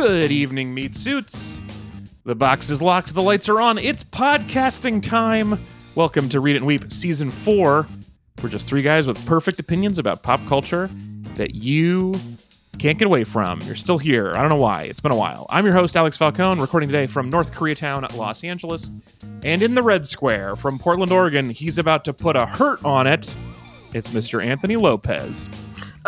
Good 0.00 0.30
evening, 0.30 0.72
meat 0.72 0.94
suits. 0.94 1.60
The 2.22 2.36
box 2.36 2.70
is 2.70 2.80
locked, 2.80 3.14
the 3.14 3.20
lights 3.20 3.48
are 3.48 3.60
on. 3.60 3.78
It's 3.78 4.04
podcasting 4.04 5.02
time. 5.02 5.58
Welcome 5.96 6.28
to 6.28 6.38
Read 6.38 6.54
It 6.54 6.58
and 6.58 6.66
Weep 6.68 6.92
Season 6.92 7.28
4. 7.28 7.84
We're 8.40 8.48
just 8.48 8.68
three 8.68 8.82
guys 8.82 9.08
with 9.08 9.22
perfect 9.26 9.58
opinions 9.58 9.98
about 9.98 10.22
pop 10.22 10.38
culture 10.46 10.88
that 11.34 11.56
you 11.56 12.14
can't 12.78 12.96
get 12.96 13.06
away 13.06 13.24
from. 13.24 13.60
You're 13.62 13.74
still 13.74 13.98
here. 13.98 14.32
I 14.36 14.40
don't 14.40 14.50
know 14.50 14.54
why. 14.54 14.84
It's 14.84 15.00
been 15.00 15.10
a 15.10 15.16
while. 15.16 15.46
I'm 15.50 15.64
your 15.64 15.74
host, 15.74 15.96
Alex 15.96 16.16
Falcone, 16.16 16.60
recording 16.60 16.88
today 16.88 17.08
from 17.08 17.28
North 17.28 17.52
Koreatown, 17.52 18.08
Los 18.14 18.44
Angeles. 18.44 18.92
And 19.42 19.62
in 19.62 19.74
the 19.74 19.82
Red 19.82 20.06
Square 20.06 20.56
from 20.56 20.78
Portland, 20.78 21.10
Oregon, 21.10 21.50
he's 21.50 21.76
about 21.76 22.04
to 22.04 22.12
put 22.12 22.36
a 22.36 22.46
hurt 22.46 22.84
on 22.84 23.08
it. 23.08 23.34
It's 23.94 24.10
Mr. 24.10 24.44
Anthony 24.44 24.76
Lopez. 24.76 25.48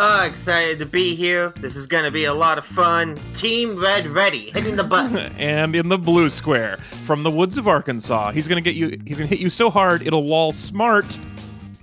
Uh, 0.01 0.25
excited 0.25 0.79
to 0.79 0.85
be 0.87 1.13
here. 1.13 1.53
This 1.57 1.75
is 1.75 1.85
gonna 1.85 2.09
be 2.09 2.25
a 2.25 2.33
lot 2.33 2.57
of 2.57 2.65
fun. 2.65 3.19
Team 3.35 3.79
Red 3.79 4.07
ready, 4.07 4.49
hitting 4.49 4.75
the 4.75 4.83
button. 4.83 5.31
and 5.37 5.75
in 5.75 5.89
the 5.89 5.97
blue 5.99 6.27
square 6.27 6.77
from 7.05 7.21
the 7.21 7.29
woods 7.29 7.59
of 7.59 7.67
Arkansas. 7.67 8.31
He's 8.31 8.47
gonna 8.47 8.61
get 8.61 8.73
you. 8.73 8.99
He's 9.05 9.19
gonna 9.19 9.27
hit 9.27 9.37
you 9.37 9.51
so 9.51 9.69
hard 9.69 10.01
it'll 10.01 10.25
wall 10.25 10.53
smart. 10.53 11.19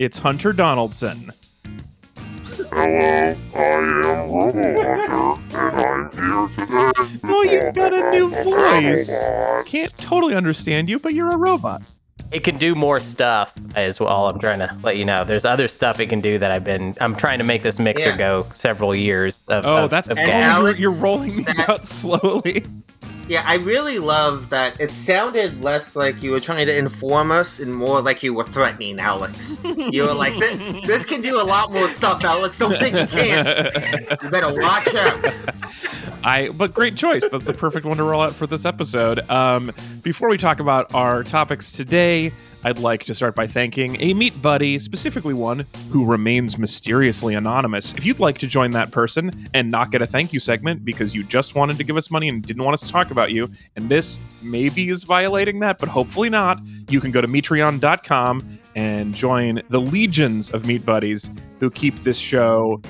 It's 0.01 0.19
Hunter 0.19 0.53
Donaldson. 0.53 1.33
Hello, 2.73 3.37
I 3.55 3.63
am 3.63 4.03
Robo 4.03 4.83
Hunter, 4.83 5.71
and 5.79 6.11
I'm 6.19 6.57
here 6.57 6.67
today. 6.67 7.21
Oh, 7.23 7.43
you've 7.45 7.73
got 7.73 7.95
a 7.95 8.11
new 8.11 8.31
voice. 8.31 9.29
Robot. 9.29 9.67
Can't 9.67 9.97
totally 9.97 10.35
understand 10.35 10.91
you, 10.91 10.99
but 10.99 11.15
you're 11.15 11.31
a 11.31 11.37
robot. 11.37 11.85
It 12.31 12.45
can 12.45 12.59
do 12.59 12.75
more 12.75 13.01
stuff 13.01 13.55
as 13.75 13.99
well. 14.01 14.29
I'm 14.29 14.39
trying 14.39 14.59
to 14.59 14.77
let 14.83 14.97
you 14.99 15.05
know. 15.07 15.25
There's 15.25 15.47
other 15.47 15.67
stuff 15.67 15.99
it 15.99 16.09
can 16.11 16.21
do 16.21 16.39
that 16.39 16.51
I've 16.51 16.65
been. 16.65 16.95
I'm 17.01 17.17
trying 17.17 17.39
to 17.39 17.45
make 17.45 17.63
this 17.63 17.79
mixer 17.79 18.11
Yeah. 18.11 18.17
go 18.19 18.47
several 18.53 18.95
years. 18.95 19.39
Of, 19.49 19.65
Oh, 19.65 19.85
of- 19.85 19.91
that's 19.91 20.11
of 20.11 20.19
And 20.19 20.27
gas. 20.27 20.35
you're, 20.43 20.51
Alex, 20.51 20.79
you're 20.79 20.93
rolling 20.93 21.37
these 21.37 21.57
that- 21.57 21.69
out 21.71 21.87
slowly. 21.87 22.65
Yeah, 23.29 23.43
I 23.47 23.57
really 23.57 23.99
love 23.99 24.49
that. 24.51 24.81
It 24.81 24.91
sounded 24.91 25.63
less 25.63 25.95
like 25.95 26.23
you 26.23 26.31
were 26.31 26.41
trying 26.41 26.67
to 26.67 26.77
inform 26.77 27.31
us 27.31 27.61
and 27.61 27.75
more 27.75 28.01
like 28.01 28.23
you 28.23 28.35
were 28.35 28.45
threatening 28.45 28.99
Alex. 28.99 29.57
You 29.65 30.05
were 30.05 30.15
like, 30.15 30.39
"This, 30.39 30.87
this 30.87 31.05
can 31.05 31.21
do 31.21 31.41
a 31.41 31.45
lot 31.45 31.73
more 31.73 31.89
stuff, 31.89 32.25
Alex. 32.25 32.59
Don't 32.59 32.79
think 32.79 32.97
you 32.97 33.07
can't. 33.07 33.49
You 34.23 34.31
better 34.31 34.53
watch 34.53 34.93
out. 34.95 35.35
I 36.25 36.49
but 36.49 36.75
great 36.75 36.97
choice. 36.97 37.29
That's 37.29 37.47
the 37.47 37.55
perfect 37.55 37.87
one 37.87 37.97
to 37.99 38.03
roll 38.03 38.21
out 38.21 38.35
for 38.35 38.47
this 38.47 38.65
episode. 38.65 39.29
Um, 39.31 39.73
before 40.03 40.29
we 40.29 40.39
talk 40.39 40.61
about 40.61 40.93
our 40.95 41.23
topics 41.23 41.73
today, 41.73 42.33
I'd 42.65 42.79
like 42.79 43.05
to 43.05 43.15
start 43.15 43.35
by 43.35 43.47
thanking 43.47 44.01
a 44.01 44.15
meat 44.15 44.41
buddy, 44.43 44.79
specifically 44.79 45.35
one 45.35 45.65
who 45.91 46.05
remains 46.05 46.59
mysteriously 46.59 47.35
anonymous. 47.35 47.95
If 47.95 48.05
you'd 48.05 48.19
like 48.19 48.39
to 48.39 48.47
join 48.47 48.73
that 48.73 48.91
person 48.91 49.49
and 49.55 49.71
not 49.71 49.93
get 49.93 50.03
a 50.03 50.07
thank 50.07 50.33
you 50.33 50.41
segment 50.41 50.85
because 50.85 51.15
you 51.15 51.23
just 51.23 51.55
wanted 51.55 51.79
to 51.79 51.85
give 51.85 51.97
us 51.97 52.11
money 52.11 52.29
and 52.29 52.43
didn't 52.43 52.65
want 52.65 52.75
us 52.75 52.83
to 52.83 52.89
talk 52.89 53.11
about 53.11 53.31
you, 53.31 53.49
and 53.77 53.89
this 53.89 54.19
maybe 54.43 54.89
is 54.89 55.05
violating 55.05 55.61
that, 55.61 55.79
but 55.79 55.89
hopefully 55.89 56.29
not, 56.29 56.61
you 56.89 57.01
can 57.01 57.13
go 57.13 57.21
to 57.21 57.29
metreon.com 57.29 58.59
and 58.75 59.15
join 59.15 59.63
the 59.69 59.81
legions 59.81 60.51
of 60.51 60.67
meat 60.67 60.85
buddies 60.85 61.31
who 61.61 61.71
keep 61.71 61.97
this 62.01 62.19
show 62.19 62.81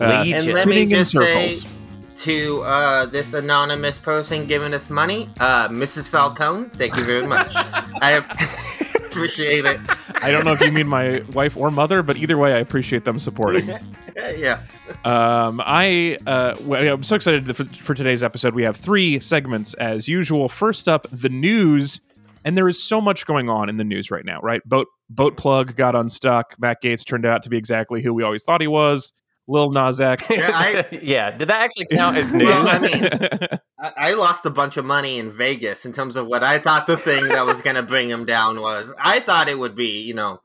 uh, 0.00 0.22
Legion. 0.22 0.36
And 0.36 0.46
let 0.54 0.68
me 0.68 0.74
spinning 0.74 0.90
in 0.90 0.98
just 0.98 1.12
say 1.12 1.68
to 2.16 2.62
uh, 2.62 3.06
this 3.06 3.34
anonymous 3.34 3.98
person 3.98 4.46
giving 4.46 4.74
us 4.74 4.90
money, 4.90 5.30
uh, 5.40 5.68
Mrs. 5.68 6.08
Falcone, 6.08 6.68
thank 6.74 6.96
you 6.96 7.04
very 7.04 7.26
much. 7.26 7.52
I 7.56 8.80
appreciate 9.14 9.64
it. 9.64 9.80
I 10.16 10.30
don't 10.30 10.44
know 10.44 10.52
if 10.52 10.60
you 10.60 10.72
mean 10.72 10.88
my 10.88 11.22
wife 11.32 11.56
or 11.56 11.70
mother, 11.70 12.02
but 12.02 12.16
either 12.16 12.36
way, 12.36 12.52
I 12.52 12.58
appreciate 12.58 13.04
them 13.04 13.18
supporting. 13.18 13.68
yeah. 14.16 14.60
Um, 15.04 15.62
I 15.64 16.16
uh, 16.26 16.54
well, 16.62 16.94
I'm 16.94 17.02
so 17.02 17.16
excited 17.16 17.56
for, 17.56 17.64
for 17.64 17.94
today's 17.94 18.22
episode. 18.22 18.54
We 18.54 18.62
have 18.64 18.76
three 18.76 19.20
segments 19.20 19.74
as 19.74 20.08
usual. 20.08 20.48
First 20.48 20.88
up, 20.88 21.06
the 21.12 21.28
news, 21.28 22.00
and 22.44 22.58
there 22.58 22.68
is 22.68 22.82
so 22.82 23.00
much 23.00 23.26
going 23.26 23.48
on 23.48 23.68
in 23.68 23.76
the 23.76 23.84
news 23.84 24.10
right 24.10 24.24
now. 24.24 24.40
Right, 24.40 24.62
boat 24.66 24.88
boat 25.08 25.36
plug 25.36 25.76
got 25.76 25.94
unstuck. 25.94 26.54
Matt 26.58 26.82
Gaetz 26.82 27.04
turned 27.06 27.26
out 27.26 27.42
to 27.44 27.50
be 27.50 27.56
exactly 27.56 28.02
who 28.02 28.12
we 28.12 28.22
always 28.22 28.42
thought 28.42 28.60
he 28.60 28.66
was. 28.66 29.12
Lil 29.46 29.70
Nas 29.70 30.00
X. 30.00 30.28
Yeah, 30.30 30.50
I- 30.52 30.86
yeah. 31.02 31.30
Did 31.30 31.48
that 31.48 31.62
actually 31.62 31.86
count 31.86 32.16
as 32.16 32.32
news? 32.32 32.44
Well, 32.44 32.68
I 32.68 32.78
mean, 32.80 33.08
I, 33.78 33.92
I 34.10 34.14
lost 34.14 34.46
a 34.46 34.50
bunch 34.50 34.76
of 34.76 34.84
money 34.84 35.18
in 35.18 35.32
Vegas 35.32 35.84
in 35.84 35.92
terms 35.92 36.16
of 36.16 36.26
what 36.26 36.42
I 36.42 36.58
thought 36.58 36.86
the 36.86 36.96
thing 36.96 37.28
that 37.28 37.44
was 37.44 37.60
going 37.62 37.76
to 37.76 37.82
bring 37.82 38.08
him 38.08 38.24
down 38.24 38.60
was. 38.60 38.92
I 38.98 39.20
thought 39.20 39.48
it 39.48 39.58
would 39.58 39.76
be, 39.76 40.00
you 40.02 40.14
know, 40.14 40.40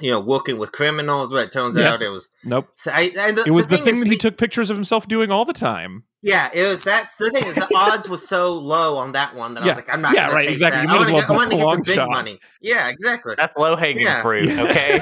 you 0.00 0.10
know, 0.10 0.20
working 0.20 0.58
with 0.58 0.72
criminals, 0.72 1.30
but 1.30 1.44
it 1.46 1.52
turns 1.52 1.76
Yeah. 1.76 1.92
out 1.92 2.02
it 2.02 2.08
was. 2.08 2.30
nope. 2.44 2.68
So 2.76 2.90
I, 2.92 3.10
and 3.18 3.36
the, 3.38 3.44
It 3.44 3.50
was 3.50 3.68
the, 3.68 3.78
thing 3.78 3.94
is, 3.94 4.00
that 4.00 4.06
he 4.06 4.10
the- 4.12 4.16
took 4.18 4.36
pictures 4.38 4.70
of 4.70 4.76
himself 4.76 5.08
doing 5.08 5.30
all 5.30 5.44
the 5.44 5.52
time. 5.52 6.04
Yeah, 6.22 6.50
it 6.52 6.66
was. 6.66 6.82
That's 6.82 7.16
the 7.18 7.30
thing. 7.30 7.44
Is 7.44 7.54
the 7.54 7.68
odds 7.76 8.08
was 8.08 8.26
so 8.26 8.54
low 8.54 8.96
on 8.96 9.12
that 9.12 9.36
one 9.36 9.54
that 9.54 9.62
I 9.62 9.66
was 9.68 9.76
like, 9.76 9.92
I'm 9.92 10.00
not. 10.02 10.12
Yeah, 10.14 10.26
right, 10.28 10.42
take 10.46 10.52
exactly. 10.54 10.78
That. 10.78 10.82
You 10.84 10.88
I 10.88 10.92
might 10.92 11.00
as 11.02 11.06
wanna 11.06 11.12
well 11.12 11.20
get- 11.20 11.30
I 11.30 11.36
wanna 11.64 11.76
get 11.76 11.84
the 11.84 11.90
big 11.90 11.94
shot. 11.94 12.10
money. 12.10 12.40
Yeah, 12.60 12.88
exactly. 12.88 13.34
That's 13.38 13.56
low 13.56 13.76
hanging 13.76 14.02
Yeah. 14.02 14.22
fruit. 14.22 14.48
Okay. 14.58 15.00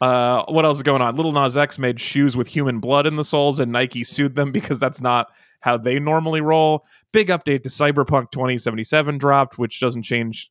uh, 0.00 0.44
what 0.48 0.64
else 0.64 0.78
is 0.78 0.82
going 0.82 1.02
on? 1.02 1.14
Little 1.14 1.32
Nas 1.32 1.56
X 1.56 1.78
made 1.78 2.00
shoes 2.00 2.36
with 2.36 2.48
human 2.48 2.80
blood 2.80 3.06
in 3.06 3.16
the 3.16 3.24
soles, 3.24 3.60
and 3.60 3.70
Nike 3.70 4.02
sued 4.04 4.34
them 4.34 4.50
because 4.52 4.78
that's 4.78 5.00
not 5.00 5.28
how 5.60 5.76
they 5.76 5.98
normally 5.98 6.40
roll. 6.40 6.84
Big 7.12 7.28
update 7.28 7.62
to 7.62 7.68
Cyberpunk 7.68 8.30
2077 8.32 9.18
dropped, 9.18 9.58
which 9.58 9.80
doesn't 9.80 10.02
change 10.02 10.50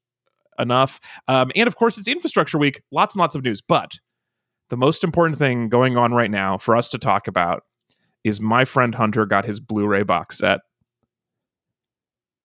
enough. 0.60 1.00
Um, 1.28 1.52
and 1.56 1.68
of 1.68 1.76
course, 1.76 1.98
it's 1.98 2.08
Infrastructure 2.08 2.58
Week. 2.58 2.82
Lots 2.92 3.16
and 3.16 3.20
lots 3.20 3.36
of 3.36 3.44
news. 3.44 3.62
But 3.62 4.00
the 4.70 4.78
most 4.78 5.04
important 5.04 5.38
thing 5.38 5.70
going 5.70 5.98
on 5.98 6.14
right 6.14 6.32
now 6.32 6.58
for 6.58 6.76
us 6.76 6.90
to 6.90 6.98
talk 6.98 7.28
about 7.28 7.64
is 8.24 8.42
my 8.42 8.66
friend 8.66 8.96
Hunter 8.96 9.26
got 9.26 9.46
his 9.46 9.60
Blu-ray 9.60 10.04
box 10.04 10.40
set. 10.40 10.62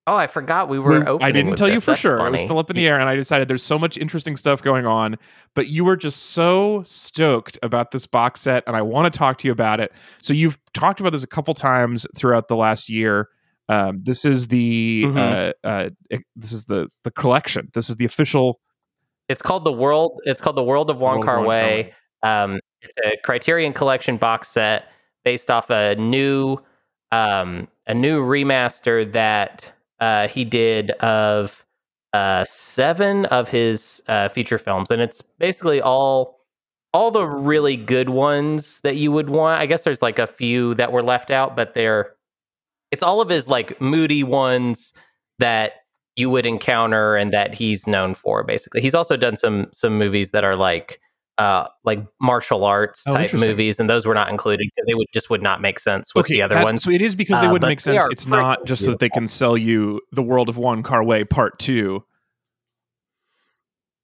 Oh, 0.07 0.17
I 0.17 0.27
forgot 0.27 0.69
we 0.69 0.79
were 0.79 1.01
We- 1.01 1.07
open. 1.07 1.25
I 1.27 1.31
didn't 1.31 1.57
tell 1.57 1.69
you 1.69 1.81
for 1.81 1.95
sure. 1.95 2.27
It 2.27 2.31
was 2.31 2.41
still 2.41 2.59
up 2.59 2.69
in 2.69 2.77
the 2.77 2.89
air, 2.89 2.99
and 2.99 3.09
I 3.09 3.15
decided 3.15 3.49
there's 3.49 3.63
so 3.63 3.79
much 3.79 3.97
interesting 3.97 4.37
stuff 4.37 4.63
going 4.63 4.87
on. 4.87 5.17
But 5.55 5.69
you 5.69 5.85
were 5.85 5.97
just 5.97 6.31
so 6.31 6.83
stoked 6.85 7.59
about 7.63 7.93
this 7.93 8.07
box 8.07 8.41
set, 8.41 8.65
and 8.67 8.75
I 8.75 8.83
want 8.83 9.13
to 9.13 9.17
talk 9.17 9.39
to 9.39 9.47
you 9.47 9.53
about 9.53 9.79
it. 9.79 9.93
So 10.21 10.33
you've 10.33 10.59
talked 10.75 11.01
about 11.01 11.13
this 11.13 11.23
a 11.23 11.29
couple 11.29 11.55
times 11.55 12.07
throughout 12.17 12.49
the 12.49 12.57
last 12.57 12.89
year. 12.89 13.29
Um, 13.71 14.01
this 14.03 14.25
is 14.25 14.49
the 14.49 15.05
Mhm. 15.07 15.17
uh, 15.65 15.67
uh, 15.67 15.91
it- 16.11 16.25
this 16.37 16.53
is 16.53 16.65
the 16.65 16.89
the 17.05 17.11
collection. 17.13 17.69
This 17.75 17.89
is 17.89 17.97
the 17.97 18.05
official. 18.05 18.61
It's 19.29 19.43
called 19.43 19.65
the 19.65 19.73
world. 19.73 20.21
It's 20.25 20.41
called 20.41 20.57
the 20.57 20.65
World 20.65 20.91
of 20.91 20.99
Wong 20.99 21.19
World 21.19 21.27
Kar 21.27 21.37
Wong 21.37 21.45
Kar 21.47 21.49
Wai. 21.49 21.93
Um, 22.23 22.59
it's 22.83 22.95
a 23.05 23.17
Criterion 23.25 23.73
Collection 23.73 24.17
box 24.17 24.49
set 24.49 24.87
based 25.25 25.51
off 25.51 25.71
a 25.71 25.95
new, 25.95 26.59
um, 27.13 27.69
a 27.87 27.95
new 27.95 28.23
remaster 28.23 29.11
that 29.13 29.73
uh, 30.01 30.27
he 30.29 30.45
did 30.45 30.91
of 30.93 31.65
uh, 32.13 32.45
seven 32.45 33.25
of 33.27 33.49
his 33.51 34.03
uh, 34.09 34.29
feature 34.29 34.59
films, 34.59 34.91
and 34.91 35.01
it's 35.01 35.23
basically 35.39 35.81
all 35.81 36.41
all 36.93 37.13
the 37.13 37.25
really 37.25 37.77
good 37.77 38.09
ones 38.09 38.81
that 38.81 38.97
you 38.97 39.13
would 39.13 39.31
want. 39.31 39.61
I 39.61 39.67
guess 39.67 39.85
there's 39.85 40.03
like 40.03 40.19
a 40.19 40.27
few 40.27 40.75
that 40.75 40.91
were 40.91 41.05
left 41.05 41.31
out, 41.31 41.55
but 41.55 41.73
they're 41.75 42.15
it's 42.91 43.03
all 43.03 43.21
of 43.21 43.29
his 43.29 43.49
like 43.49 43.81
moody 43.81 44.23
ones 44.25 44.93
that 45.39 45.73
you 46.17 46.29
would 46.31 46.45
encounter 46.47 47.17
and 47.17 47.33
that 47.33 47.55
he's 47.55 47.87
known 47.87 48.15
for 48.15 48.43
basically 48.45 48.81
he's 48.81 48.95
also 48.95 49.17
done 49.17 49.37
some 49.37 49.69
some 49.73 49.97
movies 49.97 50.33
that 50.33 50.45
are 50.45 50.57
like 50.57 51.01
uh 51.39 51.67
like 51.85 52.05
martial 52.21 52.65
arts 52.65 53.05
Oh, 53.07 53.13
type 53.15 53.33
movies 53.33 53.81
and 53.81 53.89
those 53.89 54.05
were 54.05 54.13
not 54.15 54.29
included 54.29 54.67
because 54.75 54.87
they 54.87 54.95
would 54.95 55.07
just 55.15 55.31
would 55.31 55.41
not 55.41 55.63
make 55.63 55.79
sense 55.79 56.15
with 56.15 56.27
the 56.27 56.43
other 56.43 56.57
that- 56.57 56.65
ones 56.65 56.83
So 56.83 56.91
it 56.91 57.01
is 57.01 57.15
because 57.15 57.41
they 57.41 57.47
Uh, 57.47 57.53
wouldn't 57.53 57.63
but 57.63 57.69
make 57.69 57.83
they 57.83 57.93
sense. 57.99 58.09
It's 58.11 58.27
not 58.27 58.67
just 58.67 58.85
so 58.85 58.91
that 58.91 58.99
they 58.99 59.09
can 59.09 59.27
sell 59.27 59.57
you 59.57 60.01
the 60.13 60.23
World 60.23 60.49
of 60.51 60.59
Wong 60.59 60.83
Kar 60.83 61.03
Wai 61.03 61.25
Part 61.25 61.59
Two. 61.59 62.05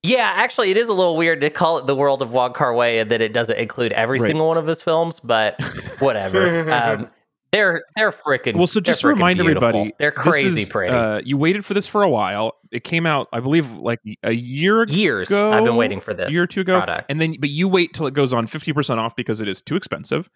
yeah 0.02 0.30
actually 0.34 0.70
it 0.70 0.76
is 0.76 0.88
a 0.88 0.92
little 0.92 1.16
weird 1.16 1.40
to 1.40 1.50
call 1.50 1.78
it 1.78 1.86
the 1.86 1.96
world 1.96 2.22
of 2.22 2.30
Wong 2.32 2.52
Kar 2.52 2.72
Wai 2.72 2.86
and 2.88 3.10
that 3.10 3.20
it 3.20 3.32
doesn't 3.32 3.58
include 3.58 3.92
every 3.92 4.18
Right. 4.18 4.28
single 4.28 4.46
one 4.48 4.56
of 4.56 4.66
his 4.66 4.80
films 4.82 5.20
but 5.20 5.60
whatever 5.98 6.70
um 6.72 7.08
they're 7.52 7.84
they're 7.96 8.10
freaking 8.12 8.56
Well, 8.56 8.66
so 8.66 8.80
just 8.80 9.00
to 9.02 9.06
rity 9.08 9.34
beautiful. 9.34 9.68
everybody, 9.68 9.92
they're 9.98 10.10
this 10.14 10.22
crazy 10.22 10.62
is, 10.62 10.68
pretty 10.68 10.92
Uh, 10.92 11.20
you 11.24 11.36
waited 11.36 11.64
for 11.64 11.74
this 11.74 11.86
for 11.86 12.02
a 12.02 12.08
while. 12.08 12.52
It 12.72 12.84
came 12.84 13.06
out, 13.06 13.28
I 13.32 13.40
believe, 13.40 13.70
like 13.72 14.00
a 14.22 14.32
year 14.32 14.82
ago. 14.82 14.92
years 14.94 15.30
i've 15.32 15.64
been 15.64 15.76
waiting 15.76 16.00
for 16.00 16.12
this 16.12 16.30
year 16.32 16.42
or 16.42 16.46
two 16.46 16.60
ago, 16.62 16.78
product. 16.78 17.10
and 17.10 17.20
then 17.20 17.36
but 17.38 17.48
you 17.50 17.68
wait 17.68 17.94
till 17.94 18.06
it 18.06 18.14
goes 18.14 18.32
on 18.32 18.46
fifty 18.46 18.72
percent 18.72 18.98
off 19.00 19.14
because 19.16 19.40
it 19.40 19.48
is 19.48 19.60
too 19.62 19.76
expensive. 19.76 20.28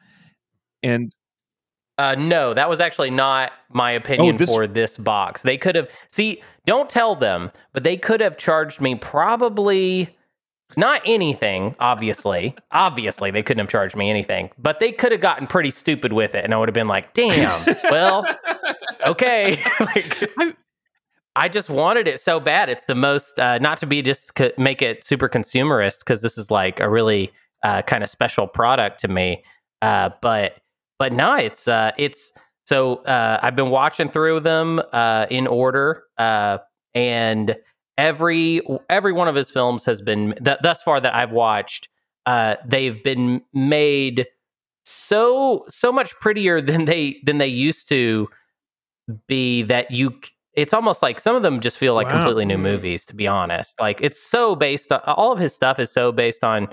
And 0.83 1.13
Uh, 1.99 2.15
no, 2.15 2.55
that 2.55 2.71
was 2.71 2.81
actually 2.81 3.11
not 3.11 3.53
my 3.73 3.91
opinion 3.91 4.37
Oh, 4.37 4.39
this- 4.39 4.51
for 4.55 4.67
this 4.67 4.97
box. 4.97 5.43
They 5.43 5.59
could 5.59 5.75
have 5.75 5.91
see. 6.11 6.43
Don't 6.67 6.89
tell 6.89 7.15
them, 7.17 7.51
but 7.73 7.83
they 7.85 7.97
could 7.97 8.21
have 8.21 8.37
charged 8.39 8.81
me 8.81 8.95
probably 8.95 10.17
not 10.77 11.03
anything. 11.05 11.75
Obviously, 11.81 12.55
obviously 12.71 13.31
they 13.31 13.43
couldn't 13.43 13.61
have 13.61 13.71
charged 13.71 13.97
me 13.97 14.11
anything, 14.11 14.51
but 14.59 14.81
they 14.81 14.93
could 14.93 15.13
have 15.13 15.21
gotten 15.21 15.47
pretty 15.47 15.71
stupid 15.71 16.13
with 16.13 16.35
it, 16.35 16.45
and 16.45 16.55
I 16.55 16.59
would 16.59 16.69
have 16.69 16.75
been 16.75 16.89
like, 16.89 17.15
"Damn, 17.15 17.65
well, 17.91 18.25
okay." 19.07 19.63
Like, 19.81 20.31
I- 21.37 21.49
just 21.49 21.71
wanted 21.71 22.07
it 22.09 22.21
so 22.21 22.39
bad. 22.41 22.69
It's 22.69 22.85
the 22.85 22.95
most 22.95 23.39
uh, 23.39 23.59
not 23.59 23.79
to 23.79 23.87
be 23.87 24.03
just 24.03 24.35
co- 24.35 24.51
make 24.59 24.83
it 24.83 25.05
super 25.05 25.29
consumerist 25.29 26.01
because 26.01 26.21
this 26.23 26.37
is 26.37 26.51
like 26.51 26.81
a 26.81 26.89
really 26.91 27.33
uh, 27.65 27.83
kind 27.83 28.03
of 28.03 28.09
special 28.11 28.47
product 28.47 29.01
to 29.01 29.09
me. 29.09 29.43
Uh, 29.81 30.11
but 30.21 30.57
but 30.99 31.13
no, 31.13 31.35
it's 31.35 31.67
uh, 31.69 31.93
it's 31.97 32.33
so 32.65 32.97
uh, 33.05 33.39
I've 33.43 33.57
been 33.57 33.71
watching 33.71 34.11
through 34.11 34.41
them 34.41 34.81
uh, 34.93 35.27
in 35.31 35.47
order, 35.47 36.03
uh, 36.19 36.59
and 36.95 37.57
every 38.01 38.63
every 38.89 39.13
one 39.13 39.29
of 39.29 39.35
his 39.35 39.51
films 39.51 39.85
has 39.85 40.03
been 40.03 40.35
th- 40.45 40.59
thus 40.63 40.83
far 40.83 41.01
that 41.01 41.15
I've 41.15 41.33
watched. 41.33 41.89
Uh, 42.27 42.57
they've 42.67 43.03
been 43.05 43.43
made 43.55 44.27
so 44.85 45.65
so 45.69 45.93
much 45.93 46.15
prettier 46.17 46.61
than 46.71 46.87
they 46.87 47.21
than 47.25 47.39
they 47.39 47.47
used 47.47 47.89
to 47.91 48.29
be 49.29 49.63
that 49.63 49.91
you 49.91 50.13
it's 50.55 50.75
almost 50.75 51.03
like 51.03 51.21
some 51.21 51.35
of 51.37 51.43
them 51.43 51.61
just 51.61 51.79
feel 51.79 51.95
like 51.95 52.09
Wow. 52.09 52.13
completely 52.13 52.45
new 52.45 52.59
movies 52.59 53.05
to 53.07 53.15
be 53.15 53.27
honest 53.27 53.79
like 53.81 54.01
it's 54.01 54.23
so 54.23 54.55
based 54.55 54.93
on 54.93 55.01
all 55.07 55.33
of 55.33 55.39
his 55.39 55.55
stuff 55.55 55.79
is 55.79 55.91
so 55.91 56.13
based 56.13 56.45
on 56.45 56.69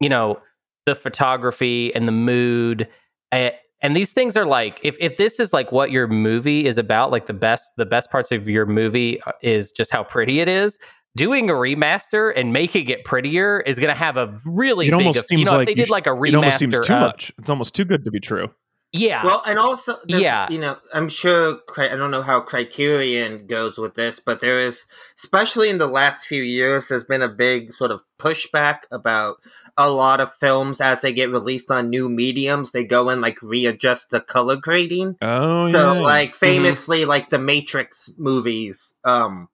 you 0.00 0.08
know 0.08 0.38
the 0.86 0.94
photography 0.94 1.94
and 1.94 2.06
the 2.08 2.12
mood 2.12 2.88
eh, 3.32 3.50
and 3.82 3.96
these 3.96 4.12
things 4.12 4.36
are 4.36 4.44
like 4.46 4.80
if 4.82 4.96
if 5.00 5.16
this 5.16 5.40
is 5.40 5.52
like 5.52 5.72
what 5.72 5.90
your 5.90 6.06
movie 6.06 6.66
is 6.66 6.78
about 6.78 7.10
like 7.10 7.26
the 7.26 7.32
best 7.34 7.72
the 7.76 7.86
best 7.86 8.10
parts 8.10 8.30
of 8.32 8.48
your 8.48 8.66
movie 8.66 9.20
uh, 9.22 9.32
is 9.42 9.72
just 9.72 9.90
how 9.90 10.02
pretty 10.04 10.40
it 10.40 10.48
is 10.48 10.78
doing 11.16 11.50
a 11.50 11.52
remaster 11.54 12.32
and 12.36 12.52
making 12.52 12.88
it 12.88 13.04
prettier 13.04 13.60
is 13.66 13.78
going 13.78 13.92
to 13.92 13.98
have 13.98 14.16
a 14.16 14.36
really 14.46 14.86
It 14.86 14.90
big 14.90 14.94
almost 15.00 15.18
eff- 15.18 15.24
you 15.30 15.38
seems 15.38 15.46
know 15.46 15.52
if 15.54 15.58
like 15.58 15.68
they 15.68 15.74
did 15.74 15.86
sh- 15.88 15.90
like 15.90 16.06
a 16.06 16.10
remaster 16.10 16.28
It 16.28 16.34
almost 16.36 16.58
seems 16.58 16.86
too 16.86 16.92
of- 16.94 17.00
much. 17.00 17.32
It's 17.38 17.50
almost 17.50 17.74
too 17.74 17.84
good 17.84 18.04
to 18.04 18.10
be 18.10 18.20
true. 18.20 18.48
Yeah 18.92 19.24
Well, 19.24 19.42
and 19.46 19.58
also, 19.58 19.98
Yeah. 20.06 20.48
you 20.50 20.58
know, 20.58 20.76
I'm 20.92 21.08
sure 21.08 21.60
I 21.78 21.88
don't 21.88 22.10
know 22.10 22.22
how 22.22 22.40
Criterion 22.40 23.46
goes 23.46 23.78
with 23.78 23.94
this, 23.94 24.18
but 24.20 24.40
there 24.40 24.58
is, 24.58 24.84
especially 25.16 25.68
in 25.70 25.78
the 25.78 25.86
last 25.86 26.26
few 26.26 26.42
years, 26.42 26.88
there's 26.88 27.04
been 27.04 27.22
a 27.22 27.28
big 27.28 27.72
sort 27.72 27.90
of 27.90 28.02
pushback 28.18 28.80
about 28.90 29.36
a 29.76 29.90
lot 29.90 30.20
of 30.20 30.34
films 30.34 30.80
as 30.80 31.00
they 31.00 31.12
get 31.12 31.30
released 31.30 31.70
on 31.70 31.88
new 31.88 32.08
mediums. 32.08 32.72
They 32.72 32.84
go 32.84 33.08
and 33.08 33.20
like 33.22 33.40
readjust 33.42 34.10
the 34.10 34.20
color 34.20 34.56
grading. 34.56 35.16
Oh, 35.22 35.70
so, 35.70 35.92
yeah. 35.94 36.00
like 36.00 36.34
famously, 36.34 37.04
like 37.04 37.30
the 37.30 37.38
Matrix 37.38 38.10
movies, 38.18 38.94
um, 39.04 39.48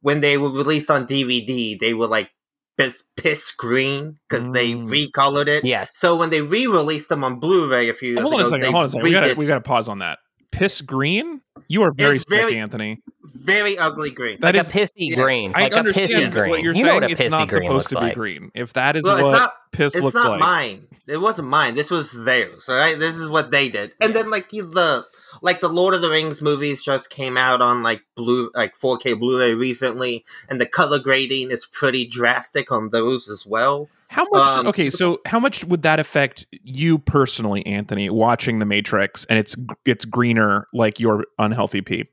when 0.00 0.20
they 0.20 0.38
were 0.38 0.50
released 0.50 0.90
on 0.90 1.06
DVD, 1.06 1.78
they 1.78 1.92
were 1.92 2.06
like 2.06 2.30
piss, 2.78 3.02
piss 3.16 3.50
green 3.52 4.16
because 4.28 4.50
they 4.52 4.72
Mm. 4.72 4.86
recolored 4.88 5.48
it. 5.48 5.64
yes 5.64 5.96
So 5.96 6.16
when 6.16 6.30
they 6.30 6.40
re-released 6.40 7.08
them 7.08 7.24
on 7.24 7.40
Blu-ray 7.40 7.88
a 7.88 7.94
few 7.94 8.10
years 8.10 8.20
hold 8.20 8.34
on 8.34 8.40
a 8.40 8.44
second. 8.44 8.60
they 8.60 8.66
Hold 8.66 8.76
on 8.76 8.84
a 8.84 8.88
second. 8.88 9.04
We 9.04 9.10
got 9.10 9.20
to 9.22 9.34
we 9.34 9.46
got 9.46 9.54
to 9.56 9.60
pause 9.60 9.88
on 9.88 9.98
that. 9.98 10.18
Piss 10.50 10.80
green. 10.80 11.40
You 11.68 11.82
are 11.82 11.92
very 11.92 12.16
It's 12.16 12.24
sick, 12.28 12.40
very- 12.40 12.56
Anthony. 12.58 13.00
very 13.34 13.76
ugly 13.76 14.10
green. 14.10 14.38
That 14.40 14.54
like 14.54 14.62
is. 14.62 14.70
a 14.70 14.72
pissy 14.72 14.90
yeah, 15.10 15.16
green 15.16 15.52
I 15.54 15.62
like 15.64 15.72
a 15.74 15.76
understand 15.78 16.10
pissy 16.10 16.32
green 16.32 16.50
what 16.50 16.62
you're 16.62 16.74
you 16.74 16.82
know 16.84 16.90
saying. 16.90 17.02
what 17.02 17.10
a 17.10 17.12
it's 17.12 17.20
pissy 17.20 17.30
not 17.30 17.48
green 17.48 17.62
supposed 17.66 17.74
looks 17.74 17.86
to 17.88 17.94
be 17.96 18.00
like 18.00 18.14
green. 18.14 18.50
If 18.54 18.72
that 18.72 18.96
is 18.96 19.04
Well, 19.04 19.16
what 19.22 19.24
it's 19.34 19.38
not. 19.38 19.52
Piss 19.72 19.94
It's 19.94 20.02
looks 20.02 20.14
not 20.14 20.32
like, 20.32 20.40
mine. 20.40 20.86
It 21.06 21.18
wasn't 21.18 21.48
mine. 21.48 21.74
This 21.74 21.90
was 21.90 22.12
theirs. 22.12 22.68
All 22.68 22.76
right. 22.76 22.98
This 22.98 23.16
is 23.16 23.28
what 23.28 23.50
they 23.50 23.68
did. 23.68 23.94
And 24.00 24.14
then 24.14 24.30
like 24.30 24.50
the 24.50 25.06
like 25.42 25.60
the 25.60 25.68
Lord 25.68 25.94
of 25.94 26.02
the 26.02 26.10
Rings 26.10 26.42
movies 26.42 26.82
just 26.82 27.10
came 27.10 27.36
out 27.36 27.60
on 27.60 27.82
like 27.82 28.02
blue 28.16 28.50
like 28.54 28.76
4K 28.78 29.18
Blu-ray 29.18 29.54
recently, 29.54 30.24
and 30.48 30.60
the 30.60 30.66
color 30.66 30.98
grading 30.98 31.50
is 31.50 31.66
pretty 31.66 32.06
drastic 32.06 32.72
on 32.72 32.90
those 32.90 33.28
as 33.28 33.46
well. 33.46 33.88
How 34.08 34.26
much? 34.30 34.58
Um, 34.58 34.66
okay, 34.68 34.90
so 34.90 35.20
how 35.26 35.38
much 35.38 35.64
would 35.64 35.82
that 35.82 36.00
affect 36.00 36.46
you 36.62 36.98
personally, 36.98 37.64
Anthony, 37.66 38.08
watching 38.10 38.58
The 38.58 38.66
Matrix, 38.66 39.24
and 39.26 39.38
it's 39.38 39.54
it's 39.84 40.04
greener 40.04 40.66
like 40.72 40.98
your 40.98 41.26
unhealthy 41.38 41.82
pee? 41.82 42.06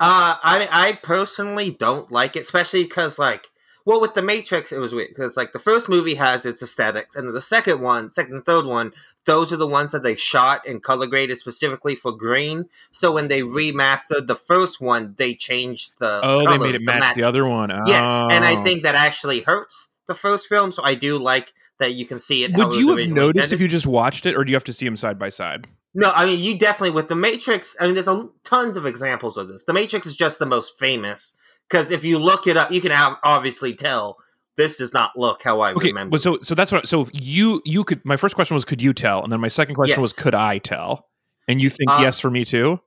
Uh, 0.00 0.36
I 0.42 0.68
I 0.70 0.92
personally 1.02 1.70
don't 1.70 2.10
like 2.10 2.34
it, 2.36 2.40
especially 2.40 2.84
because 2.84 3.18
like, 3.18 3.48
well, 3.84 4.00
with 4.00 4.14
the 4.14 4.22
Matrix, 4.22 4.72
it 4.72 4.78
was 4.78 4.94
weird 4.94 5.08
because 5.08 5.36
like 5.36 5.52
the 5.52 5.58
first 5.58 5.88
movie 5.88 6.14
has 6.14 6.46
its 6.46 6.62
aesthetics, 6.62 7.16
and 7.16 7.34
the 7.34 7.42
second 7.42 7.80
one, 7.80 8.10
second 8.10 8.34
and 8.34 8.44
third 8.44 8.64
one, 8.64 8.92
those 9.26 9.52
are 9.52 9.56
the 9.56 9.66
ones 9.66 9.92
that 9.92 10.02
they 10.02 10.14
shot 10.14 10.66
and 10.66 10.82
color 10.82 11.06
graded 11.06 11.38
specifically 11.38 11.94
for 11.96 12.12
green. 12.12 12.66
So 12.92 13.12
when 13.12 13.28
they 13.28 13.42
remastered 13.42 14.26
the 14.26 14.36
first 14.36 14.80
one, 14.80 15.14
they 15.18 15.34
changed 15.34 15.92
the 15.98 16.20
Oh, 16.22 16.44
they 16.48 16.58
made 16.58 16.74
it 16.74 16.78
to 16.78 16.84
match 16.84 17.14
the 17.14 17.22
other 17.24 17.46
one. 17.46 17.70
Yes, 17.86 18.08
and 18.30 18.44
I 18.44 18.56
Oh. 18.60 18.64
think 18.64 18.82
that 18.82 18.94
actually 18.94 19.40
hurts 19.40 19.90
the 20.06 20.14
first 20.14 20.48
film. 20.48 20.72
So 20.72 20.82
I 20.82 20.94
do 20.94 21.18
like 21.18 21.52
that 21.78 21.94
you 21.94 22.04
can 22.06 22.18
see 22.18 22.44
it. 22.44 22.52
how 22.52 22.58
Would 22.68 22.74
you 22.74 22.96
have 22.96 23.08
noticed 23.08 23.36
intended. 23.36 23.52
if 23.52 23.60
you 23.60 23.68
just 23.68 23.86
watched 23.86 24.26
it, 24.26 24.36
or 24.36 24.44
do 24.44 24.50
you 24.50 24.56
have 24.56 24.64
to 24.64 24.72
see 24.72 24.84
them 24.84 24.96
side 24.96 25.18
by 25.18 25.28
side? 25.30 25.66
No, 25.94 26.10
I 26.14 26.24
mean 26.24 26.38
you 26.38 26.56
definitely 26.56 26.92
with 26.92 27.08
the 27.08 27.16
Matrix. 27.16 27.76
I 27.80 27.84
mean, 27.84 27.94
there's 27.94 28.08
a, 28.08 28.28
tons 28.44 28.76
of 28.76 28.86
examples 28.86 29.36
of 29.36 29.48
this. 29.48 29.64
The 29.64 29.72
Matrix 29.74 30.06
is 30.06 30.16
just 30.16 30.38
the 30.38 30.46
most 30.46 30.78
famous 30.78 31.34
because 31.72 31.90
if 31.90 32.04
you 32.04 32.18
look 32.18 32.46
it 32.46 32.56
up, 32.56 32.70
you 32.70 32.80
can 32.82 32.92
ob- 32.92 33.18
obviously 33.24 33.74
tell 33.74 34.18
this 34.58 34.76
does 34.76 34.92
not 34.92 35.10
look 35.16 35.42
how 35.42 35.60
I 35.60 35.72
Okay, 35.72 35.88
remember. 35.88 36.18
so 36.18 36.38
so 36.42 36.54
that's 36.54 36.70
what. 36.70 36.86
So 36.86 37.00
if 37.02 37.10
you 37.14 37.62
you 37.64 37.84
could. 37.84 38.04
My 38.04 38.16
first 38.18 38.34
question 38.34 38.54
was, 38.54 38.64
could 38.66 38.82
you 38.82 38.92
tell? 38.92 39.22
And 39.24 39.32
then 39.32 39.40
my 39.40 39.48
second 39.48 39.74
question 39.76 40.02
was, 40.02 40.12
could 40.12 40.34
I 40.34 40.58
tell? 40.58 41.08
And 41.48 41.60
you 41.60 41.70
think 41.70 41.90
Uh, 41.90 41.98
yes 42.02 42.20
for 42.20 42.30
me 42.30 42.44
too? 42.44 42.78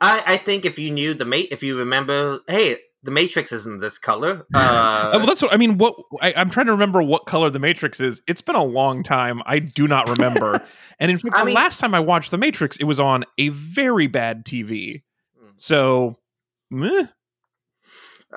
I, 0.00 0.22
I 0.26 0.36
think 0.36 0.64
if 0.64 0.78
you 0.78 0.90
knew 0.90 1.14
the 1.14 1.24
mate, 1.24 1.48
if 1.50 1.62
you 1.62 1.78
remember, 1.78 2.40
hey, 2.48 2.76
the 3.02 3.10
Matrix 3.10 3.52
isn't 3.52 3.80
this 3.80 3.98
color. 3.98 4.46
Uh, 4.54 4.58
Uh, 5.14 5.16
well, 5.18 5.26
that's 5.26 5.42
what 5.42 5.52
I 5.52 5.56
mean. 5.56 5.76
What 5.78 5.94
I, 6.22 6.32
I'm 6.36 6.50
trying 6.50 6.66
to 6.66 6.72
remember 6.72 7.02
what 7.02 7.26
color 7.26 7.50
the 7.50 7.58
Matrix 7.58 8.00
is. 8.00 8.22
It's 8.28 8.40
been 8.40 8.56
a 8.56 8.64
long 8.64 9.02
time. 9.02 9.42
I 9.46 9.58
do 9.58 9.86
not 9.88 10.08
remember. 10.08 10.62
and 11.00 11.10
in 11.10 11.18
fact, 11.18 11.34
I 11.36 11.40
the 11.40 11.46
mean- 11.46 11.54
last 11.54 11.78
time 11.80 11.94
I 11.94 12.00
watched 12.00 12.30
the 12.30 12.38
Matrix, 12.38 12.76
it 12.78 12.84
was 12.84 12.98
on 13.00 13.24
a 13.38 13.48
very 13.50 14.06
bad 14.06 14.44
TV. 14.44 15.02
Hmm. 15.38 15.48
So, 15.56 16.16
meh. 16.70 17.06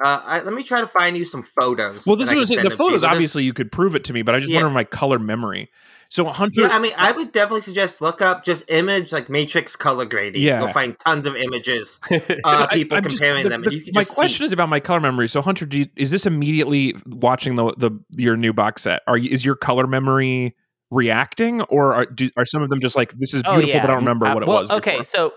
Uh, 0.03 0.21
I, 0.25 0.41
let 0.41 0.53
me 0.53 0.63
try 0.63 0.81
to 0.81 0.87
find 0.87 1.17
you 1.17 1.25
some 1.25 1.43
photos. 1.43 2.05
well, 2.05 2.15
this 2.15 2.29
and 2.29 2.37
I 2.37 2.39
was 2.39 2.49
can 2.49 2.57
the 2.57 2.61
send 2.63 2.71
you, 2.71 2.77
photos. 2.77 3.01
this- 3.01 3.09
Obviously, 3.09 3.43
you 3.43 3.53
could 3.53 3.71
prove 3.71 3.95
it 3.95 4.03
to 4.05 4.13
me, 4.13 4.21
but 4.21 4.35
I 4.35 4.39
just 4.39 4.51
Yeah. 4.51 4.61
wonder 4.61 4.73
my 4.73 4.83
color 4.83 5.19
memory. 5.19 5.69
So, 6.09 6.23
Hunter, 6.23 6.61
Yeah, 6.61 6.67
I 6.69 6.79
mean, 6.79 6.93
I 6.97 7.11
would 7.11 7.33
definitely 7.33 7.59
suggest 7.61 7.99
look 7.99 8.21
up 8.21 8.45
just 8.45 8.63
image 8.69 9.11
like 9.11 9.29
Matrix 9.29 9.75
color 9.75 10.05
grading. 10.05 10.41
Yeah. 10.41 10.59
you'll 10.59 10.69
find 10.69 10.97
tons 10.99 11.25
of 11.25 11.35
images. 11.35 11.99
Uh, 12.45 12.65
people 12.67 12.97
I'm 12.97 13.03
just- 13.03 13.17
comparing 13.17 13.43
the- 13.43 13.49
them, 13.49 13.61
the- 13.63 13.67
and 13.71 13.75
you 13.77 13.83
can 13.83 13.91
my 13.93 14.01
just 14.03 14.15
question 14.15 14.43
see. 14.43 14.45
is 14.45 14.51
about 14.53 14.69
my 14.69 14.79
color 14.79 15.01
memory. 15.01 15.27
So, 15.27 15.41
Hunter, 15.41 15.65
do 15.65 15.79
you, 15.79 15.85
is 15.97 16.11
this 16.11 16.25
immediately 16.25 16.95
watching 17.07 17.55
the 17.57 17.73
the 17.77 17.91
your 18.11 18.37
new 18.37 18.53
box 18.53 18.83
set? 18.83 19.01
Are 19.07 19.17
you, 19.17 19.29
is 19.29 19.43
your 19.43 19.55
color 19.55 19.85
memory 19.87 20.55
reacting, 20.91 21.61
or 21.63 21.93
are, 21.93 22.05
do, 22.05 22.29
are 22.37 22.45
some 22.45 22.61
of 22.61 22.69
them 22.69 22.79
just 22.79 22.95
like 22.95 23.11
this 23.17 23.33
is 23.33 23.41
Oh, 23.45 23.55
beautiful, 23.57 23.81
but 23.81 23.89
I 23.89 23.93
don't 23.93 23.99
remember 24.03 24.25
Uh, 24.27 24.33
what 24.35 24.43
it 24.43 24.47
well, 24.47 24.59
was? 24.59 24.71
Okay, 24.71 25.03
so 25.03 25.33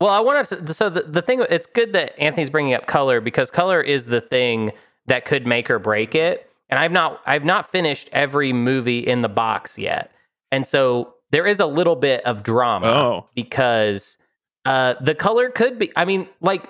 well, 0.00 0.10
I 0.10 0.20
wanted 0.20 0.66
to. 0.66 0.74
So 0.74 0.90
the 0.90 1.02
the 1.02 1.22
thing, 1.22 1.44
it's 1.50 1.66
good 1.66 1.92
that 1.92 2.18
Anthony's 2.18 2.50
bringing 2.50 2.74
up 2.74 2.86
color 2.86 3.20
because 3.20 3.50
color 3.50 3.80
is 3.80 4.06
the 4.06 4.20
thing 4.20 4.72
that 5.06 5.24
could 5.24 5.46
make 5.46 5.70
or 5.70 5.78
break 5.78 6.14
it. 6.14 6.50
And 6.70 6.78
I've 6.78 6.92
not 6.92 7.20
I've 7.26 7.44
not 7.44 7.68
finished 7.68 8.08
every 8.12 8.52
movie 8.52 9.00
in 9.00 9.22
the 9.22 9.28
box 9.28 9.78
yet, 9.78 10.12
and 10.52 10.66
so 10.66 11.14
there 11.30 11.46
is 11.46 11.60
a 11.60 11.66
little 11.66 11.96
bit 11.96 12.24
of 12.24 12.42
drama 12.42 12.86
Oh. 12.86 13.26
because 13.34 14.18
uh, 14.64 14.94
the 15.00 15.14
color 15.14 15.50
could 15.50 15.78
be. 15.78 15.90
I 15.96 16.04
mean, 16.04 16.28
like 16.40 16.68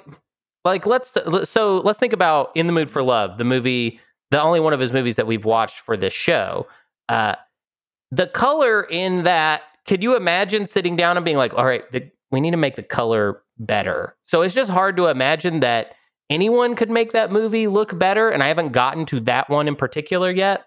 like 0.64 0.86
let's 0.86 1.12
so 1.44 1.78
let's 1.78 1.98
think 1.98 2.12
about 2.12 2.50
in 2.54 2.66
the 2.66 2.72
mood 2.72 2.90
for 2.90 3.02
love 3.02 3.38
the 3.38 3.44
movie 3.44 4.00
the 4.30 4.42
only 4.42 4.60
one 4.60 4.72
of 4.74 4.80
his 4.80 4.92
movies 4.92 5.16
that 5.16 5.26
we've 5.26 5.44
watched 5.44 5.78
for 5.80 5.96
this 5.96 6.12
show 6.12 6.66
uh 7.08 7.34
the 8.10 8.26
color 8.26 8.82
in 8.82 9.22
that 9.22 9.62
could 9.86 10.02
you 10.02 10.16
imagine 10.16 10.66
sitting 10.66 10.96
down 10.96 11.16
and 11.16 11.24
being 11.24 11.36
like 11.38 11.54
all 11.54 11.64
right 11.64 11.90
the, 11.92 12.10
we 12.30 12.40
need 12.40 12.50
to 12.52 12.56
make 12.56 12.76
the 12.76 12.82
color 12.82 13.42
better 13.58 14.16
so 14.22 14.42
it's 14.42 14.54
just 14.54 14.70
hard 14.70 14.96
to 14.96 15.06
imagine 15.06 15.60
that 15.60 15.94
anyone 16.30 16.74
could 16.76 16.90
make 16.90 17.12
that 17.12 17.32
movie 17.32 17.66
look 17.66 17.98
better 17.98 18.28
and 18.30 18.42
i 18.42 18.48
haven't 18.48 18.72
gotten 18.72 19.04
to 19.06 19.18
that 19.20 19.48
one 19.50 19.66
in 19.68 19.74
particular 19.76 20.30
yet 20.30 20.64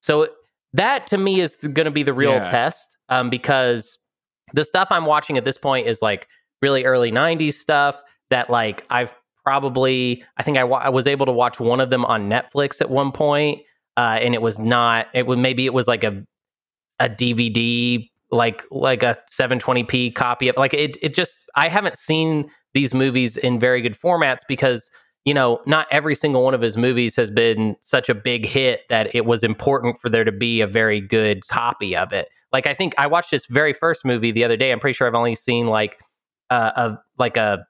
so 0.00 0.28
that 0.74 1.06
to 1.06 1.18
me 1.18 1.40
is 1.40 1.56
going 1.56 1.86
to 1.86 1.90
be 1.90 2.02
the 2.02 2.12
real 2.12 2.32
Yeah. 2.32 2.50
test 2.50 2.96
um, 3.08 3.30
because 3.30 3.98
the 4.54 4.64
stuff 4.64 4.88
i'm 4.90 5.06
watching 5.06 5.36
at 5.36 5.44
this 5.44 5.58
point 5.58 5.86
is 5.88 6.00
like 6.02 6.28
really 6.62 6.84
early 6.84 7.10
90s 7.10 7.54
stuff 7.54 8.00
that 8.30 8.50
like 8.50 8.84
i've 8.90 9.12
probably 9.44 10.22
i 10.36 10.42
think 10.42 10.58
I 10.58 10.64
wa- 10.64 10.78
I 10.78 10.90
was 10.90 11.06
able 11.06 11.24
to 11.26 11.32
watch 11.32 11.58
one 11.58 11.80
of 11.80 11.88
them 11.90 12.04
on 12.04 12.28
netflix 12.28 12.80
at 12.80 12.90
one 12.90 13.12
point 13.12 13.62
uh, 13.96 14.18
and 14.20 14.34
it 14.34 14.42
was 14.42 14.58
not 14.58 15.06
it 15.14 15.26
was 15.26 15.38
maybe 15.38 15.64
it 15.66 15.72
was 15.74 15.88
like 15.88 16.04
a 16.04 16.22
a 17.00 17.08
dvd 17.08 18.10
like 18.30 18.64
like 18.70 19.02
a 19.02 19.14
720p 19.30 20.14
copy 20.14 20.48
of 20.48 20.56
like 20.56 20.74
it 20.74 20.96
it 21.00 21.14
just 21.14 21.40
i 21.54 21.68
haven't 21.68 21.96
seen 21.96 22.48
these 22.74 22.92
movies 22.92 23.36
in 23.36 23.58
very 23.58 23.80
good 23.80 23.98
formats 23.98 24.40
because 24.46 24.90
you 25.24 25.32
know 25.32 25.60
not 25.66 25.86
every 25.90 26.14
single 26.14 26.42
one 26.42 26.54
of 26.54 26.60
his 26.60 26.76
movies 26.76 27.16
has 27.16 27.30
been 27.30 27.74
such 27.80 28.08
a 28.08 28.14
big 28.14 28.44
hit 28.44 28.80
that 28.90 29.14
it 29.14 29.24
was 29.24 29.42
important 29.42 29.98
for 29.98 30.10
there 30.10 30.24
to 30.24 30.32
be 30.32 30.60
a 30.60 30.66
very 30.66 31.00
good 31.00 31.46
copy 31.48 31.96
of 31.96 32.12
it. 32.12 32.28
Like 32.52 32.66
i 32.66 32.74
think 32.74 32.94
i 32.98 33.06
watched 33.06 33.30
this 33.30 33.46
very 33.46 33.72
first 33.72 34.04
movie 34.04 34.30
the 34.30 34.44
other 34.44 34.56
day. 34.56 34.72
I'm 34.72 34.80
pretty 34.80 34.94
sure 34.94 35.06
i've 35.06 35.14
only 35.14 35.34
seen 35.34 35.66
like 35.66 35.98
uh, 36.50 36.72
a 36.76 36.98
like 37.18 37.36
a 37.36 37.66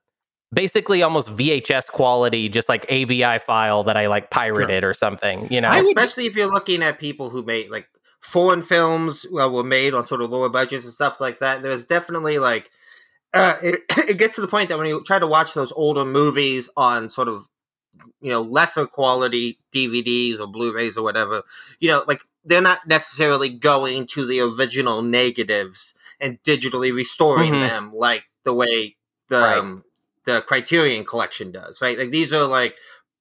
basically 0.52 1.02
almost 1.02 1.28
VHS 1.36 1.90
quality, 1.90 2.48
just 2.48 2.68
like 2.68 2.86
AVI 2.88 3.38
file 3.38 3.84
that 3.84 3.96
I 3.96 4.06
like 4.06 4.30
pirated 4.30 4.84
or 4.84 4.94
something. 4.94 5.48
You 5.50 5.60
know, 5.60 5.72
especially 5.72 6.26
if 6.26 6.36
you're 6.36 6.50
looking 6.50 6.82
at 6.82 6.98
people 6.98 7.30
who 7.30 7.42
made 7.42 7.70
like 7.70 7.88
foreign 8.20 8.62
films 8.62 9.26
uh, 9.26 9.48
were 9.48 9.64
made 9.64 9.94
on 9.94 10.06
sort 10.06 10.20
of 10.22 10.30
lower 10.30 10.48
budgets 10.48 10.84
and 10.84 10.94
stuff 10.94 11.20
like 11.20 11.40
that. 11.40 11.62
There's 11.62 11.84
definitely 11.84 12.38
like 12.38 12.70
uh, 13.34 13.56
it, 13.62 13.82
it 14.08 14.18
gets 14.18 14.34
to 14.36 14.40
the 14.40 14.48
point 14.48 14.68
that 14.68 14.78
when 14.78 14.86
you 14.86 15.02
try 15.04 15.18
to 15.18 15.26
watch 15.26 15.54
those 15.54 15.72
older 15.72 16.04
movies 16.04 16.68
on 16.76 17.08
sort 17.08 17.28
of 17.28 17.46
you 18.20 18.30
know 18.30 18.42
lesser 18.42 18.86
quality 18.86 19.58
DVDs 19.72 20.40
or 20.40 20.46
Blu-rays 20.46 20.96
or 20.96 21.02
whatever, 21.04 21.42
you 21.80 21.88
know, 21.88 22.04
like 22.08 22.22
they're 22.44 22.60
not 22.60 22.86
necessarily 22.86 23.48
going 23.48 24.06
to 24.08 24.26
the 24.26 24.40
original 24.40 25.02
negatives 25.02 25.94
and 26.20 26.42
digitally 26.42 26.94
restoring 26.94 27.52
Mhm. 27.52 27.68
them 27.68 27.92
like 27.94 28.24
the 28.44 28.54
way 28.54 28.96
the 29.28 29.38
Right. 29.40 29.58
um, 29.58 29.84
the 30.24 30.42
Criterion 30.42 31.04
collection 31.04 31.52
does, 31.52 31.80
right? 31.80 31.98
Like 31.98 32.10
these 32.10 32.32
are 32.34 32.44
like 32.46 32.76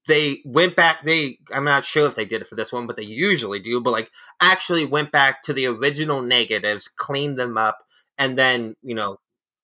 they 0.08 0.42
went 0.46 0.76
back 0.76 1.04
they 1.06 1.38
I'm 1.52 1.64
not 1.66 1.86
sure 1.86 2.08
if 2.08 2.16
they 2.16 2.26
did 2.26 2.42
it 2.42 2.48
for 2.48 2.56
this 2.56 2.74
one, 2.74 2.88
but 2.88 2.96
they 2.98 3.04
usually 3.04 3.60
do, 3.60 3.80
but 3.82 3.92
like 3.92 4.10
actually 4.42 4.86
went 4.86 5.12
back 5.12 5.44
to 5.44 5.54
the 5.54 5.68
original 5.68 6.22
negatives, 6.22 6.88
cleaned 6.88 7.38
them 7.38 7.58
up, 7.58 7.78
and 8.18 8.38
then, 8.38 8.76
you 8.82 8.96
know, 8.96 9.20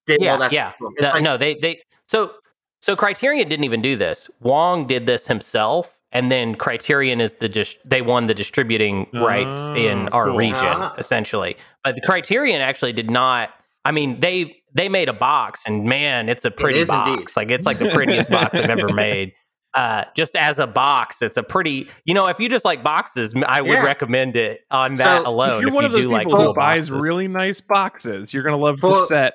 did 0.06 0.22
yeah, 0.22 0.32
all 0.34 0.38
that 0.40 0.52
yeah. 0.52 0.70
stuff. 0.72 0.78
to 0.80 0.86
'em. 0.88 0.94
The- 1.00 1.10
like- 1.16 1.24
no, 1.24 1.38
they 1.38 1.56
they 1.56 1.82
so 2.08 2.34
so 2.82 2.96
Criterion 2.96 3.48
didn't 3.50 3.64
even 3.66 3.82
do 3.82 3.96
this. 3.96 4.30
Wong 4.42 4.86
did 4.88 5.06
this 5.06 5.26
himself, 5.28 5.98
and 6.12 6.30
then 6.32 6.56
Criterion 6.56 7.22
is 7.22 7.36
the 7.36 7.48
dis- 7.50 7.78
they 7.86 8.02
won 8.02 8.26
the 8.28 8.34
distributing 8.34 9.08
rights 9.14 9.58
in 9.78 10.10
Oh, 10.12 10.18
our 10.18 10.28
cool. 10.28 10.38
region 10.38 10.58
Ah. 10.60 10.94
essentially. 10.98 11.56
But 11.84 11.96
the 11.96 12.02
Criterion 12.02 12.62
actually 12.62 12.92
did 12.94 13.10
not. 13.10 13.52
I 13.86 13.92
mean, 13.92 14.20
they 14.20 14.58
they 14.74 14.90
made 14.90 15.08
a 15.08 15.14
box, 15.14 15.64
and 15.68 15.86
man, 15.86 16.28
it's 16.30 16.44
a 16.46 16.52
pretty 16.52 16.80
is 16.80 16.88
box. 16.90 17.10
indeed. 17.10 17.28
Like 17.38 17.52
it's 17.52 17.66
like 17.66 17.80
the 17.80 17.90
prettiest 17.94 18.30
box 18.30 18.54
I've 18.56 18.70
ever 18.70 18.90
made. 18.94 19.34
Uh, 19.76 20.04
just 20.16 20.36
as 20.36 20.60
a 20.60 20.68
box, 20.68 21.22
it's 21.24 21.36
a 21.38 21.42
pretty. 21.44 21.90
You 22.06 22.14
know, 22.14 22.28
if 22.28 22.40
you 22.40 22.48
just 22.48 22.64
like 22.64 22.84
boxes, 22.84 23.34
I 23.48 23.62
would 23.62 23.72
Yeah. 23.72 23.84
recommend 23.84 24.36
it 24.36 24.62
on 24.70 24.94
that 24.96 25.26
alone. 25.26 25.58
if 25.58 25.62
you're 25.62 25.72
one 25.72 25.84
you 25.84 25.86
of 25.88 25.92
those 25.94 26.04
do 26.04 26.10
people 26.16 26.38
like 26.38 26.48
who 26.48 26.54
buys 26.54 26.90
boxes. 26.90 27.04
really 27.04 27.28
nice 27.28 27.60
boxes, 27.60 28.34
you're 28.34 28.44
gonna 28.44 28.58
love 28.58 28.80
For- 28.80 28.90
the 28.92 29.06
set. 29.08 29.34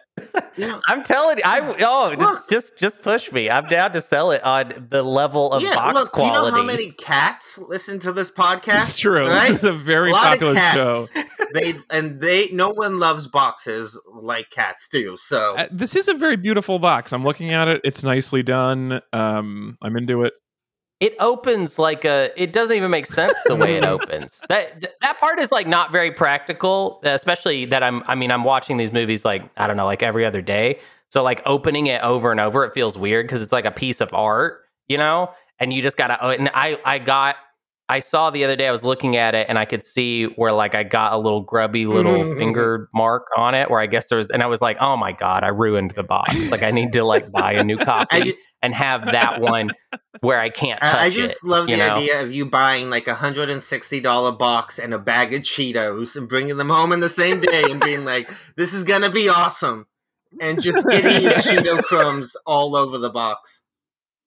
know, 0.56 0.80
I'm 0.88 1.04
telling 1.04 1.36
you, 1.38 1.42
I 1.44 1.60
oh 1.84 2.14
Look. 2.18 2.50
just, 2.50 2.76
just 2.78 3.02
push 3.02 3.30
me. 3.30 3.48
I'm 3.50 3.66
down 3.66 3.92
to 3.92 4.00
sell 4.00 4.32
it 4.32 4.42
on 4.44 4.88
the 4.90 5.02
level 5.04 5.52
of 5.52 5.62
yeah, 5.62 5.74
box 5.76 5.94
look, 5.94 6.12
quality. 6.12 6.46
you 6.46 6.50
know 6.52 6.56
how 6.56 6.62
many 6.64 6.90
cats 6.90 7.58
listen 7.58 7.98
to 8.00 8.12
this 8.12 8.30
podcast? 8.30 8.82
It's 8.82 8.96
true. 8.98 9.28
Right? 9.28 9.48
This 9.50 9.58
is 9.60 9.64
a 9.64 9.72
very 9.72 10.10
a 10.10 10.14
popular 10.14 10.54
show. 10.56 11.06
they 11.54 11.74
and 11.90 12.20
they 12.20 12.48
no 12.52 12.70
one 12.70 12.98
loves 12.98 13.26
boxes 13.28 13.98
like 14.22 14.50
cats 14.50 14.88
do. 14.90 15.16
So 15.16 15.54
Uh, 15.56 15.68
this 15.70 15.96
is 15.96 16.08
a 16.08 16.14
very 16.14 16.36
beautiful 16.36 16.78
box. 16.78 17.12
I'm 17.12 17.22
looking 17.24 17.52
at 17.52 17.68
it. 17.68 17.80
It's 17.84 18.02
nicely 18.02 18.42
done. 18.42 19.00
Um, 19.12 19.78
I'm 19.82 19.96
into 19.96 20.22
it. 20.24 20.34
It 21.00 21.14
opens 21.20 21.78
like 21.78 22.04
a. 22.04 22.30
It 22.36 22.52
doesn't 22.52 22.76
even 22.76 22.90
make 22.90 23.06
sense 23.06 23.34
the 23.46 23.54
way 23.54 23.76
it 23.76 23.84
opens. 23.94 24.42
That 24.48 24.94
that 25.00 25.18
part 25.18 25.38
is 25.38 25.52
like 25.52 25.68
not 25.68 25.92
very 25.92 26.10
practical, 26.10 27.00
especially 27.04 27.66
that 27.66 27.84
I'm. 27.84 28.02
I 28.08 28.16
mean, 28.16 28.32
I'm 28.32 28.42
watching 28.42 28.78
these 28.78 28.92
movies 28.92 29.24
like 29.24 29.48
I 29.56 29.68
don't 29.68 29.76
know, 29.76 29.84
like 29.84 30.02
every 30.02 30.24
other 30.26 30.42
day. 30.42 30.80
So 31.08 31.22
like 31.22 31.40
opening 31.46 31.86
it 31.86 32.02
over 32.02 32.32
and 32.32 32.40
over, 32.40 32.64
it 32.64 32.74
feels 32.74 32.98
weird 32.98 33.26
because 33.26 33.42
it's 33.42 33.52
like 33.52 33.64
a 33.64 33.70
piece 33.70 34.00
of 34.00 34.12
art, 34.12 34.62
you 34.88 34.98
know. 34.98 35.30
And 35.60 35.72
you 35.72 35.82
just 35.82 35.96
gotta. 35.96 36.18
oh, 36.20 36.30
And 36.30 36.50
I 36.52 36.78
I 36.84 36.98
got. 36.98 37.36
I 37.88 38.00
saw 38.00 38.30
the 38.30 38.44
other 38.44 38.56
day. 38.56 38.68
I 38.68 38.70
was 38.70 38.84
looking 38.84 39.16
at 39.16 39.34
it 39.34 39.46
and 39.48 39.58
I 39.58 39.64
could 39.64 39.82
see 39.82 40.24
where 40.24 40.52
like 40.52 40.74
I 40.74 40.82
got 40.82 41.14
a 41.14 41.18
little 41.18 41.40
grubby 41.40 41.86
little 41.86 42.12
mm-hmm, 42.12 42.30
mm-hmm. 42.30 42.38
finger 42.38 42.88
mark 42.92 43.26
on 43.36 43.54
it. 43.54 43.70
Where 43.70 43.80
I 43.80 43.86
guess 43.86 44.08
there 44.08 44.18
was, 44.18 44.30
and 44.30 44.42
I 44.42 44.46
was 44.46 44.60
like, 44.60 44.76
oh 44.80 44.96
my 44.96 45.12
god, 45.12 45.42
I 45.42 45.48
ruined 45.48 45.92
the 45.92 46.02
box. 46.02 46.50
Like 46.50 46.62
I 46.62 46.70
need 46.70 46.92
to 46.92 47.04
like 47.04 47.30
buy 47.32 47.52
a 47.52 47.64
new 47.64 47.78
copy 47.84 48.20
ju- 48.22 48.34
and 48.60 48.74
have 48.74 49.06
that 49.06 49.40
one 49.40 49.70
where 50.20 50.38
I 50.38 50.50
can't 50.50 50.80
touch 50.80 50.94
I, 50.94 51.04
I 51.04 51.06
it. 51.06 51.12
just 51.12 51.44
love 51.44 51.66
the 51.66 51.76
know? 51.76 51.94
idea 51.94 52.20
of 52.20 52.32
you 52.32 52.44
buying 52.44 52.90
like 52.90 53.08
a 53.08 53.14
hundred 53.14 53.48
and 53.48 53.62
sixty 53.62 54.00
dollar 54.00 54.32
box 54.32 54.78
and 54.78 54.92
a 54.92 54.98
bag 54.98 55.32
of 55.32 55.42
Cheetos 55.42 56.14
and 56.14 56.28
bringing 56.28 56.58
them 56.58 56.68
home 56.68 56.92
in 56.92 57.00
the 57.00 57.08
same 57.08 57.40
day 57.40 57.64
and 57.70 57.80
being 57.80 58.04
like, 58.04 58.30
"This 58.56 58.74
is 58.74 58.84
gonna 58.84 59.10
be 59.10 59.30
awesome," 59.30 59.86
and 60.40 60.60
just 60.60 60.86
getting 60.86 61.22
your 61.22 61.32
Cheeto 61.36 61.82
crumbs 61.82 62.36
all 62.44 62.76
over 62.76 62.98
the 62.98 63.10
box. 63.10 63.62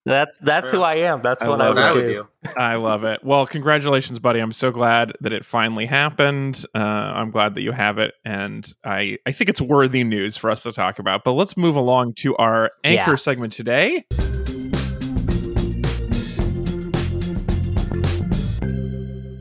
That's 0.03 0.39
that's 0.39 0.71
who 0.71 0.81
I 0.81 0.95
am. 0.95 1.21
That's 1.21 1.43
I 1.43 1.47
what 1.47 1.61
I 1.61 1.65
love 1.69 1.75
would, 1.75 1.81
What 1.83 1.91
I 1.91 1.93
would 1.93 2.01
do. 2.07 2.27
do. 2.43 2.49
I 2.57 2.75
love 2.75 3.03
it. 3.03 3.23
Well, 3.23 3.45
congratulations, 3.45 4.17
buddy. 4.17 4.39
I'm 4.39 4.51
so 4.51 4.71
glad 4.71 5.13
that 5.21 5.31
it 5.31 5.45
finally 5.45 5.85
happened. 5.85 6.65
Uh, 6.73 6.79
I'm 6.79 7.29
glad 7.29 7.53
that 7.53 7.61
you 7.61 7.71
have 7.71 7.99
it, 7.99 8.15
and 8.25 8.67
I 8.83 9.19
I 9.27 9.31
think 9.31 9.51
it's 9.51 9.61
worthy 9.61 10.03
news 10.03 10.37
for 10.37 10.49
us 10.49 10.63
to 10.63 10.71
talk 10.71 10.97
about. 10.97 11.23
But 11.23 11.33
let's 11.33 11.55
move 11.55 11.75
along 11.75 12.13
to 12.15 12.35
our 12.37 12.71
anchor 12.83 13.11
Yeah. 13.11 13.15
segment 13.15 13.53
today. 13.53 14.03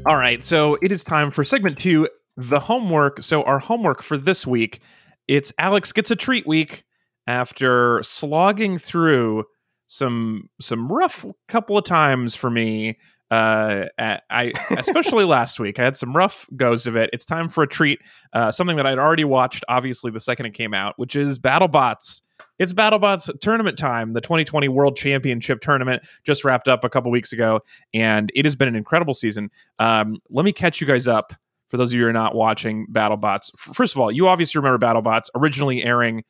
All 0.07 0.17
right, 0.17 0.43
so 0.43 0.76
it 0.83 0.90
is 0.90 1.05
time 1.05 1.31
for 1.31 1.45
segment 1.45 1.79
two, 1.79 2.09
the 2.37 2.59
homework. 2.59 3.23
So 3.23 3.43
our 3.43 3.59
homework 3.59 4.02
for 4.02 4.17
this 4.17 4.47
week, 4.47 4.81
it's 5.29 5.52
Alex 5.59 5.93
gets 5.93 6.11
a 6.11 6.17
treat 6.17 6.47
week 6.47 6.85
after 7.26 8.02
slogging 8.02 8.79
through 8.79 9.45
some 9.90 10.49
some 10.61 10.87
rough 10.87 11.26
couple 11.49 11.76
of 11.76 11.85
times 11.85 12.37
for 12.37 12.49
me. 12.49 12.97
Uh, 13.28 13.87
I 13.99 14.20
I- 14.30 14.52
especially 14.78 15.25
last 15.25 15.59
week, 15.59 15.80
I 15.80 15.85
had 15.85 15.97
some 15.97 16.16
rough 16.16 16.47
goes 16.56 16.87
of 16.87 16.97
it. 16.97 17.11
It's 17.12 17.25
time 17.25 17.49
for 17.49 17.64
a 17.64 17.66
treat. 17.66 17.99
Uh, 18.32 18.52
something 18.52 18.76
that 18.76 18.87
I'd 18.87 18.99
already 18.99 19.25
watched, 19.25 19.64
obviously 19.68 20.12
the 20.12 20.20
second 20.20 20.47
it 20.47 20.54
came 20.54 20.75
out, 20.75 20.94
which 20.97 21.16
is 21.16 21.40
BattleBots. 21.40 22.23
It's 22.61 22.73
BattleBots 22.73 23.40
tournament 23.40 23.78
time. 23.78 24.12
The 24.12 24.20
2020 24.20 24.68
World 24.68 24.97
Championship 24.97 25.61
tournament 25.61 26.04
just 26.25 26.44
wrapped 26.44 26.68
up 26.68 26.85
a 26.85 26.88
couple 26.88 27.11
weeks 27.11 27.32
ago, 27.32 27.61
and 27.92 28.30
it 28.35 28.44
has 28.44 28.54
been 28.54 28.68
an 28.68 28.76
incredible 28.76 29.14
season. 29.14 29.50
Um, 29.80 30.18
let 30.30 30.44
me 30.44 30.52
catch 30.52 30.80
you 30.80 30.87
guys 30.87 31.09
up 31.09 31.32
for 31.68 31.78
those 31.78 31.90
of 31.92 31.97
you 31.97 32.04
who 32.04 32.09
are 32.09 32.12
not 32.12 32.35
watching 32.37 32.87
BattleBots. 32.92 33.50
First 33.59 33.94
of 33.94 34.00
all, 34.00 34.12
you 34.12 34.28
obviously 34.28 34.61
remember 34.61 34.85
BattleBots 34.85 35.30
originally 35.35 35.82
airing 35.82 36.23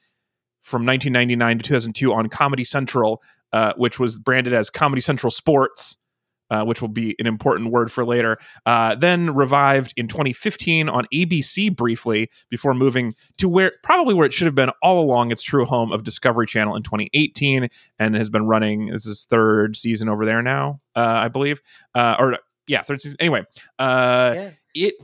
from 0.62 0.84
1999 0.84 1.58
to 1.58 1.62
2002 1.64 2.12
on 2.12 2.28
Comedy 2.28 2.64
Central, 2.64 3.22
uh, 3.52 3.72
which 3.76 3.98
was 3.98 4.18
branded 4.18 4.52
as 4.52 4.70
Comedy 4.70 5.00
Central 5.00 5.30
Sports. 5.30 5.96
Uh, 6.52 6.64
which 6.64 6.80
will 6.80 6.88
be 6.88 7.14
an 7.20 7.28
important 7.28 7.70
word 7.70 7.92
for 7.92 8.04
later. 8.04 8.36
Uh, 8.66 8.96
then 8.96 9.32
revived 9.32 9.94
in 9.96 10.08
2015 10.08 10.88
on 10.88 11.04
ABC 11.14 11.72
briefly 11.76 12.28
before 12.50 12.74
moving 12.74 13.14
to 13.38 13.48
where 13.48 13.70
probably 13.84 14.14
where 14.14 14.26
it 14.26 14.32
should 14.32 14.46
have 14.46 14.54
been 14.56 14.70
all 14.82 14.98
along, 15.00 15.30
its 15.30 15.42
true 15.44 15.64
home 15.64 15.92
of 15.92 16.02
Discovery 16.02 16.48
Channel 16.48 16.74
in 16.74 16.82
2018, 16.82 17.68
and 18.00 18.16
has 18.16 18.28
been 18.28 18.48
running. 18.48 18.86
This 18.86 19.06
is 19.06 19.26
third 19.30 19.76
season 19.76 20.08
over 20.08 20.26
there 20.26 20.42
now, 20.42 20.80
uh, 20.96 21.02
I 21.22 21.28
believe, 21.28 21.62
uh, 21.94 22.16
or 22.18 22.36
yeah, 22.66 22.82
third 22.82 23.00
season. 23.00 23.16
Anyway, 23.20 23.44
uh, 23.78 24.32
Yeah. 24.34 24.50
it 24.74 24.94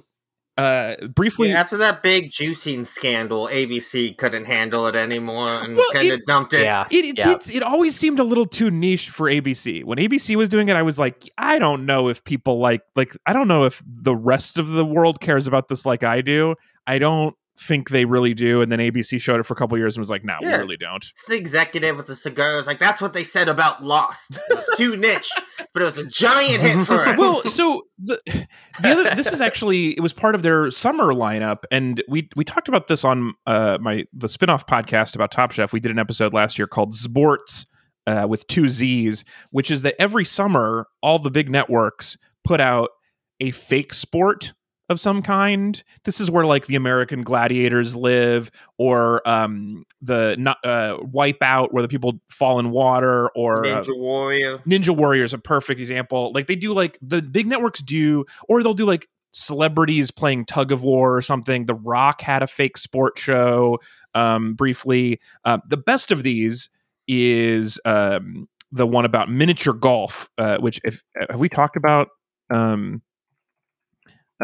uh, 0.56 0.96
briefly. 1.14 1.48
Yeah, 1.50 1.60
after 1.60 1.76
that 1.78 2.02
big 2.02 2.30
juicing 2.30 2.86
scandal, 2.86 3.48
ABC 3.52 4.16
couldn't 4.16 4.46
handle 4.46 4.86
it 4.86 4.96
anymore 4.96 5.48
and 5.48 5.76
Well, 5.76 5.86
kind 5.92 6.06
of 6.10 6.18
it- 6.18 6.26
dumped 6.26 6.54
it. 6.54 6.62
Yeah. 6.62 6.86
It 6.90 7.04
it, 7.04 7.18
Yeah. 7.18 7.30
it's- 7.32 7.50
it 7.50 7.62
always 7.62 7.94
seemed 7.94 8.18
a 8.18 8.24
little 8.24 8.46
too 8.46 8.70
niche 8.70 9.10
for 9.10 9.28
ABC. 9.28 9.84
When 9.84 9.98
ABC 9.98 10.34
was 10.36 10.48
doing 10.48 10.68
it, 10.68 10.76
I 10.76 10.82
was 10.82 10.98
like, 10.98 11.28
I 11.38 11.58
don't 11.58 11.84
know 11.86 12.08
if 12.08 12.24
people 12.24 12.58
like 12.58 12.80
like 12.94 13.16
I 13.26 13.32
don't 13.32 13.48
know 13.48 13.64
if 13.64 13.82
the 13.86 14.16
rest 14.16 14.58
of 14.58 14.68
the 14.68 14.84
world 14.84 15.20
cares 15.20 15.46
about 15.46 15.68
this 15.68 15.84
like 15.84 16.04
I 16.04 16.20
do. 16.22 16.54
I 16.86 16.98
don't 16.98 17.34
think 17.58 17.90
they 17.90 18.04
really 18.04 18.34
do. 18.34 18.60
And 18.60 18.70
then 18.70 18.78
ABC 18.78 19.20
showed 19.20 19.40
it 19.40 19.44
for 19.44 19.54
a 19.54 19.56
couple 19.56 19.76
years 19.78 19.96
and 19.96 20.00
was 20.00 20.10
like, 20.10 20.24
No, 20.24 20.34
Yeah. 20.40 20.56
we 20.58 20.62
really 20.64 20.76
don't. 20.76 21.04
It's 21.04 21.26
the 21.26 21.36
executive 21.36 21.96
with 21.96 22.06
the 22.06 22.16
cigars. 22.16 22.66
Like 22.66 22.78
that's 22.78 23.00
what 23.02 23.12
they 23.12 23.24
said 23.24 23.48
about 23.48 23.82
Lost. 23.82 24.38
It 24.50 24.56
was 24.56 24.70
too 24.76 24.96
niche, 24.96 25.30
but 25.72 25.82
it 25.82 25.84
was 25.84 25.98
a 25.98 26.06
giant 26.06 26.60
hit 26.62 26.86
for 26.86 27.04
us. 27.06 27.18
well, 27.18 27.42
so 27.44 27.82
the 27.98 28.20
the 28.82 28.90
other 28.90 29.14
this 29.14 29.32
is 29.32 29.40
actually 29.42 29.90
it 29.96 30.00
was 30.00 30.12
part 30.12 30.34
of 30.34 30.42
their 30.42 30.70
summer 30.70 31.12
lineup, 31.14 31.64
and 31.70 32.02
we 32.08 32.28
we 32.36 32.44
talked 32.44 32.68
about 32.68 32.88
this 32.88 33.04
on 33.04 33.32
uh 33.46 33.78
my 33.80 34.04
the 34.12 34.26
spinoff 34.26 34.66
podcast 34.68 35.14
about 35.14 35.30
Top 35.30 35.50
Chef. 35.52 35.72
We 35.72 35.80
did 35.80 35.90
an 35.90 35.98
episode 35.98 36.34
last 36.34 36.58
year 36.58 36.66
called 36.66 36.94
Sports 36.94 37.66
uh, 38.06 38.26
with 38.28 38.46
two 38.46 38.68
Z's, 38.68 39.24
which 39.50 39.70
is 39.70 39.82
that 39.82 39.94
every 39.98 40.24
summer 40.24 40.86
all 41.02 41.18
the 41.18 41.30
big 41.30 41.50
networks 41.50 42.16
put 42.44 42.60
out 42.60 42.90
a 43.40 43.50
fake 43.50 43.92
sport 43.92 44.52
of 44.88 45.00
some 45.00 45.22
kind. 45.22 45.82
This 46.04 46.20
is 46.20 46.30
where 46.30 46.44
like 46.44 46.66
the 46.66 46.76
American 46.76 47.22
Gladiators 47.22 47.96
live, 47.96 48.50
or 48.78 49.26
um 49.28 49.84
the 50.00 50.36
not 50.38 50.58
uh, 50.64 50.98
Wipeout, 50.98 51.72
where 51.72 51.82
the 51.82 51.88
people 51.88 52.20
fall 52.30 52.58
in 52.58 52.70
water, 52.70 53.28
or 53.30 53.66
uh, 53.66 53.82
Ninja 53.82 53.98
Warrior. 53.98 54.58
Ninja 54.58 54.96
Warrior 54.96 55.24
is 55.24 55.32
a 55.32 55.38
perfect 55.38 55.80
example. 55.80 56.32
Like 56.34 56.46
they 56.46 56.56
do 56.56 56.72
like 56.72 56.98
the 57.02 57.22
big 57.22 57.46
networks 57.46 57.80
do, 57.80 58.24
or 58.48 58.62
they'll 58.62 58.74
do 58.74 58.86
like 58.86 59.08
celebrities 59.32 60.10
playing 60.10 60.46
tug 60.46 60.72
of 60.72 60.82
war 60.82 61.14
or 61.14 61.22
something. 61.22 61.66
The 61.66 61.74
Rock 61.74 62.22
had 62.22 62.42
a 62.42 62.46
fake 62.46 62.78
sport 62.78 63.18
show 63.18 63.78
um, 64.14 64.54
briefly. 64.54 65.20
Uh, 65.44 65.58
the 65.68 65.76
best 65.76 66.10
of 66.10 66.22
these 66.22 66.70
is 67.06 67.78
um, 67.84 68.48
the 68.72 68.86
one 68.86 69.04
about 69.04 69.30
miniature 69.30 69.74
golf, 69.74 70.30
uh, 70.38 70.58
which 70.58 70.80
if 70.84 71.02
have 71.28 71.38
we 71.38 71.48
talked 71.48 71.76
about 71.76 72.08
um, 72.50 73.02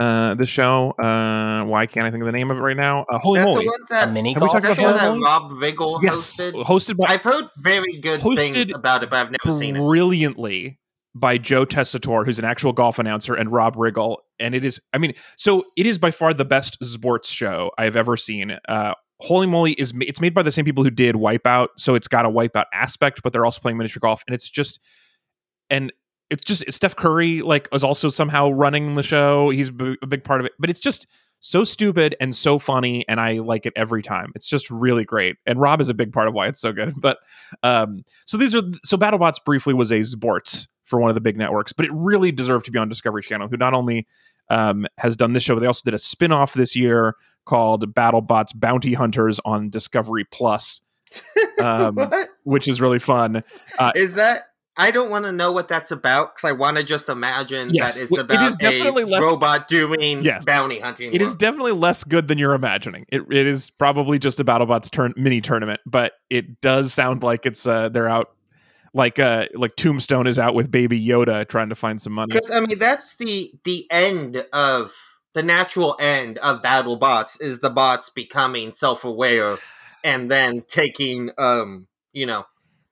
uh, 0.01 0.35
the 0.35 0.47
show? 0.47 0.91
Uh, 0.93 1.65
why 1.65 1.87
can't 1.87 2.07
I 2.07 2.11
think 2.11 2.23
of 2.23 2.27
the 2.27 2.33
name 2.33 2.51
of 2.51 2.57
it 2.57 2.61
right 2.61 2.77
now? 2.77 3.05
Uh, 3.11 3.19
Holy 3.19 3.41
Is 3.41 3.45
that 3.45 3.51
moly! 3.51 3.67
A 4.01 4.13
mini 4.13 4.35
golf 4.35 4.57
is 4.57 4.63
that 4.63 4.77
the 4.77 4.83
one 4.83 4.99
show? 4.99 5.15
That 5.15 5.21
Rob 5.21 5.53
Riggle 5.53 6.03
Yes, 6.03 6.37
hosted? 6.37 6.65
hosted 6.65 6.97
by 6.97 7.13
I've 7.13 7.23
heard 7.23 7.47
very 7.63 7.99
good 8.01 8.21
things 8.21 8.71
about 8.71 9.03
it, 9.03 9.11
but 9.11 9.19
I've 9.19 9.31
never 9.45 9.57
seen 9.57 9.77
it. 9.77 9.81
brilliantly 9.81 10.79
by 11.15 11.37
Joe 11.37 11.67
Tessitore, 11.67 12.25
who's 12.25 12.39
an 12.39 12.45
actual 12.47 12.73
golf 12.73 12.99
announcer, 12.99 13.35
and 13.35 13.53
Rob 13.53 13.77
Riggle. 13.77 14.17
And 14.39 14.55
it 14.55 14.65
is, 14.65 14.81
I 14.95 14.99
mean, 14.99 15.13
so 15.37 15.63
it 15.77 15.85
is 15.85 15.99
by 15.99 16.11
far 16.11 16.33
the 16.33 16.45
best 16.47 16.83
sports 16.83 17.31
show 17.31 17.71
I've 17.77 17.97
ever 17.97 18.17
seen. 18.17 18.59
Uh, 18.69 18.95
Holy 19.21 19.47
moly 19.47 19.73
is 19.75 19.93
it's 20.01 20.21
made 20.21 20.35
by 20.35 20.43
the 20.43 20.51
same 20.51 20.65
people 20.65 20.83
who 20.83 20.91
did 20.91 21.15
Wipeout, 21.15 21.69
so 21.77 21.95
it's 21.95 22.09
got 22.09 22.27
a 22.27 22.29
Wipeout 22.29 22.65
aspect, 22.73 23.23
but 23.23 23.33
they're 23.33 23.45
also 23.45 23.61
playing 23.61 23.77
miniature 23.77 24.01
golf, 24.01 24.25
and 24.27 24.35
it's 24.35 24.51
just 24.51 24.81
and 25.71 25.93
it's 26.33 26.45
just 26.45 26.65
Steph 26.73 26.97
Curry 26.97 27.43
like 27.43 27.69
is 27.73 27.85
also 27.85 28.09
somehow 28.09 28.51
running 28.51 28.95
the 28.95 29.03
show. 29.03 29.51
He's 29.51 29.71
b- 29.71 29.97
a 30.03 30.07
big 30.07 30.25
part 30.25 30.41
of 30.41 30.47
it, 30.47 30.53
but 30.59 30.71
it's 30.71 30.81
just 30.81 31.07
so 31.41 31.65
stupid 31.65 32.15
and 32.21 32.35
so 32.35 32.59
funny, 32.59 33.05
and 33.09 33.21
I 33.21 33.39
like 33.39 33.67
it 33.67 33.73
every 33.77 34.03
time. 34.03 34.33
It's 34.35 34.47
just 34.47 34.71
really 34.71 35.05
great. 35.05 35.37
And 35.45 35.61
Rob 35.61 35.81
is 35.81 35.89
a 35.89 35.95
big 35.95 36.13
part 36.13 36.29
of 36.29 36.35
why 36.35 36.47
it's 36.47 36.61
so 36.61 36.73
good. 36.73 36.95
But 37.01 37.19
um, 37.63 38.05
so 38.27 38.37
these 38.39 38.55
are 38.55 38.63
so 38.85 38.97
BattleBots 38.97 39.45
briefly 39.45 39.75
was 39.75 39.93
a 39.93 40.03
sports 40.05 40.69
for 40.85 41.01
one 41.01 41.11
of 41.11 41.15
the 41.15 41.21
big 41.21 41.37
networks, 41.37 41.73
but 41.73 41.85
it 41.85 41.93
really 41.93 42.33
deserved 42.33 42.65
to 42.67 42.71
be 42.71 42.79
on 42.79 42.89
Discovery 42.89 43.23
Channel, 43.23 43.49
who 43.49 43.57
not 43.57 43.75
only 43.75 44.07
um, 44.49 44.87
has 44.99 45.17
done 45.17 45.33
this 45.33 45.43
show, 45.43 45.55
but 45.55 45.61
they 45.61 45.67
also 45.67 45.83
did 45.85 45.95
a 45.95 45.99
spin-off 45.99 46.55
this 46.55 46.77
year 46.77 47.15
called 47.45 47.93
BattleBots 47.95 48.51
Bounty 48.55 48.95
Hunters 48.95 49.41
on 49.45 49.69
Discovery 49.69 50.25
Plus, 50.25 50.81
um, 51.61 51.99
which 52.45 52.69
is 52.69 52.81
really 52.81 52.99
fun. 52.99 53.43
Uh, 53.79 53.93
is 53.97 54.15
that? 54.15 54.52
I 54.77 54.91
don't 54.91 55.11
want 55.11 55.27
to 55.27 55.33
know 55.33 55.53
what 55.53 55.69
that's 55.69 55.91
about 55.91 56.35
because 56.35 56.49
I 56.49 56.53
want 56.53 56.79
to 56.79 56.83
just 56.83 57.09
imagine 57.11 57.75
Yes, 57.75 57.97
that 57.97 58.05
it's 58.05 58.17
about 58.19 58.43
is 58.47 58.57
definitely 58.57 59.03
a 59.03 59.07
less- 59.07 59.23
robot 59.23 59.69
doing 59.69 60.23
Yes. 60.23 60.45
bounty 60.47 60.79
hunting. 60.79 61.13
It 61.13 61.21
is 61.21 61.31
work. 61.31 61.39
definitely 61.39 61.73
less 61.73 62.05
good 62.05 62.29
than 62.29 62.39
you're 62.39 62.55
imagining. 62.55 63.05
It, 63.11 63.23
it 63.31 63.47
is 63.47 63.69
probably 63.71 64.19
just 64.19 64.41
a 64.41 64.45
BattleBots 64.45 64.91
turn 64.91 65.13
mini 65.17 65.41
tournament, 65.43 65.81
but 65.85 66.13
it 66.31 66.61
does 66.63 66.95
sound 66.95 67.23
like 67.23 67.45
it's 67.45 67.67
uh, 67.67 67.91
they're 67.91 68.09
out 68.09 68.29
like 68.95 69.19
uh 69.19 69.47
like 69.55 69.75
Tombstone 69.77 70.27
is 70.27 70.39
out 70.39 70.55
with 70.55 70.71
Baby 70.71 71.03
Yoda 71.03 71.49
trying 71.49 71.69
to 71.71 71.75
find 71.75 72.01
some 72.01 72.13
money. 72.13 72.33
Because 72.35 72.51
I 72.51 72.61
mean, 72.61 72.79
that's 72.79 73.17
the 73.17 73.53
the 73.65 73.87
end 73.91 74.45
of 74.53 74.93
the 75.35 75.43
natural 75.43 75.97
end 75.99 76.37
of 76.39 76.61
BattleBots 76.63 77.41
is 77.41 77.61
the 77.61 77.71
bots 77.71 78.11
becoming 78.11 78.71
self 78.73 79.05
aware 79.05 79.57
and 80.05 80.31
then 80.31 80.63
taking 80.69 81.31
um 81.39 81.87
you 82.13 82.27
know 82.27 82.45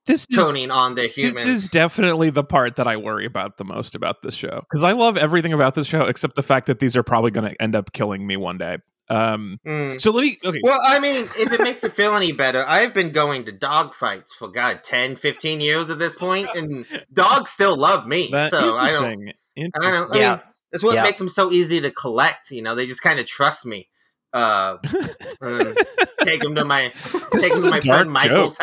This 0.06 0.26
is 0.30 0.36
toning 0.36 0.70
on 0.70 0.94
their 0.94 1.08
humans. 1.08 1.36
this 1.36 1.46
is 1.46 1.70
definitely 1.70 2.30
the 2.30 2.42
part 2.44 2.76
that 2.76 2.86
I 2.88 2.96
worry 2.96 3.26
about 3.26 3.58
the 3.58 3.64
most 3.64 3.94
about 3.94 4.22
this 4.22 4.34
show 4.34 4.60
because 4.68 4.82
I 4.82 4.92
love 4.92 5.16
everything 5.16 5.52
about 5.52 5.74
this 5.74 5.86
show 5.86 6.02
except 6.06 6.34
the 6.36 6.42
fact 6.42 6.66
that 6.66 6.78
these 6.80 6.96
are 6.96 7.02
probably 7.02 7.30
going 7.30 7.48
to 7.52 7.62
end 7.62 7.76
up 7.76 7.92
killing 7.92 8.26
me 8.26 8.36
one 8.36 8.58
day. 8.58 8.78
Um, 9.10 9.58
Mm. 9.66 10.00
so 10.00 10.10
let 10.12 10.22
me 10.22 10.36
okay. 10.44 10.60
Well, 10.62 10.80
I 10.84 10.98
mean, 11.00 11.24
if 11.36 11.52
it 11.52 11.60
makes 11.60 11.82
it 11.84 11.92
feel 11.92 12.14
any 12.14 12.30
better, 12.32 12.64
I've 12.66 12.94
been 12.94 13.10
going 13.10 13.44
to 13.44 13.52
dog 13.52 13.92
fights 13.94 14.32
for 14.32 14.48
God 14.48 14.82
10, 14.84 15.16
15 15.16 15.60
years 15.60 15.90
at 15.90 15.98
this 15.98 16.14
point, 16.14 16.48
and 16.54 16.86
dogs 17.12 17.50
still 17.50 17.76
love 17.76 18.06
me. 18.06 18.28
That- 18.32 18.52
so 18.52 18.76
I 18.76 18.92
don't, 18.92 19.32
interesting. 19.56 19.72
I 19.82 19.90
don't 19.90 20.10
know. 20.10 20.16
I 20.16 20.18
Yeah. 20.20 20.30
mean, 20.30 20.40
that's 20.72 20.84
what 20.84 20.94
Yeah. 20.94 21.02
makes 21.02 21.18
them 21.18 21.28
so 21.28 21.50
easy 21.52 21.80
to 21.80 21.90
collect. 21.90 22.52
You 22.52 22.62
know, 22.62 22.74
they 22.76 22.86
just 22.86 23.02
kind 23.02 23.18
of 23.20 23.26
trust 23.26 23.66
me. 23.66 23.88
Uh, 24.32 24.78
uh, 25.42 25.74
take 26.22 26.44
him 26.44 26.54
to 26.54 26.64
my 26.64 26.92
This 27.32 27.42
take 27.42 27.52
is 27.52 27.62
them 27.62 27.72
to 27.72 27.76
my 27.76 27.80
friend 27.80 28.10
Michael's. 28.10 28.58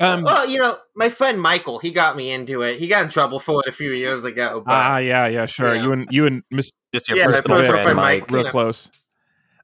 Um, 0.00 0.22
well, 0.22 0.48
you 0.48 0.58
know, 0.58 0.76
my 0.96 1.08
friend 1.08 1.40
Michael, 1.40 1.78
he 1.78 1.90
got 1.90 2.16
me 2.16 2.30
into 2.30 2.62
it. 2.62 2.78
He 2.78 2.88
got 2.88 3.04
in 3.04 3.08
trouble 3.08 3.38
for 3.38 3.62
it 3.64 3.68
a 3.68 3.72
few 3.72 3.92
years 3.92 4.24
ago. 4.24 4.62
But 4.64 4.72
ah, 4.72 4.98
yeah, 4.98 5.26
yeah, 5.26 5.46
sure. 5.46 5.74
Yeah. 5.74 5.82
You 5.82 5.92
and 5.92 6.08
you 6.10 6.26
and 6.26 6.42
Miss 6.50 6.72
Just 6.92 7.08
your 7.08 7.18
Yeah, 7.18 7.26
my 7.26 7.32
personal 7.32 7.56
personal 7.58 7.72
friend, 7.72 7.84
friend 7.84 7.96
Mike. 7.96 8.20
Mike. 8.22 8.30
real 8.30 8.44
Yeah. 8.44 8.50
close. 8.50 8.90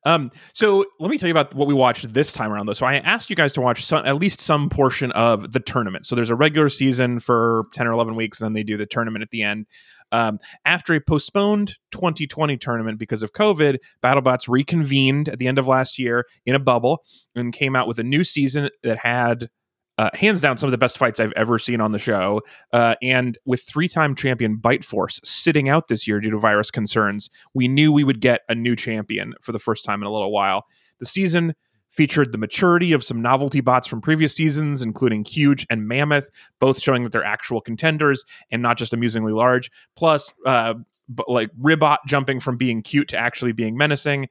Um, 0.07 0.31
so 0.53 0.85
let 1.01 1.11
me 1.11 1.17
tell 1.17 1.29
you 1.29 1.33
about 1.33 1.55
what 1.55 1.67
we 1.67 1.73
watched 1.73 2.13
this 2.13 2.31
time 2.31 2.53
around, 2.53 2.67
though. 2.67 2.75
So 2.75 2.85
I 2.85 2.97
asked 2.97 3.31
you 3.31 3.37
guys 3.37 3.55
to 3.55 3.63
watch 3.63 3.83
some, 3.83 4.05
at 4.05 4.17
least 4.17 4.39
some 4.39 4.69
portion 4.69 5.11
of 5.13 5.53
the 5.53 5.61
tournament. 5.61 6.05
So 6.05 6.15
there's 6.15 6.29
a 6.29 6.35
regular 6.35 6.69
season 6.69 7.21
for 7.21 7.65
ten 7.73 7.87
or 7.87 7.93
eleven 7.93 8.15
weeks, 8.15 8.41
and 8.41 8.47
then 8.47 8.53
they 8.53 8.65
do 8.65 8.77
the 8.77 8.87
tournament 8.87 9.23
at 9.23 9.31
the 9.31 9.43
end. 9.43 9.67
Um, 10.13 10.39
after 10.65 10.95
a 10.95 11.01
postponed 11.01 11.77
2020 11.91 12.57
tournament 12.57 12.99
because 12.99 13.23
of 13.23 13.33
COVID, 13.33 13.79
BattleBots 14.03 14.49
reconvened 14.49 15.29
at 15.29 15.39
the 15.39 15.49
end 15.49 15.59
of 15.59 15.67
last 15.67 15.99
year 15.99 16.25
in 16.47 16.55
a 16.55 16.61
bubble 16.61 17.03
and 17.35 17.53
came 17.53 17.75
out 17.75 17.89
with 17.89 17.99
a 17.99 18.05
new 18.05 18.25
season 18.25 18.71
that 18.83 18.99
had. 18.99 19.49
Uh, 19.97 20.11
hands 20.15 20.41
down, 20.41 20.59
some 20.59 20.67
of 20.67 20.73
the 20.73 20.77
best 20.77 20.99
fights 20.99 21.21
I've 21.21 21.31
ever 21.37 21.57
seen 21.57 21.81
on 21.81 21.93
the 21.93 22.01
show. 22.01 22.43
Uh, 22.73 22.97
and 23.01 23.39
with 23.47 23.63
three 23.63 23.87
time 23.87 24.17
champion 24.17 24.57
Bite 24.57 24.85
Force 24.85 25.21
sitting 25.23 25.69
out 25.69 25.87
this 25.87 26.09
year 26.09 26.19
due 26.19 26.33
to 26.33 26.39
virus 26.41 26.73
concerns, 26.73 27.31
we 27.55 27.69
knew 27.69 27.93
we 27.93 28.03
would 28.03 28.21
get 28.21 28.41
a 28.49 28.57
new 28.57 28.75
champion 28.75 29.35
for 29.41 29.53
the 29.53 29.61
first 29.61 29.85
time 29.85 30.03
in 30.03 30.09
a 30.09 30.13
little 30.13 30.33
while. 30.33 30.65
The 30.99 31.07
season 31.07 31.55
featured 31.95 32.33
the 32.33 32.39
maturity 32.39 32.93
of 32.93 33.05
some 33.05 33.23
novelty 33.23 33.61
bots 33.61 33.87
from 33.87 34.01
previous 34.01 34.35
seasons, 34.35 34.83
including 34.83 35.25
Huge 35.25 35.65
and 35.71 35.87
Mammoth, 35.87 36.29
both 36.59 36.81
showing 36.81 37.05
that 37.05 37.13
they're 37.13 37.25
actual 37.25 37.61
contenders 37.61 38.25
and 38.51 38.61
not 38.61 38.77
just 38.79 38.93
amusingly 38.93 39.33
large. 39.33 39.71
Plus, 39.95 40.35
uh, 40.45 40.75
like 41.29 41.51
Ribbot 41.57 42.01
jumping 42.07 42.41
from 42.41 42.57
being 42.57 42.83
cute 42.83 43.09
to 43.09 43.17
actually 43.17 43.53
being 43.53 43.77
menacing. 43.77 44.29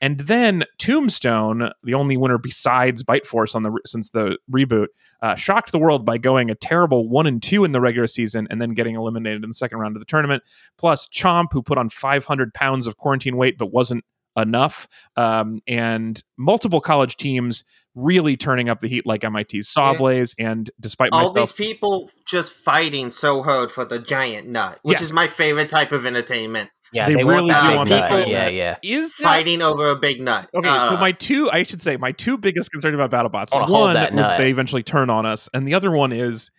And 0.00 0.20
then 0.20 0.64
Tombstone, 0.78 1.70
the 1.84 1.94
only 1.94 2.16
winner 2.16 2.38
besides 2.38 3.02
Bite 3.02 3.26
Force 3.26 3.54
on 3.54 3.62
the 3.62 3.78
since 3.84 4.08
the 4.08 4.38
reboot, 4.50 4.86
uh, 5.20 5.34
shocked 5.36 5.70
the 5.70 5.78
world 5.78 6.06
by 6.06 6.16
going 6.18 6.50
a 6.50 6.54
terrible 6.54 7.08
one 7.08 7.26
and 7.26 7.42
two 7.42 7.64
in 7.64 7.72
the 7.72 7.80
regular 7.80 8.06
season 8.06 8.48
and 8.50 8.60
then 8.60 8.70
getting 8.70 8.96
eliminated 8.96 9.44
in 9.44 9.50
the 9.50 9.54
second 9.54 9.78
round 9.78 9.96
of 9.96 10.00
the 10.00 10.06
tournament. 10.06 10.42
Plus 10.78 11.06
Chomp, 11.08 11.48
who 11.52 11.62
put 11.62 11.78
on 11.78 11.88
500 11.88 12.54
pounds 12.54 12.86
of 12.86 12.96
quarantine 12.96 13.36
weight 13.36 13.58
but 13.58 13.70
wasn't 13.70 14.04
enough, 14.36 14.88
um, 15.16 15.60
and 15.66 16.22
multiple 16.38 16.80
college 16.80 17.16
teams 17.16 17.64
really 17.94 18.38
turning 18.38 18.70
up 18.70 18.80
the 18.80 18.88
heat 18.88 19.04
like 19.04 19.22
MIT's 19.22 19.70
Sawblaze. 19.70 20.34
And 20.38 20.70
despite 20.80 21.10
all 21.12 21.24
myself, 21.24 21.54
these 21.54 21.66
people 21.74 22.10
just 22.26 22.50
fighting 22.50 23.10
so 23.10 23.42
hard 23.42 23.70
for 23.70 23.84
the 23.84 23.98
giant 23.98 24.48
nut, 24.48 24.78
which 24.82 24.94
Yes. 24.94 25.02
is 25.08 25.12
my 25.12 25.26
favorite 25.26 25.68
type 25.68 25.92
of 25.92 26.06
entertainment. 26.06 26.70
Yeah, 26.94 27.06
They 27.06 27.16
they, 27.16 27.24
really 27.24 27.52
want 27.52 27.62
do 27.62 27.68
that 27.68 27.76
want 27.76 27.88
big 27.90 28.00
that 28.00 28.28
Yeah, 28.28 28.48
yeah. 28.48 28.76
is 28.82 29.12
that 29.18 29.22
Fighting 29.24 29.60
over 29.60 29.90
a 29.90 29.96
big 29.96 30.22
nut. 30.22 30.48
Okay, 30.54 30.66
Uh, 30.70 30.94
so 30.94 30.96
my 30.96 31.12
two, 31.12 31.50
I 31.50 31.64
should 31.64 31.82
say, 31.82 31.98
my 31.98 32.12
two 32.12 32.38
biggest 32.38 32.70
concerns 32.70 32.94
about 32.94 33.10
BattleBots. 33.10 33.48
I 33.52 33.56
wanna 33.56 33.66
hold 33.66 33.82
One 33.88 33.94
that 33.94 34.14
was 34.14 34.26
nut. 34.26 34.38
they 34.38 34.50
eventually 34.50 34.82
turn 34.82 35.10
on 35.10 35.26
us, 35.26 35.50
and 35.52 35.68
the 35.68 35.74
other 35.74 35.90
one 35.90 36.12
is 36.12 36.50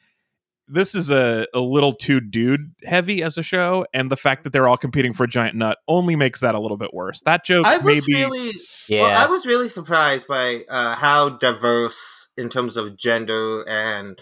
this 0.67 0.95
is 0.95 1.09
a, 1.11 1.45
a 1.53 1.59
little 1.59 1.93
too 1.93 2.19
dude 2.21 2.73
heavy 2.83 3.21
as 3.21 3.37
a 3.37 3.43
show, 3.43 3.85
and 3.93 4.09
the 4.11 4.17
fact 4.17 4.43
that 4.43 4.53
they're 4.53 4.67
all 4.67 4.77
competing 4.77 5.13
for 5.13 5.25
a 5.25 5.27
giant 5.27 5.55
nut 5.55 5.77
only 5.87 6.15
makes 6.15 6.39
that 6.41 6.55
a 6.55 6.59
little 6.59 6.77
bit 6.77 6.93
worse. 6.93 7.21
That 7.25 7.43
joke 7.45 7.65
I 7.65 7.77
was 7.77 8.07
maybe 8.07 8.13
really, 8.21 8.51
Yeah. 8.87 9.01
well, 9.01 9.27
I 9.27 9.29
was 9.29 9.45
really 9.45 9.69
surprised 9.69 10.27
by 10.27 10.63
uh, 10.69 10.95
how 10.95 11.29
diverse 11.29 12.29
in 12.37 12.49
terms 12.49 12.77
of 12.77 12.97
gender 12.97 13.67
and, 13.67 14.19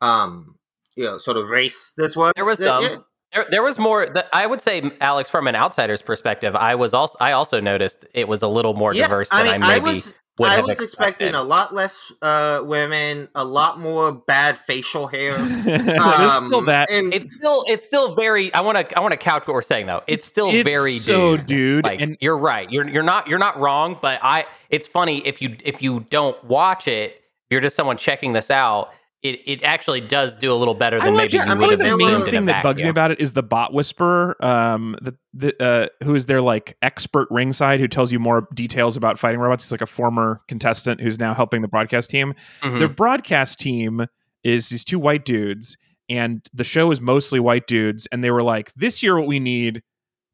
um, 0.00 0.56
you 0.96 1.04
know, 1.04 1.18
sort 1.18 1.36
of 1.36 1.50
race 1.50 1.92
this 1.96 2.16
was. 2.16 2.32
There 2.36 2.44
was 2.44 2.58
some. 2.58 2.82
yeah. 2.82 2.96
There, 3.32 3.46
there 3.50 3.62
was 3.64 3.80
more. 3.80 4.06
That 4.08 4.28
I 4.32 4.46
would 4.46 4.62
say, 4.62 4.92
Alex, 5.00 5.28
from 5.28 5.48
an 5.48 5.56
outsider's 5.56 6.02
perspective, 6.02 6.54
I 6.54 6.76
was 6.76 6.94
also 6.94 7.16
I 7.20 7.32
also 7.32 7.58
noticed 7.60 8.04
it 8.14 8.28
was 8.28 8.42
a 8.42 8.48
little 8.48 8.74
more 8.74 8.94
Yeah, 8.94 9.08
diverse 9.08 9.28
I 9.32 9.42
than 9.42 9.52
mean, 9.60 9.62
I 9.64 9.66
I 9.66 9.78
maybe 9.80 9.94
was, 9.96 10.06
would 10.06 10.14
I 10.42 10.54
have 10.56 10.66
was 10.66 10.80
expecting 10.80 11.32
a 11.34 11.42
lot 11.44 11.72
less 11.74 12.10
uh, 12.20 12.60
women, 12.64 13.28
a 13.36 13.44
lot 13.44 13.78
more 13.78 14.10
bad 14.10 14.58
facial 14.58 15.06
hair. 15.06 15.36
there's 15.64 16.32
still 16.34 16.56
Um, 16.56 16.66
that. 16.66 16.90
and 16.90 17.14
It's 17.14 17.32
still 17.34 17.64
it's 17.68 17.86
still 17.86 18.14
very. 18.16 18.52
I 18.52 18.60
want 18.62 18.76
to 18.88 18.98
I 18.98 19.00
want 19.00 19.12
to 19.12 19.16
couch 19.16 19.46
what 19.46 19.54
we're 19.54 19.62
saying 19.62 19.86
though. 19.86 20.02
It's 20.08 20.26
still 20.26 20.48
It's 20.50 20.68
very 20.68 20.98
so 20.98 21.36
dude. 21.36 21.46
dude, 21.46 21.84
Like 21.84 22.00
and 22.00 22.16
you're 22.20 22.36
right. 22.36 22.68
You're 22.70 22.88
you're 22.88 23.02
not 23.04 23.28
you're 23.28 23.38
not 23.38 23.58
wrong. 23.60 23.96
But 24.02 24.18
I 24.22 24.46
it's 24.70 24.88
funny 24.88 25.24
if 25.26 25.40
you 25.40 25.56
if 25.64 25.80
you 25.80 26.00
don't 26.10 26.42
watch 26.44 26.88
it, 26.88 27.20
you're 27.50 27.60
just 27.60 27.76
someone 27.76 27.96
checking 27.96 28.32
this 28.32 28.50
out. 28.50 28.90
It 29.24 29.40
it 29.46 29.62
actually 29.64 30.02
does 30.02 30.36
do 30.36 30.52
a 30.52 30.54
little 30.54 30.74
better 30.74 31.00
than 31.00 31.16
maybe 31.16 31.32
you 31.32 31.38
would 31.40 31.48
have 31.48 31.58
the 31.78 31.96
main 31.96 32.24
thing 32.26 32.44
that 32.44 32.62
bugs 32.62 32.82
me 32.82 32.88
about 32.90 33.10
it 33.10 33.20
is 33.20 33.32
the 33.32 33.42
bot 33.42 33.72
whisperer, 33.72 34.36
um, 34.44 34.96
the, 35.00 35.16
the 35.32 35.64
uh, 35.64 35.88
who 36.04 36.14
is 36.14 36.26
their 36.26 36.42
like 36.42 36.76
expert 36.82 37.26
ringside 37.30 37.80
who 37.80 37.88
tells 37.88 38.12
you 38.12 38.18
more 38.18 38.46
details 38.52 38.98
about 38.98 39.18
fighting 39.18 39.40
robots. 39.40 39.64
He's 39.64 39.72
like 39.72 39.80
a 39.80 39.86
former 39.86 40.40
contestant 40.46 41.00
who's 41.00 41.18
now 41.18 41.32
helping 41.32 41.62
the 41.62 41.68
broadcast 41.68 42.10
team. 42.10 42.34
Mhm. 42.62 42.80
The 42.80 42.88
broadcast 42.88 43.58
team 43.58 44.06
is 44.44 44.68
these 44.68 44.84
two 44.84 44.98
white 44.98 45.24
dudes, 45.24 45.78
and 46.10 46.46
the 46.52 46.62
show 46.64 46.90
is 46.90 47.00
mostly 47.00 47.40
white 47.40 47.66
dudes. 47.66 48.06
And 48.12 48.22
they 48.22 48.30
were 48.30 48.42
like, 48.42 48.74
"This 48.74 49.02
year, 49.02 49.18
what 49.18 49.26
we 49.26 49.40
need." 49.40 49.82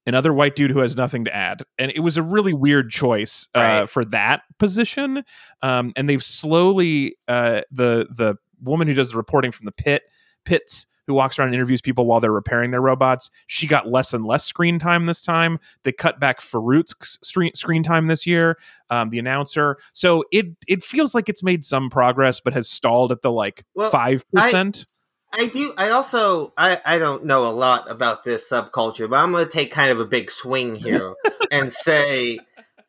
Another 0.07 0.33
white 0.33 0.57
dude 0.57 0.71
who 0.73 0.81
has 0.81 0.97
nothing 0.97 1.27
to 1.27 1.37
add, 1.37 1.63
and 1.79 1.93
it 1.95 2.01
was 2.01 2.17
a 2.17 2.23
really 2.23 2.55
weird 2.55 2.91
choice 2.91 3.47
uh, 3.55 3.61
Right. 3.61 3.91
for 3.91 4.05
that 4.07 4.43
position. 4.59 5.23
Um, 5.63 5.93
and 5.95 6.09
they've 6.09 6.25
slowly 6.25 7.15
uh, 7.29 7.61
the 7.71 8.09
the 8.11 8.35
woman 8.63 8.89
who 8.89 8.95
does 8.95 9.11
the 9.11 9.17
reporting 9.17 9.53
from 9.53 9.67
the 9.67 9.73
pit 9.73 10.03
pits 10.45 10.87
who 11.07 11.15
walks 11.15 11.39
around 11.39 11.49
and 11.49 11.57
interviews 11.57 11.81
people 11.81 12.07
while 12.07 12.21
they're 12.21 12.31
repairing 12.31 12.71
their 12.71 12.81
robots. 12.81 13.31
She 13.49 13.67
got 13.67 13.89
less 13.89 14.15
and 14.15 14.25
less 14.25 14.45
screen 14.45 14.79
time 14.79 15.07
this 15.07 15.23
time. 15.23 15.59
They 15.83 15.91
cut 15.91 16.21
back 16.21 16.41
Faruq's 16.41 17.19
screen 17.23 17.53
screen 17.55 17.83
time 17.83 18.07
this 18.07 18.27
year. 18.27 18.59
Um, 18.91 19.11
the 19.11 19.19
announcer, 19.19 19.79
so 19.93 20.25
it 20.31 20.47
it 20.69 20.85
feels 20.85 21.15
like 21.15 21.29
it's 21.29 21.43
made 21.43 21.65
some 21.65 21.91
progress, 21.91 22.41
but 22.41 22.53
has 22.53 22.69
stalled 22.69 23.11
at 23.11 23.23
the 23.23 23.33
like 23.33 23.65
Well, 23.75 23.91
five 23.91 24.25
percent. 24.31 24.87
I 25.33 25.47
do. 25.47 25.73
I 25.77 25.91
also. 25.91 26.53
I. 26.57 26.81
I 26.85 26.99
don't 26.99 27.25
know 27.25 27.45
a 27.47 27.51
lot 27.51 27.91
about 27.91 28.25
this 28.25 28.49
subculture, 28.49 29.09
but 29.09 29.17
I'm 29.17 29.33
going 29.33 29.45
to 29.45 29.51
take 29.51 29.71
kind 29.71 29.91
of 29.91 30.01
a 30.01 30.05
big 30.05 30.31
swing 30.31 30.75
here 30.75 31.15
and 31.53 31.73
say 31.73 32.39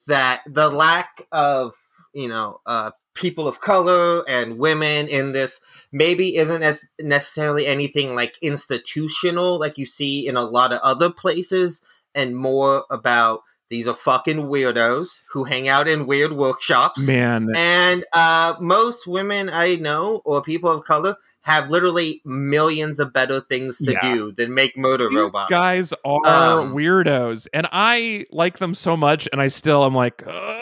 that 0.07 0.41
the 0.47 0.69
lack 0.69 1.27
of 1.31 1.73
you 2.13 2.27
know 2.27 2.59
uh, 2.65 2.91
people 3.13 3.47
of 3.47 3.59
color 3.59 4.23
and 4.27 4.57
women 4.57 5.07
in 5.07 5.33
this 5.33 5.59
maybe 5.91 6.37
isn't 6.37 6.63
as 6.63 6.87
necessarily 6.99 7.67
anything 7.67 8.15
like 8.15 8.37
institutional 8.41 9.59
like 9.59 9.77
you 9.77 9.85
see 9.85 10.27
in 10.27 10.37
a 10.37 10.43
lot 10.45 10.71
of 10.71 10.79
other 10.81 11.09
places, 11.09 11.81
and 12.15 12.35
more 12.37 12.85
about 12.89 13.41
these 13.69 13.87
are 13.87 13.93
fucking 13.93 14.37
weirdos 14.47 15.21
who 15.31 15.43
hang 15.45 15.67
out 15.69 15.87
in 15.87 16.05
weird 16.05 16.33
workshops. 16.33 17.07
Man, 17.07 17.47
And 17.55 18.03
uh, 18.13 18.55
most 18.59 19.07
women 19.07 19.49
I 19.49 19.75
know 19.75 20.21
or 20.25 20.41
people 20.41 20.69
of 20.69 20.83
color 20.83 21.15
have 21.43 21.69
literally 21.69 22.21
millions 22.25 22.99
of 22.99 23.13
better 23.13 23.39
things 23.41 23.77
to 23.79 23.93
Yeah. 23.93 24.13
do 24.13 24.31
than 24.33 24.53
make 24.53 24.77
murder 24.77 25.07
These 25.09 25.17
robots. 25.17 25.49
guys 25.49 25.93
are 26.05 26.59
Um, 26.59 26.73
weirdos, 26.75 27.47
and 27.53 27.65
I 27.71 28.25
like 28.31 28.59
them 28.59 28.75
so 28.75 28.95
much, 28.97 29.27
and 29.31 29.41
I 29.41 29.47
still 29.47 29.83
am 29.85 29.95
like, 29.95 30.21
"Uh, 30.27 30.59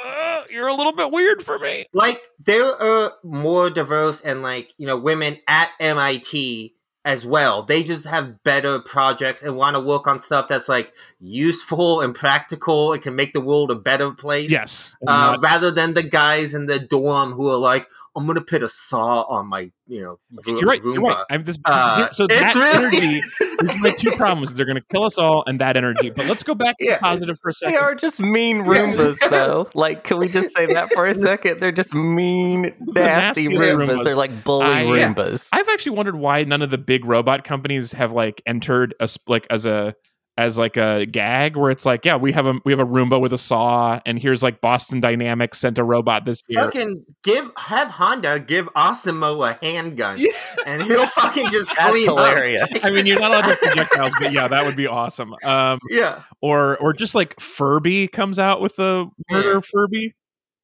you're 0.51 0.67
a 0.67 0.73
little 0.73 0.93
bit 0.93 1.11
weird 1.11 1.43
for 1.43 1.59
me. 1.59 1.85
like 1.93 2.21
there 2.43 2.65
are 2.65 3.13
more 3.23 3.69
diverse 3.69 4.21
and 4.21 4.41
like 4.41 4.73
you 4.77 4.87
know 4.87 4.97
women 4.97 5.37
at 5.47 5.69
MIT 5.79 6.75
as 7.05 7.25
well. 7.25 7.63
They 7.63 7.81
just 7.81 8.05
have 8.07 8.43
better 8.43 8.79
projects 8.79 9.41
and 9.41 9.55
want 9.55 9.75
to 9.75 9.79
work 9.81 10.05
on 10.05 10.19
stuff 10.19 10.47
that's 10.49 10.67
like 10.67 10.93
useful 11.19 12.01
and 12.01 12.13
practical. 12.13 12.93
It 12.93 13.01
can 13.01 13.15
make 13.15 13.33
the 13.33 13.41
world 13.41 13.71
a 13.71 13.75
better 13.75 14.11
place. 14.11 14.51
Yes, 14.51 14.95
Uh, 15.07 15.37
rather 15.41 15.71
than 15.71 15.93
the 15.93 16.03
guys 16.03 16.53
in 16.53 16.65
the 16.65 16.77
dorm 16.79 17.31
who 17.31 17.49
are 17.49 17.57
like, 17.57 17.87
I'm 18.19 18.27
gonna 18.27 18.41
put 18.41 18.61
a 18.63 18.69
saw 18.69 19.21
on 19.23 19.47
my, 19.47 19.71
you 19.87 20.01
know, 20.01 20.19
Ro- 20.47 20.59
you're 20.59 20.67
right. 20.67 20.81
Roomba. 20.81 20.93
You're 20.93 21.03
right. 21.03 21.25
I'm 21.29 21.43
this, 21.43 21.57
Uh, 21.65 22.09
so 22.09 22.25
it's 22.25 22.35
that 22.35 22.55
really- 22.55 22.97
energy. 23.17 23.21
These 23.61 23.75
are 23.75 23.79
my 23.79 23.91
two 23.91 24.11
problems. 24.11 24.53
They're 24.53 24.65
going 24.65 24.77
to 24.77 24.83
kill 24.91 25.03
us 25.03 25.17
all, 25.17 25.43
and 25.47 25.59
that 25.59 25.75
energy. 25.75 26.09
But 26.11 26.27
let's 26.27 26.43
go 26.43 26.55
back 26.55 26.77
to 26.77 26.85
Yeah, 26.85 26.97
positive 26.99 27.35
it's- 27.35 27.39
for 27.41 27.49
a 27.67 27.71
They 27.71 27.77
are 27.77 27.93
just 27.95 28.21
mean 28.21 28.57
Yes. 28.65 28.95
Roombas, 28.95 29.29
though. 29.29 29.67
Like, 29.73 30.03
can 30.05 30.17
we 30.19 30.27
just 30.27 30.55
say 30.55 30.65
that 30.67 30.93
for 30.93 31.05
a 31.05 31.13
second? 31.29 31.59
They're 31.59 31.71
just 31.71 31.93
mean, 31.93 32.73
nasty 32.79 33.47
nastiest 33.47 33.61
Roombas. 33.63 33.87
Roombas. 33.99 34.03
They're 34.05 34.15
like 34.15 34.43
bully 34.43 34.65
I- 34.65 34.81
Yeah. 34.83 35.13
I've 35.51 35.67
actually 35.69 35.95
wondered 35.97 36.15
why 36.15 36.43
none 36.43 36.61
of 36.61 36.69
the 36.69 36.77
big 36.77 37.03
robot 37.05 37.43
companies 37.43 37.91
have 37.93 38.11
like 38.11 38.41
entered 38.45 38.93
a 38.99 39.09
like 39.27 39.45
as 39.49 39.65
a 39.65 39.93
as 40.39 40.57
like 40.57 40.77
a 40.77 41.05
gag 41.05 41.57
where 41.57 41.69
it's 41.69 41.85
like, 41.85 42.05
yeah, 42.05 42.15
we 42.15 42.31
have 42.31 42.45
a 42.45 42.53
we 42.63 42.71
have 42.71 42.79
a 42.79 42.85
Roomba 42.85 43.19
with 43.19 43.33
a 43.33 43.37
saw, 43.37 43.99
and 44.05 44.17
here's 44.17 44.41
like 44.41 44.61
Boston 44.61 45.01
Dynamics 45.01 45.59
sent 45.59 45.77
a 45.77 45.83
robot 45.83 46.23
this 46.25 46.41
year. 46.47 46.63
Fucking 46.63 47.03
give 47.23 47.51
have 47.57 47.89
Honda 47.89 48.39
give 48.39 48.67
ASIMO 48.73 49.49
a 49.49 49.59
handgun 49.65 50.15
Yeah. 50.17 50.31
and 50.65 50.81
he'll 50.83 51.05
fucking 51.21 51.49
just 51.51 51.67
That's 51.75 51.89
clean 51.89 52.05
hilarious. 52.05 52.71
up. 52.73 52.85
I 52.85 52.91
mean, 52.91 53.05
you're 53.05 53.19
not 53.19 53.31
allowed 53.31 53.49
to 53.49 53.55
projectiles, 53.57 54.13
but 54.19 54.31
yeah, 54.31 54.47
that 54.47 54.63
would 54.65 54.75
be 54.77 54.87
awesome. 54.87 55.33
Um, 55.43 55.77
Yeah. 55.89 56.21
or 56.41 56.77
or 56.77 56.93
just 56.93 57.15
like 57.15 57.37
Furby 57.39 58.07
comes 58.07 58.39
out 58.39 58.61
with 58.61 58.75
the 58.77 59.07
murder 59.29 59.61
Furby. 59.61 60.13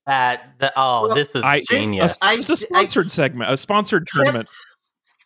That 0.07 0.53
the 0.59 0.71
oh, 0.77 1.07
Well, 1.07 1.15
this 1.15 1.35
is 1.35 1.43
I- 1.43 1.59
just- 1.59 1.71
genius. 1.71 2.17
I- 2.21 2.35
It's 2.35 2.49
a 2.49 2.55
sponsored 2.55 3.11
segment, 3.11 3.51
a 3.51 3.57
sponsored 3.57 4.07
tournament. 4.07 4.49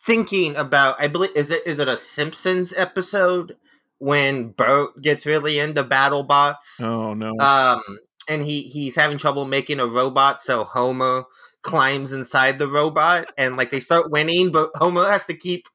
thinking 0.06 0.56
about 0.56 0.96
I 1.00 1.08
believe 1.08 1.36
is 1.36 1.52
it 1.52 1.62
is 1.68 1.78
it 1.80 1.88
a 1.88 1.98
Simpsons 1.98 2.74
episode 2.76 3.56
when 4.00 4.50
Bart 4.50 5.02
gets 5.02 5.26
really 5.26 5.60
into 5.60 5.84
battle 5.84 6.24
bots? 6.24 6.82
Oh 6.82 7.14
no! 7.14 7.38
Um 7.40 7.82
and 8.28 8.44
he 8.44 8.64
he's 8.64 8.96
having 8.96 9.18
trouble 9.18 9.46
making 9.46 9.80
a 9.80 9.88
robot 9.88 10.42
so 10.42 10.64
Homer 10.64 11.24
climbs 11.62 12.14
inside 12.14 12.58
the 12.58 12.68
robot 12.68 13.28
and 13.38 13.58
like 13.58 13.70
they 13.70 13.82
start 13.82 14.12
winning 14.12 14.52
but 14.52 14.70
Homer 14.76 15.10
has 15.10 15.26
to 15.26 15.34
keep 15.34 15.66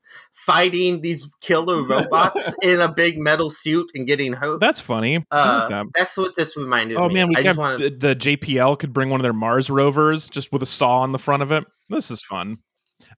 fighting 0.44 1.00
these 1.00 1.28
killer 1.40 1.82
robots 1.82 2.54
in 2.62 2.80
a 2.80 2.90
big 2.90 3.18
metal 3.18 3.50
suit 3.50 3.90
and 3.94 4.06
getting 4.06 4.32
hurt. 4.32 4.60
That's 4.60 4.80
funny. 4.80 5.24
Uh, 5.30 5.68
that. 5.68 5.87
that's 5.94 6.16
what 6.16 6.37
this 6.37 6.56
reminded 6.56 6.96
me. 6.96 7.02
Oh 7.02 7.08
me. 7.08 7.14
man, 7.14 7.28
we 7.28 7.37
I 7.37 7.42
just 7.42 7.58
wanted 7.58 8.00
the, 8.00 8.14
the 8.14 8.16
JPL 8.16 8.78
could 8.78 8.92
bring 8.92 9.08
one 9.10 9.20
of 9.20 9.22
their 9.22 9.32
Mars 9.32 9.70
rovers 9.70 10.28
just 10.28 10.52
with 10.52 10.62
a 10.62 10.66
saw 10.66 10.98
on 10.98 11.12
the 11.12 11.18
front 11.18 11.42
of 11.42 11.50
it. 11.50 11.64
This 11.88 12.10
is 12.10 12.20
fun. 12.20 12.58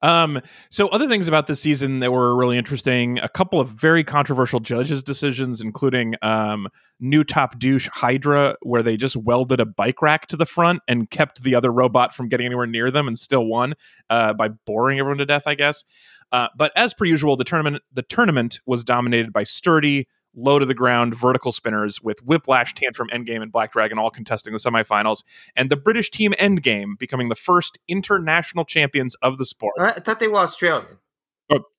Um, 0.02 0.40
so 0.70 0.88
other 0.88 1.08
things 1.08 1.28
about 1.28 1.46
this 1.46 1.60
season 1.60 2.00
that 2.00 2.12
were 2.12 2.36
really 2.36 2.58
interesting, 2.58 3.18
a 3.18 3.28
couple 3.28 3.60
of 3.60 3.70
very 3.70 4.04
controversial 4.04 4.60
judges' 4.60 5.02
decisions, 5.02 5.60
including 5.60 6.14
um, 6.22 6.68
new 7.00 7.24
top 7.24 7.58
douche 7.58 7.88
Hydra, 7.92 8.56
where 8.62 8.82
they 8.82 8.96
just 8.96 9.16
welded 9.16 9.60
a 9.60 9.66
bike 9.66 10.02
rack 10.02 10.26
to 10.28 10.36
the 10.36 10.46
front 10.46 10.80
and 10.88 11.10
kept 11.10 11.42
the 11.42 11.54
other 11.54 11.72
robot 11.72 12.14
from 12.14 12.28
getting 12.28 12.46
anywhere 12.46 12.66
near 12.66 12.90
them 12.90 13.06
and 13.08 13.18
still 13.18 13.46
won 13.46 13.74
uh, 14.10 14.32
by 14.32 14.48
boring 14.48 14.98
everyone 14.98 15.18
to 15.18 15.26
death, 15.26 15.46
I 15.46 15.54
guess. 15.54 15.84
Uh, 16.32 16.48
but 16.56 16.72
as 16.76 16.92
per 16.92 17.04
usual, 17.04 17.36
the 17.36 17.44
tournament 17.44 17.82
the 17.92 18.02
tournament 18.02 18.60
was 18.66 18.82
dominated 18.84 19.32
by 19.32 19.44
sturdy, 19.44 20.08
low 20.36 20.58
to 20.58 20.66
the 20.66 20.74
ground 20.74 21.14
vertical 21.14 21.50
spinners 21.50 22.02
with 22.02 22.22
Whiplash, 22.24 22.74
Tantrum, 22.74 23.08
Endgame, 23.12 23.42
and 23.42 23.50
Black 23.50 23.72
Dragon 23.72 23.98
all 23.98 24.10
contesting 24.10 24.52
the 24.52 24.58
semifinals, 24.58 25.24
and 25.56 25.70
the 25.70 25.76
British 25.76 26.10
team 26.10 26.32
Endgame 26.38 26.98
becoming 26.98 27.28
the 27.30 27.34
first 27.34 27.78
international 27.88 28.64
champions 28.64 29.14
of 29.16 29.38
the 29.38 29.44
sport. 29.46 29.72
I 29.80 29.92
thought 29.92 30.20
they 30.20 30.28
were 30.28 30.36
Australian. 30.38 30.98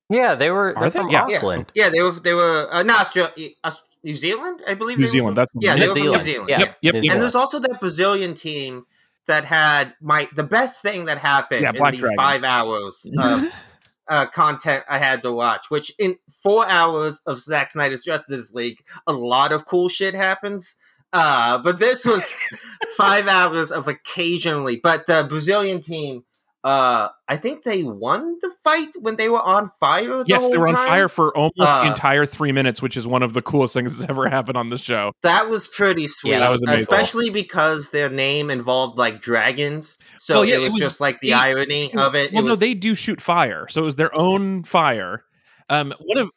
yeah, 0.09 0.35
they 0.35 0.49
were. 0.51 0.69
Are 0.69 0.79
They're 0.81 0.89
they? 0.89 0.99
from 0.99 1.09
Yeah. 1.09 1.27
Yeah. 1.27 1.37
Auckland. 1.37 1.71
Yeah, 1.75 1.89
they 1.89 2.01
were 2.01 2.11
they 2.11 2.33
were 2.33 2.67
uh, 2.73 2.83
not 2.83 3.01
Australia, 3.01 3.49
Aus- 3.63 3.83
New 4.03 4.15
Zealand, 4.15 4.61
I 4.67 4.73
believe. 4.73 4.97
New 4.97 5.03
they 5.05 5.07
were 5.07 5.11
Zealand, 5.11 5.27
from- 5.29 5.35
that's 5.35 5.53
what 5.53 5.63
yeah, 5.65 5.75
it 5.75 5.79
they 5.79 5.83
is. 5.85 5.89
were 5.89 5.95
New 5.95 6.03
from 6.05 6.11
New 6.13 6.19
Zealand, 6.19 6.23
Zealand. 6.23 6.49
yeah. 6.49 6.59
Yep, 6.59 6.77
yep, 6.81 6.93
New. 7.03 7.11
And 7.11 7.21
there's 7.21 7.35
also 7.35 7.59
that 7.59 7.79
Brazilian 7.79 8.33
team 8.33 8.85
that 9.27 9.43
had 9.43 9.93
my 10.01 10.29
the 10.35 10.43
best 10.43 10.81
thing 10.81 11.05
that 11.05 11.17
happened 11.17 11.61
Yeah, 11.63 11.69
in 11.71 11.75
Black 11.75 11.91
these 11.93 11.99
Dragon. 12.01 12.17
five 12.17 12.43
hours 12.45 13.05
of 13.17 13.51
uh, 14.09 14.25
content 14.27 14.83
I 14.89 14.97
had 14.97 15.21
to 15.23 15.31
watch. 15.31 15.69
Which 15.69 15.91
in 15.99 16.17
four 16.41 16.67
hours 16.67 17.21
of 17.25 17.39
Zack 17.39 17.69
Snyder's 17.69 18.03
Justice 18.03 18.51
League, 18.51 18.83
a 19.05 19.13
lot 19.13 19.51
of 19.51 19.65
cool 19.65 19.89
shit 19.89 20.13
happens. 20.13 20.75
Uh, 21.13 21.57
but 21.57 21.79
this 21.79 22.05
was 22.05 22.33
five 22.97 23.27
hours 23.27 23.71
of 23.71 23.87
occasionally. 23.87 24.75
But 24.75 25.07
the 25.07 25.25
Brazilian 25.27 25.81
team, 25.81 26.23
uh, 26.67 27.09
I 27.29 27.37
think 27.37 27.63
they 27.63 27.83
won 27.83 28.37
the 28.41 28.51
fight 28.63 28.89
when 28.99 29.15
they 29.15 29.29
were 29.29 29.41
on 29.41 29.71
fire. 29.79 30.17
The 30.19 30.25
Yes, 30.27 30.49
they 30.49 30.57
were 30.57 30.67
on 30.67 30.75
time. 30.75 30.87
fire 30.87 31.07
for 31.09 31.35
almost 31.37 31.55
the 31.57 31.65
Uh, 31.67 31.85
entire 31.87 32.25
three 32.25 32.51
minutes, 32.51 32.81
which 32.81 32.97
is 32.97 33.07
one 33.07 33.23
of 33.23 33.33
the 33.33 33.41
coolest 33.41 33.73
things 33.73 33.97
that's 33.97 34.09
ever 34.09 34.27
happened 34.29 34.57
on 34.57 34.69
the 34.69 34.77
show. 34.77 35.11
That 35.23 35.49
was 35.49 35.67
pretty 35.67 36.07
sweet. 36.07 36.31
that 36.31 36.49
was 36.51 36.61
amazing. 36.63 36.81
Especially 36.83 37.29
because 37.29 37.89
their 37.91 38.09
name 38.09 38.49
involved 38.49 38.97
like 38.97 39.21
dragons. 39.21 39.97
So 40.19 40.35
Well, 40.35 40.45
yeah, 40.45 40.55
it, 40.55 40.59
it 40.59 40.63
was 40.65 40.73
was- 40.73 40.81
just 40.81 40.99
like 41.01 41.19
the 41.21 41.31
it- 41.31 41.35
irony 41.37 41.93
of 41.95 42.15
it. 42.15 42.33
Well, 42.33 42.43
it 42.45 42.47
no, 42.47 42.55
they 42.55 42.73
do 42.73 42.93
shoot 42.95 43.21
fire, 43.21 43.67
so 43.69 43.81
it 43.81 43.85
was 43.85 43.95
their 43.95 44.13
own 44.13 44.63
fire. 44.63 45.23
Um, 45.69 45.93
one 45.99 46.17
of 46.17 46.31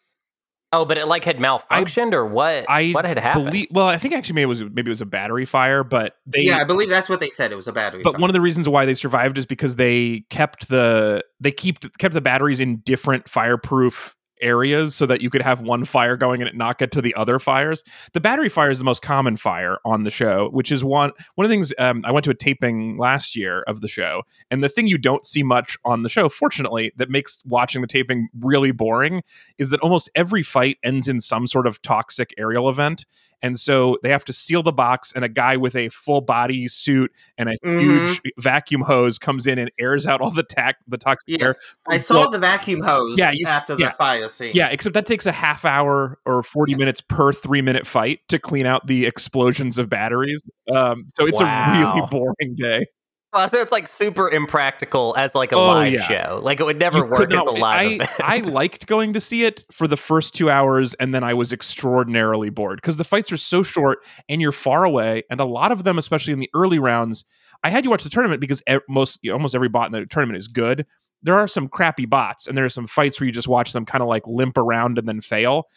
Oh, 0.73 0.85
but 0.85 0.99
it 0.99 1.07
like 1.07 1.25
had 1.25 1.39
malfunctioned 1.39 2.13
or 2.13 2.25
what? 2.25 2.65
I 2.69 2.93
what 2.93 3.05
had 3.05 3.19
happened? 3.19 3.47
believe, 3.47 3.69
well, 3.73 3.87
I 3.87 3.99
think 3.99 4.15
actually 4.15 4.35
maybe 4.35 4.43
it 4.43 4.47
was 4.47 4.63
maybe 4.63 4.83
it 4.83 4.89
was 4.89 5.01
a 5.01 5.07
battery 5.07 5.45
fire, 5.45 5.83
but 5.83 6.17
they 6.27 6.43
yeah, 6.43 6.59
I 6.59 6.65
believe 6.65 6.89
that's 6.89 7.09
what 7.09 7.19
they 7.19 7.31
said. 7.31 7.51
It 7.51 7.57
was 7.57 7.67
a 7.67 7.73
battery. 7.73 8.03
but 8.03 8.13
fire. 8.13 8.21
one 8.21 8.31
of 8.31 8.35
the 8.35 8.41
reasons 8.41 8.69
why 8.69 8.85
they 8.85 8.95
survived 8.95 9.37
is 9.37 9.47
because 9.47 9.77
they 9.77 10.21
kept 10.31 10.69
the 10.69 11.25
they 11.41 11.51
kept 11.51 11.99
kept 11.99 12.15
the 12.15 12.21
batteries 12.21 12.61
in 12.61 12.77
different 12.79 13.29
fireproof 13.29 14.17
areas 14.43 14.95
so 14.95 15.07
that 15.07 15.21
you 15.23 15.31
could 15.31 15.43
have 15.43 15.61
one 15.61 15.85
fire 15.85 16.17
going 16.17 16.41
and 16.41 16.49
it 16.49 16.57
not 16.57 16.79
get 16.79 16.91
to 16.93 17.03
the 17.03 17.15
other 17.15 17.39
fires. 17.39 17.83
The 18.13 18.21
battery 18.21 18.49
fire 18.49 18.71
is 18.71 18.79
the 18.79 18.85
most 18.85 19.03
common 19.03 19.37
fire 19.37 19.79
on 19.85 20.05
the 20.05 20.11
show, 20.11 20.49
which 20.51 20.73
is 20.73 20.85
one 20.85 21.13
one 21.35 21.45
of 21.45 21.49
the 21.49 21.55
things 21.55 21.73
um, 21.79 22.03
I 22.05 22.13
went 22.13 22.25
to 22.25 22.31
a 22.31 22.35
taping 22.35 22.97
last 22.97 23.37
year 23.37 23.63
of 23.63 23.81
the 23.81 23.89
show, 23.89 24.23
and 24.51 24.63
the 24.63 24.69
thing 24.69 24.87
you 24.87 24.99
don't 24.99 25.27
see 25.27 25.43
much 25.43 25.79
on 25.85 26.03
the 26.03 26.09
show, 26.09 26.29
fortunately, 26.29 26.93
that 26.97 27.11
makes 27.11 27.43
watching 27.47 27.81
the 27.81 27.87
taping 27.87 28.29
really 28.39 28.71
boring 28.71 29.23
is 29.59 29.71
that 29.71 29.81
almost 29.81 30.11
every 30.15 30.43
fight 30.43 30.79
ends 30.83 31.09
in 31.09 31.21
some 31.21 31.47
sort 31.47 31.67
of 31.67 31.81
toxic 31.83 32.35
aerial 32.39 32.69
event. 32.69 33.07
And 33.43 33.59
so 33.59 33.97
they 34.03 34.11
have 34.11 34.25
to 34.27 34.33
seal 34.33 34.63
the 34.63 34.73
box, 34.73 35.13
and 35.15 35.25
a 35.25 35.29
guy 35.29 35.57
with 35.57 35.75
a 35.75 35.89
full 35.89 36.21
body 36.21 36.69
suit 36.69 37.11
and 37.39 37.49
a 37.49 37.57
Mhm. 37.65 37.81
huge 37.81 38.21
vacuum 38.39 38.83
hose 38.83 39.19
comes 39.19 39.47
in 39.47 39.59
and 39.59 39.71
airs 39.79 40.07
out 40.07 40.21
all 40.21 40.31
the 40.31 40.43
tac 40.43 40.77
the 40.89 40.99
toxic 40.99 41.39
Yeah. 41.39 41.47
air. 41.47 41.57
I 41.89 41.97
saw 41.97 42.29
the 42.29 42.39
vacuum 42.39 42.83
hose 42.83 43.19
Yeah, 43.19 43.31
you- 43.33 43.47
after 43.49 43.77
yeah. 43.79 43.89
the 43.91 43.95
fire 43.97 44.29
scene. 44.29 44.53
Yeah, 44.55 44.69
except 44.69 44.95
that 44.95 45.07
takes 45.07 45.27
a 45.27 45.33
half 45.33 45.65
hour 45.65 46.19
or 46.27 46.43
40 46.43 46.75
minutes 46.75 47.01
per 47.01 47.33
three 47.33 47.63
minute 47.63 47.87
fight 47.87 48.21
to 48.29 48.39
clean 48.39 48.67
out 48.67 48.87
the 48.87 49.07
explosions 49.07 49.79
of 49.79 49.89
batteries. 49.89 50.43
Um, 50.75 51.05
so 51.09 51.27
it's 51.27 51.41
a 51.41 51.45
really 51.45 52.03
boring 52.11 52.55
day. 52.57 52.87
Oh, 53.33 53.47
so 53.47 53.61
it's 53.61 53.71
like 53.71 53.87
super 53.87 54.29
impractical 54.29 55.15
as 55.17 55.37
like 55.37 55.53
a 55.53 55.55
Oh, 55.57 55.67
live 55.69 55.93
yeah. 55.93 56.01
show. 56.03 56.41
Like 56.43 56.59
it 56.59 56.65
would 56.65 56.81
never 56.81 56.99
You 56.99 57.05
work 57.05 57.15
could 57.17 57.33
as 57.33 57.47
a 57.47 57.51
live 57.51 58.01
I. 58.01 58.09
I 58.21 58.39
liked 58.45 58.87
going 58.87 59.13
to 59.13 59.21
see 59.21 59.45
it 59.45 59.65
for 59.71 59.87
the 59.87 59.97
first 59.97 60.35
two 60.35 60.51
hours, 60.51 60.95
and 60.95 61.15
then 61.15 61.23
I 61.23 61.35
was 61.35 61.53
extraordinarily 61.53 62.51
bored 62.51 62.79
because 62.79 62.97
the 62.97 63.05
fights 63.05 63.31
are 63.31 63.37
so 63.37 63.63
short 63.63 64.01
and 64.29 64.41
you're 64.41 64.51
far 64.51 64.85
away, 64.85 65.23
and 65.31 65.39
a 65.39 65.45
lot 65.45 65.71
of 65.71 65.85
them, 65.85 65.97
especially 65.97 66.33
in 66.33 66.41
the 66.41 66.51
early 66.55 66.81
rounds, 66.81 67.25
I 67.63 67.71
had 67.71 67.85
you 67.85 67.91
watch 67.91 68.03
the 68.03 68.11
tournament 68.11 68.41
because 68.41 68.63
most 68.89 69.21
almost 69.33 69.55
every 69.55 69.69
bot 69.69 69.87
in 69.87 69.93
the 69.93 70.07
tournament 70.07 70.39
is 70.39 70.49
good. 70.49 70.85
There 71.23 71.39
are 71.39 71.47
some 71.47 71.69
crappy 71.69 72.07
bots, 72.07 72.49
and 72.49 72.57
there 72.59 72.65
are 72.65 72.71
some 72.71 72.87
fights 72.89 73.21
where 73.21 73.27
you 73.27 73.33
just 73.33 73.47
watch 73.47 73.73
them 73.73 73.85
kind 73.85 74.03
of 74.03 74.09
like 74.09 74.27
limp 74.27 74.59
around 74.59 74.99
and 74.99 75.07
then 75.07 75.21
fail. 75.21 75.69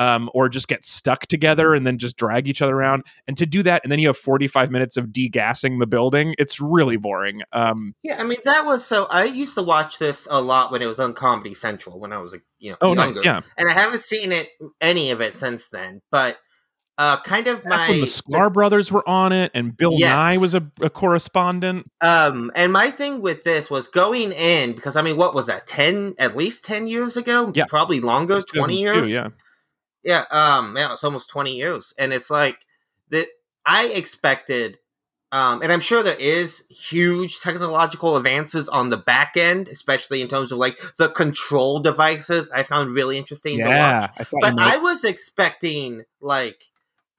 Um, 0.00 0.30
or 0.32 0.48
just 0.48 0.66
get 0.66 0.82
stuck 0.82 1.26
together 1.26 1.74
and 1.74 1.86
then 1.86 1.98
just 1.98 2.16
drag 2.16 2.48
each 2.48 2.62
other 2.62 2.74
around. 2.74 3.04
And 3.28 3.36
to 3.36 3.44
do 3.44 3.62
that, 3.64 3.82
and 3.84 3.92
then 3.92 3.98
you 3.98 4.06
have 4.06 4.16
45 4.16 4.70
minutes 4.70 4.96
of 4.96 5.08
degassing 5.08 5.78
the 5.78 5.86
building. 5.86 6.34
It's 6.38 6.58
really 6.58 6.96
boring. 6.96 7.42
Um, 7.52 7.94
Yeah, 8.02 8.18
I 8.18 8.24
mean 8.24 8.38
that 8.46 8.64
was 8.64 8.84
so. 8.84 9.04
I 9.04 9.24
used 9.24 9.54
to 9.56 9.62
watch 9.62 9.98
this 9.98 10.26
a 10.30 10.40
lot 10.40 10.72
when 10.72 10.80
it 10.80 10.86
was 10.86 10.98
on 10.98 11.12
Comedy 11.12 11.52
Central 11.52 12.00
when 12.00 12.14
I 12.14 12.18
was 12.18 12.34
a 12.34 12.38
you 12.58 12.70
know 12.70 12.78
oh, 12.80 12.94
younger, 12.94 13.18
nice. 13.18 13.24
Yeah. 13.24 13.40
and 13.58 13.68
I 13.68 13.74
haven't 13.74 14.00
seen 14.00 14.32
it 14.32 14.48
any 14.80 15.10
of 15.10 15.20
it 15.20 15.34
since 15.34 15.68
then. 15.68 16.00
But 16.10 16.38
uh, 17.00 17.18
kind 17.22 17.46
of 17.46 17.62
Back 17.62 17.70
my 17.70 17.88
when 17.88 18.00
the 18.00 18.06
Sklar 18.06 18.52
brothers 18.52 18.92
were 18.92 19.08
on 19.08 19.32
it, 19.32 19.50
and 19.54 19.74
Bill 19.74 19.94
Yes. 19.94 20.14
Nye 20.14 20.36
was 20.36 20.54
a, 20.54 20.70
a 20.82 20.90
correspondent. 20.90 21.90
Um, 22.02 22.52
and 22.54 22.74
my 22.74 22.90
thing 22.90 23.22
with 23.22 23.42
this 23.42 23.70
was 23.70 23.88
going 23.88 24.32
in 24.32 24.74
because 24.74 24.96
I 24.96 25.02
mean, 25.02 25.16
what 25.16 25.34
was 25.34 25.46
that? 25.46 25.66
Ten, 25.66 26.14
at 26.18 26.36
least 26.36 26.66
ten 26.66 26.86
years 26.86 27.16
ago? 27.16 27.52
Yeah. 27.54 27.64
probably 27.68 28.00
longer. 28.00 28.38
It 28.38 28.48
Twenty 28.48 28.80
years. 28.80 29.08
Yeah, 29.08 29.28
yeah. 30.02 30.24
Um, 30.30 30.76
yeah, 30.76 30.92
it's 30.92 31.04
almost 31.04 31.28
twenty 31.30 31.56
years, 31.56 31.94
and 31.98 32.12
it's 32.12 32.30
like 32.30 32.58
that. 33.10 33.28
I 33.66 33.86
expected 33.88 34.78
Um, 35.32 35.62
and 35.62 35.70
I'm 35.72 35.80
sure 35.80 36.02
there 36.02 36.16
is 36.16 36.64
huge 36.70 37.40
technological 37.40 38.16
advances 38.16 38.68
on 38.68 38.88
the 38.90 38.96
back 38.96 39.36
end, 39.36 39.68
especially 39.68 40.22
in 40.22 40.28
terms 40.28 40.50
of 40.50 40.58
like 40.58 40.80
the 40.98 41.08
control 41.08 41.78
devices. 41.78 42.50
I 42.50 42.64
found 42.64 42.90
really 42.92 43.16
interesting 43.16 43.58
to 43.58 43.64
watch. 43.64 43.70
Yeah, 43.78 44.08
I 44.18 44.24
But 44.40 44.54
might- 44.56 44.74
I 44.74 44.78
was 44.78 45.04
expecting 45.04 46.04
like 46.20 46.64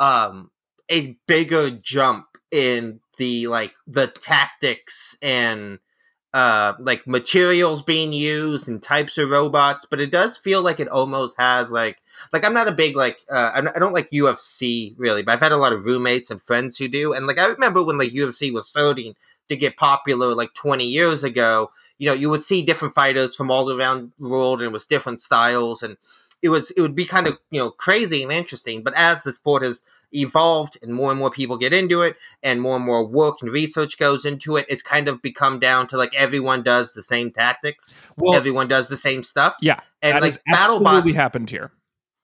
um 0.01 0.51
a 0.89 1.17
bigger 1.27 1.69
jump 1.71 2.25
in 2.51 2.99
the 3.17 3.47
like 3.47 3.73
the 3.87 4.07
tactics 4.07 5.15
and 5.21 5.79
uh 6.33 6.73
like 6.79 7.05
materials 7.05 7.81
being 7.81 8.13
used 8.13 8.69
and 8.69 8.81
types 8.81 9.17
of 9.17 9.29
robots 9.29 9.85
but 9.89 9.99
it 9.99 10.11
does 10.11 10.37
feel 10.37 10.61
like 10.61 10.79
it 10.79 10.87
almost 10.87 11.37
has 11.37 11.71
like 11.71 12.01
like 12.31 12.45
i'm 12.45 12.53
not 12.53 12.69
a 12.69 12.71
big 12.71 12.95
like 12.95 13.19
uh 13.29 13.51
I'm- 13.53 13.69
don't 13.77 13.93
like 13.93 14.09
ufc 14.11 14.93
really 14.97 15.23
but 15.23 15.33
i've 15.33 15.41
had 15.41 15.51
a 15.51 15.57
lot 15.57 15.73
of 15.73 15.85
roommates 15.85 16.31
and 16.31 16.41
friends 16.41 16.77
who 16.77 16.87
do 16.87 17.11
and 17.11 17.27
like 17.27 17.37
i 17.37 17.45
remember 17.47 17.83
when 17.83 17.97
like 17.97 18.11
ufc 18.11 18.53
was 18.53 18.65
starting 18.65 19.13
to 19.49 19.55
get 19.57 19.75
popular 19.75 20.33
like 20.33 20.53
20 20.53 20.85
years 20.85 21.23
ago 21.25 21.69
you 21.97 22.07
know 22.07 22.13
you 22.13 22.29
would 22.29 22.41
see 22.41 22.61
different 22.61 22.93
fighters 22.93 23.35
from 23.35 23.51
all 23.51 23.69
around 23.69 24.13
the 24.17 24.29
world 24.29 24.61
and 24.61 24.69
it 24.69 24.73
was 24.73 24.85
different 24.85 25.19
styles 25.19 25.83
and 25.83 25.97
it 26.41 26.49
was 26.49 26.71
it 26.71 26.81
would 26.81 26.95
be 26.95 27.05
kind 27.05 27.27
of 27.27 27.37
you 27.49 27.59
know 27.59 27.69
crazy 27.69 28.23
and 28.23 28.31
interesting 28.31 28.83
but 28.83 28.93
as 28.95 29.23
the 29.23 29.33
sport 29.33 29.63
has 29.63 29.83
evolved 30.13 30.77
and 30.81 30.93
more 30.93 31.11
and 31.11 31.19
more 31.19 31.31
people 31.31 31.57
get 31.57 31.73
into 31.73 32.01
it 32.01 32.15
and 32.43 32.61
more 32.61 32.75
and 32.75 32.85
more 32.85 33.05
work 33.05 33.37
and 33.41 33.51
research 33.51 33.97
goes 33.97 34.25
into 34.25 34.57
it 34.57 34.65
it's 34.69 34.81
kind 34.81 35.07
of 35.07 35.21
become 35.21 35.59
down 35.59 35.87
to 35.87 35.97
like 35.97 36.13
everyone 36.15 36.63
does 36.63 36.93
the 36.93 37.01
same 37.01 37.31
tactics 37.31 37.93
well, 38.17 38.35
everyone 38.35 38.67
does 38.67 38.89
the 38.89 38.97
same 38.97 39.23
stuff 39.23 39.55
yeah, 39.61 39.79
and 40.01 40.21
like 40.21 40.37
battlebots 40.51 41.13
happened 41.13 41.49
here. 41.49 41.71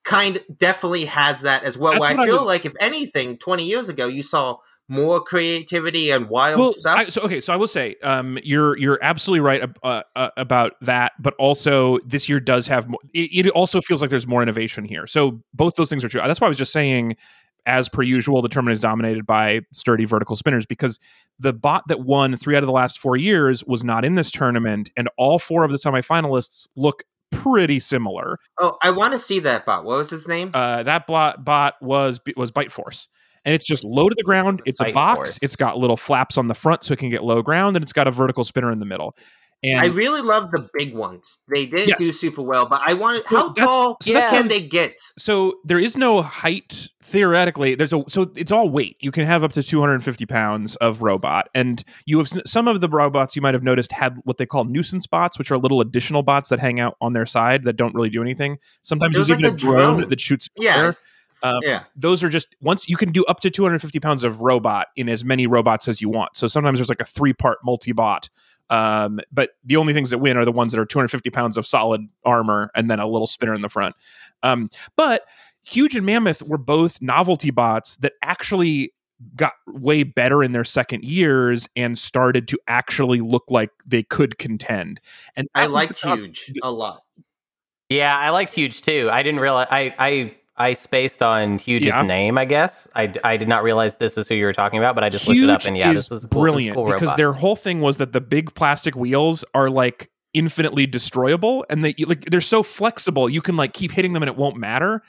kind 0.03 0.43
definitely 0.57 1.05
has 1.05 1.41
that 1.41 1.63
as 1.63 1.77
well 1.77 1.93
That's 1.93 2.01
where 2.01 2.11
i 2.11 2.15
what 2.15 2.29
I 2.29 2.31
feel 2.31 2.45
like 2.45 2.65
if 2.65 2.73
anything 2.79 3.37
20 3.37 3.65
years 3.65 3.89
ago 3.89 4.07
you 4.07 4.23
saw 4.23 4.57
more 4.89 5.21
creativity 5.21 6.11
and 6.11 6.29
wild 6.29 6.59
well, 6.59 6.71
stuff 6.71 6.97
I, 6.97 7.05
so 7.09 7.21
okay, 7.21 7.41
so 7.41 7.53
I 7.53 7.55
will 7.57 7.67
say, 7.67 7.95
um, 8.03 8.37
you're 8.43 8.77
you're 8.77 8.99
absolutely 9.01 9.41
right 9.41 9.69
uh, 9.83 10.03
uh, 10.15 10.29
about 10.37 10.73
that, 10.81 11.13
but 11.19 11.33
also 11.35 11.99
this 12.05 12.29
year 12.29 12.39
does 12.39 12.67
have 12.67 12.87
more. 12.87 12.99
It, 13.13 13.47
it 13.47 13.49
also 13.51 13.81
feels 13.81 14.01
like 14.01 14.09
there's 14.09 14.27
more 14.27 14.41
innovation 14.41 14.85
here. 14.85 15.05
So 15.07 15.41
both 15.53 15.75
those 15.75 15.89
things 15.89 16.03
are 16.03 16.09
true. 16.09 16.21
That's 16.25 16.39
why 16.39 16.47
I 16.47 16.49
was 16.49 16.57
just 16.57 16.71
saying, 16.71 17.17
as 17.65 17.89
per 17.89 18.01
usual, 18.01 18.41
the 18.41 18.49
tournament 18.49 18.73
is 18.73 18.79
dominated 18.79 19.25
by 19.25 19.61
sturdy 19.73 20.05
vertical 20.05 20.35
spinners 20.35 20.65
because 20.65 20.99
the 21.39 21.53
bot 21.53 21.83
that 21.89 22.01
won 22.01 22.35
three 22.37 22.55
out 22.55 22.63
of 22.63 22.67
the 22.67 22.73
last 22.73 22.97
four 22.97 23.17
years 23.17 23.63
was 23.65 23.83
not 23.83 24.05
in 24.05 24.15
this 24.15 24.31
tournament, 24.31 24.89
and 24.95 25.09
all 25.17 25.37
four 25.37 25.63
of 25.63 25.71
the 25.71 25.77
semifinalists 25.77 26.67
look 26.75 27.03
pretty 27.29 27.77
similar. 27.77 28.39
oh 28.59 28.77
i 28.81 28.89
want 28.89 29.11
to 29.11 29.19
see 29.19 29.39
that 29.39 29.65
bot 29.65 29.83
what 29.83 29.97
was 29.97 30.09
his 30.09 30.29
name 30.29 30.49
Uh, 30.53 30.81
that 30.81 31.05
bot 31.07 31.43
bot 31.43 31.73
was 31.81 32.21
was 32.37 32.51
Bite 32.51 32.71
Force. 32.71 33.09
And 33.45 33.55
it's 33.55 33.65
just 33.65 33.83
low 33.83 34.09
to 34.09 34.15
the 34.15 34.23
ground. 34.23 34.61
It's 34.65 34.81
a 34.81 34.91
box. 34.91 35.17
Force. 35.17 35.39
It's 35.41 35.55
got 35.55 35.77
little 35.77 35.97
flaps 35.97 36.37
on 36.37 36.47
the 36.47 36.55
front 36.55 36.83
so 36.83 36.93
it 36.93 36.99
can 36.99 37.09
get 37.09 37.23
low 37.23 37.41
ground, 37.41 37.75
and 37.75 37.83
it's 37.83 37.93
got 37.93 38.07
a 38.07 38.11
vertical 38.11 38.43
spinner 38.43 38.71
in 38.71 38.79
the 38.79 38.85
middle. 38.85 39.15
And 39.63 39.79
I 39.79 39.85
really 39.85 40.21
love 40.21 40.51
the 40.51 40.69
big 40.77 40.93
ones. 40.93 41.39
They 41.51 41.65
didn't 41.65 41.87
Yes. 41.87 41.97
do 41.97 42.11
super 42.11 42.43
well, 42.43 42.67
but 42.67 42.79
I 42.85 42.93
wanted. 42.93 43.23
Well, 43.31 43.41
How 43.47 43.53
that's- 43.53 43.65
tall 43.75 43.97
so 44.03 44.13
that's 44.13 44.29
can 44.29 44.49
they 44.49 44.61
get? 44.61 44.93
so 45.17 45.55
there 45.65 45.79
is 45.79 45.97
no 45.97 46.21
height 46.21 46.89
theoretically. 47.03 47.73
There's 47.73 47.91
a 47.91 48.03
so 48.07 48.31
it's 48.35 48.51
all 48.51 48.69
weight. 48.69 48.97
You 48.99 49.11
can 49.11 49.25
have 49.25 49.43
up 49.43 49.53
to 49.53 49.63
250 49.63 50.27
pounds 50.27 50.75
of 50.75 51.01
robot, 51.01 51.49
and 51.55 51.83
you 52.05 52.19
have 52.19 52.29
some 52.45 52.67
of 52.67 52.81
the 52.81 52.87
robots 52.87 53.35
you 53.35 53.41
might 53.41 53.55
have 53.55 53.63
noticed 53.63 53.91
had 53.91 54.19
what 54.25 54.37
they 54.37 54.45
call 54.45 54.65
nuisance 54.65 55.07
bots, 55.07 55.39
which 55.39 55.49
are 55.49 55.57
little 55.57 55.81
additional 55.81 56.21
bots 56.21 56.49
that 56.49 56.59
hang 56.59 56.79
out 56.79 56.95
on 57.01 57.13
their 57.13 57.25
side 57.25 57.63
that 57.63 57.77
don't 57.77 57.95
really 57.95 58.09
do 58.11 58.21
anything. 58.21 58.57
Sometimes 58.83 59.15
It 59.15 59.17
there's 59.17 59.29
even 59.31 59.41
like 59.41 59.51
a 59.53 59.55
a 59.55 59.57
drone, 59.57 59.97
drone. 60.01 60.09
that 60.09 60.19
shoots 60.21 60.49
Yeah, 60.55 60.75
fire. 60.75 60.95
Um, 61.43 61.59
yeah. 61.63 61.83
those 61.95 62.23
are 62.23 62.29
just 62.29 62.55
once 62.61 62.89
you 62.89 62.97
can 62.97 63.11
do 63.11 63.23
up 63.25 63.41
to 63.41 63.49
250 63.49 63.99
pounds 63.99 64.23
of 64.23 64.41
robot 64.41 64.87
in 64.95 65.07
as 65.07 65.23
many 65.23 65.45
robots 65.47 65.87
as 65.87 66.01
you 66.01 66.09
want. 66.09 66.35
So 66.35 66.47
sometimes 66.47 66.79
there's 66.79 66.89
like 66.89 67.01
a 67.01 67.05
three 67.05 67.33
part 67.33 67.59
multi 67.63 67.91
bot. 67.91 68.29
Um, 68.69 69.19
but 69.31 69.51
the 69.63 69.77
only 69.77 69.93
things 69.93 70.09
that 70.09 70.17
win 70.17 70.35
are 70.35 70.45
the 70.45 70.51
ones 70.51 70.73
that 70.73 70.79
are 70.79 70.85
250 70.85 71.29
pounds 71.29 71.57
of 71.57 71.65
solid 71.65 72.01
armor 72.25 72.69
and 72.75 72.91
then 72.91 72.99
a 72.99 73.07
little 73.07 73.27
spinner 73.27 73.53
in 73.53 73.61
the 73.61 73.69
front. 73.69 73.95
Um, 74.43 74.69
but 74.95 75.23
Huge 75.65 75.95
and 75.95 76.05
Mammoth 76.05 76.43
were 76.43 76.57
both 76.57 77.01
novelty 77.01 77.51
bots 77.51 77.97
that 77.97 78.13
actually 78.21 78.93
got 79.35 79.53
way 79.67 80.03
better 80.03 80.43
in 80.43 80.51
their 80.51 80.63
second 80.63 81.03
years 81.03 81.67
and 81.75 81.97
started 81.97 82.47
to 82.49 82.59
actually 82.67 83.19
look 83.19 83.45
like 83.49 83.71
they 83.85 84.03
could 84.03 84.37
contend. 84.37 85.01
And 85.35 85.47
I 85.55 85.63
that 85.63 85.71
liked 85.71 86.01
the 86.01 86.07
top- 86.07 86.19
Huge 86.19 86.51
a 86.61 86.71
lot. 86.71 87.03
Yeah, 87.89 88.15
I 88.15 88.29
liked 88.29 88.53
Huge 88.53 88.81
too. 88.81 89.09
I 89.11 89.23
didn't 89.23 89.39
realize 89.39 89.67
I 89.71 89.93
I 89.97 90.35
I 90.57 90.73
spaced 90.73 91.21
on 91.21 91.59
Huge's 91.59 91.87
Yeah. 91.87 92.01
name. 92.01 92.37
I 92.37 92.45
guess 92.45 92.87
I, 92.95 93.13
I 93.23 93.37
did 93.37 93.47
not 93.47 93.63
realize 93.63 93.97
this 93.97 94.17
is 94.17 94.27
who 94.27 94.35
you 94.35 94.45
were 94.45 94.53
talking 94.53 94.79
about, 94.79 94.95
but 94.95 95.03
I 95.03 95.09
just 95.09 95.27
looked 95.27 95.39
it 95.39 95.49
up 95.49 95.65
and 95.65 95.77
yeah, 95.77 95.89
is 95.91 95.95
this 95.95 96.09
was 96.09 96.25
cool, 96.25 96.41
brilliant 96.41 96.75
cool 96.75 96.85
because 96.85 97.01
robot. 97.01 97.17
their 97.17 97.33
whole 97.33 97.55
thing 97.55 97.79
was 97.81 97.97
that 97.97 98.11
the 98.11 98.21
big 98.21 98.53
plastic 98.55 98.95
wheels 98.95 99.45
are 99.53 99.69
like 99.69 100.09
infinitely 100.33 100.85
destroyable 100.85 101.65
and 101.69 101.83
they 101.85 101.93
like 102.05 102.25
they're 102.25 102.41
so 102.41 102.61
flexible 102.61 103.27
you 103.29 103.41
can 103.41 103.55
like 103.55 103.73
keep 103.73 103.91
hitting 103.91 104.13
them 104.13 104.21
and 104.21 104.29
it 104.29 104.37
won't 104.37 104.57
matter 104.57 105.01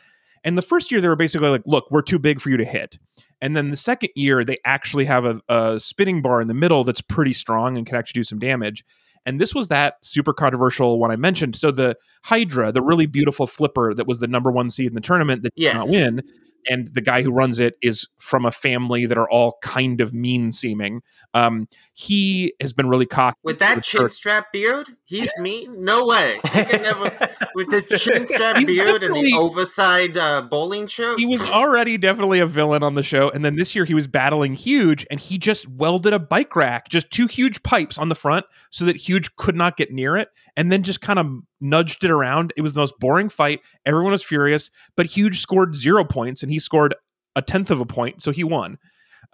and 0.44 0.56
the 0.56 0.62
first 0.62 0.90
year 0.90 1.00
they 1.02 1.08
were 1.08 1.16
basically 1.16 1.48
like 1.48 1.60
look 1.66 1.90
we're 1.90 2.00
too 2.00 2.18
big 2.18 2.40
for 2.40 2.48
you 2.50 2.56
to 2.56 2.64
hit 2.64 2.98
and 3.42 3.54
then 3.56 3.68
the 3.68 3.76
second 3.76 4.08
year 4.14 4.42
they 4.44 4.56
actually 4.64 5.04
have 5.04 5.26
a, 5.26 5.40
a 5.48 5.78
spinning 5.80 6.22
bar 6.22 6.40
in 6.40 6.48
the 6.48 6.54
middle 6.54 6.82
that's 6.84 7.00
pretty 7.02 7.32
strong 7.34 7.76
and 7.76 7.84
can 7.84 7.96
actually 7.96 8.20
do 8.20 8.24
some 8.24 8.38
damage 8.38 8.84
and 9.26 9.40
this 9.40 9.54
was 9.54 9.68
that 9.68 10.04
super 10.04 10.32
controversial 10.32 10.98
one 10.98 11.10
i 11.10 11.16
mentioned. 11.16 11.56
So 11.56 11.70
the 11.70 11.96
hydra 12.22 12.72
the 12.72 12.82
really 12.82 13.06
beautiful 13.06 13.46
flipper 13.46 13.94
that 13.94 14.06
was 14.06 14.18
the 14.18 14.26
number 14.26 14.50
one 14.50 14.70
seed 14.70 14.88
in 14.88 14.94
the 14.94 15.00
tournament 15.00 15.42
that 15.42 15.54
did 15.54 15.74
not 15.74 15.88
win 15.88 16.22
and 16.68 16.88
the 16.88 17.00
guy 17.00 17.22
who 17.22 17.32
runs 17.32 17.58
it 17.58 17.74
is 17.82 18.08
from 18.18 18.44
a 18.44 18.50
family 18.50 19.06
that 19.06 19.18
are 19.18 19.28
all 19.30 19.58
kind 19.62 20.00
of 20.00 20.12
mean 20.12 20.52
seeming. 20.52 21.02
Um, 21.34 21.68
he 21.92 22.54
has 22.60 22.72
been 22.72 22.88
really 22.88 23.06
cocky 23.06 23.36
With 23.42 23.58
that 23.58 23.82
chin 23.82 24.08
strap 24.10 24.52
beard, 24.52 24.88
he's 25.04 25.30
mean. 25.40 25.84
No 25.84 26.06
way. 26.06 26.40
He 26.52 26.64
can 26.64 26.82
never. 26.82 27.30
With 27.54 27.70
the 27.70 27.82
chin 27.98 28.26
strap 28.26 28.56
beard 28.56 29.02
and 29.02 29.14
the 29.14 29.34
oversized 29.38 30.16
uh, 30.16 30.42
bowling 30.42 30.86
shirt. 30.86 31.18
He 31.18 31.26
was 31.26 31.44
already 31.46 31.98
definitely 31.98 32.40
a 32.40 32.46
villain 32.46 32.82
on 32.82 32.94
the 32.94 33.02
show, 33.02 33.30
and 33.30 33.44
then 33.44 33.56
this 33.56 33.74
year 33.74 33.84
he 33.84 33.94
was 33.94 34.06
battling 34.06 34.54
Huge, 34.54 35.06
and 35.10 35.20
he 35.20 35.38
just 35.38 35.68
welded 35.68 36.12
a 36.12 36.18
bike 36.18 36.54
rack, 36.56 36.88
just 36.88 37.10
two 37.10 37.26
huge 37.26 37.62
pipes 37.62 37.98
on 37.98 38.08
the 38.08 38.14
front, 38.14 38.46
so 38.70 38.84
that 38.84 38.96
Huge 38.96 39.34
could 39.36 39.56
not 39.56 39.76
get 39.76 39.92
near 39.92 40.16
it, 40.16 40.28
and 40.56 40.72
then 40.72 40.82
just 40.82 41.00
kind 41.00 41.18
of 41.18 41.26
nudged 41.60 42.04
it 42.04 42.10
around. 42.10 42.52
It 42.56 42.62
was 42.62 42.72
the 42.72 42.80
most 42.80 42.98
boring 42.98 43.28
fight. 43.28 43.60
Everyone 43.84 44.12
was 44.12 44.22
furious, 44.22 44.70
but 44.96 45.06
Huge 45.06 45.40
scored 45.40 45.76
zero 45.76 46.04
points, 46.04 46.42
and 46.42 46.50
he 46.52 46.58
scored 46.58 46.94
a 47.36 47.42
tenth 47.42 47.70
of 47.70 47.80
a 47.80 47.86
point, 47.86 48.22
so 48.22 48.30
he 48.32 48.44
won. 48.44 48.78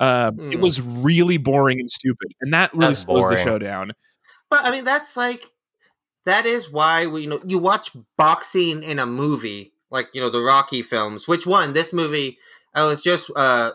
Uh, 0.00 0.32
It 0.50 0.56
Hmm. 0.56 0.62
was 0.62 0.80
really 0.80 1.36
boring 1.38 1.78
and 1.78 1.88
stupid, 1.88 2.32
and 2.40 2.52
that 2.52 2.72
really 2.72 2.90
That's 2.94 3.02
slows 3.02 3.28
the 3.28 3.36
show 3.36 3.58
down. 3.58 3.92
But 4.50 4.64
I 4.64 4.70
mean, 4.70 4.84
that's 4.84 5.16
like 5.16 5.46
that 6.26 6.46
is 6.46 6.70
why 6.70 7.06
we 7.06 7.22
you 7.22 7.28
know 7.28 7.40
you 7.46 7.58
watch 7.58 7.90
boxing 8.16 8.82
in 8.82 8.98
a 8.98 9.06
movie 9.06 9.72
like 9.90 10.08
you 10.14 10.20
know 10.20 10.30
the 10.30 10.42
Rocky 10.42 10.82
films. 10.82 11.28
Which 11.28 11.46
one? 11.46 11.72
This 11.72 11.92
movie. 11.92 12.38
I 12.74 12.84
was 12.84 13.02
just 13.02 13.30
uh 13.36 13.72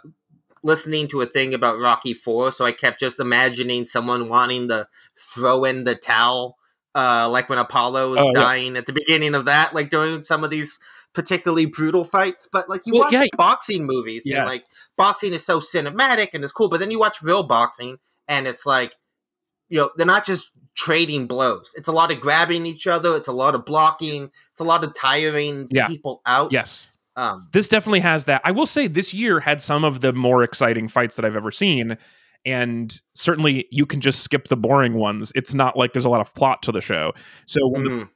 listening 0.62 1.08
to 1.08 1.22
a 1.22 1.26
thing 1.26 1.54
about 1.54 1.80
Rocky 1.80 2.14
Four, 2.14 2.52
so 2.52 2.66
I 2.66 2.74
kept 2.74 3.00
just 3.00 3.20
imagining 3.20 3.86
someone 3.86 4.28
wanting 4.30 4.68
to 4.68 4.88
throw 5.18 5.64
in 5.64 5.86
the 5.86 5.96
towel, 5.96 6.58
uh, 6.96 7.30
like 7.30 7.50
when 7.50 7.60
Apollo 7.60 8.10
was 8.12 8.20
Oh, 8.20 8.32
yeah. 8.34 8.40
dying 8.40 8.78
at 8.78 8.86
the 8.86 8.94
beginning 8.94 9.36
of 9.36 9.46
that, 9.46 9.74
like 9.76 9.90
doing 9.90 10.24
some 10.26 10.44
of 10.44 10.50
these 10.50 10.78
particularly 11.14 11.66
brutal 11.66 12.04
fights. 12.04 12.48
But 12.52 12.70
like 12.70 12.82
you 12.86 12.94
Well, 12.94 13.04
watch 13.04 13.14
yeah. 13.14 13.24
boxing 13.38 13.86
movies, 13.86 14.24
Yeah. 14.26 14.40
and 14.40 14.48
like 14.48 14.66
boxing 14.98 15.34
is 15.34 15.46
so 15.46 15.60
cinematic 15.60 16.30
and 16.34 16.44
it's 16.44 16.54
cool, 16.54 16.70
but 16.70 16.80
then 16.80 16.92
you 16.92 17.00
watch 17.00 17.22
real 17.22 17.44
boxing 17.44 17.98
and 18.28 18.48
it's 18.48 18.66
like 18.66 18.94
you 19.70 19.78
know 19.78 19.92
they're 19.98 20.06
not 20.06 20.26
just 20.26 20.50
trading 20.76 21.28
blows 21.28 21.74
it's 21.76 21.88
a 21.88 21.92
lot 21.92 22.10
of 22.12 22.20
grabbing 22.20 22.66
each 22.66 22.88
other 22.88 23.16
it's 23.16 23.28
a 23.28 23.32
lot 23.32 23.54
of 23.54 23.66
blocking 23.66 24.24
it's 24.52 24.60
a 24.60 24.64
lot 24.64 24.84
of 24.84 24.96
tiring 24.96 25.68
Yeah. 25.70 25.88
people 25.88 26.22
out 26.26 26.52
Yes. 26.52 26.90
um 27.16 27.48
this 27.52 27.68
definitely 27.68 28.00
has 28.00 28.26
that. 28.26 28.42
I 28.46 28.52
will 28.52 28.66
say 28.66 28.88
this 28.88 29.14
year 29.14 29.40
had 29.42 29.62
some 29.62 29.84
of 29.84 30.00
the 30.02 30.12
more 30.14 30.42
exciting 30.44 30.88
fights 30.88 31.16
that 31.18 31.26
I've 31.26 31.36
ever 31.36 31.52
seen. 31.52 31.98
And 32.46 33.00
certainly 33.16 33.68
you 33.72 33.86
can 33.86 34.02
just 34.02 34.22
skip 34.22 34.48
the 34.48 34.58
boring 34.58 34.94
ones. 34.96 35.32
It's 35.36 35.54
not 35.54 35.78
like 35.78 35.94
there's 35.94 36.06
a 36.06 36.10
lot 36.10 36.22
of 36.22 36.34
plot 36.34 36.62
to 36.64 36.72
the 36.72 36.82
show. 36.82 37.14
So 37.46 37.68
when 37.68 37.84
the 37.84 37.90
mhm. 37.90 38.10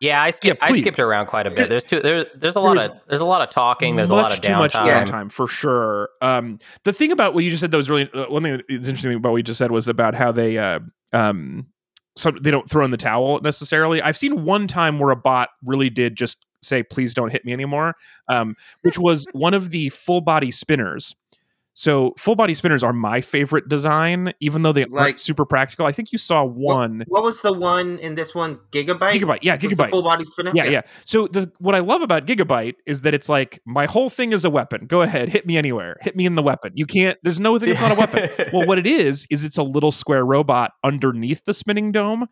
yeah, 0.00 0.22
I 0.22 0.30
skipped 0.30 0.62
I 0.62 0.78
skipped 0.78 0.98
around 0.98 1.26
quite 1.26 1.46
a 1.46 1.50
bit. 1.50 1.68
There's 1.68 1.84
two 1.84 2.00
there, 2.00 2.26
there's 2.34 2.56
a 2.56 2.60
lot 2.60 2.76
There's 2.76 2.88
of 2.88 3.00
there's 3.08 3.20
a 3.20 3.26
lot 3.26 3.40
of 3.40 3.50
talking, 3.50 3.96
there's 3.96 4.10
a 4.10 4.14
lot 4.14 4.32
of 4.32 4.40
too 4.40 4.54
much 4.54 4.72
downtime. 4.72 5.06
downtime 5.06 5.32
for 5.32 5.46
sure. 5.46 6.10
Um, 6.20 6.58
the 6.84 6.92
thing 6.92 7.12
about 7.12 7.34
what 7.34 7.44
you 7.44 7.50
just 7.50 7.60
said 7.60 7.70
that 7.70 7.76
was 7.76 7.88
really 7.88 8.10
uh, 8.12 8.26
one 8.26 8.42
thing 8.42 8.56
that 8.56 8.64
is 8.68 8.88
interesting 8.88 9.14
about 9.14 9.30
what 9.30 9.38
you 9.38 9.42
just 9.44 9.58
said 9.58 9.70
was 9.70 9.88
about 9.88 10.14
how 10.14 10.32
they 10.32 10.58
uh, 10.58 10.80
um, 11.12 11.68
some 12.18 12.36
they 12.42 12.50
don't 12.50 12.68
throw 12.68 12.84
in 12.84 12.90
the 12.90 12.96
towel 12.96 13.40
necessarily. 13.40 14.02
I've 14.02 14.16
seen 14.16 14.44
one 14.44 14.66
time 14.66 14.98
where 14.98 15.10
a 15.10 15.16
bot 15.16 15.50
really 15.64 15.88
did 15.88 16.16
just 16.16 16.44
say, 16.62 16.82
"Please 16.82 17.14
don't 17.14 17.30
hit 17.30 17.44
me 17.44 17.52
anymore," 17.52 17.94
um, 18.28 18.56
which 18.82 18.98
was 18.98 19.26
one 19.32 19.54
of 19.54 19.70
the 19.70 19.88
full 19.90 20.20
body 20.20 20.50
spinners. 20.50 21.14
So 21.80 22.12
full 22.18 22.34
body 22.34 22.54
spinners 22.54 22.82
are 22.82 22.92
my 22.92 23.20
favorite 23.20 23.68
design, 23.68 24.32
even 24.40 24.62
though 24.62 24.72
they 24.72 24.84
Like- 24.86 25.00
aren't 25.00 25.20
super 25.20 25.44
practical. 25.44 25.86
I 25.86 25.92
think 25.92 26.10
you 26.10 26.18
saw 26.18 26.42
one 26.42 27.04
What 27.06 27.22
was 27.22 27.40
the 27.40 27.52
one 27.52 27.98
in 28.00 28.16
this 28.16 28.34
one? 28.34 28.58
Gigabyte. 28.72 29.12
gigabyte. 29.12 29.38
Yeah, 29.42 29.56
gigabyte. 29.56 29.88
full 29.88 30.02
body 30.02 30.24
spinner. 30.24 30.50
Yeah, 30.56 30.64
yeah. 30.64 30.80
So 31.04 31.28
the 31.28 31.52
what 31.60 31.76
I 31.76 31.78
love 31.78 32.02
about 32.02 32.26
Gigabyte 32.26 32.74
is 32.84 33.02
that 33.02 33.14
it's 33.14 33.28
like 33.28 33.60
my 33.64 33.86
whole 33.86 34.10
thing 34.10 34.32
is 34.32 34.44
a 34.44 34.50
weapon. 34.50 34.86
Go 34.88 35.02
ahead, 35.02 35.28
hit 35.28 35.46
me 35.46 35.56
anywhere. 35.56 35.98
Hit 36.00 36.16
me 36.16 36.26
in 36.26 36.34
the 36.34 36.42
weapon. 36.42 36.72
You 36.74 36.84
can't. 36.84 37.16
There's 37.22 37.38
no 37.38 37.56
thing 37.60 37.68
that's 37.68 37.80
not 37.80 37.92
a 37.92 37.94
weapon. 37.94 38.28
well, 38.52 38.66
what 38.66 38.80
it 38.80 38.86
is 38.88 39.28
is 39.30 39.44
it's 39.44 39.56
a 39.56 39.62
little 39.62 39.92
square 39.92 40.24
robot 40.26 40.72
underneath 40.82 41.44
the 41.44 41.54
spinning 41.54 41.92
dome. 41.92 42.26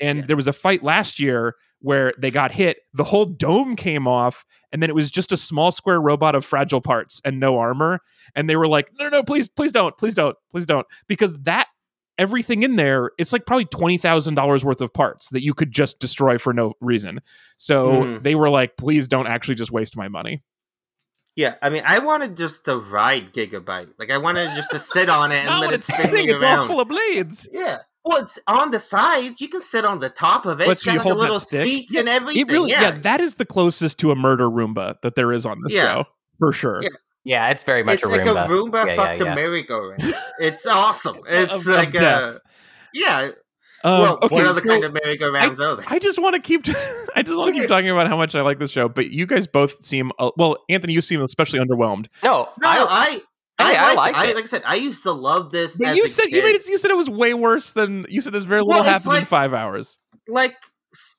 And 0.00 0.18
Yes. 0.18 0.26
there 0.26 0.36
was 0.36 0.48
a 0.48 0.52
fight 0.52 0.82
last 0.82 1.20
year 1.20 1.54
where 1.80 2.12
they 2.18 2.30
got 2.30 2.50
hit. 2.52 2.78
The 2.94 3.04
whole 3.04 3.24
dome 3.24 3.76
came 3.76 4.06
off, 4.08 4.44
and 4.72 4.82
then 4.82 4.90
it 4.90 4.94
was 4.94 5.10
just 5.10 5.32
a 5.32 5.36
small 5.36 5.70
square 5.70 6.00
robot 6.00 6.34
of 6.34 6.44
fragile 6.44 6.80
parts 6.80 7.20
and 7.24 7.38
no 7.38 7.58
armor. 7.58 8.00
And 8.34 8.48
they 8.50 8.56
were 8.56 8.68
like, 8.68 8.88
"No, 8.98 9.04
no, 9.04 9.18
no! 9.18 9.22
Please, 9.22 9.48
please 9.48 9.72
don't! 9.72 9.96
Please 9.98 10.14
don't! 10.14 10.36
Please 10.50 10.66
don't!" 10.66 10.86
Because 11.06 11.38
that 11.40 11.68
everything 12.18 12.64
in 12.64 12.74
there, 12.76 13.12
it's 13.18 13.32
like 13.32 13.46
probably 13.46 13.64
twenty 13.66 13.96
thousand 13.98 14.34
dollars 14.34 14.64
worth 14.64 14.80
of 14.80 14.92
parts 14.92 15.28
that 15.30 15.42
you 15.42 15.54
could 15.54 15.70
just 15.70 15.98
destroy 16.00 16.36
for 16.38 16.52
no 16.52 16.72
reason. 16.80 17.20
So 17.58 17.90
Mhm. 18.02 18.22
they 18.22 18.34
were 18.34 18.50
like, 18.50 18.76
"Please 18.76 19.06
don't 19.08 19.26
actually 19.28 19.54
just 19.54 19.70
waste 19.70 19.96
my 19.96 20.08
money." 20.08 20.42
Yeah, 21.36 21.54
I 21.62 21.70
mean, 21.70 21.84
I 21.86 22.00
wanted 22.00 22.36
just 22.36 22.64
to 22.64 22.76
ride 22.76 23.32
Gigabyte. 23.32 23.90
Like, 23.96 24.10
I 24.10 24.18
wanted 24.18 24.56
just 24.56 24.72
to 24.72 24.80
sit 24.80 25.08
on 25.08 25.30
it 25.30 25.36
and 25.36 25.46
No, 25.50 25.60
let 25.60 25.72
it 25.72 25.84
spin 25.84 26.06
spinning. 26.08 26.26
me 26.26 26.32
It's 26.32 26.42
all 26.42 26.66
full 26.66 26.80
of 26.80 26.88
blades. 26.88 27.48
yeah. 27.52 27.78
Well, 28.08 28.22
it's 28.22 28.38
on 28.46 28.70
the 28.70 28.78
sides. 28.78 29.40
You 29.40 29.48
can 29.48 29.60
sit 29.60 29.84
on 29.84 30.00
the 30.00 30.08
top 30.08 30.46
of 30.46 30.60
it. 30.60 30.66
But 30.66 30.72
It's 30.72 30.84
so 30.84 30.92
you 30.92 30.96
got 30.98 31.04
like 31.04 31.10
a 31.12 31.14
hold 31.14 31.20
little 31.22 31.40
stick? 31.40 31.60
seats 31.62 31.92
Yeah, 31.92 32.00
and 32.00 32.08
everything. 32.08 32.40
It 32.42 32.50
really, 32.50 32.70
yeah. 32.70 32.80
yeah. 32.82 32.90
that 32.92 33.20
is 33.20 33.34
the 33.36 33.44
closest 33.46 33.98
to 33.98 34.10
a 34.10 34.16
murder 34.16 34.48
Roomba 34.48 34.96
that 35.02 35.14
there 35.14 35.32
is 35.32 35.44
on 35.44 35.60
this 35.62 35.72
Yeah. 35.74 35.82
show 35.94 36.04
for 36.38 36.52
sure. 36.52 36.80
Yeah. 36.82 36.88
yeah, 37.24 37.48
it's 37.50 37.62
very 37.62 37.82
much 37.82 37.96
it's 37.96 38.06
a 38.06 38.08
like 38.08 38.22
Roomba. 38.22 38.44
a 38.44 38.48
Roomba 38.48 38.86
Yeah, 38.86 38.96
fucked 38.96 39.20
yeah, 39.20 39.26
yeah. 39.26 39.32
a 39.32 39.34
merry-go-round. 39.34 40.14
It's 40.40 40.66
awesome. 40.66 41.18
It's 41.28 41.52
Of- 41.52 41.60
of 41.60 41.66
like 41.66 41.88
a 41.94 42.00
death. 42.00 42.38
yeah. 42.94 43.30
Um, 43.84 44.00
well, 44.00 44.18
okay, 44.22 44.34
what 44.34 44.44
other 44.46 44.58
so 44.60 44.66
kind 44.66 44.82
of 44.84 44.92
merry-go-rounds 44.92 45.60
are 45.60 45.76
there? 45.76 45.84
I 45.88 46.00
just 46.00 46.18
want 46.20 46.34
to 46.34 46.40
keep, 46.40 46.66
I 47.14 47.22
just 47.22 47.36
want 47.36 47.54
to 47.54 47.60
keep 47.60 47.68
talking 47.74 47.90
about 47.90 48.08
how 48.08 48.16
much 48.16 48.34
I 48.34 48.40
like 48.40 48.58
this 48.58 48.72
show. 48.72 48.88
But 48.88 49.10
you 49.12 49.24
guys 49.24 49.46
both 49.46 49.80
seem, 49.84 50.10
uh, 50.18 50.32
well, 50.36 50.56
Anthony, 50.68 50.94
you 50.94 51.00
seem 51.02 51.20
especially 51.22 51.60
underwhelmed. 51.60 52.06
No, 52.24 52.48
no, 52.60 52.66
I, 52.68 52.86
I. 52.88 53.20
Hey, 53.58 53.76
I 53.76 53.90
I, 53.90 53.94
like 53.94 54.14
I, 54.16 54.26
it. 54.28 54.34
like 54.36 54.44
I 54.44 54.46
said, 54.46 54.62
I 54.66 54.76
used 54.76 55.02
to 55.02 55.12
love 55.12 55.50
this. 55.50 55.76
But 55.76 55.88
as 55.88 55.96
you 55.96 56.04
a 56.04 56.08
said 56.08 56.26
you 56.30 56.42
made 56.42 56.54
it. 56.54 56.68
You 56.68 56.78
said 56.78 56.90
it 56.90 56.96
was 56.96 57.10
way 57.10 57.34
worse 57.34 57.72
than 57.72 58.06
you 58.08 58.20
said. 58.20 58.32
There's 58.32 58.44
very 58.44 58.60
little 58.62 58.82
Well, 58.82 58.94
it's 58.94 59.04
happened 59.04 59.20
in 59.20 59.24
five 59.26 59.52
hours. 59.54 59.98
like 60.28 60.56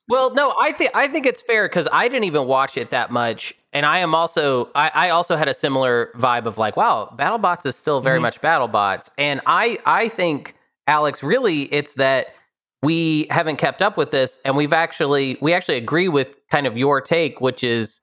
Well, 0.08 0.32
no, 0.34 0.54
I 0.60 0.72
think 0.72 0.90
I 0.94 1.06
think 1.08 1.26
it's 1.26 1.42
fair 1.42 1.68
because 1.68 1.86
I 1.92 2.08
didn't 2.08 2.24
even 2.24 2.46
watch 2.46 2.76
it 2.76 2.90
that 2.90 3.10
much, 3.10 3.54
and 3.72 3.86
I 3.86 3.98
am 4.00 4.14
also 4.14 4.70
I, 4.74 4.90
I 4.94 5.10
also 5.10 5.36
had 5.36 5.48
a 5.48 5.54
similar 5.54 6.10
vibe 6.16 6.46
of 6.46 6.58
like, 6.58 6.76
wow, 6.76 7.14
BattleBots 7.18 7.66
is 7.66 7.76
still 7.76 8.00
very 8.00 8.18
Mhm. 8.18 8.22
much 8.22 8.40
BattleBots, 8.40 9.10
and 9.18 9.40
I 9.46 9.78
I 9.86 10.08
think 10.08 10.56
Alex, 10.86 11.22
really, 11.22 11.64
it's 11.72 11.94
that 11.94 12.34
we 12.82 13.26
haven't 13.30 13.56
kept 13.56 13.82
up 13.82 13.96
with 13.96 14.10
this, 14.10 14.40
and 14.44 14.56
we've 14.56 14.72
actually 14.72 15.36
we 15.40 15.52
actually 15.52 15.76
agree 15.76 16.08
with 16.08 16.36
kind 16.50 16.66
of 16.66 16.76
your 16.76 17.00
take, 17.00 17.40
which 17.40 17.62
is 17.62 18.00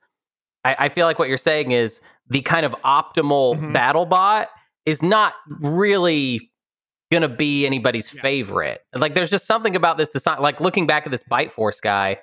I, 0.63 0.75
I 0.79 0.89
feel 0.89 1.05
like 1.05 1.19
what 1.19 1.27
you're 1.27 1.37
saying 1.37 1.71
is 1.71 1.99
the 2.29 2.41
kind 2.41 2.65
of 2.65 2.73
optimal 2.85 3.55
Mhm. 3.55 3.73
BattleBot 3.73 4.47
is 4.85 5.01
not 5.01 5.33
really 5.59 6.51
gonna 7.11 7.29
be 7.29 7.65
anybody's 7.65 8.13
Yeah. 8.13 8.21
favorite. 8.21 8.81
Like 8.93 9.13
there's 9.13 9.29
just 9.29 9.45
something 9.47 9.75
about 9.75 9.97
this 9.97 10.09
design 10.09 10.41
like 10.41 10.59
looking 10.59 10.87
back 10.87 11.05
at 11.05 11.11
this 11.11 11.23
Bite 11.23 11.51
Force 11.51 11.79
guy, 11.79 12.17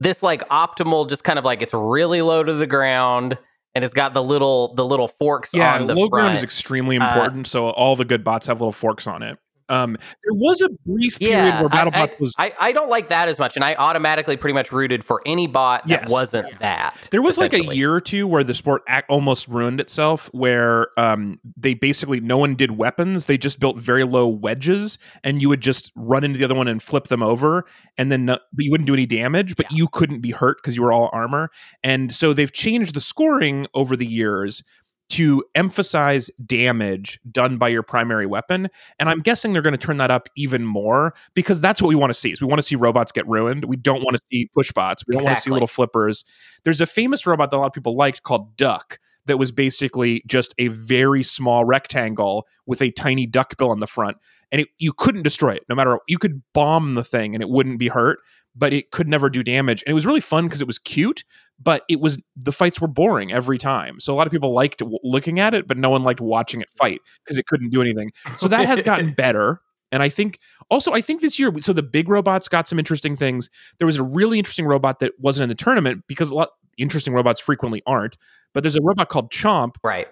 this 0.00 0.22
like 0.22 0.46
optimal 0.50 1.08
just 1.08 1.24
kind 1.24 1.38
of 1.38 1.44
like 1.44 1.62
it's 1.62 1.72
really 1.74 2.20
low 2.22 2.42
to 2.42 2.52
the 2.52 2.66
ground 2.66 3.38
and 3.74 3.84
it's 3.84 3.94
got 3.94 4.12
the 4.14 4.22
little 4.22 4.74
the 4.74 4.84
little 4.84 5.08
forks 5.08 5.54
Yeah, 5.54 5.74
on 5.76 5.86
the 5.86 5.94
low 5.94 6.08
ground 6.08 6.36
is 6.36 6.42
extremely 6.42 6.98
Uh, 6.98 7.06
important. 7.08 7.46
so 7.46 7.70
all 7.70 7.96
the 7.96 8.04
good 8.04 8.22
bots 8.24 8.46
have 8.48 8.60
little 8.60 8.72
forks 8.72 9.06
on 9.06 9.22
it. 9.22 9.38
Um, 9.70 9.92
there 10.24 10.34
was 10.34 10.60
a 10.60 10.68
brief 10.84 11.18
period 11.18 11.36
yeah, 11.36 11.62
where 11.62 11.70
I- 11.72 11.84
BattleBots 11.84 12.10
I, 12.12 12.16
was. 12.20 12.34
I, 12.38 12.52
I 12.60 12.72
don't 12.72 12.90
like 12.90 13.08
that 13.08 13.28
as 13.28 13.38
much, 13.38 13.56
and 13.56 13.64
I 13.64 13.74
automatically 13.76 14.36
pretty 14.36 14.54
much 14.54 14.72
rooted 14.72 15.04
for 15.04 15.22
any 15.24 15.46
bot 15.46 15.86
that 15.86 16.02
Yes. 16.02 16.10
wasn't 16.10 16.48
Yes. 16.50 16.58
that. 16.60 16.96
There 17.10 17.22
was 17.22 17.38
like 17.38 17.52
a 17.54 17.64
year 17.74 17.94
or 17.94 18.00
two 18.00 18.26
where 18.26 18.44
the 18.44 18.54
sport 18.54 18.82
ac 18.88 19.04
almost 19.08 19.48
ruined 19.48 19.80
itself, 19.80 20.28
where 20.32 20.88
um, 20.98 21.38
they 21.56 21.74
basically 21.74 22.20
no 22.20 22.36
one 22.36 22.54
did 22.54 22.72
weapons. 22.76 23.26
They 23.26 23.38
just 23.38 23.60
built 23.60 23.78
very 23.78 24.04
low 24.04 24.26
wedges, 24.28 24.98
and 25.24 25.40
you 25.40 25.48
would 25.48 25.60
just 25.60 25.92
run 25.94 26.24
into 26.24 26.38
the 26.38 26.44
other 26.44 26.54
one 26.54 26.68
and 26.68 26.82
flip 26.82 27.08
them 27.08 27.22
over, 27.22 27.64
and 27.96 28.10
then 28.10 28.24
no, 28.26 28.38
you 28.58 28.70
wouldn't 28.70 28.86
do 28.88 28.94
any 28.94 29.06
damage, 29.06 29.56
but 29.56 29.70
you 29.70 29.86
couldn't 29.88 30.20
be 30.20 30.30
hurt 30.32 30.58
because 30.58 30.76
you 30.76 30.82
were 30.82 30.92
all 30.92 31.08
armor. 31.12 31.50
And 31.84 32.12
so 32.12 32.32
they've 32.32 32.52
changed 32.52 32.94
the 32.94 33.00
scoring 33.00 33.66
over 33.74 33.96
the 33.96 34.06
years 34.06 34.62
to 35.10 35.44
emphasize 35.54 36.30
damage 36.46 37.20
done 37.30 37.58
by 37.58 37.68
your 37.68 37.82
primary 37.82 38.26
weapon 38.26 38.68
and 38.98 39.08
i'm 39.08 39.20
guessing 39.20 39.52
they're 39.52 39.62
going 39.62 39.72
to 39.72 39.78
turn 39.78 39.98
that 39.98 40.10
up 40.10 40.28
even 40.36 40.64
more 40.64 41.14
because 41.34 41.60
that's 41.60 41.82
what 41.82 41.88
we 41.88 41.94
want 41.94 42.10
to 42.10 42.14
see 42.14 42.32
is 42.32 42.40
we 42.40 42.46
want 42.46 42.58
to 42.58 42.66
see 42.66 42.76
robots 42.76 43.12
get 43.12 43.26
ruined. 43.28 43.64
We 43.64 43.76
don't 43.76 44.02
want 44.02 44.16
to 44.16 44.22
see 44.30 44.50
push 44.54 44.72
bots. 44.72 45.06
We 45.06 45.14
don't 45.14 45.24
want 45.24 45.36
to 45.36 45.42
see 45.42 45.50
little 45.50 45.68
flippers. 45.68 46.24
There's 46.64 46.80
a 46.80 46.86
famous 46.86 47.26
robot 47.26 47.50
that 47.50 47.56
a 47.56 47.60
lot 47.60 47.66
of 47.66 47.72
people 47.72 47.94
liked 47.94 48.22
called 48.22 48.56
duck 48.56 48.98
that 49.26 49.36
was 49.36 49.52
basically 49.52 50.22
just 50.26 50.54
a 50.58 50.68
very 50.68 51.22
small 51.22 51.64
rectangle 51.64 52.46
with 52.66 52.82
a 52.82 52.90
tiny 52.90 53.26
duck 53.26 53.56
bill 53.56 53.70
on 53.70 53.80
the 53.80 53.86
front 53.86 54.16
and 54.50 54.62
it, 54.62 54.68
you 54.78 54.92
couldn't 54.92 55.22
destroy 55.22 55.52
it 55.52 55.62
no 55.68 55.74
matter 55.74 55.92
what. 55.92 56.02
you 56.08 56.18
could 56.18 56.42
bomb 56.52 56.94
the 56.94 57.04
thing 57.04 57.34
and 57.34 57.42
it 57.42 57.48
wouldn't 57.48 57.78
be 57.78 57.88
hurt 57.88 58.18
but 58.56 58.72
it 58.72 58.90
could 58.90 59.06
never 59.06 59.30
do 59.30 59.42
damage 59.42 59.82
and 59.84 59.90
it 59.90 59.94
was 59.94 60.06
really 60.06 60.20
fun 60.20 60.46
because 60.46 60.60
it 60.60 60.66
was 60.66 60.78
cute 60.78 61.24
but 61.62 61.82
it 61.88 62.00
was 62.00 62.18
the 62.36 62.52
fights 62.52 62.80
were 62.80 62.88
boring 62.88 63.32
every 63.32 63.58
time. 63.58 64.00
So 64.00 64.14
a 64.14 64.16
lot 64.16 64.26
of 64.26 64.30
people 64.30 64.52
liked 64.52 64.78
w- 64.78 64.98
looking 65.02 65.38
at 65.40 65.54
it 65.54 65.68
but 65.68 65.76
no 65.76 65.90
one 65.90 66.02
liked 66.02 66.20
watching 66.20 66.60
it 66.60 66.68
fight 66.76 67.00
because 67.24 67.38
it 67.38 67.46
couldn't 67.46 67.70
do 67.70 67.80
anything. 67.80 68.10
So 68.38 68.48
that 68.48 68.66
has 68.66 68.82
gotten 68.82 69.12
better 69.16 69.60
and 69.92 70.02
i 70.02 70.08
think 70.08 70.38
also 70.70 70.92
i 70.92 71.00
think 71.00 71.20
this 71.20 71.36
year 71.36 71.52
so 71.60 71.72
the 71.72 71.82
big 71.82 72.08
robots 72.08 72.48
got 72.48 72.68
some 72.68 72.78
interesting 72.78 73.16
things. 73.16 73.50
There 73.78 73.86
was 73.86 73.96
a 73.96 74.02
really 74.02 74.38
interesting 74.38 74.66
robot 74.66 75.00
that 75.00 75.12
wasn't 75.18 75.44
in 75.44 75.48
the 75.48 75.54
tournament 75.54 76.04
because 76.06 76.30
a 76.30 76.34
lot 76.34 76.50
interesting 76.78 77.12
robots 77.12 77.40
frequently 77.40 77.82
aren't 77.86 78.16
but 78.54 78.62
there's 78.62 78.76
a 78.76 78.82
robot 78.82 79.08
called 79.08 79.30
chomp 79.30 79.74
right. 79.82 80.08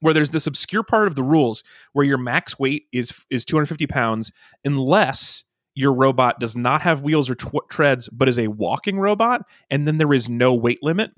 where 0.00 0.14
there's 0.14 0.30
this 0.30 0.46
obscure 0.46 0.82
part 0.82 1.08
of 1.08 1.14
the 1.14 1.22
rules 1.22 1.62
where 1.92 2.04
your 2.04 2.18
max 2.18 2.58
weight 2.58 2.84
is 2.92 3.24
is 3.30 3.44
250 3.44 3.86
pounds 3.86 4.30
unless 4.64 5.44
your 5.74 5.92
robot 5.92 6.38
does 6.40 6.54
not 6.56 6.82
have 6.82 7.02
wheels 7.02 7.30
or 7.30 7.34
tw- 7.34 7.68
treads 7.70 8.08
but 8.10 8.28
is 8.28 8.38
a 8.38 8.48
walking 8.48 8.98
robot 8.98 9.42
and 9.70 9.86
then 9.86 9.98
there 9.98 10.12
is 10.12 10.28
no 10.28 10.54
weight 10.54 10.82
limit 10.82 11.10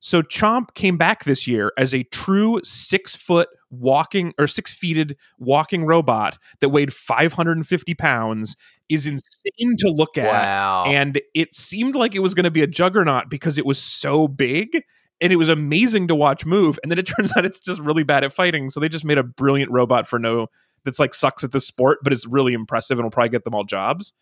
so 0.00 0.22
chomp 0.22 0.74
came 0.74 0.96
back 0.96 1.24
this 1.24 1.46
year 1.46 1.72
as 1.78 1.94
a 1.94 2.02
true 2.04 2.60
six 2.62 3.16
foot 3.16 3.48
walking 3.70 4.32
or 4.38 4.46
six 4.46 4.72
feeted 4.74 5.16
walking 5.38 5.84
robot 5.84 6.38
that 6.60 6.68
weighed 6.68 6.92
550 6.92 7.94
pounds 7.94 8.54
is 8.88 9.06
insane 9.06 9.76
to 9.78 9.90
look 9.90 10.16
at 10.16 10.26
Wow. 10.32 10.84
and 10.86 11.20
it 11.34 11.54
seemed 11.54 11.96
like 11.96 12.14
it 12.14 12.20
was 12.20 12.34
going 12.34 12.44
to 12.44 12.50
be 12.50 12.62
a 12.62 12.66
juggernaut 12.66 13.28
because 13.28 13.58
it 13.58 13.66
was 13.66 13.78
so 13.78 14.28
big 14.28 14.82
and 15.20 15.32
it 15.32 15.36
was 15.36 15.48
amazing 15.48 16.06
to 16.08 16.14
watch 16.14 16.44
move 16.46 16.78
and 16.82 16.92
then 16.92 16.98
it 16.98 17.06
turns 17.18 17.32
out 17.36 17.44
it's 17.44 17.60
just 17.60 17.80
really 17.80 18.02
bad 18.04 18.24
at 18.24 18.32
fighting 18.32 18.70
so 18.70 18.78
they 18.80 18.88
just 18.88 19.04
made 19.04 19.18
a 19.18 19.22
brilliant 19.24 19.70
robot 19.72 20.06
for 20.06 20.18
no 20.18 20.46
that's 20.84 20.98
like 20.98 21.14
sucks 21.14 21.44
at 21.44 21.52
the 21.52 21.60
sport 21.60 21.98
but 22.02 22.12
is 22.12 22.26
really 22.26 22.52
impressive 22.52 22.98
and 22.98 23.04
will 23.04 23.10
probably 23.10 23.28
get 23.28 23.44
them 23.44 23.54
all 23.54 23.64
jobs 23.64 24.12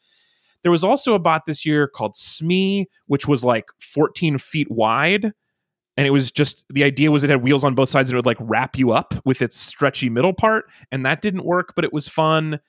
there 0.62 0.72
was 0.72 0.85
also 0.85 1.14
a 1.14 1.18
bot 1.18 1.46
this 1.46 1.66
year 1.66 1.88
called 1.88 2.16
smee 2.16 2.87
which 3.07 3.27
was 3.27 3.44
like 3.44 3.66
14 3.81 4.38
feet 4.38 4.70
wide 4.70 5.33
and 5.96 6.07
it 6.07 6.11
was 6.11 6.31
just 6.31 6.64
the 6.70 6.85
idea 6.85 7.11
was 7.11 7.22
it 7.22 7.31
had 7.31 7.42
wheels 7.42 7.64
on 7.64 7.75
both 7.75 7.88
sides 7.88 8.11
and 8.11 8.14
it 8.14 8.18
would 8.18 8.27
like 8.27 8.38
wrap 8.40 8.77
you 8.77 8.92
up 8.92 9.14
with 9.25 9.42
its 9.42 9.57
stretchy 9.57 10.09
middle 10.09 10.33
part 10.33 10.64
and 10.90 11.05
that 11.05 11.22
didn't 11.22 11.44
work 11.44 11.75
but 11.75 11.85
it 11.85 11.92
was 11.92 12.09
fun 12.09 12.61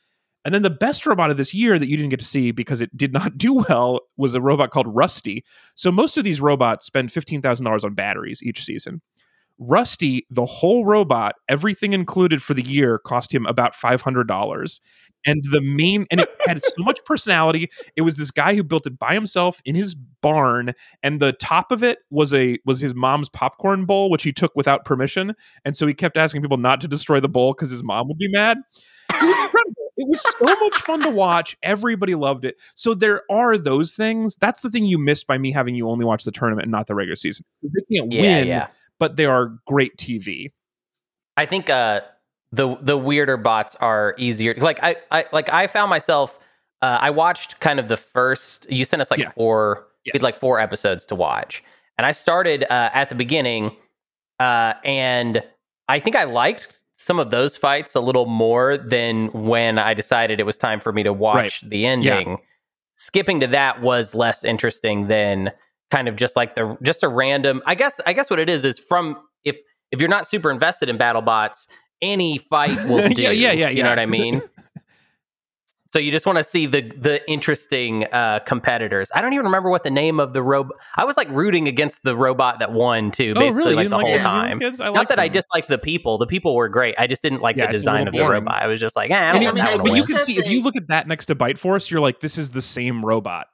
and 0.45 0.53
then 0.53 0.62
the 0.62 0.69
best 0.69 1.06
robot 1.06 1.32
of 1.32 1.38
this 1.38 1.53
year 1.53 1.79
that 1.79 1.88
you 1.88 1.95
didn't 1.95 2.10
get 2.10 2.19
to 2.19 2.25
see 2.25 2.51
because 2.51 2.82
it 2.82 2.95
did 2.95 3.13
not 3.13 3.38
do 3.38 3.53
well 3.53 4.01
was 4.17 4.36
a 4.36 4.41
robot 4.41 4.71
called 4.71 4.93
Rusty. 4.93 5.43
So 5.75 5.91
most 5.91 6.17
of 6.17 6.23
these 6.23 6.41
robots 6.41 6.86
spend 6.86 7.10
$15,000 7.10 7.84
on 7.84 7.93
batteries 7.93 8.41
each 8.43 8.63
season. 8.63 9.01
Rusty, 9.59 10.25
the 10.29 10.45
whole 10.45 10.85
robot, 10.85 11.35
everything 11.47 11.93
included 11.93 12.41
for 12.41 12.53
the 12.53 12.61
year, 12.61 12.99
cost 12.99 13.33
him 13.33 13.45
about 13.45 13.73
$500. 13.73 14.79
And 15.25 15.41
the 15.51 15.61
main, 15.61 16.05
and 16.11 16.19
it 16.19 16.29
had 16.45 16.65
so 16.65 16.83
much 16.83 16.99
personality. 17.05 17.69
It 17.95 18.01
was 18.01 18.15
this 18.15 18.29
guy 18.29 18.55
who 18.55 18.63
built 18.63 18.85
it 18.85 18.99
by 18.99 19.13
himself 19.13 19.61
in 19.63 19.73
his 19.73 19.95
barn, 19.95 20.73
and 21.01 21.21
the 21.21 21.31
top 21.31 21.71
of 21.71 21.81
it 21.81 21.99
was 22.09 22.33
a 22.33 22.57
was 22.65 22.81
his 22.81 22.93
mom's 22.93 23.29
popcorn 23.29 23.85
bowl, 23.85 24.09
which 24.09 24.23
he 24.23 24.33
took 24.33 24.51
without 24.53 24.83
permission. 24.83 25.33
And 25.63 25.77
so 25.77 25.87
he 25.87 25.93
kept 25.93 26.17
asking 26.17 26.41
people 26.41 26.57
not 26.57 26.81
to 26.81 26.89
destroy 26.89 27.21
the 27.21 27.29
bowl 27.29 27.53
because 27.53 27.71
his 27.71 27.85
mom 27.85 28.09
would 28.09 28.17
be 28.17 28.27
mad. 28.27 28.57
It 29.13 29.25
was 29.25 29.39
incredible. 29.45 29.83
It 29.95 30.07
was 30.09 30.21
so 30.21 30.65
much 30.65 30.77
fun 30.77 31.01
to 31.03 31.09
watch. 31.09 31.55
Everybody 31.61 32.15
loved 32.15 32.45
it. 32.45 32.59
So 32.75 32.93
there 32.93 33.21
are 33.30 33.57
those 33.57 33.95
things. 33.95 34.36
That's 34.41 34.61
the 34.61 34.69
thing 34.69 34.86
you 34.86 34.97
missed 34.97 35.28
by 35.28 35.38
me 35.38 35.51
having 35.51 35.75
you 35.75 35.88
only 35.88 36.03
watch 36.03 36.23
the 36.23 36.32
tournament 36.32 36.65
and 36.65 36.71
not 36.71 36.88
the 36.88 36.95
regular 36.95 37.15
season. 37.15 37.45
They 37.61 37.97
can't 37.97 38.11
yeah, 38.11 38.21
win, 38.21 38.47
yeah. 38.47 38.67
But 39.04 39.18
they 39.18 39.26
are 39.26 39.58
great 39.68 39.97
TV. 39.97 40.54
I 41.36 41.45
think 41.45 41.70
uh, 41.70 41.99
the 42.54 42.78
the 42.82 42.97
weirder 42.97 43.36
bots 43.36 43.76
are 43.82 44.16
easier. 44.18 44.54
Like 44.58 44.80
I, 44.82 44.95
I 45.12 45.26
like 45.34 45.49
I 45.51 45.68
found 45.68 45.89
myself. 45.89 46.39
Uh, 46.82 46.99
I 47.01 47.10
watched 47.10 47.60
kind 47.60 47.82
of 47.82 47.89
the 47.89 47.97
first. 47.97 48.66
You 48.72 48.86
sent 48.86 49.01
us 49.01 49.12
like 49.12 49.20
Yeah. 49.20 49.32
four. 49.32 49.88
Yes. 50.06 50.14
had 50.14 50.22
like 50.22 50.36
four 50.36 50.58
episodes 50.62 51.06
to 51.08 51.16
watch, 51.16 51.62
and 51.97 52.06
I 52.06 52.12
started 52.12 52.64
uh, 52.64 52.91
at 52.93 53.10
the 53.10 53.16
beginning, 53.16 53.76
uh, 54.39 54.76
and 54.86 55.43
I 55.89 55.99
think 55.99 56.16
I 56.16 56.24
liked 56.24 56.82
some 56.93 57.20
of 57.20 57.30
those 57.30 57.58
fights 57.58 57.95
a 57.95 57.99
little 57.99 58.26
more 58.26 58.78
than 58.78 59.28
when 59.34 59.78
I 59.80 59.93
decided 59.93 60.39
it 60.39 60.45
was 60.45 60.58
time 60.58 60.80
for 60.80 60.93
me 60.93 61.04
to 61.04 61.12
watch 61.12 61.60
the 61.68 61.86
ending. 61.86 62.38
Skipping 62.95 63.41
to 63.41 63.47
that 63.47 63.82
was 63.82 64.16
less 64.16 64.45
interesting 64.45 65.08
than 65.08 65.51
kind 65.93 66.07
of 66.07 66.15
just 66.15 66.35
like 66.35 66.55
the 66.55 66.75
just 66.81 67.03
a 67.03 67.07
random. 67.07 67.61
I 67.65 67.75
guess 67.75 68.01
I 68.05 68.13
guess 68.13 68.29
what 68.29 68.39
it 68.39 68.49
is 68.49 68.65
is 68.65 68.79
from 68.79 69.17
if 69.43 69.57
if 69.91 69.99
you're 69.99 70.09
not 70.09 70.27
super 70.27 70.49
invested 70.49 70.89
in 70.89 70.97
BattleBots, 70.97 71.67
any 72.01 72.37
fight 72.39 72.83
will 72.85 73.07
do. 73.13 73.21
Yeah, 73.21 73.29
yeah, 73.31 73.51
yeah, 73.51 73.69
You 73.69 73.77
yeah. 73.77 73.83
know 73.83 73.89
what 73.89 73.99
I 73.99 74.05
mean? 74.07 74.41
so 75.89 75.99
you 75.99 76.11
just 76.11 76.25
want 76.25 76.39
to 76.39 76.43
see 76.43 76.65
the 76.65 76.81
the 76.81 77.21
interesting 77.29 78.05
uh, 78.11 78.39
competitors. 78.39 79.09
I 79.13 79.21
don't 79.21 79.33
even 79.33 79.45
remember 79.45 79.69
what 79.69 79.83
the 79.83 79.91
name 79.91 80.19
of 80.19 80.33
the 80.33 80.41
robot. 80.41 80.75
I 80.97 81.05
was 81.05 81.15
like 81.17 81.29
rooting 81.29 81.67
against 81.67 82.01
the 82.03 82.15
robot 82.17 82.57
that 82.59 82.71
won 82.73 83.11
too, 83.11 83.33
Oh, 83.35 83.39
basically 83.41 83.63
really? 83.63 83.75
Like 83.75 83.89
the 83.89 83.97
like 83.97 84.05
whole 84.07 84.17
time. 84.19 84.59
kids? 84.59 84.81
I 84.81 84.89
Not 84.89 85.09
that 85.09 85.19
I 85.19 85.27
disliked 85.27 85.67
the 85.67 85.77
people. 85.77 86.17
The 86.17 86.25
people 86.25 86.55
were 86.55 86.69
great. 86.69 86.95
I 86.97 87.05
just 87.05 87.21
didn't 87.21 87.41
like 87.43 87.55
Yeah, 87.57 87.67
the 87.67 87.71
design 87.73 88.07
of 88.07 88.13
the 88.15 88.27
robot. 88.27 88.63
I 88.63 88.65
was 88.67 88.79
just 88.79 88.95
like, 88.95 89.11
eh, 89.11 89.15
I 89.15 89.31
don't 89.31 89.43
I 89.43 89.51
mean, 89.51 89.63
that 89.63 89.73
I- 89.73 89.77
but 89.77 89.95
you 89.95 90.05
can 90.05 90.17
see 90.17 90.39
if 90.39 90.47
you 90.49 90.63
look 90.63 90.75
at 90.75 90.87
that 90.87 91.07
next 91.07 91.27
to 91.27 91.35
Bite 91.35 91.59
Force, 91.59 91.91
you're 91.91 92.01
like, 92.01 92.19
this 92.21 92.39
is 92.39 92.49
the 92.49 92.61
same 92.63 93.05
robot. 93.05 93.45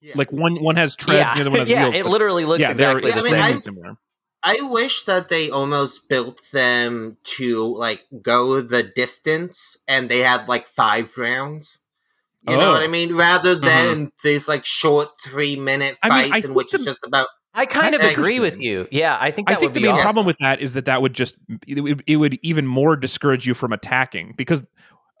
Yeah. 0.00 0.14
Like 0.16 0.32
one 0.32 0.56
one 0.62 0.76
has 0.76 0.96
treads, 0.96 1.18
yeah, 1.18 1.28
and 1.30 1.36
the 1.36 1.40
other 1.42 1.50
one 1.50 1.58
has 1.60 1.68
yeah, 1.68 1.82
wheels. 1.84 1.94
it 1.94 2.06
literally 2.06 2.44
looks 2.44 2.60
yeah, 2.60 2.72
they're 2.72 2.98
exactly 2.98 3.10
Yeah, 3.10 3.14
the 3.14 3.20
I 3.20 3.22
mean, 3.22 3.32
same. 3.32 3.40
extremely 3.40 3.54
I- 3.54 3.56
similar. 3.56 3.96
I 4.42 4.60
wish 4.62 5.04
that 5.04 5.28
they 5.28 5.50
almost 5.50 6.08
built 6.08 6.40
them 6.50 7.18
to 7.36 7.76
like 7.76 8.06
go 8.22 8.62
the 8.62 8.82
distance 8.82 9.76
and 9.86 10.08
they 10.08 10.20
had 10.20 10.48
like 10.48 10.66
five 10.66 11.16
rounds. 11.18 11.78
You 12.48 12.56
know 12.56 12.70
what 12.72 12.80
Oh. 12.80 12.84
I 12.84 12.88
mean? 12.88 13.14
Rather 13.14 13.54
mm-hmm. 13.54 13.66
than 13.66 14.12
these 14.24 14.48
like 14.48 14.64
short 14.64 15.08
three 15.22 15.56
minute 15.56 15.98
I 16.02 16.08
mean, 16.22 16.30
fights 16.32 16.46
I 16.46 16.48
in 16.48 16.54
which 16.54 16.70
the- 16.70 16.76
it's 16.76 16.86
just 16.86 17.00
about 17.06 17.26
I 17.52 17.66
kind 17.66 17.94
of 17.94 18.00
agree 18.00 18.38
with 18.40 18.60
you. 18.60 18.86
Yeah, 18.90 19.18
I 19.20 19.30
think 19.32 19.50
I 19.50 19.54
think 19.56 19.70
would 19.70 19.74
the 19.74 19.80
be 19.80 19.86
main 19.86 19.94
awesome. 19.96 20.02
problem 20.04 20.24
with 20.26 20.38
that 20.38 20.60
is 20.60 20.72
that 20.74 20.84
that 20.84 21.02
would 21.02 21.12
just 21.14 21.34
it 21.66 21.80
would, 21.80 22.02
it 22.06 22.16
would 22.16 22.38
even 22.42 22.66
more 22.66 22.96
discourage 22.96 23.46
you 23.46 23.54
from 23.54 23.72
attacking 23.72 24.34
because 24.38 24.64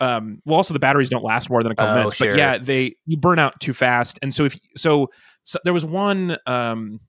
um 0.00 0.40
well 0.44 0.56
also 0.56 0.72
the 0.74 0.80
batteries 0.80 1.08
don't 1.10 1.24
last 1.24 1.48
more 1.50 1.62
than 1.62 1.72
a 1.72 1.74
couple 1.76 1.92
Oh, 1.92 1.96
minutes 1.96 2.16
sure. 2.16 2.30
but 2.30 2.36
yeah 2.38 2.58
they 2.58 2.94
you 3.06 3.16
burn 3.16 3.38
out 3.38 3.60
too 3.60 3.72
fast. 3.72 4.18
And 4.22 4.34
so 4.34 4.46
if 4.46 4.58
so, 4.76 5.10
so 5.44 5.58
there 5.64 5.72
was 5.72 5.84
one 5.84 6.36
um 6.46 7.00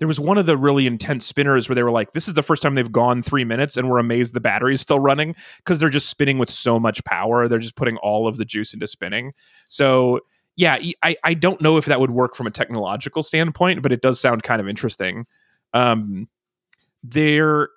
there 0.00 0.08
was 0.08 0.18
one 0.18 0.36
of 0.38 0.46
the 0.46 0.56
really 0.56 0.86
intense 0.86 1.24
spinners 1.24 1.68
where 1.68 1.74
they 1.76 1.82
were 1.82 1.90
like 1.90 2.12
this 2.12 2.28
is 2.28 2.34
the 2.34 2.42
first 2.42 2.62
time 2.62 2.74
they've 2.74 2.90
gone 2.92 3.22
3 3.22 3.44
minutes 3.44 3.76
and 3.76 3.88
we're 3.88 3.98
amazed 3.98 4.34
the 4.34 4.40
battery 4.40 4.74
is 4.74 4.80
still 4.80 4.98
running 5.00 5.34
because 5.58 5.78
they're 5.80 5.88
just 5.88 6.08
spinning 6.10 6.36
with 6.38 6.50
so 6.50 6.78
much 6.80 7.02
power. 7.04 7.48
They're 7.48 7.58
just 7.60 7.76
putting 7.76 7.96
all 7.98 8.26
of 8.28 8.36
the 8.36 8.44
juice 8.44 8.74
into 8.74 8.86
spinning. 8.86 9.32
So 9.68 10.20
yeah 10.56 10.78
I, 11.02 11.16
I 11.24 11.34
don't 11.34 11.60
know 11.60 11.76
if 11.78 11.86
that 11.86 12.00
would 12.00 12.10
work 12.10 12.34
from 12.36 12.46
a 12.46 12.50
technological 12.50 13.22
standpoint 13.22 13.82
but 13.82 13.90
it 13.92 14.02
does 14.02 14.20
sound 14.20 14.42
kind 14.42 14.60
of 14.60 14.68
interesting. 14.68 15.24
Um 15.72 16.28
there 17.02 17.68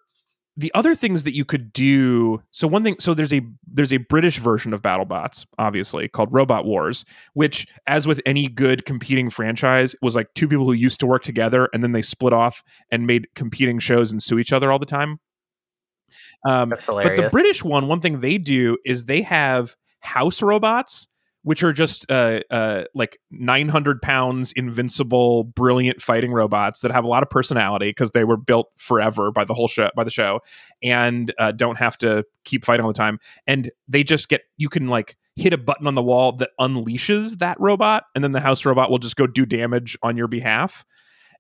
the 0.58 0.72
other 0.74 0.96
things 0.96 1.24
that 1.24 1.36
you 1.36 1.46
could 1.46 1.72
do 1.72 2.42
so 2.52 2.68
one 2.68 2.84
thing 2.84 2.96
so 3.00 3.14
there's 3.14 3.32
a 3.32 3.42
there's 3.68 3.94
a 3.94 3.98
british 3.98 4.40
version 4.40 4.74
of 4.74 4.82
battlebots 4.82 5.46
obviously 5.58 6.08
called 6.08 6.34
robot 6.34 6.66
wars 6.66 7.06
which 7.34 7.68
as 7.86 8.08
with 8.08 8.22
any 8.26 8.48
good 8.48 8.84
competing 8.86 9.30
franchise 9.30 9.96
was 10.02 10.16
like 10.16 10.34
two 10.34 10.48
people 10.48 10.66
who 10.66 10.74
used 10.74 11.00
to 11.00 11.06
work 11.06 11.24
together 11.24 11.70
and 11.74 11.84
then 11.84 11.92
they 11.92 12.02
split 12.02 12.34
off 12.34 12.64
and 12.92 13.08
made 13.08 13.28
competing 13.36 13.80
shows 13.80 14.12
and 14.12 14.22
sue 14.22 14.40
each 14.40 14.52
other 14.52 14.72
all 14.72 14.80
the 14.80 14.86
time 14.86 15.20
um, 16.48 16.70
but 16.70 17.16
the. 17.16 17.30
British 17.32 17.64
one, 17.64 17.88
one 17.88 18.00
thing 18.00 18.22
they 18.22 18.38
do 18.38 18.78
is 18.86 19.06
they 19.06 19.22
have 19.22 19.76
house 20.00 20.42
robots, 20.42 21.08
which 21.48 21.64
are 21.64 21.72
just 21.72 22.06
uh, 22.12 22.42
uh, 22.52 22.84
like 22.94 23.22
900 23.32 24.02
pounds, 24.02 24.52
invincible, 24.52 25.46
brilliant 25.46 26.02
fighting 26.02 26.34
robots 26.34 26.82
that 26.82 26.92
have 26.92 27.06
a 27.06 27.08
lot 27.08 27.24
of 27.24 27.30
personality 27.30 27.88
because 27.88 28.12
they 28.12 28.26
were 28.26 28.36
built 28.36 28.68
forever 28.76 29.32
by 29.32 29.46
the 29.46 29.54
whole 29.54 29.70
show, 29.70 29.90
by 29.96 30.04
the 30.04 30.10
show, 30.10 30.42
and 30.84 31.34
uh, 31.40 31.54
don't 31.54 31.78
have 31.78 31.96
to 31.96 32.26
keep 32.44 32.66
fighting 32.66 32.84
all 32.86 32.92
the 32.92 32.98
time. 32.98 33.18
And 33.48 33.72
they 33.88 34.04
just 34.04 34.28
get 34.28 34.42
you 34.58 34.68
can 34.68 34.90
like 34.90 35.16
hit 35.38 35.54
a 35.54 35.58
button 35.58 35.88
on 35.88 35.96
the 35.96 36.04
wall 36.04 36.34
that 36.34 36.50
unleashes 36.60 37.38
that 37.38 37.58
robot, 37.62 38.04
and 38.14 38.26
then 38.26 38.34
the 38.34 38.42
house 38.42 38.66
robot 38.66 38.92
will 38.92 39.00
just 39.00 39.16
go 39.16 39.26
do 39.26 39.46
damage 39.46 39.98
on 40.04 40.18
your 40.18 40.28
behalf. 40.28 40.84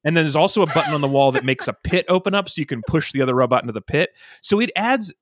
And 0.05 0.16
then 0.16 0.24
there's 0.24 0.38
also 0.38 0.62
a 0.62 0.68
button 0.68 0.93
on 0.93 1.01
the 1.01 1.08
wall 1.10 1.34
that 1.34 1.43
makes 1.43 1.68
a 1.68 1.74
pit 1.84 2.05
open 2.08 2.34
up 2.34 2.47
so 2.47 2.62
you 2.62 2.66
can 2.66 2.82
push 2.88 3.12
the 3.12 3.22
other 3.22 3.36
robot 3.36 3.64
into 3.64 3.74
the 3.74 3.82
pit. 3.82 4.12
So 4.41 4.62
it 4.62 4.72
adds 4.78 5.14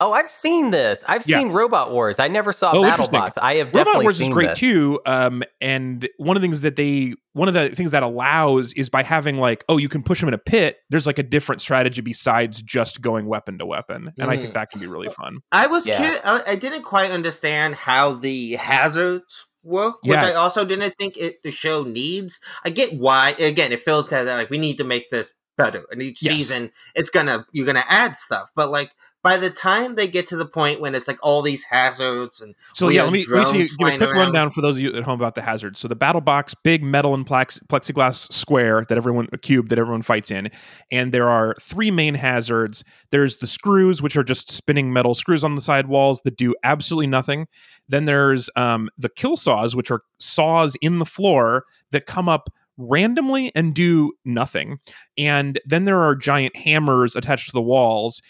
Oh, 0.00 0.12
I've 0.12 0.30
seen 0.30 0.70
this. 0.70 1.02
I've 1.08 1.26
Yeah. 1.26 1.38
seen 1.38 1.48
Robot 1.48 1.90
Wars. 1.90 2.20
I 2.20 2.28
never 2.28 2.52
saw 2.52 2.70
Oh, 2.72 2.84
interesting. 2.84 3.18
BattleBots. 3.18 3.32
I 3.42 3.56
have 3.56 3.66
Robot 3.68 3.78
definitely 3.86 4.04
Wars 4.04 4.20
is 4.20 4.28
great 4.28 4.48
this. 4.50 4.58
too. 4.60 5.00
Um, 5.06 5.42
and 5.60 6.08
one 6.18 6.36
of 6.36 6.40
the 6.40 6.44
things 6.46 6.60
that 6.60 6.76
they, 6.76 7.14
one 7.32 7.48
of 7.48 7.54
the 7.54 7.70
things 7.70 7.90
that 7.90 8.04
allows 8.04 8.72
is 8.74 8.88
by 8.88 9.02
having 9.02 9.38
like, 9.38 9.64
oh, 9.68 9.76
you 9.76 9.88
can 9.88 10.04
push 10.04 10.20
them 10.20 10.28
in 10.28 10.34
a 10.34 10.38
pit. 10.38 10.76
There's 10.90 11.04
like 11.06 11.18
a 11.18 11.24
different 11.24 11.62
strategy 11.62 12.00
besides 12.00 12.62
just 12.62 13.00
going 13.02 13.26
weapon 13.26 13.58
to 13.58 13.66
weapon, 13.66 14.12
and 14.18 14.30
I 14.30 14.36
think 14.36 14.50
Mm. 14.50 14.54
that 14.54 14.70
can 14.70 14.78
be 14.80 14.86
really 14.86 15.08
fun. 15.08 15.38
I 15.50 15.66
was 15.66 15.84
Yeah. 15.86 15.96
curious. 15.98 16.20
I, 16.24 16.42
I 16.52 16.54
didn't 16.56 16.82
quite 16.82 17.10
understand 17.10 17.74
how 17.74 18.14
the 18.14 18.52
hazards 18.54 19.46
work, 19.64 19.96
which 20.02 20.12
Yeah. 20.12 20.26
I 20.26 20.34
also 20.34 20.64
didn't 20.64 20.94
think 20.96 21.16
it 21.16 21.42
the 21.42 21.50
show 21.50 21.82
needs. 21.82 22.38
I 22.64 22.70
get 22.70 22.92
why. 22.94 23.30
Again, 23.38 23.72
it 23.72 23.82
feels 23.82 24.08
that 24.10 24.26
like 24.26 24.48
we 24.50 24.58
need 24.58 24.78
to 24.78 24.84
make 24.84 25.10
this 25.10 25.32
better, 25.56 25.84
and 25.90 26.00
each 26.00 26.22
Yes. 26.22 26.34
season 26.34 26.70
it's 26.94 27.10
gonna 27.10 27.44
you're 27.52 27.66
gonna 27.66 27.84
add 27.88 28.16
stuff. 28.16 28.48
But 28.54 28.70
like 28.70 28.92
by 29.28 29.36
the 29.36 29.50
time 29.50 29.94
they 29.94 30.08
get 30.08 30.26
to 30.28 30.36
the 30.36 30.46
point 30.46 30.80
when 30.80 30.94
it's 30.94 31.06
like 31.06 31.18
all 31.22 31.42
these 31.42 31.62
hazards 31.64 32.40
and 32.40 32.54
So 32.72 32.88
yeah, 32.88 33.02
let 33.02 33.12
me, 33.12 33.26
let 33.28 33.52
me 33.52 33.58
you- 33.58 33.68
give 33.68 33.88
a 33.88 33.98
quick 33.98 34.00
around. 34.00 34.16
rundown 34.16 34.50
for 34.50 34.62
those 34.62 34.76
of 34.76 34.80
you 34.80 34.94
at 34.94 35.02
home 35.02 35.20
about 35.20 35.34
the 35.34 35.42
hazards. 35.42 35.78
So 35.78 35.86
the 35.86 35.94
battle 35.94 36.22
box, 36.22 36.54
big 36.54 36.82
metal 36.82 37.12
and 37.12 37.26
plex, 37.26 37.60
plexiglass 37.66 38.32
square 38.32 38.86
that 38.88 38.96
everyone, 38.96 39.28
a 39.34 39.36
cube 39.36 39.68
that 39.68 39.78
everyone 39.78 40.00
fights 40.00 40.30
in, 40.30 40.50
and 40.90 41.12
there 41.12 41.28
are 41.28 41.54
three 41.60 41.90
main 41.90 42.14
hazards. 42.14 42.84
There's 43.10 43.36
the 43.36 43.46
screws, 43.46 44.00
which 44.00 44.16
are 44.16 44.24
just 44.24 44.50
spinning 44.50 44.92
metal 44.94 45.14
screws 45.14 45.44
on 45.44 45.54
the 45.54 45.60
side 45.60 45.88
walls 45.88 46.22
that 46.22 46.38
do 46.38 46.54
absolutely 46.64 47.08
nothing. 47.08 47.48
Then 47.86 48.06
there's 48.06 48.48
um, 48.56 48.88
the 48.96 49.10
kill 49.10 49.36
saws, 49.36 49.76
which 49.76 49.90
are 49.90 50.00
saws 50.18 50.74
in 50.80 51.00
the 51.00 51.04
floor 51.06 51.64
that 51.92 52.06
come 52.06 52.30
up 52.30 52.48
randomly 52.78 53.50
and 53.54 53.74
do 53.74 54.12
nothing. 54.24 54.78
And 55.18 55.60
then 55.66 55.84
there 55.84 55.98
are 55.98 56.14
giant 56.14 56.54
hammers 56.56 57.16
attached 57.16 57.46
to 57.48 57.52
the 57.52 57.60
walls. 57.60 58.22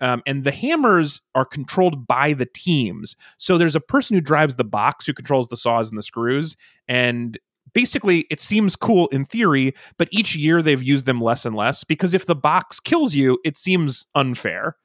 Um, 0.00 0.22
and 0.26 0.44
the 0.44 0.50
hammers 0.50 1.20
are 1.34 1.44
controlled 1.44 2.06
by 2.06 2.34
the 2.34 2.46
teams. 2.46 3.16
So 3.38 3.56
there's 3.56 3.76
a 3.76 3.80
person 3.80 4.14
who 4.14 4.20
drives 4.20 4.56
the 4.56 4.64
box 4.64 5.06
who 5.06 5.14
controls 5.14 5.48
the 5.48 5.56
saws 5.56 5.88
and 5.88 5.98
the 5.98 6.02
screws. 6.02 6.56
And 6.86 7.38
basically, 7.72 8.26
it 8.30 8.40
seems 8.40 8.76
cool 8.76 9.06
in 9.08 9.24
theory, 9.24 9.74
but 9.98 10.08
each 10.10 10.36
year 10.36 10.62
they've 10.62 10.82
used 10.82 11.06
them 11.06 11.20
less 11.20 11.44
and 11.44 11.56
less 11.56 11.84
because 11.84 12.14
if 12.14 12.26
the 12.26 12.34
box 12.34 12.80
kills 12.80 13.14
you, 13.14 13.38
it 13.44 13.56
seems 13.56 14.06
unfair. 14.14 14.76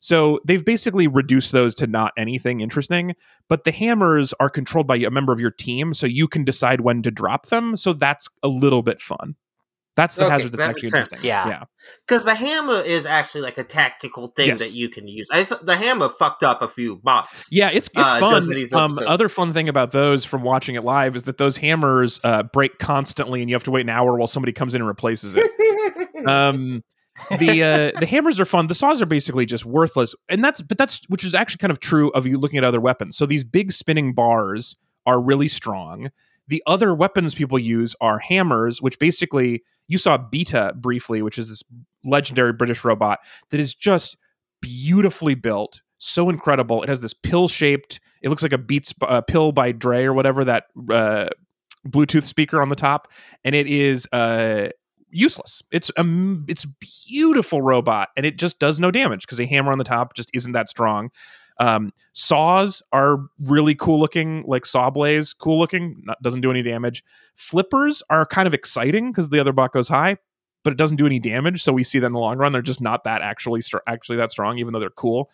So 0.00 0.40
they've 0.46 0.64
basically 0.64 1.06
reduced 1.06 1.52
those 1.52 1.74
to 1.76 1.86
not 1.86 2.12
anything 2.16 2.60
interesting, 2.60 3.14
but 3.48 3.64
the 3.64 3.72
hammers 3.72 4.32
are 4.40 4.48
controlled 4.48 4.86
by 4.86 4.96
a 4.96 5.10
member 5.10 5.32
of 5.32 5.40
your 5.40 5.50
team, 5.50 5.92
so 5.92 6.06
you 6.06 6.26
can 6.26 6.42
decide 6.42 6.80
when 6.80 7.02
to 7.02 7.10
drop 7.10 7.46
them. 7.46 7.76
So 7.76 7.92
that's 7.92 8.28
a 8.42 8.48
little 8.48 8.82
bit 8.82 9.02
fun. 9.02 9.36
That's 9.96 10.14
the 10.14 10.24
Okay, 10.26 10.32
hazard 10.32 10.52
that's 10.52 10.56
that 10.58 10.70
actually 10.70 10.86
makes 10.86 10.92
sense. 10.92 11.06
interesting. 11.08 11.28
Yeah. 11.28 11.48
yeah. 11.48 11.64
because 12.06 12.24
the 12.24 12.34
hammer 12.34 12.80
is 12.80 13.04
actually 13.04 13.40
like 13.42 13.58
a 13.58 13.64
tactical 13.64 14.28
thing 14.28 14.48
Yes. 14.48 14.60
that 14.60 14.74
you 14.76 14.88
can 14.88 15.06
use. 15.08 15.26
I 15.32 15.42
the 15.42 15.76
hammer 15.76 16.08
fucked 16.08 16.42
up 16.42 16.62
a 16.62 16.68
few 16.68 16.96
bots. 16.96 17.48
Yeah, 17.50 17.70
it's 17.70 17.88
it's 17.88 17.98
Uh, 17.98 18.20
fun. 18.20 18.72
Um, 18.72 18.98
other 19.06 19.28
fun 19.28 19.52
thing 19.52 19.68
about 19.68 19.92
those 19.92 20.24
from 20.24 20.42
watching 20.42 20.74
it 20.76 20.84
live 20.84 21.16
is 21.16 21.24
that 21.24 21.38
those 21.38 21.56
hammers 21.58 22.20
uh, 22.24 22.44
break 22.44 22.78
constantly, 22.78 23.40
and 23.42 23.50
you 23.50 23.54
have 23.56 23.64
to 23.64 23.70
wait 23.70 23.82
an 23.82 23.90
hour 23.90 24.16
while 24.16 24.28
somebody 24.28 24.52
comes 24.52 24.74
in 24.74 24.80
and 24.80 24.88
replaces 24.88 25.34
it. 25.36 25.50
um, 26.28 26.82
the 27.38 27.62
uh, 27.94 28.00
the 28.00 28.06
hammers 28.06 28.38
are 28.40 28.44
fun. 28.44 28.68
The 28.68 28.74
saws 28.74 29.02
are 29.02 29.06
basically 29.06 29.44
just 29.44 29.66
worthless, 29.66 30.14
and 30.28 30.42
that's 30.42 30.62
but 30.62 30.78
that's 30.78 31.00
which 31.08 31.24
is 31.24 31.34
actually 31.34 31.58
kind 31.58 31.70
of 31.72 31.80
true 31.80 32.10
of 32.12 32.26
you 32.26 32.38
looking 32.38 32.58
at 32.58 32.64
other 32.64 32.80
weapons. 32.80 33.16
So 33.16 33.26
these 33.26 33.44
big 33.44 33.72
spinning 33.72 34.14
bars 34.14 34.76
are 35.04 35.20
really 35.20 35.48
strong. 35.48 36.10
The 36.48 36.62
other 36.66 36.94
weapons 36.94 37.34
people 37.34 37.58
use 37.58 37.94
are 38.00 38.18
hammers, 38.18 38.80
which 38.82 38.98
basically 38.98 39.62
you 39.90 39.98
saw 39.98 40.16
Beta 40.16 40.72
briefly, 40.76 41.20
which 41.20 41.36
is 41.36 41.48
this 41.48 41.64
legendary 42.04 42.52
British 42.52 42.84
robot 42.84 43.18
that 43.50 43.58
is 43.58 43.74
just 43.74 44.16
beautifully 44.62 45.34
built, 45.34 45.82
so 45.98 46.30
incredible. 46.30 46.82
It 46.82 46.88
has 46.88 47.00
this 47.00 47.12
pill 47.12 47.48
shaped. 47.48 47.98
It 48.22 48.28
looks 48.28 48.42
like 48.42 48.52
a 48.52 48.58
Beats 48.58 48.94
uh, 49.02 49.20
pill 49.20 49.50
by 49.50 49.72
Dre 49.72 50.04
or 50.04 50.14
whatever 50.14 50.44
that 50.44 50.66
uh, 50.92 51.30
Bluetooth 51.88 52.24
speaker 52.24 52.62
on 52.62 52.68
the 52.68 52.76
top, 52.76 53.08
and 53.44 53.56
it 53.56 53.66
is 53.66 54.06
uh, 54.12 54.68
useless. 55.10 55.60
It's 55.72 55.90
a 55.96 56.04
it's 56.46 56.66
beautiful 57.08 57.60
robot, 57.60 58.10
and 58.16 58.24
it 58.24 58.38
just 58.38 58.60
does 58.60 58.78
no 58.78 58.92
damage 58.92 59.22
because 59.22 59.40
a 59.40 59.46
hammer 59.46 59.72
on 59.72 59.78
the 59.78 59.84
top 59.84 60.14
just 60.14 60.30
isn't 60.32 60.52
that 60.52 60.68
strong. 60.68 61.10
Um, 61.60 61.92
saws 62.14 62.82
are 62.90 63.18
really 63.44 63.74
cool 63.74 64.00
looking, 64.00 64.42
like 64.46 64.64
SawBlaze, 64.64 65.36
cool 65.38 65.58
looking, 65.58 66.00
not, 66.04 66.20
doesn't 66.22 66.40
do 66.40 66.50
any 66.50 66.62
damage. 66.62 67.04
Flippers 67.34 68.02
are 68.08 68.24
kind 68.24 68.48
of 68.48 68.54
exciting 68.54 69.12
because 69.12 69.28
the 69.28 69.38
other 69.38 69.52
bot 69.52 69.72
goes 69.72 69.86
high, 69.86 70.16
but 70.64 70.72
it 70.72 70.78
doesn't 70.78 70.96
do 70.96 71.04
any 71.04 71.18
damage. 71.18 71.62
So 71.62 71.72
we 71.72 71.84
see 71.84 71.98
that 71.98 72.06
in 72.06 72.12
the 72.14 72.18
long 72.18 72.38
run, 72.38 72.52
they're 72.52 72.62
just 72.62 72.80
not 72.80 73.04
that 73.04 73.20
actually 73.20 73.60
actually 73.86 74.16
that 74.16 74.30
strong, 74.30 74.58
even 74.58 74.72
though 74.72 74.80
they're 74.80 74.88
cool. 74.88 75.30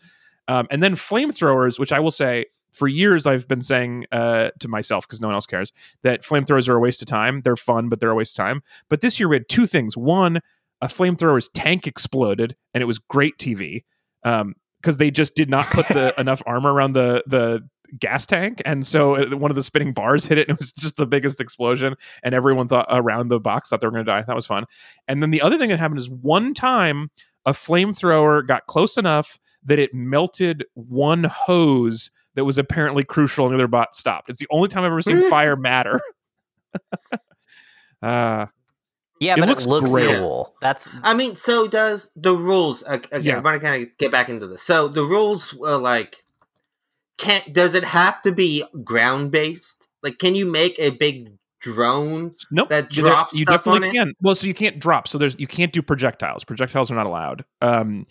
Um, 0.49 0.67
and 0.71 0.83
then 0.83 0.95
flamethrowers, 0.95 1.79
which 1.79 1.93
I 1.93 2.01
will 2.01 2.11
say 2.11 2.47
for 2.73 2.87
years 2.89 3.27
I've 3.27 3.49
been 3.49 3.63
saying 3.63 4.07
uh, 4.13 4.51
to 4.61 4.69
myself 4.69 5.07
because 5.07 5.21
no 5.21 5.29
one 5.29 5.35
else 5.35 5.47
cares 5.47 5.73
that 6.03 6.23
flamethrowers 6.23 6.69
are 6.69 6.77
a 6.77 6.81
waste 6.81 7.03
of 7.03 7.09
time. 7.09 7.41
They're 7.43 7.57
fun, 7.57 7.89
but 7.89 8.01
they're 8.01 8.11
a 8.11 8.15
waste 8.15 8.39
of 8.39 8.45
time. 8.45 8.63
But 8.89 9.01
this 9.01 9.19
year 9.19 9.29
we 9.29 9.37
had 9.37 9.49
two 9.49 9.67
things. 9.67 9.97
One, 9.97 10.41
a 10.81 10.89
flamethrower's 10.89 11.49
tank 11.49 11.87
exploded, 11.87 12.57
and 12.75 12.83
it 12.83 12.87
was 12.87 12.99
great 12.99 13.39
TV. 13.39 13.85
Um, 14.25 14.55
because 14.87 14.99
they 14.99 15.11
just 15.11 15.35
did 15.35 15.51
not 15.51 15.67
put 15.67 15.89
the 15.89 16.15
enough 16.21 16.41
armor 16.47 16.73
around 16.73 16.93
the 16.93 17.25
the 17.27 17.69
gas 17.99 18.25
tank. 18.25 18.63
And 18.65 18.87
so 18.87 19.17
uh, 19.17 19.37
one 19.37 19.51
of 19.51 19.55
the 19.57 19.63
spinning 19.63 19.93
bars 19.93 20.27
hit 20.27 20.39
it 20.39 20.49
and 20.49 20.57
it 20.57 20.61
was 20.61 20.73
just 20.73 20.97
the 20.97 21.07
biggest 21.07 21.41
explosion. 21.41 21.95
And 22.23 22.35
everyone 22.35 22.69
thought 22.69 22.87
around 22.91 23.29
the 23.29 23.41
box 23.41 23.69
thought 23.69 23.81
they 23.81 23.87
were 23.87 23.93
going 23.93 24.05
to 24.05 24.11
die. 24.11 24.23
That 24.23 24.37
was 24.37 24.47
fun. 24.47 24.65
And 25.09 25.23
then 25.23 25.31
the 25.31 25.43
other 25.43 25.59
thing 25.59 25.71
that 25.71 25.79
happened 25.79 25.99
is 25.99 26.09
one 26.11 26.55
time 26.55 27.11
a 27.45 27.53
flamethrower 27.53 28.47
got 28.47 28.67
close 28.67 28.97
enough 28.97 29.39
that 29.65 29.79
it 29.79 29.93
melted 29.93 30.65
one 30.75 31.25
hose 31.25 32.11
that 32.35 32.45
was 32.45 32.59
apparently 32.59 33.03
crucial 33.03 33.47
and 33.47 33.53
the 33.53 33.57
other 33.57 33.69
bot 33.69 33.97
stopped. 33.97 34.31
It's 34.31 34.41
the 34.41 34.49
only 34.51 34.69
time 34.69 34.85
i've 34.85 34.93
ever 34.93 35.03
seen 35.03 35.29
fire 35.31 35.57
matter. 35.57 36.01
Uh 38.03 38.47
Yeah, 39.21 39.35
It 39.35 39.41
but 39.41 39.49
looks 39.49 39.65
it 39.65 39.69
looks 39.69 39.91
great. 39.91 40.17
cool. 40.19 40.55
That's 40.61 40.89
I 41.03 41.15
mean, 41.15 41.37
so 41.37 41.67
does 41.69 42.11
the 42.17 42.35
rules? 42.37 42.83
uh, 42.85 42.99
Again, 43.13 43.23
Yeah. 43.25 43.37
I 43.37 43.41
want 43.41 43.55
to 43.61 43.67
kind 43.67 43.83
of 43.83 43.97
get 43.99 44.11
back 44.11 44.29
into 44.29 44.47
this. 44.47 44.63
So 44.63 44.89
the 44.89 45.05
rules 45.05 45.55
were 45.55 45.79
like, 45.79 46.25
can 47.17 47.41
does 47.53 47.75
it 47.75 47.85
have 47.85 48.21
to 48.23 48.33
be 48.33 48.63
ground 48.85 49.31
based? 49.31 49.89
Like, 50.03 50.19
can 50.19 50.35
you 50.35 50.45
make 50.47 50.79
a 50.79 50.91
big 50.91 51.33
drone? 51.61 52.35
Nope. 52.51 52.69
that 52.69 52.91
drops 52.91 53.33
you 53.35 53.45
stuff 53.45 53.65
definitely 53.65 53.89
on 53.89 53.95
it? 53.95 53.99
can. 53.99 54.13
Well, 54.21 54.35
so 54.35 54.47
you 54.47 54.55
can't 54.55 54.79
drop. 54.79 55.09
So 55.09 55.17
there's 55.19 55.35
you 55.39 55.47
can't 55.47 55.73
do 55.73 55.81
projectiles. 55.83 56.45
Projectiles 56.45 56.91
are 56.91 56.95
not 56.95 57.07
allowed. 57.07 57.45
Um, 57.63 58.07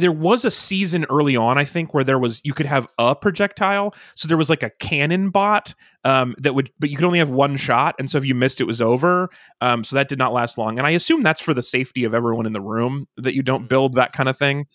there 0.00 0.12
was 0.12 0.44
a 0.44 0.50
season 0.50 1.04
early 1.10 1.36
on, 1.36 1.58
I 1.58 1.64
think, 1.64 1.94
where 1.94 2.04
there 2.04 2.18
was 2.18 2.40
you 2.44 2.54
could 2.54 2.66
have 2.66 2.86
a 2.98 3.14
projectile. 3.14 3.94
So 4.14 4.28
there 4.28 4.36
was 4.36 4.50
like 4.50 4.62
a 4.62 4.70
cannon 4.70 5.30
bot 5.30 5.74
um, 6.04 6.34
that 6.38 6.54
would, 6.54 6.70
but 6.78 6.90
you 6.90 6.96
could 6.96 7.04
only 7.04 7.18
have 7.18 7.30
one 7.30 7.56
shot, 7.56 7.94
and 7.98 8.10
so 8.10 8.18
if 8.18 8.24
you 8.24 8.34
missed, 8.34 8.60
it 8.60 8.64
was 8.64 8.80
over. 8.80 9.28
Um, 9.60 9.84
so 9.84 9.96
that 9.96 10.08
did 10.08 10.18
not 10.18 10.32
last 10.32 10.58
long. 10.58 10.78
And 10.78 10.86
I 10.86 10.90
assume 10.90 11.22
that's 11.22 11.40
for 11.40 11.54
the 11.54 11.62
safety 11.62 12.04
of 12.04 12.14
everyone 12.14 12.46
in 12.46 12.52
the 12.52 12.60
room 12.60 13.06
that 13.16 13.34
you 13.34 13.42
don't 13.42 13.68
build 13.68 13.94
that 13.94 14.12
kind 14.12 14.28
of 14.28 14.36
thing. 14.36 14.66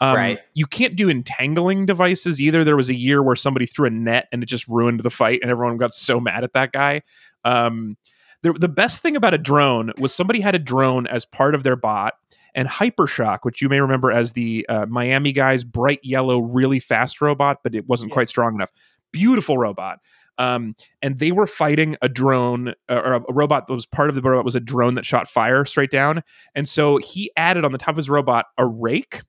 Um, 0.00 0.16
Right. 0.16 0.38
You 0.54 0.66
can't 0.66 0.94
do 0.94 1.08
entangling 1.08 1.86
devices 1.86 2.40
either. 2.40 2.64
There 2.64 2.76
was 2.76 2.90
a 2.90 2.94
year 2.94 3.22
where 3.22 3.36
somebody 3.36 3.64
threw 3.64 3.86
a 3.86 3.90
net 3.90 4.28
and 4.30 4.42
it 4.42 4.46
just 4.46 4.68
ruined 4.68 5.00
the 5.00 5.10
fight, 5.10 5.40
and 5.42 5.50
everyone 5.50 5.78
got 5.78 5.94
so 5.94 6.20
mad 6.20 6.44
at 6.44 6.52
that 6.52 6.72
guy. 6.72 7.02
Um, 7.44 7.96
the, 8.42 8.52
the 8.52 8.68
best 8.68 9.02
thing 9.02 9.16
about 9.16 9.34
a 9.34 9.38
drone 9.38 9.92
was 9.98 10.14
somebody 10.14 10.40
had 10.40 10.54
a 10.54 10.58
drone 10.58 11.06
as 11.06 11.24
part 11.24 11.54
of 11.54 11.62
their 11.64 11.76
bot 11.76 12.14
and 12.56 12.66
hypershock 12.66 13.40
which 13.42 13.62
you 13.62 13.68
may 13.68 13.80
remember 13.80 14.10
as 14.10 14.32
the 14.32 14.66
uh, 14.68 14.86
miami 14.86 15.30
guy's 15.30 15.62
bright 15.62 16.00
yellow 16.02 16.40
really 16.40 16.80
fast 16.80 17.20
robot 17.20 17.58
but 17.62 17.74
it 17.74 17.86
wasn't 17.88 18.12
quite 18.12 18.28
strong 18.28 18.54
enough. 18.54 18.70
Beautiful 19.12 19.58
robot. 19.58 20.00
Um, 20.38 20.76
and 21.00 21.18
they 21.18 21.32
were 21.32 21.46
fighting 21.46 21.96
a 22.02 22.08
drone 22.08 22.68
uh, 22.88 23.00
or 23.04 23.14
a 23.14 23.32
robot 23.32 23.66
that 23.66 23.72
was 23.72 23.86
part 23.86 24.08
of 24.08 24.14
the 24.14 24.22
robot 24.22 24.44
was 24.44 24.54
a 24.54 24.60
drone 24.60 24.94
that 24.96 25.06
shot 25.06 25.28
fire 25.28 25.64
straight 25.64 25.90
down. 25.90 26.22
And 26.54 26.68
so 26.68 26.98
he 26.98 27.30
added 27.36 27.64
on 27.64 27.72
the 27.72 27.78
top 27.78 27.90
of 27.90 27.96
his 27.96 28.10
robot 28.10 28.46
a 28.58 28.66
rake 28.66 29.22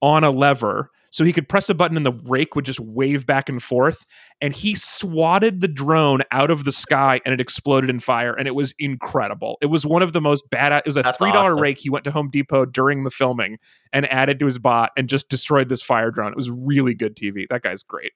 on 0.00 0.24
a 0.24 0.30
lever 0.30 0.90
so 1.10 1.24
he 1.24 1.32
could 1.32 1.48
press 1.48 1.68
a 1.68 1.74
button 1.74 1.96
and 1.96 2.04
the 2.06 2.12
rake 2.24 2.54
would 2.54 2.64
just 2.64 2.80
wave 2.80 3.26
back 3.26 3.48
and 3.48 3.62
forth 3.62 4.04
and 4.40 4.54
he 4.54 4.74
swatted 4.74 5.60
the 5.60 5.68
drone 5.68 6.20
out 6.32 6.50
of 6.50 6.64
the 6.64 6.72
sky 6.72 7.20
and 7.24 7.32
it 7.32 7.40
exploded 7.40 7.90
in 7.90 8.00
fire 8.00 8.34
and 8.34 8.46
it 8.46 8.54
was 8.54 8.74
incredible 8.78 9.56
it 9.60 9.66
was 9.66 9.84
one 9.86 10.02
of 10.02 10.12
the 10.12 10.20
most 10.20 10.48
bad 10.50 10.72
it 10.72 10.86
was 10.86 10.96
a 10.96 11.02
That's 11.02 11.18
three 11.18 11.32
dollar 11.32 11.52
awesome. 11.52 11.62
rake 11.62 11.78
he 11.78 11.90
went 11.90 12.04
to 12.04 12.10
home 12.10 12.30
depot 12.30 12.64
during 12.66 13.04
the 13.04 13.10
filming 13.10 13.58
and 13.92 14.06
added 14.12 14.38
to 14.40 14.44
his 14.46 14.58
bot 14.58 14.90
and 14.96 15.08
just 15.08 15.28
destroyed 15.28 15.68
this 15.68 15.82
fire 15.82 16.10
drone 16.10 16.30
it 16.32 16.36
was 16.36 16.50
really 16.50 16.94
good 16.94 17.16
tv 17.16 17.46
that 17.50 17.62
guy's 17.62 17.82
great 17.82 18.12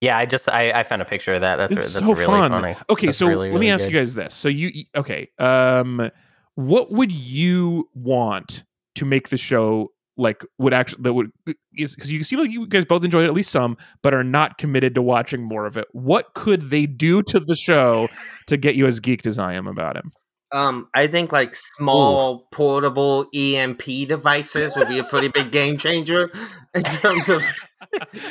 yeah. 0.00 0.18
I 0.18 0.26
just 0.26 0.50
I, 0.50 0.70
I 0.70 0.82
found 0.82 1.00
a 1.00 1.06
picture 1.06 1.32
of 1.32 1.40
that. 1.40 1.56
That's 1.56 1.74
that's 1.74 1.92
so 1.92 2.04
really 2.12 2.26
fun. 2.26 2.50
funny. 2.50 2.76
okay 2.90 3.06
That's 3.06 3.18
so 3.18 3.26
really, 3.26 3.50
let 3.50 3.54
me 3.58 3.66
really 3.66 3.70
ask 3.70 3.84
good. 3.84 3.92
you 3.94 3.98
guys 4.00 4.14
this 4.14 4.34
so 4.34 4.48
you 4.50 4.70
okay 4.94 5.30
um 5.38 6.10
what 6.56 6.90
would 6.92 7.10
you 7.10 7.88
want 7.94 8.64
to 8.96 9.04
make 9.04 9.28
the 9.28 9.36
show 9.36 9.90
like 10.16 10.44
would 10.58 10.72
actually 10.72 11.02
that 11.02 11.12
would 11.12 11.30
because 11.44 12.10
you 12.10 12.22
seem 12.22 12.38
like 12.38 12.50
you 12.50 12.66
guys 12.68 12.84
both 12.84 13.02
enjoyed 13.02 13.24
it, 13.24 13.28
at 13.28 13.34
least 13.34 13.50
some 13.50 13.76
but 14.02 14.14
are 14.14 14.22
not 14.22 14.58
committed 14.58 14.94
to 14.94 15.02
watching 15.02 15.42
more 15.42 15.66
of 15.66 15.76
it 15.76 15.88
what 15.92 16.34
could 16.34 16.70
they 16.70 16.86
do 16.86 17.20
to 17.22 17.40
the 17.40 17.56
show 17.56 18.08
to 18.46 18.56
get 18.56 18.76
you 18.76 18.86
as 18.86 19.00
geeked 19.00 19.26
as 19.26 19.38
i 19.40 19.52
am 19.54 19.66
about 19.66 19.96
him 19.96 20.10
Um, 20.52 20.88
I 20.94 21.08
think 21.08 21.32
like 21.32 21.56
small 21.56 22.46
portable 22.52 23.26
EMP 23.34 23.82
devices 24.06 24.76
would 24.76 24.88
be 24.88 24.98
a 25.00 25.04
pretty 25.04 25.26
big 25.28 25.50
game 25.50 25.78
changer 25.78 26.30
in 26.74 26.84
terms 26.84 27.28
of 27.28 27.42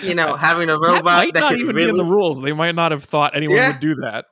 you 0.01 0.15
know 0.15 0.35
having 0.37 0.69
a 0.69 0.79
that 0.79 0.87
robot 0.87 1.03
might 1.03 1.33
that, 1.33 1.39
not 1.41 1.51
could 1.51 1.59
even 1.59 1.75
really 1.75 1.87
be 1.87 1.89
in 1.89 1.97
the 1.97 2.05
rules 2.05 2.39
they 2.39 2.53
might 2.53 2.75
not 2.75 2.91
have 2.91 3.03
thought 3.03 3.35
anyone 3.35 3.57
Yeah. 3.57 3.67
would 3.67 3.81
do 3.81 3.95
that 3.95 4.23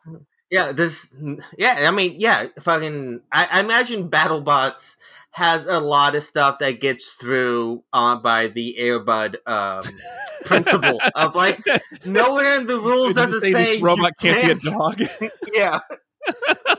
Yeah, 0.49 0.71
this. 0.73 1.15
Yeah, 1.57 1.85
I 1.87 1.91
mean, 1.91 2.15
yeah, 2.17 2.47
fucking. 2.61 3.21
I, 3.31 3.47
I 3.51 3.59
imagine 3.61 4.09
BattleBots 4.09 4.95
has 5.31 5.65
a 5.65 5.79
lot 5.79 6.15
of 6.15 6.23
stuff 6.23 6.59
that 6.59 6.81
gets 6.81 7.13
through 7.15 7.83
uh, 7.93 8.15
by 8.17 8.47
the 8.47 8.77
Air 8.77 8.99
Bud 8.99 9.37
um, 9.47 9.83
principle 10.45 10.99
of 11.15 11.35
like 11.35 11.63
nowhere 12.05 12.57
in 12.59 12.67
the 12.67 12.77
rules 12.79 13.13
does 13.15 13.33
it 13.33 13.39
say 13.41 13.51
say 13.53 13.73
this 13.75 13.81
robot 13.81 14.11
you 14.21 14.33
can't 14.33 14.61
be 14.61 14.67
a 14.67 14.71
dog 14.71 15.01
Yeah. 15.53 15.79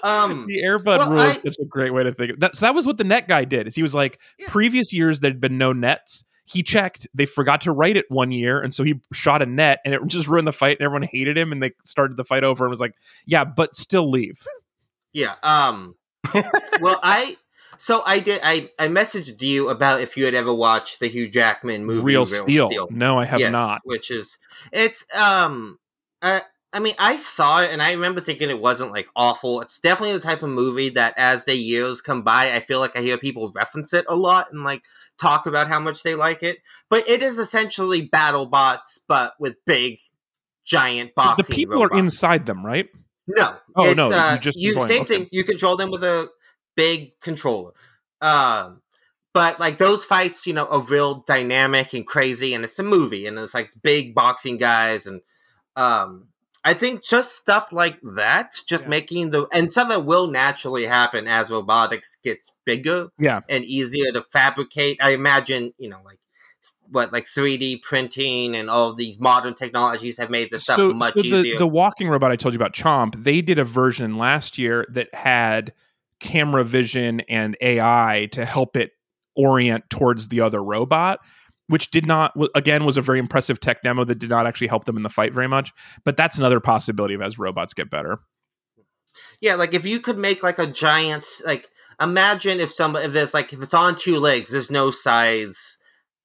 um. 0.03 0.47
the 0.47 0.63
Air 0.63 0.79
Bud 0.79 0.99
Well, 1.01 1.11
rule 1.13 1.21
is 1.21 1.39
I- 1.39 1.43
such 1.43 1.57
a 1.61 1.65
great 1.65 1.93
way 1.93 2.03
to 2.05 2.13
think 2.13 2.33
of 2.33 2.41
that. 2.41 2.57
So 2.57 2.67
that 2.67 2.75
was 2.75 2.87
what 2.87 2.97
the 2.99 3.05
net 3.05 3.27
guy 3.29 3.45
did. 3.45 3.67
Is 3.67 3.75
he 3.75 3.83
was 3.83 3.95
like 3.95 4.19
Yeah. 4.39 4.47
previous 4.49 4.93
years 4.93 5.21
there'd 5.21 5.41
been 5.41 5.59
no 5.59 5.73
nets. 5.73 6.25
He 6.45 6.63
checked, 6.63 7.07
they 7.15 7.25
forgot 7.25 7.61
to 7.63 7.73
write 7.73 7.97
it 7.97 8.05
one 8.09 8.33
year, 8.33 8.61
and 8.61 8.75
so 8.75 8.83
he 8.83 9.01
shot 9.13 9.43
a 9.43 9.47
net, 9.47 9.79
and 9.85 9.95
it 9.95 10.01
just 10.09 10.27
ruined 10.29 10.47
the 10.47 10.53
fight, 10.53 10.77
and 10.79 10.85
everyone 10.85 11.09
hated 11.11 11.39
him, 11.39 11.53
and 11.53 11.63
they 11.63 11.71
started 11.85 12.17
the 12.17 12.25
fight 12.25 12.43
over, 12.45 12.65
and 12.65 12.71
was 12.71 12.81
like, 12.81 12.95
"Yeah, 13.27 13.45
but 13.45 13.75
still 13.77 14.11
leave." 14.11 14.43
Yeah. 15.13 15.35
Um. 15.45 15.95
well, 16.81 16.99
I. 17.03 17.37
So 17.83 18.01
I 18.07 18.21
did. 18.21 18.41
I 18.45 18.71
I 18.79 18.87
messaged 18.87 19.43
you 19.43 19.69
about 19.69 20.03
if 20.03 20.17
you 20.17 20.25
had 20.25 20.35
ever 20.35 20.55
watched 20.55 21.01
the 21.01 21.09
Hugh 21.09 21.29
Jackman 21.29 21.85
movie 21.85 22.01
Real, 22.01 22.27
steel. 22.27 22.87
No, 22.93 23.19
I 23.19 23.25
have 23.25 23.41
Yes, 23.41 23.51
not. 23.51 23.81
Which 23.83 24.09
is 24.13 24.39
it's 24.71 25.05
um 25.13 25.81
uh, 26.23 26.43
I 26.73 26.79
mean 26.79 26.95
I 27.01 27.17
saw 27.17 27.61
it 27.61 27.73
and 27.73 27.83
I 27.83 27.91
remember 27.91 28.21
thinking 28.21 28.51
it 28.51 28.61
wasn't 28.61 28.93
like 28.93 29.09
awful. 29.17 29.63
It's 29.63 29.81
definitely 29.81 30.13
the 30.17 30.23
type 30.23 30.45
of 30.45 30.51
movie 30.51 30.91
that 30.91 31.15
as 31.17 31.45
the 31.45 31.57
years 31.57 32.01
come 32.01 32.23
by, 32.23 32.55
I 32.55 32.61
feel 32.61 32.79
like 32.79 32.95
I 32.95 33.01
hear 33.01 33.19
people 33.19 33.51
reference 33.53 33.93
it 33.93 34.05
a 34.09 34.15
lot 34.15 34.53
and 34.53 34.63
like 34.63 34.83
talk 35.21 35.47
about 35.47 35.67
how 35.67 35.81
much 35.81 36.05
they 36.05 36.15
like 36.15 36.45
it. 36.45 36.59
But 36.89 37.09
it 37.09 37.21
is 37.21 37.37
essentially 37.37 38.03
battle 38.03 38.47
bots 38.47 39.01
but 39.09 39.35
with 39.41 39.57
big 39.67 39.99
giant 40.65 41.17
boxing 41.17 41.53
the 41.57 41.57
people 41.57 41.83
are 41.83 41.99
inside 41.99 42.47
them, 42.47 42.65
right? 42.65 42.89
No. 43.27 43.57
Oh, 43.75 43.91
it's, 43.91 43.97
no, 43.97 44.09
you 44.09 44.15
Uh, 44.15 44.39
just 44.39 44.57
you 44.57 44.75
control 44.75 44.87
them. 44.87 44.97
same 44.97 45.05
thing. 45.07 45.29
You 45.33 45.43
control 45.43 45.77
them 45.77 45.91
with 45.91 46.05
a 46.05 46.29
big 46.77 47.19
controller. 47.21 47.73
Um, 48.21 48.81
but 49.35 49.59
like 49.59 49.79
those 49.79 50.05
fights, 50.05 50.47
you 50.47 50.53
know, 50.53 50.67
are 50.67 50.81
real 50.81 51.25
dynamic 51.27 51.95
and 51.95 52.07
crazy, 52.07 52.55
and 52.55 52.65
it's 52.65 52.79
a 52.79 52.83
movie, 52.83 53.27
and 53.27 53.39
it's 53.39 53.55
like 53.55 53.69
big 53.83 54.15
boxing 54.15 54.59
guys, 54.59 55.07
and 55.07 55.23
um, 55.77 56.29
I 56.65 56.75
think 56.75 57.03
just 57.03 57.35
stuff 57.37 57.73
like 57.73 57.99
that, 58.17 58.53
just 58.69 58.85
Yeah. 58.85 58.91
making 58.91 59.31
the 59.31 59.47
and 59.53 59.71
stuff 59.71 59.89
that 59.89 60.05
will 60.05 60.29
naturally 60.29 60.85
happen 60.87 61.27
as 61.27 61.51
robotics 61.51 62.17
gets 62.23 62.51
bigger 62.65 63.09
Yeah. 63.19 63.41
and 63.49 63.65
easier 63.65 64.13
to 64.13 64.23
fabricate. 64.23 64.99
I 65.01 65.11
imagine, 65.11 65.73
you 65.79 65.89
know, 65.89 65.99
like 66.05 66.19
what 66.91 67.13
like 67.13 67.27
3D 67.27 67.83
printing 67.83 68.55
and 68.55 68.71
all 68.71 68.93
these 68.95 69.19
modern 69.19 69.55
technologies 69.55 70.19
have 70.19 70.31
made 70.31 70.51
this 70.53 70.63
stuff 70.63 70.77
so, 70.77 70.93
much 70.93 71.15
so 71.15 71.23
the, 71.23 71.29
easier. 71.29 71.59
the 71.59 71.67
walking 71.67 72.09
robot 72.09 72.31
I 72.31 72.37
told 72.37 72.55
you 72.55 72.59
about, 72.59 72.75
Chomp, 72.75 73.25
they 73.25 73.41
did 73.41 73.59
a 73.59 73.65
version 73.65 74.15
last 74.15 74.59
year 74.59 74.87
that 74.91 75.13
had 75.15 75.73
camera 76.23 76.65
vision 76.65 77.21
and 77.29 77.57
AI 77.61 78.29
to 78.33 78.47
help 78.47 78.77
it 78.77 78.93
orient 79.37 79.85
towards 79.91 80.29
the 80.29 80.41
other 80.41 80.63
robot, 80.63 81.19
which 81.67 81.91
did 81.91 82.07
not, 82.07 82.33
again, 82.55 82.85
was 82.85 82.97
a 82.97 83.03
very 83.03 83.19
impressive 83.19 83.61
tech 83.61 83.83
demo 83.83 84.05
that 84.05 84.19
did 84.19 84.31
not 84.31 84.47
actually 84.47 84.69
help 84.69 84.85
them 84.85 84.97
in 84.97 85.03
the 85.03 85.11
fight 85.11 85.35
very 85.35 85.49
much. 85.49 85.73
But 86.05 86.17
that's 86.17 86.39
another 86.39 86.61
possibility 86.61 87.15
of 87.15 87.21
as 87.21 87.39
robots 87.39 87.75
get 87.75 87.91
better. 87.91 88.21
Yeah, 89.41 89.57
like 89.57 89.75
if 89.75 89.85
you 89.85 90.01
could 90.01 90.19
make 90.19 90.43
like 90.43 90.61
a 90.61 90.67
giant, 90.67 91.25
like 91.45 91.69
imagine 92.01 92.61
if 92.61 92.73
some 92.73 92.95
if 92.95 93.13
there's 93.13 93.35
like 93.35 93.53
if 93.53 93.61
it's 93.61 93.75
on 93.75 93.97
two 93.97 94.19
legs, 94.19 94.51
there's 94.51 94.71
no 94.71 94.91
size, 94.91 95.79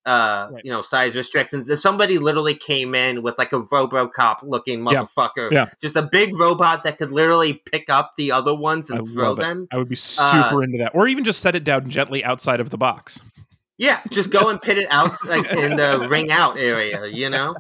uh, 0.07 0.47
Right. 0.51 0.65
you 0.65 0.71
know, 0.71 0.81
size 0.81 1.15
restrictions. 1.15 1.69
If 1.69 1.79
somebody 1.79 2.17
literally 2.17 2.55
came 2.55 2.95
in 2.95 3.21
with 3.21 3.37
like 3.37 3.53
a 3.53 3.59
RoboCop 3.59 4.37
looking 4.43 4.79
motherfucker, 4.79 5.51
Yeah. 5.51 5.65
just 5.81 5.95
a 5.95 6.01
big 6.01 6.35
robot 6.39 6.83
that 6.85 6.97
could 6.97 7.11
literally 7.11 7.53
pick 7.53 7.89
up 7.89 8.13
the 8.17 8.31
other 8.31 8.55
ones 8.55 8.89
and 8.89 9.01
I 9.01 9.03
throw 9.13 9.33
it. 9.33 9.39
them. 9.39 9.67
I 9.71 9.77
would 9.77 9.89
be 9.89 9.95
super 9.95 10.31
Uh, 10.55 10.59
into 10.59 10.77
that. 10.79 10.93
Or 10.95 11.07
even 11.07 11.23
just 11.23 11.39
set 11.41 11.53
it 11.55 11.63
down 11.63 11.89
gently 11.89 12.23
outside 12.23 12.59
of 12.59 12.69
the 12.71 12.77
box. 12.77 13.19
Yeah, 13.77 13.99
just 14.09 14.31
go 14.31 14.49
and 14.49 14.59
pit 14.59 14.77
it 14.79 14.87
out 14.89 15.15
like 15.25 15.45
in 15.51 15.75
the 15.75 16.07
ring 16.09 16.31
out 16.31 16.57
area. 16.59 17.05
You 17.05 17.29
know, 17.29 17.55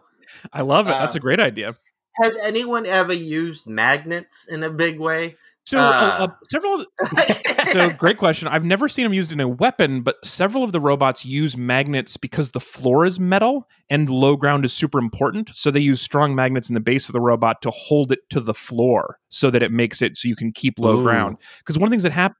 I 0.53 0.61
love 0.61 0.87
it. 0.87 0.91
That's 0.91 1.15
Uh, 1.15 1.19
a 1.19 1.21
great 1.21 1.39
idea. 1.39 1.75
has 2.21 2.35
anyone 2.37 2.85
ever 2.87 3.13
used 3.13 3.67
magnets 3.67 4.47
in 4.47 4.63
a 4.63 4.69
big 4.71 4.99
way? 4.99 5.35
So, 5.67 5.79
uh, 5.79 5.81
uh, 5.81 6.23
uh, 6.23 6.27
several 6.49 6.85
so 7.73 7.89
great 7.89 8.17
question. 8.17 8.47
I've 8.47 8.63
never 8.63 8.87
seen 8.87 9.03
them 9.03 9.13
used 9.13 9.33
in 9.33 9.41
a 9.41 9.49
weapon, 9.49 9.99
but 9.99 10.15
several 10.25 10.63
of 10.63 10.71
the 10.71 10.79
robots 10.79 11.25
use 11.25 11.57
magnets 11.57 12.15
because 12.15 12.51
the 12.51 12.61
floor 12.61 13.05
is 13.05 13.19
metal 13.19 13.67
and 13.89 14.09
low 14.09 14.37
ground 14.37 14.63
is 14.63 14.71
super 14.71 14.97
important. 14.97 15.53
So 15.53 15.69
they 15.69 15.81
use 15.81 15.99
strong 15.99 16.33
magnets 16.33 16.69
in 16.69 16.73
the 16.73 16.79
base 16.79 17.09
of 17.09 17.13
the 17.13 17.19
robot 17.19 17.61
to 17.63 17.69
hold 17.71 18.13
it 18.13 18.19
to 18.29 18.39
the 18.39 18.53
floor 18.53 19.19
so 19.27 19.51
that 19.51 19.61
it 19.61 19.73
makes 19.73 20.01
it 20.01 20.15
so 20.15 20.29
you 20.29 20.37
can 20.37 20.53
keep 20.53 20.79
low 20.79 21.01
Ooh. 21.01 21.03
ground. 21.03 21.35
Because 21.57 21.77
one 21.77 21.87
of 21.87 21.89
the 21.89 21.95
things 21.95 22.03
that 22.03 22.13
happens 22.13 22.37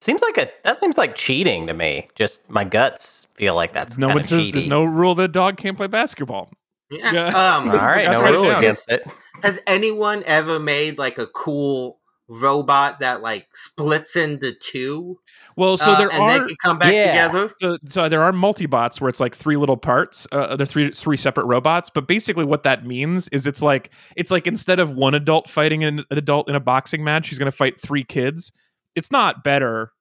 Seems 0.00 0.20
like 0.20 0.36
a 0.36 0.50
that 0.64 0.76
seems 0.76 0.98
like 0.98 1.14
cheating 1.14 1.68
to 1.68 1.74
me. 1.74 2.08
Just 2.16 2.42
my 2.50 2.64
guts 2.64 3.28
feel 3.34 3.54
like 3.54 3.72
that's 3.72 3.96
no 3.96 4.08
one 4.08 4.24
says 4.24 4.48
there's 4.50 4.66
no 4.66 4.82
rule 4.82 5.14
that 5.14 5.24
a 5.24 5.28
dog 5.28 5.58
can't 5.58 5.76
play 5.76 5.86
basketball. 5.86 6.50
Yeah. 6.90 7.12
Yeah. 7.12 7.26
Um, 7.28 7.70
All 7.70 7.76
right, 7.76 8.06
no 8.06 8.18
to 8.18 8.18
write 8.18 8.34
it 8.34 8.36
rule 8.36 8.50
against 8.50 8.90
it. 8.90 9.06
Has 9.44 9.60
anyone 9.68 10.24
ever 10.26 10.58
made 10.58 10.98
like 10.98 11.18
a 11.18 11.28
cool 11.28 12.00
robot 12.28 13.00
that 13.00 13.20
like 13.22 13.46
splits 13.54 14.16
into 14.16 14.52
two? 14.60 15.18
Well, 15.56 15.76
so 15.76 15.90
uh, 15.92 15.98
there 15.98 16.10
and 16.10 16.22
are 16.22 16.38
they 16.40 16.46
can 16.46 16.56
come 16.62 16.78
back 16.78 16.92
Yeah. 16.92 17.28
together. 17.28 17.54
so, 17.60 17.78
so 17.86 18.08
there 18.08 18.22
are 18.22 18.32
multi-bots 18.32 19.00
where 19.00 19.08
it's 19.08 19.20
like 19.20 19.34
three 19.36 19.56
little 19.56 19.76
parts 19.76 20.26
uh, 20.32 20.56
they're 20.56 20.66
three 20.66 20.90
three 20.92 21.16
separate 21.16 21.44
robots 21.44 21.90
but 21.94 22.08
basically 22.08 22.44
what 22.44 22.62
that 22.62 22.86
means 22.86 23.28
is 23.28 23.46
it's 23.46 23.60
like 23.62 23.90
it's 24.16 24.30
like 24.30 24.46
instead 24.46 24.80
of 24.80 24.90
one 24.90 25.14
adult 25.14 25.48
fighting 25.50 25.84
an, 25.84 25.98
an 26.10 26.18
adult 26.18 26.48
in 26.48 26.54
a 26.56 26.60
boxing 26.60 27.04
match 27.04 27.28
he's 27.28 27.38
going 27.38 27.50
to 27.50 27.56
fight 27.56 27.80
three 27.80 28.04
kids 28.04 28.50
it's 28.96 29.10
not 29.12 29.44
better 29.44 29.92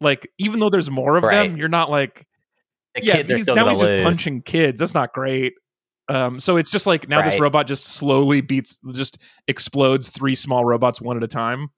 like 0.00 0.26
even 0.38 0.60
though 0.60 0.70
there's 0.70 0.90
more 0.90 1.16
of 1.16 1.22
them 1.24 1.56
you're 1.56 1.68
not 1.68 1.90
like 1.90 2.26
The 2.94 3.04
yeah 3.04 3.16
kids 3.16 3.30
are 3.30 3.34
these- 3.34 3.42
still 3.44 3.54
now 3.56 3.64
gonna 3.66 3.74
he's 3.78 3.82
just 3.86 4.04
punching 4.04 4.42
kids 4.42 4.80
that's 4.80 4.94
not 4.94 5.12
great 5.12 5.52
um 6.08 6.38
so 6.40 6.56
it's 6.56 6.70
just 6.70 6.86
like 6.86 7.08
now 7.08 7.22
this 7.22 7.38
robot 7.40 7.66
just 7.66 7.84
slowly 7.84 8.40
beats 8.40 8.78
just 8.92 9.18
explodes 9.48 10.08
three 10.08 10.34
small 10.34 10.64
robots 10.64 11.00
one 11.00 11.16
at 11.16 11.22
a 11.22 11.28
time 11.28 11.70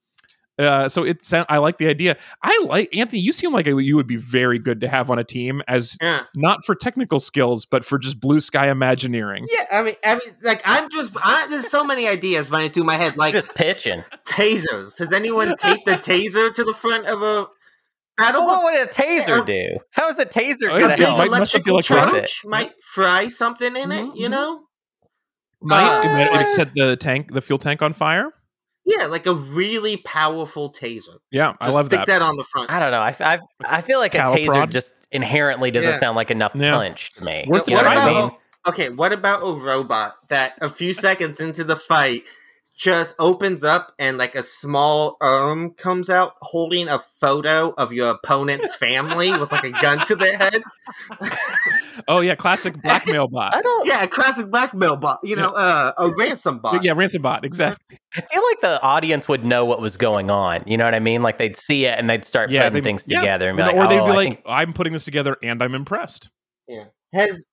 uh, 0.58 0.88
so 0.88 1.04
it's 1.04 1.32
I 1.32 1.58
like 1.58 1.78
the 1.78 1.86
idea. 1.86 2.16
I 2.42 2.60
like 2.64 2.94
Anthony. 2.96 3.20
You 3.20 3.32
seem 3.32 3.52
like 3.52 3.68
a, 3.68 3.80
you 3.80 3.94
would 3.94 4.08
be 4.08 4.16
very 4.16 4.58
good 4.58 4.80
to 4.80 4.88
have 4.88 5.08
on 5.08 5.16
a 5.16 5.22
team 5.22 5.62
as 5.68 5.96
Yeah. 6.02 6.22
not 6.34 6.64
for 6.64 6.74
technical 6.74 7.20
skills, 7.20 7.64
but 7.64 7.84
for 7.84 7.96
just 7.96 8.18
blue 8.18 8.40
sky 8.40 8.68
imagineering. 8.68 9.46
Yeah, 9.48 9.66
I 9.70 9.82
mean, 9.82 9.94
I 10.04 10.14
mean, 10.16 10.34
like 10.42 10.60
I'm 10.64 10.90
just 10.90 11.12
I, 11.14 11.46
there's 11.48 11.68
so 11.68 11.84
many 11.84 12.08
ideas 12.08 12.50
running 12.50 12.70
through 12.72 12.84
my 12.84 12.96
head, 12.96 13.16
like 13.16 13.34
just 13.34 13.54
pitching. 13.54 14.02
tasers. 14.26 14.98
Has 14.98 15.12
anyone 15.12 15.56
taped 15.56 15.84
the 15.86 15.92
taser 15.92 16.52
to 16.52 16.64
the 16.64 16.74
front 16.74 17.06
of 17.06 17.22
a 17.22 17.46
battle? 18.18 18.44
Well, 18.46 18.62
what 18.62 18.74
would 18.74 18.82
a 18.82 18.90
taser 18.90 19.44
do? 19.46 19.78
How 19.92 20.08
is 20.10 20.18
a 20.18 20.26
taser 20.26 20.68
gonna 20.68 20.94
it 20.94 20.98
big 20.98 21.06
help? 21.06 21.18
might 21.18 21.30
mess 21.30 21.54
up 21.54 21.62
the 21.62 21.70
electrical 21.70 22.02
electronics. 22.02 22.32
charge 22.32 22.50
might 22.50 22.72
fry 22.82 23.28
something 23.28 23.74
in 23.76 23.92
it, 23.92 24.14
you 24.16 24.26
mhm. 24.26 24.30
know? 24.30 24.60
Might, 25.60 26.02
it 26.04 26.30
might- 26.30 26.38
Uh, 26.38 26.40
it 26.42 26.48
set 26.48 26.74
the 26.74 26.96
tank, 26.96 27.32
the 27.32 27.40
fuel 27.40 27.58
tank 27.58 27.82
on 27.82 27.92
fire. 27.92 28.32
Yeah, 28.84 29.06
like 29.06 29.26
a 29.26 29.34
really 29.34 29.98
powerful 29.98 30.72
taser. 30.72 31.18
Yeah, 31.30 31.54
I 31.60 31.66
Just 31.66 31.74
love 31.74 31.86
stick 31.86 31.98
that. 32.00 32.06
that. 32.06 32.22
on 32.22 32.36
the 32.36 32.44
front. 32.44 32.70
I 32.70 32.78
don't 32.78 32.90
know. 32.90 33.00
I, 33.00 33.14
I, 33.20 33.38
I 33.64 33.80
feel 33.82 33.98
like 33.98 34.14
a 34.14 34.18
taser 34.18 34.46
prod? 34.46 34.70
just 34.70 34.94
inherently 35.12 35.70
doesn't 35.70 35.92
Yeah. 35.92 35.98
sound 35.98 36.16
like 36.16 36.30
enough 36.30 36.52
Yeah. 36.54 36.72
punch 36.72 37.12
to 37.14 37.24
me. 37.24 37.44
Worth 37.48 37.68
you 37.68 37.74
know 37.74 37.82
the 37.82 37.88
what 37.88 37.98
I 37.98 38.08
mean? 38.22 38.30
Okay, 38.66 38.88
what 38.88 39.12
about 39.12 39.42
a 39.42 39.52
robot 39.52 40.16
that 40.28 40.54
a 40.60 40.70
few 40.70 40.94
seconds 40.94 41.40
into 41.40 41.64
the 41.64 41.76
fight 41.76 42.24
just 42.78 43.14
opens 43.18 43.64
up 43.64 43.92
and 43.98 44.16
like 44.18 44.36
a 44.36 44.42
small 44.42 45.16
arm 45.20 45.70
comes 45.74 46.08
out 46.08 46.34
holding 46.40 46.88
a 46.88 46.98
photo 46.98 47.74
of 47.76 47.92
your 47.92 48.10
opponent's 48.10 48.74
family 48.76 49.36
with 49.36 49.50
like 49.52 49.64
a 49.64 49.70
gun 49.82 50.06
to 50.06 50.14
their 50.16 50.36
head? 50.38 50.62
Oh 52.06 52.20
yeah, 52.20 52.36
classic 52.36 52.80
blackmail 52.80 53.26
bot. 53.32 53.56
I 53.56 53.60
don't. 53.60 53.86
Yeah, 53.86 54.06
classic 54.06 54.48
blackmail 54.50 54.96
bot, 54.96 55.18
you 55.24 55.34
know, 55.34 55.48
uh, 55.48 55.92
a 55.98 56.08
ransom 56.12 56.60
bot. 56.60 56.84
yeah, 56.84 56.92
ransom 56.92 57.22
bot. 57.22 57.44
Exactly. 57.44 57.98
I 58.14 58.20
feel 58.20 58.40
like 58.48 58.60
the 58.60 58.80
audience 58.82 59.26
would 59.26 59.44
know 59.44 59.64
what 59.64 59.80
was 59.80 59.96
going 59.96 60.30
on. 60.30 60.62
You 60.64 60.76
know 60.76 60.84
what 60.84 60.94
I 60.94 61.00
mean? 61.00 61.22
Like 61.22 61.38
they'd 61.38 61.56
see 61.56 61.86
it 61.86 61.98
and 61.98 62.08
they'd 62.08 62.24
start 62.24 62.50
Yeah, 62.50 62.62
putting 62.68 62.74
they- 62.74 62.80
things 62.88 63.04
yeah. 63.08 63.18
together 63.20 63.48
and 63.48 63.56
be 63.56 63.64
like, 63.64 63.74
or 63.74 63.88
they'd 63.88 63.98
"Oh, 63.98 64.06
be 64.06 64.12
like, 64.12 64.28
think- 64.34 64.42
"I'm 64.46 64.72
putting 64.72 64.92
this 64.92 65.04
together 65.04 65.36
and 65.42 65.60
I'm 65.60 65.74
impressed." 65.74 66.30
Yeah. 66.68 66.84
Has 67.12 67.44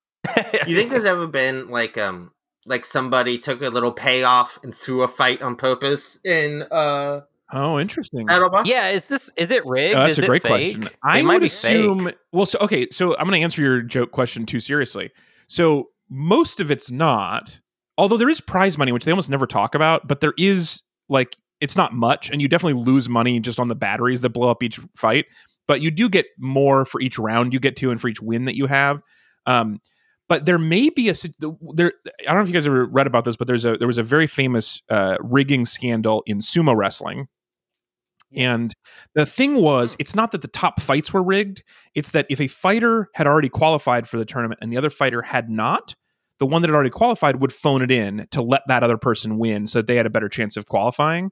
you 0.68 0.76
think 0.78 0.92
there's 0.92 1.06
ever 1.06 1.26
been 1.28 1.70
like 1.70 1.98
um 1.98 2.32
like 2.66 2.84
somebody 2.86 3.38
took 3.38 3.62
a 3.62 3.70
little 3.70 3.92
payoff 3.92 4.60
and 4.64 4.74
threw 4.76 5.04
a 5.04 5.08
fight 5.08 5.42
on 5.42 5.56
purpose 5.56 6.20
in 6.26 6.64
uh 6.72 7.22
Oh, 7.54 7.80
interesting. 7.80 8.26
BattleBots? 8.26 8.66
yeah, 8.66 8.88
is 8.90 9.06
this 9.06 9.32
is 9.38 9.52
it 9.52 9.64
rigged? 9.68 9.96
Oh, 9.96 10.00
that's 10.00 10.18
is 10.18 10.24
a 10.24 10.28
great 10.28 10.44
it 10.44 10.48
fake? 10.48 10.50
question. 10.74 10.84
It 10.84 10.96
I 11.04 11.22
might 11.22 11.36
would 11.36 11.44
assume. 11.44 12.06
fake. 12.06 12.16
Well, 12.32 12.48
so 12.48 12.58
okay, 12.60 12.88
so 12.92 13.16
I'm 13.18 13.28
going 13.28 13.40
to 13.40 13.44
answer 13.44 13.62
your 13.62 13.82
joke 13.84 14.12
question 14.12 14.48
too 14.48 14.60
seriously. 14.60 15.12
So 15.48 15.90
most 16.10 16.60
of 16.60 16.72
it's 16.72 16.90
not. 16.90 17.60
Although 18.00 18.18
there 18.18 18.30
is 18.30 18.42
prize 18.42 18.78
money, 18.80 18.92
which 18.92 19.06
they 19.06 19.12
almost 19.12 19.30
never 19.30 19.46
talk 19.46 19.76
about, 19.76 20.08
but 20.08 20.20
there 20.22 20.34
is 20.38 20.82
like 21.08 21.36
it's 21.62 21.78
not 21.78 21.94
much, 21.94 22.32
and 22.32 22.42
you 22.42 22.48
definitely 22.48 22.82
lose 22.84 23.08
money 23.08 23.40
just 23.40 23.60
on 23.60 23.68
the 23.68 23.76
batteries 23.76 24.22
that 24.22 24.30
blow 24.30 24.50
up 24.50 24.64
each 24.64 24.80
fight. 24.98 25.26
But 25.68 25.82
you 25.82 25.92
do 25.92 26.10
get 26.10 26.26
more 26.40 26.84
for 26.84 27.00
each 27.00 27.18
round 27.20 27.54
you 27.54 27.60
get 27.60 27.76
to, 27.78 27.92
and 27.92 28.02
for 28.02 28.08
each 28.08 28.22
win 28.22 28.46
that 28.46 28.56
you 28.56 28.66
have. 28.66 29.02
Um, 29.46 29.80
but 30.28 30.46
there 30.46 30.58
may 30.58 30.90
be 30.90 31.10
a 31.10 31.14
there. 31.74 31.94
I 32.22 32.26
don't 32.26 32.36
know 32.36 32.42
if 32.42 32.48
you 32.48 32.54
guys 32.54 32.68
ever 32.68 32.86
read 32.86 33.08
about 33.08 33.26
this, 33.26 33.36
but 33.36 33.48
there's 33.48 33.66
a 33.66 33.78
there 33.78 33.88
was 33.88 33.98
a 33.98 34.04
very 34.04 34.28
famous 34.28 34.82
uh, 34.90 35.18
rigging 35.20 35.66
scandal 35.66 36.24
in 36.26 36.40
sumo 36.40 36.76
wrestling. 36.76 37.28
And 38.36 38.74
the 39.14 39.26
thing 39.26 39.56
was, 39.62 39.96
it's 39.98 40.16
not 40.16 40.32
that 40.32 40.42
the 40.42 40.50
top 40.50 40.82
fights 40.82 41.14
were 41.14 41.24
rigged. 41.24 41.64
It's 41.94 42.12
that 42.12 42.26
if 42.30 42.42
a 42.42 42.48
fighter 42.48 43.10
had 43.14 43.28
already 43.28 43.50
qualified 43.50 44.10
for 44.10 44.18
the 44.18 44.26
tournament 44.26 44.60
and 44.62 44.72
the 44.72 44.78
other 44.78 44.90
fighter 44.90 45.22
had 45.22 45.50
not, 45.50 45.96
the 46.40 46.46
one 46.46 46.62
that 46.62 46.70
had 46.70 46.76
already 46.76 46.90
qualified 46.90 47.40
would 47.40 47.54
phone 47.54 47.82
it 47.82 47.92
in 47.92 48.28
to 48.32 48.42
let 48.42 48.64
that 48.68 48.84
other 48.84 48.98
person 48.98 49.38
win 49.38 49.68
so 49.68 49.80
that 49.80 49.88
they 49.88 49.96
had 49.96 50.06
a 50.06 50.10
better 50.10 50.28
chance 50.28 50.58
of 50.58 50.66
qualifying. 50.66 51.32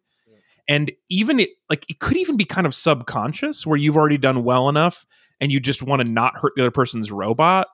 And 0.69 0.93
even 1.09 1.41
it, 1.41 1.49
like, 1.69 1.85
it 1.89 1.99
could 1.99 2.15
even 2.15 2.37
be 2.37 2.45
kind 2.45 2.65
of 2.65 2.73
subconscious 2.73 3.65
where 3.65 3.77
you've 3.77 3.97
already 3.97 4.17
done 4.17 4.43
well 4.45 4.69
enough 4.69 5.05
and 5.41 5.51
you 5.51 5.59
just 5.59 5.83
want 5.83 6.01
to 6.01 6.07
not 6.07 6.37
hurt 6.37 6.53
the 6.55 6.61
other 6.61 6.71
person's 6.71 7.11
robot. 7.11 7.67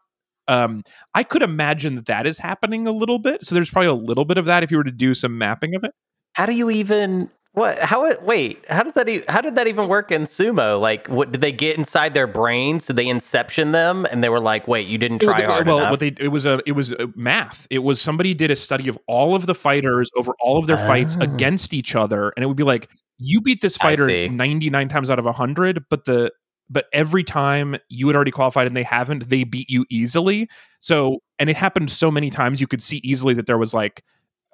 Um, 0.50 0.84
I 1.14 1.24
could 1.24 1.42
imagine 1.44 1.96
that 1.96 2.08
that 2.08 2.26
is 2.28 2.40
happening 2.40 2.88
a 2.88 2.92
little 2.92 3.20
bit. 3.20 3.46
So 3.46 3.56
there's 3.56 3.70
probably 3.70 3.90
a 3.90 3.94
little 3.94 4.26
bit 4.26 4.38
of 4.38 4.46
that 4.46 4.64
if 4.64 4.72
you 4.72 4.78
were 4.78 4.84
to 4.84 4.92
do 4.92 5.14
some 5.14 5.38
mapping 5.38 5.76
of 5.76 5.84
it. 5.84 5.92
How 6.34 6.46
do 6.46 6.54
you 6.54 6.70
even 6.70 7.30
what? 7.54 7.80
How? 7.80 8.06
it- 8.06 8.22
Wait, 8.22 8.64
how 8.70 8.84
does 8.84 8.94
that? 8.94 9.10
E- 9.10 9.24
how 9.28 9.42
did 9.42 9.56
that 9.56 9.68
even 9.68 9.88
work 9.88 10.12
in 10.12 10.24
sumo? 10.26 10.80
Like, 10.80 11.08
what 11.08 11.32
did 11.32 11.42
they 11.42 11.52
get 11.52 11.78
inside 11.78 12.14
their 12.14 12.28
brains? 12.28 12.86
Did 12.86 12.96
they 12.96 13.08
inception 13.08 13.72
them? 13.72 14.06
And 14.12 14.24
they 14.24 14.30
were 14.30 14.40
like, 14.40 14.68
"Wait, 14.68 14.88
you 14.88 14.98
didn't 15.00 15.20
try 15.20 15.40
well, 15.40 15.52
hard 15.52 15.68
well, 15.68 15.78
enough." 15.80 15.92
what 15.92 16.00
they 16.00 16.14
it 16.20 16.28
was 16.32 16.46
a 16.46 16.62
it 16.68 16.74
was 16.74 16.92
a 16.94 17.10
math. 17.16 17.66
It 17.72 17.80
was 17.80 18.00
somebody 18.00 18.34
did 18.36 18.52
a 18.52 18.56
study 18.56 18.88
of 18.88 19.00
all 19.08 19.34
of 19.36 19.48
the 19.48 19.56
fighters 19.56 20.12
over 20.16 20.34
all 20.40 20.60
of 20.60 20.68
their 20.68 20.78
fights 20.78 21.18
Oh. 21.20 21.24
against 21.24 21.74
each 21.74 21.96
other, 21.96 22.32
and 22.38 22.44
it 22.44 22.48
would 22.48 22.56
be 22.58 22.64
like 22.64 22.90
you 23.18 23.42
beat 23.42 23.62
this 23.62 23.76
fighter 23.78 24.08
ninety 24.30 24.70
nine 24.70 24.88
times 24.88 25.10
out 25.10 25.18
of 25.20 25.26
hundred, 25.26 25.84
but 25.90 26.06
the 26.06 26.32
but 26.70 26.86
every 26.94 27.24
time 27.24 27.76
you 27.90 28.08
had 28.08 28.16
already 28.16 28.32
qualified 28.32 28.68
and 28.68 28.76
they 28.78 28.84
haven't, 28.84 29.30
they 29.30 29.44
beat 29.44 29.70
you 29.70 29.86
easily. 29.90 30.50
So 30.80 31.22
and 31.40 31.50
it 31.50 31.56
happened 31.56 31.90
so 31.92 32.10
many 32.12 32.30
times 32.30 32.60
you 32.62 32.68
could 32.68 32.82
see 32.82 32.98
easily 33.04 33.34
that 33.36 33.48
there 33.48 33.58
was 33.58 33.74
like. 33.74 34.04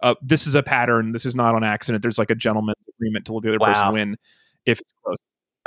Uh, 0.03 0.13
this 0.21 0.45
is 0.45 0.53
a 0.55 0.61
pattern. 0.61 1.13
This 1.13 1.25
is 1.25 1.35
not 1.37 1.55
on 1.55 1.63
accident. 1.63 2.01
There's 2.01 2.17
like 2.19 2.29
a 2.29 2.35
gentleman's 2.35 2.75
agreement 2.97 3.25
to 3.27 3.33
let 3.33 3.43
the 3.43 3.49
other 3.49 3.57
Wow. 3.59 3.67
person 3.73 3.93
win 3.93 4.17
if 4.65 4.81
it's 4.81 4.93
close. 5.03 5.15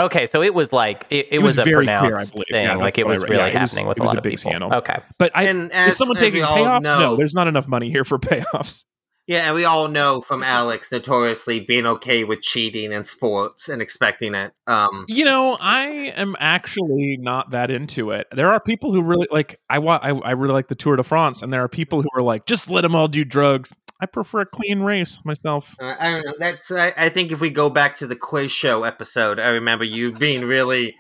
okay, 0.01 0.27
so 0.27 0.43
it 0.43 0.53
was 0.53 0.71
like 0.71 1.07
it, 1.09 1.27
it, 1.31 1.33
It 1.33 1.39
was, 1.39 1.57
was 1.57 1.67
a 1.67 1.71
very 1.71 1.87
clear, 1.87 1.97
I 1.97 2.01
pronounced 2.09 2.33
believe. 2.35 2.47
thing. 2.53 2.65
Yeah, 2.67 2.75
like 2.77 2.99
it 2.99 3.07
was 3.07 3.23
really 3.23 3.37
Yeah, 3.37 3.47
it 3.47 3.55
was- 3.61 3.71
happening 3.73 3.87
with 3.89 3.97
it 3.97 4.01
a 4.01 4.03
was 4.03 4.09
lot 4.09 4.17
a 4.17 4.19
of 4.19 4.23
big 4.25 4.37
people. 4.37 4.51
scandal. 4.51 4.75
Okay, 4.75 4.97
But 5.19 5.33
I 5.35 5.45
And 5.45 5.65
is 5.69 5.71
as, 5.73 5.97
someone 5.97 6.19
as 6.19 6.23
taking 6.23 6.41
we 6.41 6.43
all 6.43 6.59
payoffs? 6.59 6.83
know, 6.83 6.99
No, 7.01 7.17
there's 7.17 7.33
not 7.35 7.49
enough 7.49 7.67
money 7.69 7.91
here 7.91 8.05
for 8.05 8.19
payoffs. 8.19 8.85
Yeah, 9.29 9.45
and 9.45 9.55
we 9.55 9.67
all 9.67 9.89
know 9.89 10.23
from 10.23 10.43
Alex 10.43 10.91
notoriously 10.91 11.61
being 11.61 11.87
okay 11.87 12.25
with 12.25 12.41
cheating 12.41 12.93
in 12.93 13.05
sports 13.05 13.69
and 13.69 13.83
expecting 13.83 14.35
it. 14.35 14.53
Um, 14.67 15.05
You 15.07 15.27
know, 15.27 15.59
I 15.61 16.15
am 16.17 16.35
actually 16.41 17.19
not 17.21 17.51
that 17.51 17.71
into 17.71 18.11
it. 18.11 18.27
There 18.33 18.51
are 18.51 18.59
people 18.59 18.91
who 18.91 19.03
really 19.03 19.29
like. 19.31 19.61
I 19.69 19.81
want. 19.81 20.03
I, 20.03 20.09
I 20.09 20.31
really 20.31 20.55
like 20.55 20.69
the 20.69 20.75
Tour 20.75 20.97
de 20.97 21.03
France, 21.03 21.43
and 21.43 21.53
there 21.53 21.63
are 21.63 21.69
people 21.69 22.01
who 22.01 22.09
are 22.15 22.23
like, 22.23 22.47
just 22.47 22.71
let 22.71 22.81
them 22.81 22.95
all 22.95 23.07
do 23.07 23.23
drugs. 23.23 23.71
I 24.01 24.07
prefer 24.07 24.41
a 24.41 24.47
clean 24.47 24.81
race 24.81 25.23
myself. 25.27 25.75
uh, 25.79 25.95
I 25.99 26.11
don't 26.11 26.25
know. 26.25 26.35
That's. 26.39 26.71
I, 26.71 26.95
I 26.97 27.09
think 27.11 27.31
if 27.31 27.43
we 27.43 27.51
go 27.51 27.69
back 27.69 27.97
to 27.97 28.07
the 28.07 28.17
quiz 28.17 28.51
show 28.51 28.85
episode, 28.85 29.39
I 29.39 29.51
remember 29.51 29.85
you 29.85 30.13
being 30.13 30.43
really 30.47 30.97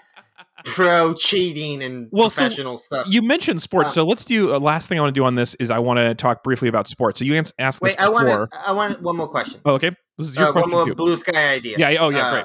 pro 0.64 1.14
cheating 1.14 1.82
and 1.82 2.08
Well, 2.10 2.30
so 2.30 2.42
professional 2.42 2.78
stuff. 2.78 3.06
You 3.08 3.22
mentioned 3.22 3.62
sports, 3.62 3.90
Uh, 3.90 3.94
so 3.94 4.04
let's 4.04 4.24
do. 4.24 4.54
Uh, 4.54 4.58
last 4.58 4.88
thing 4.88 4.98
I 4.98 5.02
want 5.02 5.14
to 5.14 5.18
do 5.20 5.24
on 5.24 5.34
this 5.34 5.54
is 5.56 5.70
I 5.70 5.78
want 5.78 5.98
to 5.98 6.14
talk 6.14 6.42
briefly 6.42 6.68
about 6.68 6.88
sports. 6.88 7.18
So 7.18 7.24
you 7.24 7.34
ans- 7.34 7.52
asked 7.58 7.80
this 7.80 7.92
Wait, 7.92 8.00
I 8.00 8.06
before. 8.08 8.24
want. 8.38 8.50
I 8.54 8.72
want 8.72 9.00
one 9.02 9.16
more 9.16 9.28
question. 9.28 9.60
Oh, 9.64 9.74
okay. 9.74 9.90
This 10.18 10.28
is 10.28 10.36
your 10.36 10.46
Uh, 10.48 10.52
one 10.60 10.70
more 10.70 10.84
too. 10.86 10.94
blue 10.94 11.16
sky 11.16 11.52
idea. 11.54 11.76
Yeah. 11.78 11.96
Oh, 12.00 12.08
yeah. 12.10 12.26
Uh, 12.26 12.30
great. 12.32 12.44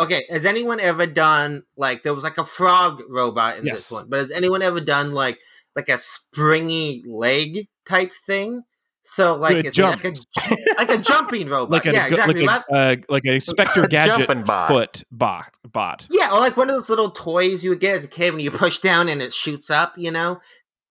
Okay, 0.00 0.24
has 0.30 0.46
anyone 0.46 0.80
ever 0.80 1.04
done 1.06 1.62
like 1.76 2.02
there 2.02 2.14
was 2.14 2.24
like 2.24 2.38
a 2.38 2.44
frog 2.44 3.02
robot 3.10 3.58
in 3.58 3.66
Yes. 3.66 3.76
this 3.76 3.90
one, 3.90 4.06
but 4.08 4.20
has 4.20 4.30
anyone 4.30 4.62
ever 4.62 4.80
done 4.80 5.12
like 5.12 5.38
like 5.76 5.88
a 5.90 5.98
springy 5.98 7.04
leg 7.06 7.68
type 7.86 8.12
thing? 8.26 8.62
So 9.12 9.34
like 9.34 9.56
it 9.56 9.66
it's 9.66 9.78
like 9.78 10.04
a, 10.04 10.12
like 10.78 10.90
a 10.90 10.98
jumping 10.98 11.48
robot. 11.48 11.70
Like 11.70 11.86
a 11.86 11.92
yeah, 11.92 12.06
exactly. 12.06 12.46
like 12.46 12.62
a, 12.70 12.74
uh, 12.74 12.96
like 13.08 13.24
an 13.24 13.34
Inspector 13.34 13.88
Gadget 13.88 14.44
bot. 14.46 14.68
foot 14.68 15.02
bot 15.10 15.52
bot. 15.68 16.06
yeah, 16.10 16.30
or 16.32 16.38
like 16.38 16.56
one 16.56 16.70
of 16.70 16.76
those 16.76 16.88
little 16.88 17.10
toys 17.10 17.64
you 17.64 17.70
would 17.70 17.80
get 17.80 17.96
as 17.96 18.04
a 18.04 18.08
kid 18.08 18.32
when 18.32 18.40
you 18.40 18.52
push 18.52 18.78
down 18.78 19.08
and 19.08 19.20
it 19.20 19.32
shoots 19.32 19.68
up. 19.68 19.94
You 19.96 20.12
know? 20.12 20.40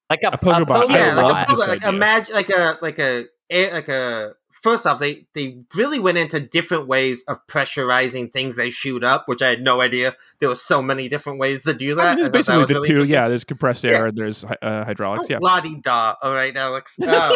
like 0.10 0.22
a, 0.24 0.30
A 0.30 0.38
pogo 0.38 0.68
bot. 0.68 0.90
I 0.92 0.98
yeah, 0.98 1.16
like 1.16 1.48
a 1.48 1.52
this 1.56 1.68
like 1.68 1.84
imagine 1.84 2.36
like 2.36 2.50
a 2.50 2.78
like 2.82 3.00
a 3.00 3.26
a- 3.50 3.72
like 3.74 3.88
a. 3.88 4.34
First 4.62 4.86
off, 4.86 5.00
they 5.00 5.26
they 5.36 5.62
really 5.74 6.00
went 6.00 6.18
into 6.18 6.42
different 6.42 6.88
ways 6.88 7.24
of 7.30 7.38
pressurizing 7.48 8.34
things 8.34 8.58
they 8.58 8.70
shoot 8.70 9.06
up, 9.06 9.24
which 9.30 9.42
I 9.42 9.48
had 9.52 9.62
no 9.62 9.80
idea 9.80 10.18
there 10.42 10.50
were 10.50 10.56
so 10.56 10.82
many 10.82 11.08
different 11.08 11.40
ways 11.40 11.64
to 11.64 11.74
do 11.74 11.96
that. 11.96 12.06
I 12.06 12.12
I 12.12 12.16
mean, 12.16 12.24
thought 12.26 12.32
there's 12.34 12.48
that 12.48 12.58
basically 12.58 12.74
the 12.74 12.82
really 12.90 13.06
two. 13.08 13.10
Yeah, 13.14 13.30
there's 13.30 13.46
compressed 13.46 13.86
air 13.86 13.94
Yeah. 13.94 14.06
and 14.10 14.18
there's 14.18 14.44
uh, 14.44 14.84
hydraulics. 14.84 15.30
Yeah. 15.30 15.38
La 15.40 15.62
di 15.62 15.78
da. 15.80 16.16
All 16.22 16.34
right, 16.34 16.54
Alex. 16.58 16.98
Um, 17.00 17.32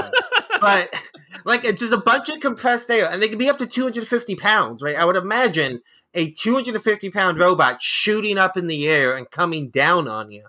but 0.63 0.93
like 1.45 1.65
it's 1.65 1.81
just 1.81 1.93
a 1.93 1.97
bunch 1.97 2.29
of 2.29 2.39
compressed 2.39 2.89
air, 2.89 3.09
and 3.11 3.21
they 3.21 3.27
can 3.27 3.37
be 3.37 3.49
up 3.49 3.57
to 3.57 3.67
250 3.67 4.35
pounds, 4.35 4.81
right? 4.81 4.95
I 4.95 5.03
would 5.03 5.17
imagine 5.17 5.81
a 6.13 6.31
250 6.31 7.09
pound 7.09 7.39
robot 7.39 7.81
shooting 7.81 8.37
up 8.37 8.55
in 8.55 8.67
the 8.67 8.87
air 8.87 9.17
and 9.17 9.29
coming 9.29 9.69
down 9.69 10.07
on 10.07 10.31
you. 10.31 10.45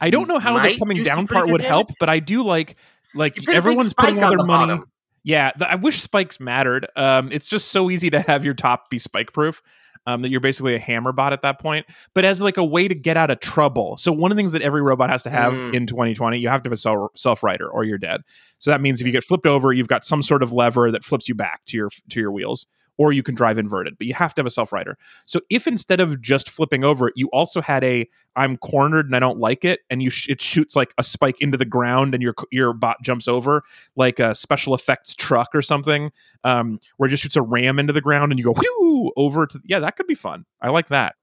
I 0.00 0.10
don't 0.10 0.26
know 0.26 0.38
how 0.38 0.58
the 0.58 0.76
coming 0.78 0.96
do 0.96 1.04
down 1.04 1.28
part 1.28 1.48
would 1.48 1.60
help, 1.60 1.88
but 2.00 2.08
I 2.08 2.18
do 2.18 2.42
like 2.42 2.76
like 3.14 3.46
everyone's 3.48 3.92
putting 3.92 4.22
all 4.22 4.30
their 4.30 4.38
the 4.38 4.44
money. 4.44 4.72
bottom. 4.72 4.88
Yeah, 5.24 5.52
th- 5.52 5.70
I 5.70 5.76
wish 5.76 6.00
spikes 6.00 6.40
mattered. 6.40 6.88
Um, 6.96 7.30
it's 7.30 7.46
just 7.46 7.68
so 7.68 7.90
easy 7.90 8.10
to 8.10 8.20
have 8.20 8.44
your 8.44 8.54
top 8.54 8.90
be 8.90 8.98
spike 8.98 9.32
proof. 9.32 9.62
Um, 10.04 10.22
that 10.22 10.30
you're 10.30 10.40
basically 10.40 10.74
a 10.74 10.80
hammer 10.80 11.12
bot 11.12 11.32
at 11.32 11.42
that 11.42 11.60
point, 11.60 11.86
but 12.12 12.24
as 12.24 12.40
like 12.42 12.56
a 12.56 12.64
way 12.64 12.88
to 12.88 12.94
get 12.94 13.16
out 13.16 13.30
of 13.30 13.38
trouble. 13.38 13.96
So 13.98 14.10
one 14.10 14.32
of 14.32 14.36
the 14.36 14.40
things 14.40 14.50
that 14.50 14.60
every 14.62 14.82
robot 14.82 15.10
has 15.10 15.22
to 15.22 15.30
have 15.30 15.52
Mm. 15.52 15.74
in 15.74 15.86
2020, 15.86 16.40
you 16.40 16.48
have 16.48 16.60
to 16.64 16.68
have 16.70 16.72
a 16.72 17.08
self 17.16 17.42
rider, 17.44 17.68
or 17.68 17.84
you're 17.84 17.98
dead. 17.98 18.22
So 18.58 18.72
that 18.72 18.80
means 18.80 19.00
if 19.00 19.06
you 19.06 19.12
get 19.12 19.22
flipped 19.22 19.46
over, 19.46 19.72
you've 19.72 19.86
got 19.86 20.04
some 20.04 20.20
sort 20.24 20.42
of 20.42 20.52
lever 20.52 20.90
that 20.90 21.04
flips 21.04 21.28
you 21.28 21.36
back 21.36 21.60
to 21.66 21.76
your 21.76 21.88
to 22.10 22.18
your 22.18 22.32
wheels, 22.32 22.66
or 23.02 23.12
you 23.12 23.22
can 23.22 23.34
drive 23.34 23.58
inverted. 23.58 23.98
But 23.98 24.06
you 24.06 24.14
have 24.14 24.34
to 24.34 24.40
have 24.40 24.46
a 24.46 24.50
self 24.50 24.72
rider. 24.72 24.96
So 25.24 25.40
if 25.50 25.66
instead 25.66 26.00
of 26.00 26.20
just 26.20 26.48
flipping 26.48 26.84
over, 26.84 27.10
you 27.16 27.28
also 27.28 27.60
had 27.60 27.82
a 27.84 28.08
I'm 28.36 28.56
cornered 28.56 29.06
and 29.06 29.16
I 29.16 29.18
don't 29.18 29.38
like 29.38 29.64
it, 29.64 29.80
and 29.90 30.02
you 30.02 30.10
sh- 30.10 30.28
it 30.28 30.40
shoots 30.40 30.76
like 30.76 30.94
a 30.98 31.04
spike 31.04 31.40
into 31.40 31.58
the 31.58 31.64
ground, 31.64 32.14
and 32.14 32.22
your 32.22 32.34
your 32.50 32.72
bot 32.72 32.96
jumps 33.02 33.28
over 33.28 33.62
like 33.96 34.18
a 34.18 34.34
special 34.34 34.74
effects 34.74 35.14
truck 35.14 35.48
or 35.54 35.62
something, 35.62 36.12
um, 36.44 36.78
where 36.96 37.08
it 37.08 37.10
just 37.10 37.22
shoots 37.22 37.36
a 37.36 37.42
ram 37.42 37.78
into 37.78 37.92
the 37.92 38.00
ground, 38.00 38.32
and 38.32 38.38
you 38.38 38.44
go 38.44 39.12
over 39.16 39.46
to 39.46 39.60
yeah, 39.64 39.80
that 39.80 39.96
could 39.96 40.06
be 40.06 40.14
fun. 40.14 40.44
I 40.60 40.70
like 40.70 40.88
that. 40.88 41.16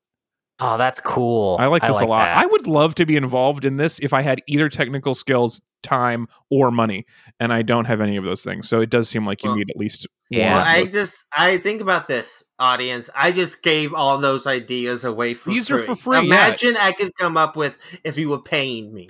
Oh, 0.62 0.78
that's 0.78 1.00
cool. 1.00 1.56
I 1.58 1.68
like 1.68 1.82
this 1.84 2.02
a 2.02 2.06
lot. 2.06 2.26
that. 2.26 2.44
I 2.44 2.46
would 2.46 2.68
love 2.68 2.94
to 2.96 3.06
be 3.06 3.16
involved 3.16 3.64
in 3.64 3.78
this 3.78 3.98
if 4.00 4.12
I 4.12 4.22
had 4.22 4.42
either 4.46 4.68
technical 4.68 5.16
skills, 5.16 5.62
time, 5.84 6.28
or 6.50 6.72
money, 6.72 7.06
and 7.40 7.52
I 7.54 7.62
don't 7.62 7.86
have 7.86 8.02
any 8.02 8.18
of 8.18 8.24
those 8.24 8.44
things. 8.44 8.68
So 8.68 8.82
it 8.82 8.90
does 8.90 9.08
seem 9.10 9.26
like 9.26 9.44
you 9.44 9.50
Well, 9.50 9.58
need 9.58 9.70
at 9.70 9.78
least 9.78 10.08
Yeah. 10.30 10.58
One. 10.58 10.68
I 10.68 10.86
just 10.86 11.26
I 11.36 11.58
think 11.58 11.82
about 11.82 12.08
this 12.08 12.44
audience. 12.60 13.10
I 13.16 13.32
just 13.32 13.64
gave 13.64 13.94
all 13.94 14.18
those 14.20 14.46
ideas 14.46 15.04
away 15.06 15.34
for 15.34 15.50
These 15.52 15.72
are 15.72 15.78
free. 15.78 15.86
for 15.88 15.96
free, 15.96 16.18
yeah. 16.18 16.24
Imagine 16.48 16.76
I 16.78 16.92
could 16.92 17.16
come 17.16 17.38
up 17.38 17.56
with 17.56 17.74
if 18.04 18.18
you 18.18 18.30
were 18.30 18.42
paying 18.42 18.94
me. 18.94 19.08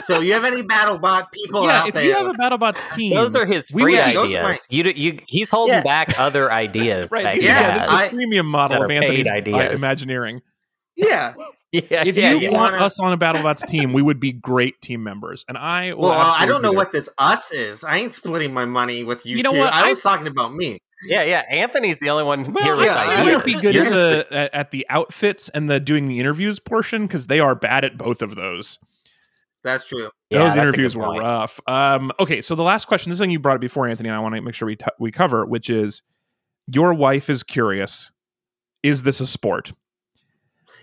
so 0.00 0.18
you 0.20 0.32
have 0.32 0.44
any 0.44 0.62
BattleBot 0.62 1.30
people 1.32 1.64
yeah, 1.64 1.82
out 1.82 1.88
if 1.88 1.94
there? 1.94 2.04
you 2.04 2.12
have 2.14 2.26
a 2.26 2.32
BattleBots 2.34 2.90
team, 2.96 3.14
Those 3.14 3.34
are 3.36 3.46
his 3.46 3.72
we 3.72 3.82
free 3.82 3.94
would- 3.94 4.16
those 4.16 4.34
ideas. 4.34 4.42
might- 4.42 4.66
You, 4.70 4.92
you, 4.94 5.18
he's 5.28 5.48
holding 5.48 5.74
Yeah. 5.74 5.82
back 5.82 6.18
other 6.18 6.50
ideas. 6.52 7.08
right. 7.12 7.22
that 7.22 7.34
This, 7.36 7.44
he 7.44 7.48
yeah, 7.48 7.60
Yeah, 7.60 7.74
this 7.78 7.84
is 7.84 7.90
has. 7.90 8.12
a 8.12 8.16
freemium 8.16 8.46
model 8.46 8.78
of 8.78 8.82
are 8.82 8.88
paid 8.88 8.96
Anthony's 9.04 9.28
uh, 9.28 9.32
ideas. 9.34 9.78
Imagineering. 9.78 10.40
yeah. 10.96 11.34
yeah, 11.72 12.04
If 12.06 12.16
yeah, 12.16 12.32
you 12.32 12.38
yeah. 12.40 12.50
want 12.50 12.72
wanna- 12.72 12.86
us 12.86 12.98
on 13.00 13.12
a 13.12 13.18
BattleBots 13.18 13.66
team, 13.66 13.92
we 13.92 14.00
would 14.02 14.18
be 14.20 14.32
great 14.32 14.80
team 14.80 15.02
members, 15.02 15.44
and 15.48 15.58
I. 15.58 15.92
Will 15.94 16.08
Well, 16.08 16.18
I 16.20 16.46
don't 16.46 16.62
know 16.62 16.70
be 16.70 16.76
what 16.76 16.92
this 16.92 17.08
us 17.18 17.52
is. 17.52 17.84
I 17.84 17.98
ain't 17.98 18.12
splitting 18.12 18.54
my 18.54 18.64
money 18.64 19.04
with 19.04 19.26
you. 19.26 19.36
You 19.36 19.42
know 19.42 19.52
two. 19.52 19.58
what? 19.58 19.72
I 19.72 19.86
I- 19.86 19.88
was 19.90 20.02
talking 20.02 20.26
about 20.26 20.54
me. 20.54 20.78
yeah, 21.06 21.22
yeah. 21.22 21.42
Anthony's 21.50 21.98
the 22.00 22.10
only 22.10 22.24
one 22.24 22.52
Well, 22.52 22.64
here 22.64 22.74
with 22.76 22.86
yeah, 22.86 22.94
I, 22.96 23.04
I 23.04 23.20
ideas. 23.20 23.36
might 23.36 23.44
be 23.44 23.52
good 23.60 23.76
at 23.76 23.90
the 23.92 24.26
at, 24.30 24.54
at 24.54 24.70
the 24.72 24.86
outfits 24.88 25.48
and 25.50 25.68
the 25.70 25.78
doing 25.78 26.08
the 26.08 26.18
interviews 26.20 26.58
portion 26.58 27.06
because 27.06 27.26
they 27.28 27.38
are 27.38 27.54
bad 27.54 27.84
at 27.84 27.96
both 27.98 28.22
of 28.22 28.34
those. 28.34 28.78
That's 29.62 29.86
true. 29.86 30.10
Yeah, 30.30 30.38
those 30.38 30.54
that's 30.54 30.66
interviews 30.66 30.96
were 30.96 31.04
point. 31.04 31.20
rough. 31.20 31.60
Um, 31.66 32.12
okay, 32.18 32.40
so 32.40 32.54
the 32.54 32.62
last 32.62 32.86
question, 32.86 33.10
this 33.10 33.16
is 33.16 33.18
something 33.18 33.30
you 33.32 33.38
brought 33.40 33.56
up 33.56 33.60
before, 33.60 33.86
Anthony, 33.88 34.08
and 34.08 34.16
I 34.16 34.20
want 34.20 34.34
to 34.36 34.40
make 34.40 34.54
sure 34.54 34.66
we 34.66 34.76
t- 34.76 34.84
we 34.98 35.10
cover, 35.12 35.44
which 35.44 35.68
is 35.68 36.02
your 36.66 36.94
wife 36.94 37.28
is 37.28 37.42
curious. 37.42 38.10
Is 38.82 39.02
this 39.02 39.20
a 39.20 39.26
sport? 39.26 39.72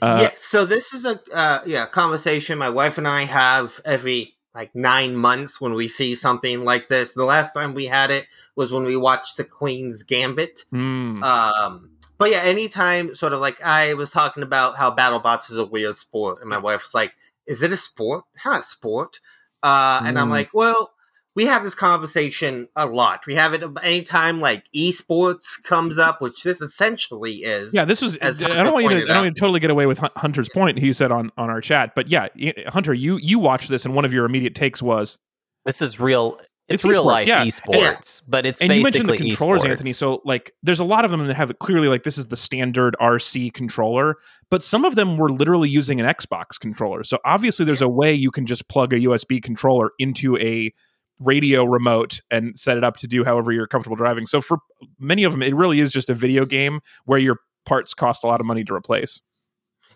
Uh, 0.01 0.19
yeah. 0.23 0.31
So 0.35 0.65
this 0.65 0.93
is 0.93 1.05
a 1.05 1.19
uh, 1.33 1.61
yeah 1.65 1.85
conversation 1.87 2.57
my 2.57 2.69
wife 2.69 2.97
and 2.97 3.07
I 3.07 3.23
have 3.23 3.79
every 3.85 4.33
like 4.53 4.73
nine 4.73 5.15
months 5.15 5.59
when 5.59 5.73
we 5.73 5.87
see 5.87 6.15
something 6.15 6.63
like 6.63 6.87
this. 6.87 7.13
The 7.13 7.25
last 7.25 7.53
time 7.53 7.73
we 7.73 7.85
had 7.87 8.09
it 8.11 8.25
was 8.55 8.71
when 8.71 8.85
we 8.85 8.95
watched 8.95 9.37
the 9.37 9.43
Queen's 9.43 10.03
Gambit. 10.03 10.63
mm, 10.73 11.21
Um, 11.21 11.89
but 12.17 12.31
yeah, 12.31 12.39
anytime 12.39 13.13
sort 13.15 13.33
of 13.33 13.41
like 13.41 13.61
I 13.61 13.93
was 13.95 14.11
talking 14.11 14.43
about 14.43 14.77
how 14.77 14.95
BattleBots 14.95 15.51
is 15.51 15.57
a 15.57 15.65
weird 15.65 15.97
sport, 15.97 16.39
and 16.39 16.49
my 16.49 16.57
wife 16.57 16.83
was 16.83 16.93
like, 16.93 17.13
"Is 17.45 17.61
it 17.63 17.73
a 17.73 17.77
sport? 17.77 18.23
It's 18.33 18.45
not 18.45 18.59
a 18.59 18.63
sport." 18.63 19.19
Uh, 19.61 20.01
and 20.05 20.17
I'm 20.17 20.27
Mm. 20.27 20.31
like, 20.31 20.49
"Well, 20.53 20.91
we 21.35 21.45
have 21.45 21.63
this 21.63 21.75
conversation 21.75 22.69
a 22.75 22.85
lot. 22.85 23.27
We 23.27 23.35
have 23.35 23.53
it 23.53 23.63
anytime 23.83 24.39
like 24.39 24.63
esports 24.73 25.61
comes 25.61 25.97
up, 25.97 26.21
which 26.21 26.43
this 26.43 26.61
essentially 26.61 27.43
is. 27.43 27.73
yeah, 27.73 27.83
this 27.83 28.01
was. 28.01 28.15
as 28.17 28.41
I 28.41 28.45
Hunter 28.45 28.63
don't 28.63 28.73
want 28.73 28.83
you 28.85 28.89
to. 28.89 29.11
I 29.11 29.15
don't 29.15 29.23
want 29.25 29.35
to 29.35 29.39
totally 29.39 29.59
get 29.59 29.69
away 29.69 29.85
with 29.85 29.99
Hunter's 30.15 30.49
point. 30.49 30.79
He 30.79 30.93
said 30.93 31.11
on 31.11 31.31
on 31.37 31.49
our 31.49 31.59
chat, 31.61 31.93
but 31.93 32.07
yeah, 32.07 32.29
Hunter, 32.67 32.93
you 32.93 33.17
you 33.21 33.37
watched 33.37 33.69
this, 33.69 33.85
and 33.85 33.93
one 33.93 34.05
of 34.05 34.13
your 34.13 34.25
immediate 34.25 34.55
takes 34.55 34.81
was, 34.81 35.17
This 35.65 35.81
is 35.81 35.99
real. 35.99 36.39
It's, 36.67 36.83
It's 36.83 36.85
real 36.85 37.03
esports, 37.03 37.05
life 37.05 37.27
yeah. 37.27 37.45
esports, 37.45 38.21
but 38.27 38.47
it's 38.47 38.59
and 38.59 38.73
you 38.73 38.81
mentioned 38.81 39.07
the 39.07 39.17
controllers, 39.17 39.61
esports. 39.61 39.69
Anthony. 39.69 39.93
So 39.93 40.21
like, 40.25 40.51
there's 40.63 40.79
a 40.79 40.83
lot 40.83 41.05
of 41.05 41.11
them 41.11 41.27
that 41.27 41.35
have 41.35 41.51
it 41.51 41.59
clearly 41.59 41.89
like 41.89 42.01
this 42.01 42.17
is 42.17 42.27
the 42.29 42.37
standard 42.37 42.95
RC 42.99 43.53
controller, 43.53 44.15
but 44.49 44.63
some 44.63 44.83
of 44.83 44.95
them 44.95 45.17
were 45.17 45.31
literally 45.31 45.69
using 45.69 45.99
an 45.99 46.07
Xbox 46.07 46.59
controller. 46.59 47.03
So 47.03 47.19
obviously, 47.23 47.65
there's 47.65 47.83
a 47.83 47.89
way 47.89 48.13
you 48.13 48.31
can 48.31 48.47
just 48.47 48.67
plug 48.67 48.93
a 48.93 48.99
USB 49.01 49.43
controller 49.43 49.91
into 49.99 50.37
a 50.37 50.73
radio 51.19 51.63
remote 51.63 52.21
and 52.29 52.57
set 52.57 52.77
it 52.77 52.83
up 52.83 52.97
to 52.97 53.07
do 53.07 53.23
however 53.23 53.51
you're 53.51 53.67
comfortable 53.67 53.95
driving. 53.95 54.27
So 54.27 54.41
for 54.41 54.59
many 54.99 55.23
of 55.23 55.31
them, 55.31 55.41
it 55.41 55.55
really 55.55 55.79
is 55.79 55.91
just 55.91 56.09
a 56.09 56.13
video 56.13 56.45
game 56.45 56.81
where 57.05 57.19
your 57.19 57.39
parts 57.65 57.93
cost 57.93 58.23
a 58.23 58.27
lot 58.27 58.39
of 58.39 58.45
money 58.45 58.63
to 58.63 58.73
replace. 58.73 59.21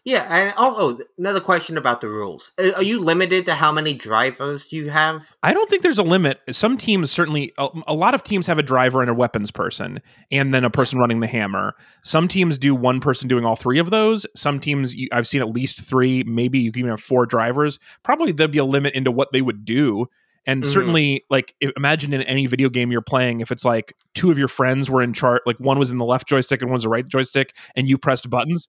Yeah, 0.06 0.26
and 0.34 0.54
oh, 0.58 0.76
oh, 0.78 1.04
another 1.18 1.42
question 1.42 1.78
about 1.78 2.00
the 2.00 2.08
rules. 2.08 2.54
Are 2.58 2.82
you 2.82 3.00
limited 3.00 3.46
to 3.48 3.54
how 3.54 3.72
many 3.72 3.94
drivers 3.94 4.72
you 4.72 4.90
have? 4.90 5.36
I 5.44 5.54
don't 5.54 5.70
think 5.70 5.84
there's 5.84 5.98
a 5.98 6.04
limit. 6.04 6.40
Some 6.52 6.78
teams 6.78 7.12
certainly, 7.12 7.52
a, 7.58 7.68
a 7.86 7.94
lot 7.94 8.14
of 8.14 8.24
teams 8.24 8.48
have 8.48 8.58
a 8.58 8.64
driver 8.64 9.02
and 9.02 9.10
a 9.10 9.14
weapons 9.14 9.52
person, 9.52 10.02
and 10.32 10.54
then 10.54 10.64
a 10.64 10.70
person 10.70 11.00
running 11.00 11.20
the 11.20 11.28
hammer. 11.28 11.76
Some 12.04 12.30
teams 12.30 12.58
do 12.58 12.74
one 12.74 13.02
person 13.02 13.28
doing 13.28 13.46
all 13.46 13.58
three 13.58 13.78
of 13.78 13.90
those. 13.90 14.26
Some 14.36 14.60
teams, 14.60 14.96
you, 14.96 15.10
I've 15.12 15.28
seen 15.28 15.42
at 15.42 15.50
least 15.50 15.82
three. 15.82 16.24
Maybe 16.24 16.60
you 16.60 16.72
can 16.72 16.80
even 16.80 16.92
have 16.92 17.02
four 17.02 17.26
drivers. 17.26 17.78
Probably 18.02 18.32
there'd 18.32 18.52
be 18.52 18.58
a 18.58 18.66
limit 18.66 18.96
into 18.96 19.12
what 19.12 19.34
they 19.34 19.42
would 19.42 19.66
do. 19.66 20.08
And 20.50 20.64
Mhm. 20.64 20.74
certainly, 20.74 21.26
like 21.30 21.54
if, 21.62 21.72
imagine 21.78 22.12
in 22.14 22.22
any 22.24 22.48
video 22.48 22.70
game 22.70 22.92
you're 22.92 23.02
playing, 23.02 23.42
if 23.42 23.52
it's 23.52 23.64
like 23.64 23.94
two 24.16 24.32
of 24.32 24.38
your 24.40 24.48
friends 24.48 24.90
were 24.90 25.02
in 25.04 25.14
chart, 25.14 25.44
like 25.46 25.58
one 25.60 25.78
was 25.78 25.92
in 25.92 25.98
the 26.00 26.06
left 26.06 26.28
joystick 26.28 26.62
and 26.62 26.72
one's 26.72 26.84
the 26.84 26.90
right 26.90 27.08
joystick, 27.08 27.54
and 27.76 27.88
you 27.88 27.98
pressed 27.98 28.30
buttons. 28.30 28.68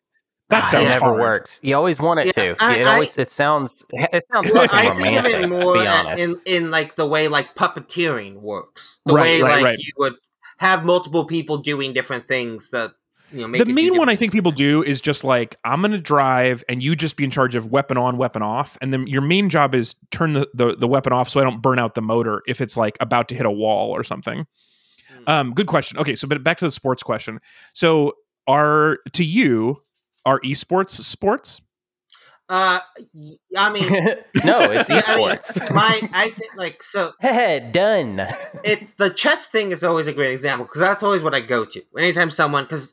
That 0.51 0.65
Ah, 0.65 0.67
sounds 0.67 0.87
it 0.87 0.89
never 0.89 1.05
hard. 1.07 1.21
works. 1.21 1.61
You 1.63 1.77
always 1.77 2.01
want 2.01 2.21
it 2.21 2.27
Yeah, 2.27 2.33
to. 2.33 2.57
I- 2.59 2.75
it 2.77 2.87
I- 2.87 2.93
always 2.95 3.17
it 3.17 3.31
sounds 3.31 3.85
it 3.93 4.25
sounds 4.33 4.51
Well, 4.53 4.67
fucking 4.69 4.79
I 4.91 4.95
think 4.95 5.19
of 5.19 5.27
it 5.27 5.49
more 5.49 5.75
be 5.75 5.87
honest. 5.87 6.23
in 6.23 6.41
in 6.45 6.71
like 6.71 6.97
the 6.97 7.07
way 7.07 7.29
like 7.29 7.55
puppeteering 7.55 8.35
works. 8.35 9.01
The 9.07 9.15
Right, 9.15 9.37
way 9.37 9.43
right, 9.43 9.53
like 9.55 9.65
right. 9.65 9.79
you 9.79 9.93
would 9.99 10.15
have 10.59 10.85
multiple 10.85 11.25
people 11.25 11.57
doing 11.59 11.93
different 11.95 12.29
things 12.29 12.71
that 12.71 12.93
you 13.33 13.41
know 13.41 13.49
make 13.49 13.65
the 13.65 13.73
main 13.73 13.97
one 13.97 14.09
I 14.09 14.17
think 14.17 14.33
people 14.33 14.53
do 14.53 14.83
is 14.83 15.01
just 15.01 15.25
like 15.25 15.57
I'm 15.65 15.81
going 15.81 15.93
to 15.93 15.99
drive 15.99 16.65
and 16.69 16.83
you 16.83 16.97
just 16.97 17.17
be 17.17 17.25
in 17.25 17.31
charge 17.31 17.55
of 17.55 17.67
weapon 17.67 17.97
on, 17.97 18.17
weapon 18.17 18.43
off, 18.43 18.77
and 18.81 18.93
then 18.93 19.07
your 19.07 19.23
main 19.23 19.49
job 19.49 19.75
is 19.75 19.95
turn 20.11 20.33
the, 20.33 20.49
the 20.55 20.77
the 20.77 20.89
weapon 20.89 21.13
off 21.13 21.29
so 21.29 21.41
I 21.41 21.45
don't 21.45 21.61
burn 21.61 21.79
out 21.79 21.95
the 21.95 22.03
motor 22.03 22.43
if 22.47 22.61
it's 22.61 22.77
like 22.77 22.97
about 23.01 23.29
to 23.29 23.35
hit 23.35 23.47
a 23.47 23.51
wall 23.51 23.91
or 23.91 24.05
something. 24.05 24.47
Hmm. 25.09 25.31
Um, 25.31 25.55
good 25.55 25.67
question. 25.67 25.99
Okay, 25.99 26.17
so 26.17 26.29
but 26.29 26.43
back 26.43 26.59
to 26.59 26.65
the 26.65 26.71
sports 26.71 27.03
question. 27.03 27.41
So 27.73 28.15
are 28.47 28.99
to 29.13 29.25
you 29.25 29.83
are 30.25 30.41
esports 30.41 30.91
sports? 30.91 31.61
Uh, 32.51 32.81
y- 33.15 33.37
I 33.57 33.71
mean, 33.73 33.89
no, 34.45 34.59
it's 34.73 34.91
yeah, 34.91 35.03
I 35.07 35.17
mean, 35.17 35.29
esports. 35.29 35.73
my 35.73 36.01
I 36.13 36.31
think 36.31 36.57
like 36.57 36.83
so 36.83 37.13
Hey, 37.21 37.65
done. 37.73 38.27
it's 38.65 38.91
the 38.95 39.09
chess 39.11 39.47
thing 39.47 39.71
is 39.71 39.85
always 39.85 40.09
a 40.09 40.13
great 40.13 40.33
example 40.33 40.65
because 40.67 40.81
that's 40.81 41.03
always 41.05 41.23
what 41.23 41.33
I 41.35 41.39
go 41.41 41.65
to 41.65 41.81
anytime 41.97 42.29
someone 42.31 42.65
because 42.65 42.93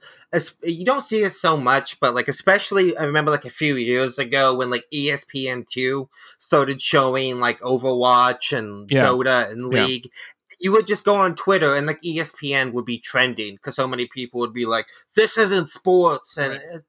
you 0.62 0.86
don't 0.86 1.02
see 1.02 1.24
it 1.24 1.32
so 1.32 1.58
much, 1.58 2.00
but 2.00 2.14
like 2.14 2.28
especially 2.28 2.96
I 2.98 3.06
remember 3.06 3.32
like 3.32 3.46
a 3.46 3.50
few 3.50 3.78
years 3.78 4.20
ago 4.20 4.56
when 4.56 4.70
like 4.70 4.86
ESPN 4.94 5.66
two 5.68 6.08
started 6.38 6.80
showing 6.80 7.40
like 7.40 7.60
Overwatch 7.62 8.56
and 8.56 8.90
Yeah. 8.92 9.06
Dota 9.08 9.50
and 9.52 9.74
Yeah. 9.74 9.86
League. 9.86 10.12
You 10.60 10.72
would 10.74 10.86
just 10.86 11.04
go 11.04 11.16
on 11.16 11.34
Twitter 11.36 11.76
and 11.76 11.88
like 11.88 12.00
ESPN 12.04 12.74
would 12.74 12.86
be 12.86 13.00
trending 13.00 13.56
because 13.56 13.76
so 13.76 13.88
many 13.88 14.08
people 14.14 14.40
would 14.42 14.54
be 14.54 14.66
like, 14.68 14.86
"This 15.16 15.38
isn't 15.38 15.68
sports," 15.70 16.38
and 16.38 16.54
Right. 16.54 16.82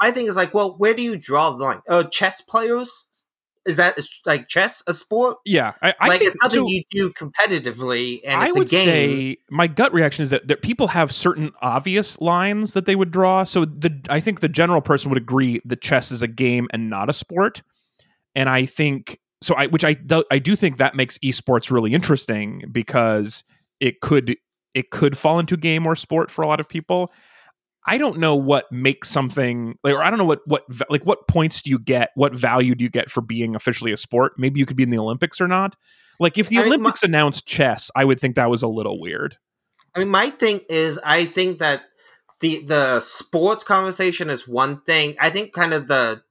My 0.00 0.10
thing 0.10 0.26
is 0.26 0.36
like, 0.36 0.54
well, 0.54 0.74
where 0.78 0.94
do 0.94 1.02
you 1.02 1.16
draw 1.16 1.50
the 1.50 1.62
line? 1.64 1.80
Uh, 1.88 2.04
chess 2.04 2.40
players 2.40 3.06
is 3.66 3.76
that 3.76 3.98
is, 3.98 4.10
like 4.26 4.48
chess 4.48 4.82
a 4.86 4.92
sport? 4.92 5.38
Yeah, 5.46 5.72
I, 5.80 5.94
I 5.98 6.08
like 6.08 6.18
think 6.18 6.32
it's 6.32 6.40
something 6.40 6.68
so- 6.68 6.68
you 6.68 6.82
do 6.90 7.10
competitively, 7.12 8.20
and 8.24 8.40
I 8.42 8.48
it's 8.48 8.56
would 8.58 8.66
a 8.68 8.70
game. 8.70 8.84
say 8.84 9.36
my 9.50 9.66
gut 9.66 9.92
reaction 9.92 10.22
is 10.22 10.30
that, 10.30 10.48
that 10.48 10.62
people 10.62 10.88
have 10.88 11.10
certain 11.12 11.50
obvious 11.62 12.20
lines 12.20 12.74
that 12.74 12.86
they 12.86 12.96
would 12.96 13.10
draw. 13.10 13.44
So 13.44 13.64
the 13.64 13.98
I 14.10 14.20
think 14.20 14.40
the 14.40 14.48
general 14.48 14.80
person 14.80 15.10
would 15.10 15.18
agree 15.20 15.60
that 15.64 15.80
chess 15.80 16.12
is 16.12 16.22
a 16.22 16.28
game 16.28 16.68
and 16.72 16.90
not 16.90 17.08
a 17.08 17.12
sport. 17.12 17.62
And 18.34 18.48
I 18.48 18.66
think 18.66 19.18
so. 19.40 19.54
I 19.54 19.68
which 19.68 19.84
I 19.84 19.94
do, 19.94 20.24
I 20.30 20.38
do 20.38 20.56
think 20.56 20.76
that 20.76 20.94
makes 20.94 21.16
esports 21.18 21.70
really 21.70 21.94
interesting 21.94 22.64
because 22.70 23.44
it 23.80 24.00
could 24.00 24.36
it 24.74 24.90
could 24.90 25.16
fall 25.16 25.38
into 25.38 25.56
game 25.56 25.86
or 25.86 25.96
sport 25.96 26.30
for 26.30 26.42
a 26.42 26.46
lot 26.46 26.60
of 26.60 26.68
people. 26.68 27.10
I 27.86 27.98
don't 27.98 28.18
know 28.18 28.34
what 28.34 28.70
makes 28.72 29.10
something 29.10 29.78
like, 29.84 29.94
or 29.94 30.02
I 30.02 30.10
don't 30.10 30.18
know 30.18 30.24
what 30.24 30.40
what 30.46 30.64
like 30.88 31.02
what 31.02 31.28
points 31.28 31.62
do 31.62 31.70
you 31.70 31.78
get, 31.78 32.10
what 32.14 32.34
value 32.34 32.74
do 32.74 32.82
you 32.82 32.90
get 32.90 33.10
for 33.10 33.20
being 33.20 33.54
officially 33.54 33.92
a 33.92 33.96
sport? 33.96 34.32
Maybe 34.38 34.58
you 34.58 34.66
could 34.66 34.76
be 34.76 34.82
in 34.82 34.90
the 34.90 34.98
Olympics 34.98 35.40
or 35.40 35.48
not. 35.48 35.76
Like 36.18 36.38
if 36.38 36.48
the 36.48 36.58
I 36.58 36.60
mean, 36.60 36.68
my- 36.68 36.74
Olympics 36.76 37.02
announced 37.02 37.46
chess, 37.46 37.90
I 37.94 38.04
would 38.04 38.20
think 38.20 38.36
that 38.36 38.48
was 38.48 38.62
a 38.62 38.68
little 38.68 39.00
weird. 39.00 39.36
I 39.94 40.00
mean, 40.00 40.08
my 40.08 40.30
thing 40.30 40.60
is, 40.68 40.98
I 41.04 41.26
think 41.26 41.58
that 41.58 41.82
the 42.40 42.64
the 42.64 43.00
sports 43.00 43.64
conversation 43.64 44.30
is 44.30 44.48
one 44.48 44.80
thing. 44.82 45.16
I 45.20 45.30
think 45.30 45.52
kind 45.52 45.74
of 45.74 45.86
the 45.86 46.22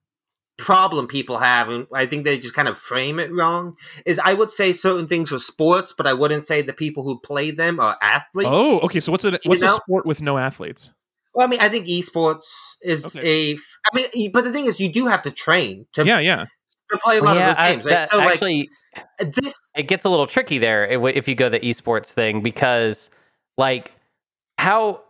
problem 0.57 1.07
people 1.07 1.37
have, 1.37 1.69
and 1.69 1.87
I 1.93 2.05
think 2.05 2.25
they 2.25 2.37
just 2.37 2.53
kind 2.53 2.67
of 2.67 2.77
frame 2.77 3.19
it 3.19 3.31
wrong. 3.31 3.75
Is 4.05 4.19
I 4.23 4.33
would 4.33 4.49
say 4.49 4.71
certain 4.71 5.07
things 5.07 5.31
are 5.31 5.39
sports, 5.39 5.93
but 5.95 6.07
I 6.07 6.13
wouldn't 6.13 6.45
say 6.47 6.61
the 6.61 6.73
people 6.73 7.03
who 7.03 7.19
play 7.19 7.51
them 7.51 7.79
are 7.79 7.97
athletes. 8.01 8.49
Oh, 8.51 8.79
okay. 8.81 8.99
So 8.99 9.11
what's 9.11 9.25
a 9.25 9.39
what's 9.45 9.61
know? 9.61 9.75
a 9.75 9.75
sport 9.75 10.05
with 10.05 10.21
no 10.21 10.37
athletes? 10.37 10.91
Well, 11.33 11.47
I 11.47 11.49
mean, 11.49 11.59
I 11.61 11.69
think 11.69 11.87
esports 11.87 12.43
is 12.81 13.15
a. 13.17 13.53
I 13.55 13.95
mean, 13.95 14.31
but 14.31 14.43
the 14.43 14.51
thing 14.51 14.65
is, 14.65 14.79
you 14.79 14.91
do 14.91 15.07
have 15.07 15.21
to 15.23 15.31
train 15.31 15.85
to, 15.93 16.05
Yeah, 16.05 16.19
yeah. 16.19 16.45
to 16.91 16.97
play 16.99 17.17
a 17.17 17.23
lot 17.23 17.35
yeah, 17.35 17.49
of 17.51 17.55
those 17.57 17.63
I- 17.63 17.71
games. 17.71 17.85
Right? 17.85 17.91
that- 17.91 18.09
So, 18.09 18.19
like 18.19 18.39
this, 19.19 19.59
it 19.75 19.87
gets 19.87 20.05
a 20.05 20.09
little 20.09 20.27
tricky 20.27 20.59
there 20.59 20.85
if, 20.85 21.15
if 21.15 21.27
you 21.27 21.35
go 21.35 21.49
the 21.49 21.59
esports 21.59 22.07
thing 22.11 22.41
because 22.41 23.09
like 23.57 23.91
how 24.59 25.01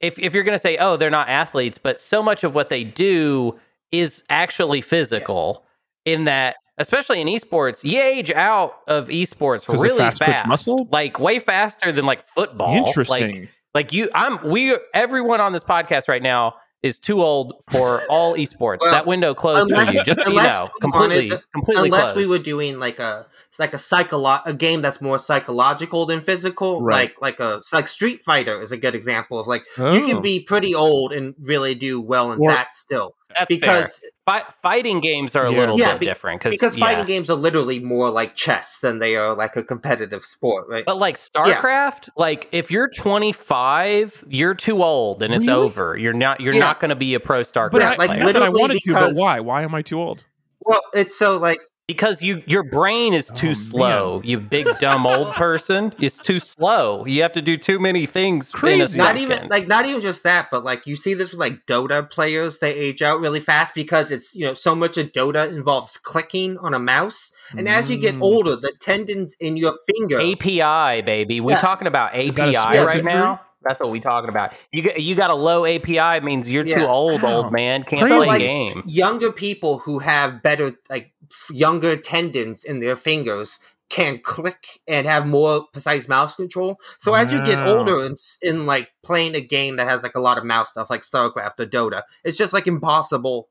if 0.00 0.18
if 0.18 0.34
you're 0.34 0.44
going 0.44 0.56
to 0.56 0.60
say 0.60 0.76
oh 0.76 0.98
they're 0.98 1.08
not 1.08 1.28
athletes 1.28 1.78
but 1.78 1.98
so 1.98 2.22
much 2.22 2.44
of 2.44 2.54
what 2.54 2.68
they 2.68 2.84
do 2.84 3.58
is 3.90 4.22
actually 4.28 4.82
physical 4.82 5.64
in 6.04 6.24
that 6.24 6.56
especially 6.76 7.20
in 7.22 7.26
esports 7.26 7.82
you 7.84 7.98
age 7.98 8.30
out 8.32 8.80
of 8.86 9.08
esports 9.08 9.66
really 9.66 9.96
fast 9.96 10.22
fast 10.22 10.46
muscle? 10.46 10.86
like 10.92 11.18
way 11.18 11.38
faster 11.38 11.90
than 11.92 12.04
like 12.04 12.22
football 12.22 12.74
Interesting. 12.86 13.40
like 13.40 13.48
you 13.92 14.10
i'm 14.14 14.38
we 14.48 14.76
everyone 14.94 15.40
on 15.40 15.52
this 15.52 15.64
podcast 15.64 16.08
right 16.08 16.22
now 16.22 16.54
is 16.82 16.98
too 16.98 17.22
old 17.22 17.54
for 17.72 18.00
all 18.08 18.34
esports 18.36 18.78
Well, 18.80 18.90
that 18.92 19.06
window 19.06 19.34
closed 19.34 19.74
for 19.74 19.80
you 19.82 20.04
just 20.04 20.20
so 20.22 20.28
you 20.30 20.36
know 20.36 20.68
we 20.82 20.90
wanted 20.90 21.30
completely 21.30 21.38
completely 21.52 21.84
unless 21.88 22.12
closed. 22.12 22.16
we 22.16 22.26
were 22.26 22.38
doing 22.38 22.78
like 22.78 22.98
a 23.00 23.26
it's 23.48 23.58
like 23.58 23.74
a 23.74 23.78
psycholo- 23.78 24.42
a 24.44 24.52
game 24.54 24.82
that's 24.82 25.00
more 25.00 25.18
psychological 25.18 26.06
than 26.06 26.20
physical 26.20 26.82
Right. 26.82 27.12
like 27.20 27.40
like 27.40 27.40
a 27.40 27.62
like 27.72 27.88
street 27.88 28.22
fighter 28.24 28.60
is 28.60 28.72
a 28.72 28.76
good 28.76 28.94
example 28.94 29.40
of 29.40 29.46
like 29.46 29.62
you 29.78 29.84
Oh. 29.84 30.06
can 30.06 30.20
be 30.20 30.40
pretty 30.40 30.74
old 30.74 31.12
and 31.12 31.34
really 31.40 31.74
do 31.74 32.00
well 32.00 32.30
in 32.32 32.40
Or- 32.40 32.52
that 32.52 32.72
still 32.74 33.14
That's 33.34 33.48
fair. 33.56 33.86
Because 34.26 34.42
Fi- 34.42 34.52
fighting 34.62 35.00
games 35.00 35.34
are 35.36 35.46
a 35.46 35.52
Yeah. 35.52 35.58
little 35.58 35.78
Yeah, 35.78 35.92
bit 35.92 36.00
be- 36.00 36.06
different 36.06 36.40
because 36.40 36.54
because 36.54 36.76
fighting 36.76 37.06
games 37.06 37.30
are 37.30 37.36
literally 37.36 37.78
more 37.78 38.10
like 38.10 38.34
chess 38.34 38.78
than 38.80 38.98
they 38.98 39.16
are 39.16 39.34
like 39.34 39.56
a 39.56 39.62
competitive 39.62 40.24
sport 40.24 40.66
right 40.68 40.84
But 40.84 40.98
like 40.98 41.14
StarCraft, 41.16 42.08
like 42.16 42.48
if 42.52 42.70
you're 42.70 42.88
25, 42.88 44.24
you're 44.28 44.54
too 44.54 44.82
old 44.82 45.22
and 45.22 45.32
it's 45.32 45.46
Really? 45.46 45.58
over. 45.60 45.96
You're 45.96 46.12
not. 46.12 46.40
You're 46.40 46.54
Yeah. 46.54 46.60
not 46.60 46.80
going 46.80 46.88
to 46.90 46.96
be 46.96 47.14
a 47.14 47.20
pro 47.20 47.42
StarCraft 47.42 47.70
But 47.72 47.82
I, 47.82 47.88
like, 47.96 48.08
player 48.08 48.24
not 48.24 48.32
that 48.32 48.42
I 48.42 48.48
literally 48.48 48.60
wanted 48.60 48.80
to, 48.82 48.92
but 48.92 49.12
why? 49.14 49.40
Why 49.40 49.62
am 49.62 49.74
I 49.74 49.82
too 49.82 50.00
old? 50.00 50.24
well 50.60 50.80
it's 50.94 51.16
so 51.16 51.36
like 51.36 51.60
because 51.86 52.20
you 52.20 52.42
your 52.46 52.64
brain 52.64 53.14
is 53.14 53.28
too 53.34 53.50
Oh, 53.50 53.54
slow. 53.54 54.20
You 54.24 54.38
big 54.40 54.66
dumb 54.80 55.06
old 55.06 55.32
person. 55.34 55.92
It's 56.00 56.18
too 56.18 56.40
slow. 56.40 57.04
You 57.06 57.22
have 57.22 57.32
to 57.34 57.42
do 57.42 57.56
too 57.56 57.78
many 57.78 58.06
things. 58.06 58.50
In 58.50 58.56
a 58.56 58.58
Crazy. 58.58 58.98
not 58.98 59.16
even 59.18 59.48
like 59.48 59.68
not 59.68 59.86
even 59.86 60.00
just 60.00 60.22
that 60.24 60.48
but 60.50 60.64
like 60.64 60.86
you 60.86 60.96
see 60.96 61.14
this 61.14 61.30
with 61.30 61.38
like 61.40 61.64
dota 61.66 62.08
players 62.10 62.58
they 62.58 62.74
age 62.74 63.02
out 63.02 63.20
really 63.20 63.40
fast 63.40 63.74
because 63.74 64.10
it's 64.10 64.34
you 64.34 64.44
know 64.44 64.54
so 64.54 64.74
much 64.74 64.96
of 64.96 65.12
dota 65.12 65.48
involves 65.48 65.96
clicking 65.96 66.58
on 66.58 66.74
a 66.74 66.78
mouse 66.78 67.30
and 67.56 67.68
as 67.68 67.88
you 67.90 67.96
get 67.96 68.14
Mm. 68.16 68.22
older 68.22 68.56
the 68.56 68.72
tendons 68.80 69.34
in 69.40 69.56
your 69.56 69.74
finger 69.86 70.18
API, 70.20 71.02
baby. 71.02 71.40
We 71.40 71.52
Yeah. 71.52 71.58
talking 71.58 71.86
about 71.86 72.14
API 72.14 72.30
that 72.30 72.74
a 72.74 72.84
right 72.86 72.96
injury? 72.96 73.02
now. 73.12 73.40
That's 73.66 73.80
what 73.80 73.90
we 73.90 74.00
talking 74.00 74.28
about. 74.28 74.52
You 74.72 74.82
got 74.82 75.00
you 75.00 75.14
got 75.14 75.30
a 75.30 75.34
low 75.34 75.64
API 75.66 76.20
means 76.20 76.50
you're 76.50 76.64
Yeah. 76.66 76.78
too 76.80 76.86
old, 76.86 77.22
Wow. 77.22 77.36
old 77.36 77.52
man. 77.52 77.82
Can't 77.84 78.06
play 78.08 78.26
Like- 78.26 78.38
game. 78.38 78.82
younger 78.86 79.32
people 79.32 79.78
who 79.78 79.98
have 80.00 80.42
better 80.42 80.74
like 80.88 81.12
younger 81.50 81.96
tendons 81.96 82.64
in 82.64 82.80
their 82.80 82.96
fingers 82.96 83.58
can 83.88 84.18
click 84.18 84.80
and 84.88 85.06
have 85.06 85.26
more 85.26 85.64
precise 85.72 86.08
mouse 86.08 86.34
control 86.34 86.76
so 86.98 87.14
as 87.14 87.32
you 87.32 87.44
get 87.44 87.58
Wow. 87.58 87.78
older 87.78 88.04
in, 88.04 88.14
in 88.42 88.66
like 88.66 88.90
playing 89.04 89.36
a 89.36 89.40
game 89.40 89.76
that 89.76 89.86
has 89.88 90.02
like 90.02 90.16
a 90.16 90.20
lot 90.20 90.38
of 90.38 90.44
mouse 90.44 90.70
stuff 90.72 90.90
like 90.90 91.02
starcraft 91.02 91.60
or 91.60 91.66
dota 91.66 92.02
it's 92.24 92.36
just 92.36 92.52
like 92.52 92.66
impossible 92.66 93.48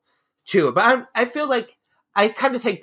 to 0.48 0.74
but 0.74 0.84
i, 1.16 1.22
I 1.22 1.26
feel 1.26 1.48
like 1.48 1.78
i 2.16 2.28
kind 2.28 2.54
of 2.56 2.62
take 2.62 2.82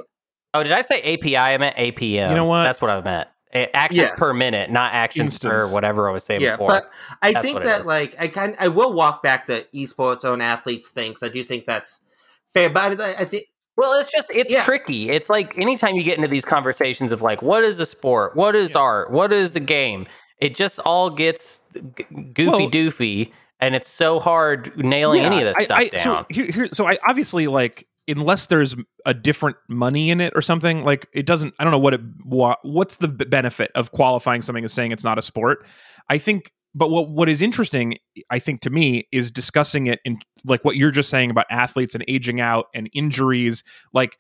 Oh, 0.55 0.63
did 0.63 0.73
I 0.73 0.83
say 0.83 1.01
API? 1.01 1.35
I 1.39 1.57
meant 1.57 1.77
APM. 1.77 2.29
You 2.29 2.37
know 2.37 2.45
what? 2.45 2.65
That's 2.65 2.83
what 2.83 2.91
I 2.91 3.01
meant. 3.01 3.27
Actions 3.55 4.09
Yeah. 4.11 4.17
per 4.17 4.33
minute, 4.33 4.71
not 4.71 4.95
actions 4.95 5.39
per 5.39 5.71
whatever 5.73 6.09
I 6.09 6.13
was 6.13 6.25
saying 6.25 6.41
yeah 6.41 6.53
before. 6.53 6.69
but 6.69 6.91
i 7.21 7.33
That's 7.33 7.45
think 7.45 7.63
that 7.65 7.85
like 7.87 8.17
i 8.19 8.27
kind 8.29 8.57
i 8.59 8.69
will 8.69 8.93
walk 8.95 9.23
back 9.23 9.47
the 9.47 9.67
esports 9.75 10.25
own 10.25 10.41
athletes 10.41 10.89
things 10.89 11.23
i 11.23 11.29
do 11.29 11.45
think 11.45 11.67
that's 11.67 12.01
fair 12.55 12.71
but 12.71 12.99
i, 13.01 13.13
I 13.13 13.25
think 13.27 13.45
Well, 13.77 13.99
it's 14.01 14.11
just 14.13 14.31
it's 14.31 14.51
Yeah. 14.53 14.63
tricky. 14.65 15.11
It's 15.11 15.29
like 15.31 15.57
anytime 15.59 15.95
you 15.97 16.03
get 16.03 16.17
into 16.17 16.29
these 16.29 16.45
conversations 16.45 17.11
of 17.13 17.23
like, 17.23 17.41
what 17.43 17.65
is 17.65 17.81
a 17.81 17.87
sport? 17.87 18.37
What 18.37 18.55
is 18.55 18.77
art? 18.77 19.11
What 19.11 19.33
is 19.33 19.57
a 19.57 19.61
game? 19.61 20.07
It 20.39 20.55
just 20.55 20.79
all 20.81 21.09
gets 21.09 21.63
g- 21.75 22.05
goofy 22.35 22.47
Well- 22.51 22.71
doofy, 22.71 23.33
and 23.61 23.75
it's 23.75 23.89
so 23.89 24.21
hard 24.21 24.73
nailing 24.77 25.23
any 25.23 25.39
of 25.41 25.45
this 25.45 25.57
I- 25.57 25.63
stuff 25.65 25.79
I- 25.81 25.89
down. 25.89 26.01
So, 26.01 26.27
here, 26.31 26.47
here, 26.53 26.69
so 26.75 26.87
I 26.87 26.99
obviously 27.09 27.47
like 27.47 27.87
unless 28.09 28.47
there's 28.47 28.75
a 29.07 29.15
different 29.15 29.57
money 29.69 30.11
in 30.11 30.21
it 30.21 30.33
or 30.35 30.43
something 30.43 30.85
like 30.85 31.09
it 31.13 31.27
doesn't. 31.27 31.55
I 31.59 31.65
don't 31.65 31.71
know 31.71 31.79
what 31.79 31.95
it 31.95 32.01
what, 32.25 32.59
what's 32.63 32.97
the 32.97 33.09
benefit 33.09 33.71
of 33.75 33.93
qualifying 33.93 34.43
something 34.43 34.65
as 34.65 34.73
saying 34.73 34.93
it's 34.93 35.05
not 35.05 35.19
a 35.19 35.23
sport. 35.23 35.67
I 36.09 36.19
think, 36.19 36.53
but 36.75 36.91
what 36.91 37.11
what 37.11 37.29
is 37.29 37.41
interesting, 37.41 37.97
I 38.31 38.39
think 38.39 38.61
to 38.63 38.71
me, 38.71 39.09
is 39.13 39.31
discussing 39.31 39.87
it 39.87 40.01
in 40.05 40.19
like 40.45 40.65
what 40.65 40.77
you're 40.77 40.91
just 40.91 41.11
saying 41.11 41.31
about 41.31 41.47
athletes 41.51 41.95
and 41.95 42.05
aging 42.09 42.41
out 42.41 42.67
and 42.75 42.91
injuries, 42.93 43.63
like 43.93 44.19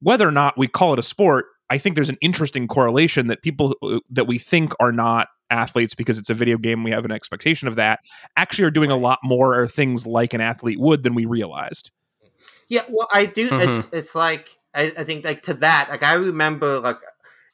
whether 0.00 0.26
or 0.26 0.32
not 0.32 0.56
we 0.56 0.68
call 0.68 0.92
it 0.92 0.98
a 0.98 1.02
sport. 1.02 1.46
I 1.70 1.76
think 1.76 1.96
there's 1.96 2.08
an 2.08 2.18
interesting 2.20 2.66
correlation 2.66 3.26
that 3.26 3.42
people 3.42 3.74
uh, 3.82 3.98
that 4.10 4.26
we 4.26 4.38
think 4.38 4.72
are 4.80 4.92
not 4.92 5.28
athletes 5.50 5.94
because 5.94 6.18
it's 6.18 6.30
a 6.30 6.34
video 6.34 6.58
game 6.58 6.84
we 6.84 6.90
have 6.90 7.06
an 7.06 7.10
expectation 7.10 7.68
of 7.68 7.76
that 7.76 8.00
actually 8.36 8.64
are 8.64 8.70
doing 8.70 8.90
a 8.90 8.96
lot 8.96 9.18
more 9.24 9.66
things 9.66 10.06
like 10.06 10.34
an 10.34 10.42
athlete 10.42 10.78
would 10.78 11.02
than 11.02 11.14
we 11.14 11.24
realized 11.24 11.90
Yeah, 12.68 12.84
well, 12.88 13.08
I 13.12 13.26
do. 13.26 13.48
Mm-hmm. 13.48 13.68
It's 13.70 13.88
it's 13.92 14.14
like 14.14 14.58
I, 14.74 14.92
I 14.98 15.04
think 15.04 15.24
like 15.24 15.42
to 15.44 15.54
that. 15.54 15.88
Like 15.90 16.02
I 16.02 16.14
remember, 16.14 16.80
like 16.80 16.98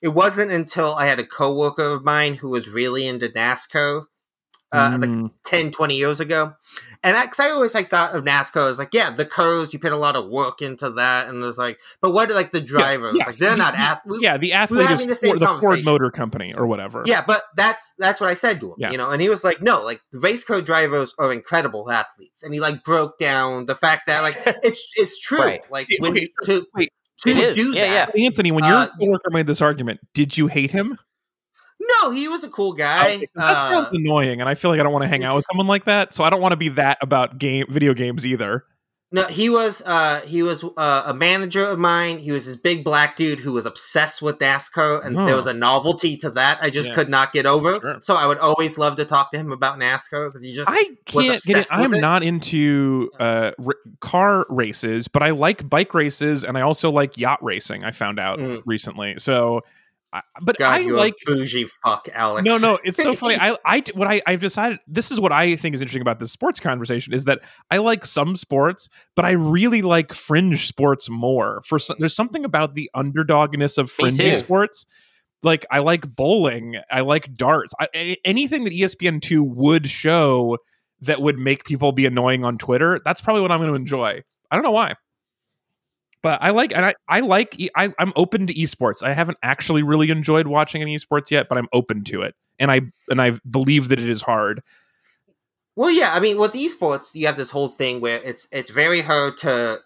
it 0.02 0.08
wasn't 0.08 0.50
until 0.50 0.94
I 0.94 1.06
had 1.06 1.18
a 1.20 1.26
coworker 1.26 1.92
of 1.92 2.04
mine 2.04 2.34
who 2.34 2.50
was 2.50 2.68
really 2.68 3.06
into 3.06 3.28
NASCAR, 3.28 4.04
uh, 4.72 4.98
like 5.00 5.10
Mm. 5.10 5.30
10, 5.44 5.72
20 5.72 5.96
years 5.96 6.20
ago, 6.20 6.54
and 7.04 7.16
I, 7.16 7.26
cause 7.26 7.38
I 7.38 7.50
always 7.50 7.74
like 7.74 7.90
thought 7.90 8.14
of 8.16 8.24
NASCAR 8.24 8.68
as 8.70 8.78
like, 8.78 8.92
yeah, 8.92 9.10
the 9.10 9.24
cars 9.26 9.72
you 9.72 9.78
put 9.78 9.92
a 9.92 9.96
lot 9.96 10.16
of 10.16 10.28
work 10.28 10.62
into 10.62 10.90
that, 10.90 11.28
and 11.28 11.42
it 11.42 11.46
was 11.46 11.58
like, 11.58 11.78
but 12.00 12.10
what 12.12 12.30
are 12.30 12.34
like 12.34 12.50
the 12.52 12.60
drivers? 12.60 13.14
yeah, 13.16 13.26
like 13.26 13.36
they're 13.36 13.50
the- 13.52 13.56
not 13.56 13.74
athletes. 13.76 14.22
yeah 14.24 14.36
the 14.36 14.52
athlete 14.54 14.90
is 14.90 15.06
the 15.06 15.14
same 15.14 15.38
Ford, 15.38 15.40
the 15.40 15.60
Ford. 15.60 15.84
Motor 15.84 16.10
Company 16.10 16.54
or 16.54 16.66
whatever 16.66 17.04
Yeah, 17.06 17.22
but 17.24 17.44
that's 17.56 17.94
that's 17.98 18.20
what 18.20 18.30
I 18.30 18.34
said 18.34 18.58
to 18.60 18.70
him, 18.70 18.74
Yeah. 18.78 18.90
you 18.90 18.98
know, 18.98 19.10
and 19.10 19.20
he 19.22 19.28
was 19.28 19.44
like, 19.44 19.62
"No, 19.62 19.82
like 19.82 20.00
race 20.12 20.42
car 20.42 20.60
drivers 20.62 21.14
are 21.18 21.32
incredible 21.32 21.90
athletes," 21.90 22.42
and 22.42 22.52
he 22.54 22.60
like 22.60 22.82
broke 22.82 23.18
down 23.18 23.66
the 23.66 23.74
fact 23.76 24.06
that 24.08 24.22
like 24.22 24.36
it's 24.64 24.92
it's 24.96 25.18
true, 25.20 25.38
Right. 25.38 25.60
like 25.70 25.86
Okay, 25.86 25.98
when 26.00 26.14
you, 26.16 26.28
to 26.44 26.66
wait. 26.74 26.90
to 27.20 27.54
do 27.54 27.72
Yeah, 27.74 28.06
that. 28.06 28.18
Anthony, 28.18 28.50
when 28.50 28.64
Uh, 28.64 28.88
your 29.00 29.08
coworker 29.08 29.30
made 29.30 29.46
this 29.46 29.60
argument, 29.62 30.00
did 30.14 30.36
you 30.36 30.46
hate 30.48 30.70
him? 30.70 30.98
No, 32.00 32.10
he 32.10 32.28
was 32.28 32.44
a 32.44 32.48
cool 32.48 32.72
guy. 32.72 33.14
Okay, 33.16 33.28
that 33.34 33.58
sounds 33.58 33.86
Uh, 33.88 33.90
annoying, 33.92 34.40
and 34.40 34.48
I 34.48 34.54
feel 34.54 34.70
like 34.70 34.80
I 34.80 34.82
don't 34.82 34.92
want 34.92 35.02
to 35.02 35.08
hang 35.08 35.24
out 35.24 35.36
with 35.36 35.44
someone 35.50 35.66
like 35.66 35.84
that. 35.84 36.14
So 36.14 36.24
I 36.24 36.30
don't 36.30 36.40
want 36.40 36.52
to 36.52 36.56
be 36.56 36.68
that 36.70 36.98
about 37.02 37.38
game 37.38 37.66
video 37.68 37.94
games 37.94 38.24
either. 38.24 38.64
no, 39.12 39.24
he 39.26 39.48
was 39.48 39.80
uh 39.86 40.22
he 40.22 40.42
was 40.42 40.64
uh, 40.76 41.02
a 41.06 41.14
manager 41.14 41.64
of 41.64 41.78
mine. 41.78 42.18
He 42.18 42.32
was 42.32 42.46
this 42.46 42.56
big 42.56 42.82
black 42.82 43.16
dude 43.16 43.38
who 43.38 43.52
was 43.52 43.64
obsessed 43.64 44.22
with 44.22 44.38
NASCAR, 44.38 45.04
and 45.06 45.16
Oh. 45.16 45.24
there 45.26 45.36
was 45.36 45.46
a 45.46 45.52
novelty 45.54 46.16
to 46.16 46.30
that 46.30 46.58
I 46.60 46.68
just 46.70 46.88
Yeah. 46.88 46.94
could 46.96 47.08
not 47.08 47.32
get 47.32 47.46
over. 47.46 47.74
Sure. 47.74 47.98
So 48.00 48.16
I 48.16 48.26
would 48.26 48.38
always 48.38 48.76
love 48.76 48.96
to 48.96 49.04
talk 49.04 49.30
to 49.30 49.38
him 49.38 49.52
about 49.52 49.78
NASCAR 49.78 50.28
because 50.32 50.44
he 50.44 50.52
just 50.52 50.68
I 50.68 50.72
was 50.74 50.84
can't 51.28 51.42
get 51.44 51.56
it. 51.58 51.66
I'm 51.70 51.94
it. 51.94 52.00
not 52.00 52.24
into 52.24 53.10
uh, 53.20 53.52
r- 53.64 53.76
car 54.00 54.46
races, 54.48 55.06
but 55.06 55.22
I 55.22 55.30
like 55.30 55.68
bike 55.68 55.94
races, 55.94 56.42
and 56.42 56.58
I 56.58 56.62
also 56.62 56.90
like 56.90 57.16
yacht 57.16 57.38
racing. 57.42 57.84
I 57.84 57.92
found 57.92 58.18
out 58.18 58.38
Mm. 58.40 58.62
recently. 58.66 59.14
So, 59.18 59.60
I, 60.14 60.20
but 60.42 60.56
God, 60.58 60.74
I 60.74 60.78
you're 60.78 60.96
like 60.96 61.16
a 61.26 61.32
bougie 61.32 61.66
fuck, 61.84 62.08
Alex. 62.14 62.44
No, 62.44 62.56
no, 62.56 62.78
it's 62.84 63.02
so 63.02 63.14
funny. 63.14 63.34
I, 63.40 63.56
I, 63.64 63.82
what 63.94 64.06
I, 64.06 64.22
I've 64.24 64.38
decided. 64.38 64.78
This 64.86 65.10
is 65.10 65.18
what 65.18 65.32
I 65.32 65.56
think 65.56 65.74
is 65.74 65.82
interesting 65.82 66.02
about 66.02 66.20
this 66.20 66.30
sports 66.30 66.60
conversation 66.60 67.12
is 67.12 67.24
that 67.24 67.40
I 67.68 67.78
like 67.78 68.06
some 68.06 68.36
sports, 68.36 68.88
but 69.16 69.24
I 69.24 69.32
really 69.32 69.82
like 69.82 70.12
fringe 70.12 70.68
sports 70.68 71.10
more. 71.10 71.62
For 71.66 71.80
some, 71.80 71.96
there's 71.98 72.14
something 72.14 72.44
about 72.44 72.76
the 72.76 72.88
underdogness 72.94 73.76
of 73.76 73.90
fringe 73.90 74.20
sports. 74.38 74.86
Like 75.42 75.66
I 75.68 75.80
like 75.80 76.06
bowling, 76.14 76.76
I 76.90 77.00
like 77.00 77.34
darts. 77.34 77.74
I, 77.80 77.88
a- 77.94 78.16
anything 78.24 78.62
that 78.64 78.72
ESPN 78.72 79.20
two 79.20 79.42
would 79.42 79.88
show 79.90 80.58
that 81.00 81.20
would 81.20 81.38
make 81.38 81.64
people 81.64 81.90
be 81.90 82.06
annoying 82.06 82.44
on 82.44 82.56
Twitter. 82.56 83.00
That's 83.04 83.20
probably 83.20 83.42
what 83.42 83.50
I'm 83.50 83.58
going 83.58 83.70
to 83.70 83.76
enjoy. 83.76 84.22
I 84.50 84.56
don't 84.56 84.62
know 84.62 84.70
why. 84.70 84.94
But 86.24 86.38
I 86.42 86.52
like, 86.52 86.74
and 86.74 86.86
I, 86.86 86.94
I 87.06 87.20
like, 87.20 87.54
I'm 87.76 88.12
open 88.16 88.46
to 88.46 88.54
esports. 88.54 89.02
I 89.02 89.12
haven't 89.12 89.36
actually 89.42 89.82
really 89.82 90.10
enjoyed 90.10 90.46
watching 90.46 90.80
any 90.80 90.96
esports 90.96 91.30
yet, 91.30 91.50
but 91.50 91.58
I'm 91.58 91.68
open 91.74 92.02
to 92.04 92.22
it, 92.22 92.34
and 92.58 92.70
I 92.70 92.80
and 93.10 93.20
I 93.20 93.32
believe 93.50 93.90
that 93.90 94.00
it 94.00 94.08
is 94.08 94.22
hard. 94.22 94.62
Well, 95.76 95.90
yeah, 95.90 96.14
I 96.14 96.20
mean, 96.20 96.38
with 96.38 96.54
esports, 96.54 97.14
you 97.14 97.26
have 97.26 97.36
this 97.36 97.50
whole 97.50 97.68
thing 97.68 98.00
where 98.00 98.22
it's 98.22 98.48
it's 98.50 98.70
very 98.70 99.02
hard 99.02 99.36
to 99.38 99.80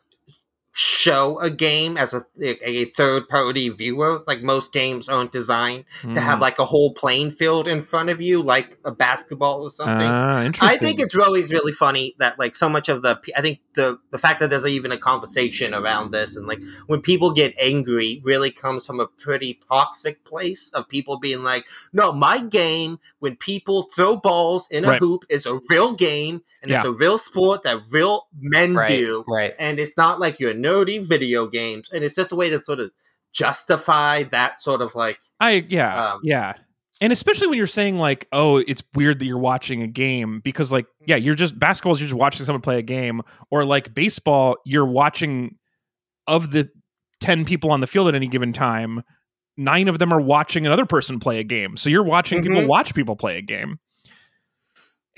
show 0.78 1.40
a 1.40 1.50
game 1.50 1.96
as 1.96 2.14
a 2.14 2.24
a 2.40 2.84
third 2.96 3.28
party 3.28 3.68
viewer. 3.68 4.22
Like 4.28 4.42
most 4.42 4.72
games 4.72 5.08
aren't 5.08 5.32
designed 5.32 5.84
to 6.02 6.08
Hmm. 6.08 6.14
have 6.14 6.40
like 6.40 6.60
a 6.60 6.64
whole 6.64 6.94
playing 6.94 7.32
field 7.32 7.66
in 7.66 7.80
front 7.80 8.10
of 8.10 8.20
you, 8.20 8.40
like 8.42 8.78
a 8.84 8.92
basketball 8.92 9.62
or 9.62 9.70
something. 9.70 10.46
Interesting. 10.46 10.68
I 10.68 10.76
think 10.76 11.00
it's 11.00 11.16
always 11.16 11.50
really 11.50 11.72
funny 11.72 12.14
that 12.20 12.38
like 12.38 12.54
so 12.54 12.68
much 12.68 12.88
of 12.88 13.02
the 13.02 13.18
I 13.36 13.42
think 13.42 13.58
the 13.74 13.98
the 14.12 14.18
fact 14.18 14.38
that 14.38 14.50
there's 14.50 14.66
even 14.66 14.92
a 14.92 14.98
conversation 14.98 15.74
around 15.74 16.12
this 16.12 16.36
and 16.36 16.46
like 16.46 16.60
when 16.86 17.00
people 17.00 17.32
get 17.32 17.54
angry 17.60 18.20
really 18.24 18.50
comes 18.52 18.86
from 18.86 19.00
a 19.00 19.06
pretty 19.06 19.58
toxic 19.68 20.24
place 20.24 20.70
of 20.74 20.88
people 20.88 21.18
being 21.18 21.42
like 21.42 21.64
no 21.92 22.12
my 22.12 22.40
game 22.40 22.98
when 23.18 23.34
people 23.36 23.82
throw 23.94 24.14
balls 24.16 24.68
in 24.70 24.84
a 24.84 24.88
Right. 24.88 25.00
hoop 25.00 25.24
is 25.28 25.44
a 25.44 25.58
real 25.68 25.92
game 25.92 26.42
and 26.62 26.70
it's 26.72 26.84
a 26.84 26.90
real 26.92 27.18
sport 27.18 27.62
that 27.62 27.78
real 27.90 28.26
men 28.40 28.74
Right. 28.74 28.88
do 28.88 29.24
Right. 29.28 29.54
and 29.58 29.78
it's 29.78 29.96
not 29.96 30.18
like 30.20 30.40
your 30.40 30.54
nerdy 30.68 31.02
video 31.02 31.46
games 31.46 31.88
and 31.92 32.04
it's 32.04 32.14
just 32.14 32.32
a 32.32 32.36
way 32.36 32.50
to 32.50 32.60
sort 32.60 32.80
of 32.80 32.90
justify 33.32 34.22
that 34.24 34.60
sort 34.60 34.80
of 34.82 34.94
like 34.94 35.18
I 35.40 35.64
yeah 35.68 36.12
Um, 36.12 36.20
yeah, 36.22 36.54
and 37.00 37.12
especially 37.12 37.46
when 37.46 37.56
you're 37.58 37.66
saying 37.66 37.98
like, 37.98 38.26
oh, 38.32 38.56
it's 38.56 38.82
weird 38.94 39.18
that 39.20 39.26
you're 39.26 39.38
watching 39.38 39.82
a 39.82 39.86
game 39.86 40.40
because 40.40 40.72
like 40.72 40.86
yeah, 41.06 41.16
you're 41.16 41.34
just 41.34 41.58
basketball 41.58 41.92
is 41.92 42.00
you're 42.00 42.08
just 42.08 42.18
watching 42.18 42.44
someone 42.44 42.60
play 42.62 42.78
a 42.78 42.82
game, 42.82 43.22
or 43.50 43.64
like 43.64 43.94
baseball, 43.94 44.56
you're 44.64 44.86
watching 44.86 45.56
of 46.26 46.50
the 46.50 46.68
ten 47.20 47.44
people 47.44 47.70
on 47.70 47.80
the 47.80 47.86
field 47.86 48.08
at 48.08 48.14
any 48.14 48.26
given 48.28 48.52
time, 48.52 49.02
nine 49.56 49.88
of 49.88 49.98
them 49.98 50.12
are 50.12 50.20
watching 50.20 50.66
another 50.66 50.86
person 50.86 51.20
play 51.20 51.38
a 51.38 51.44
game, 51.44 51.76
so 51.76 51.88
you're 51.90 52.02
watching 52.02 52.42
people 52.42 52.62
Mhm. 52.62 52.66
watch 52.68 52.94
people 52.94 53.14
play 53.16 53.36
a 53.38 53.42
game. 53.42 53.78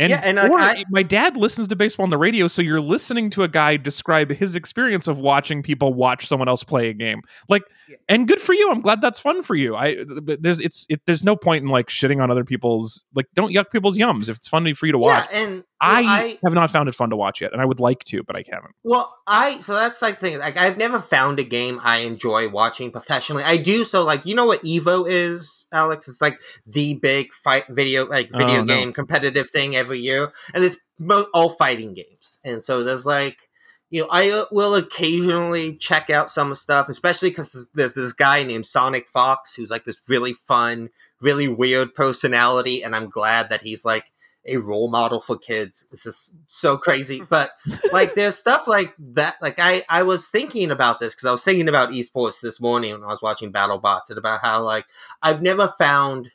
And, 0.01 0.11
Yeah, 0.11 0.20
and, 0.24 0.36
like, 0.38 0.51
I- 0.78 0.84
my 0.90 1.03
dad 1.05 1.36
listens 1.36 1.68
to 1.68 1.76
baseball 1.76 2.05
on 2.05 2.11
the 2.11 2.18
radio, 2.18 2.48
so 2.48 2.62
you're 2.62 2.80
listening 2.80 3.30
to 3.30 3.42
a 3.42 3.48
guy 3.48 3.76
describe 3.76 4.30
his 4.32 4.55
experience 4.57 5.07
of 5.07 5.18
watching 5.18 5.62
people 5.62 5.92
watch 5.94 6.26
someone 6.26 6.48
else 6.48 6.64
play 6.64 6.88
a 6.88 6.92
game. 6.94 7.20
Like, 7.48 7.62
Yeah. 7.88 7.96
and 8.09 8.26
good 8.26 8.40
for 8.40 8.55
you. 8.55 8.70
I'm 8.72 8.80
glad 8.80 9.01
that's 9.03 9.20
fun 9.20 9.42
for 9.42 9.55
you. 9.55 9.76
I 9.76 10.05
but 10.22 10.42
there's 10.42 10.59
it's 10.59 10.86
it, 10.88 11.03
there's 11.07 11.22
no 11.22 11.36
point 11.36 11.62
in 11.64 11.70
like 11.70 11.88
shitting 11.88 12.22
on 12.22 12.30
other 12.30 12.44
people's 12.44 13.05
like 13.14 13.26
don't 13.34 13.53
yuck 13.53 13.70
people's 13.70 13.96
yums 13.98 14.28
if 14.28 14.36
it's 14.36 14.48
funny 14.48 14.72
for 14.72 14.86
you 14.86 14.92
to 14.92 14.98
watch. 14.98 15.26
yeah 15.32 15.38
and 15.42 15.64
I, 15.81 16.01
I 16.03 16.39
have 16.45 16.53
not 16.53 16.70
found 16.70 16.89
it 16.89 16.95
fun 16.95 17.11
to 17.11 17.16
watch 17.16 17.41
yet, 17.41 17.53
and 17.53 17.61
I 17.62 17.64
would 17.64 17.81
like 17.81 18.05
to, 18.05 18.22
but 18.22 18.37
I 18.37 18.45
haven't. 18.51 18.74
Well, 18.85 19.16
I 19.26 19.61
so 19.61 19.74
that's 19.74 20.03
like 20.03 20.20
the 20.20 20.31
thing. 20.31 20.39
Like 20.39 20.57
I've 20.57 20.76
never 20.76 20.99
found 20.99 21.39
a 21.39 21.45
game 21.45 21.81
I 21.83 21.99
enjoy 22.01 22.49
watching 22.49 22.91
professionally. 22.91 23.45
I 23.45 23.57
do 23.57 23.85
so 23.85 24.05
like 24.05 24.26
you 24.26 24.35
know 24.35 24.45
what 24.45 24.62
Evo 24.62 25.07
is, 25.09 25.66
Alex? 25.72 26.07
It's 26.09 26.20
like 26.20 26.39
the 26.66 26.95
big 26.95 27.33
fight 27.33 27.64
video 27.68 28.07
like 28.07 28.31
video 28.31 28.61
Oh, 28.61 28.64
no. 28.64 28.74
game 28.74 28.93
competitive 28.93 29.51
thing 29.51 29.74
every 29.74 30.01
year, 30.01 30.33
and 30.53 30.62
it's 30.62 30.76
mo- 30.99 31.28
all 31.33 31.51
fighting 31.51 31.95
games. 31.95 32.39
And 32.45 32.62
so 32.62 32.85
there's 32.85 33.07
like 33.07 33.49
you 33.89 34.03
know 34.03 34.09
I 34.11 34.31
uh, 34.31 34.45
will 34.53 34.74
occasionally 34.74 35.76
check 35.76 36.11
out 36.11 36.31
some 36.31 36.55
stuff, 36.55 36.89
especially 36.89 37.31
because 37.31 37.68
there's 37.74 37.95
this 37.95 38.12
guy 38.12 38.43
named 38.43 38.66
Sonic 38.66 39.09
Fox 39.09 39.55
who's 39.55 39.70
like 39.70 39.85
this 39.85 39.97
really 40.09 40.35
fun, 40.35 40.91
really 41.22 41.49
weird 41.49 41.95
personality, 41.95 42.83
and 42.85 42.95
I'm 42.95 43.09
glad 43.09 43.49
that 43.51 43.62
he's 43.62 43.85
like 43.85 44.05
a 44.47 44.57
role 44.57 44.91
model 44.91 45.20
for 45.20 45.36
kids. 45.36 45.86
This 45.91 46.07
is 46.07 46.32
so 46.47 46.76
crazy, 46.76 47.22
but 47.28 47.53
like 47.93 48.14
there's 48.14 48.36
stuff 48.38 48.66
like 48.66 48.95
that 48.99 49.36
like 49.43 49.59
i 49.59 49.82
i 49.88 50.03
was 50.03 50.28
thinking 50.28 50.70
about 50.70 50.99
this 51.01 51.14
because 51.14 51.26
i 51.26 51.32
was 51.32 51.45
thinking 51.45 51.68
about 51.68 51.91
esports 51.91 52.41
this 52.41 52.61
morning 52.61 52.93
when 52.93 53.03
i 53.03 53.07
was 53.07 53.22
watching 53.22 53.53
battlebots 53.53 54.09
and 54.09 54.18
about 54.18 54.41
how 54.41 54.62
like 54.62 54.84
i've 55.22 55.43
never 55.43 55.68
found 55.78 56.30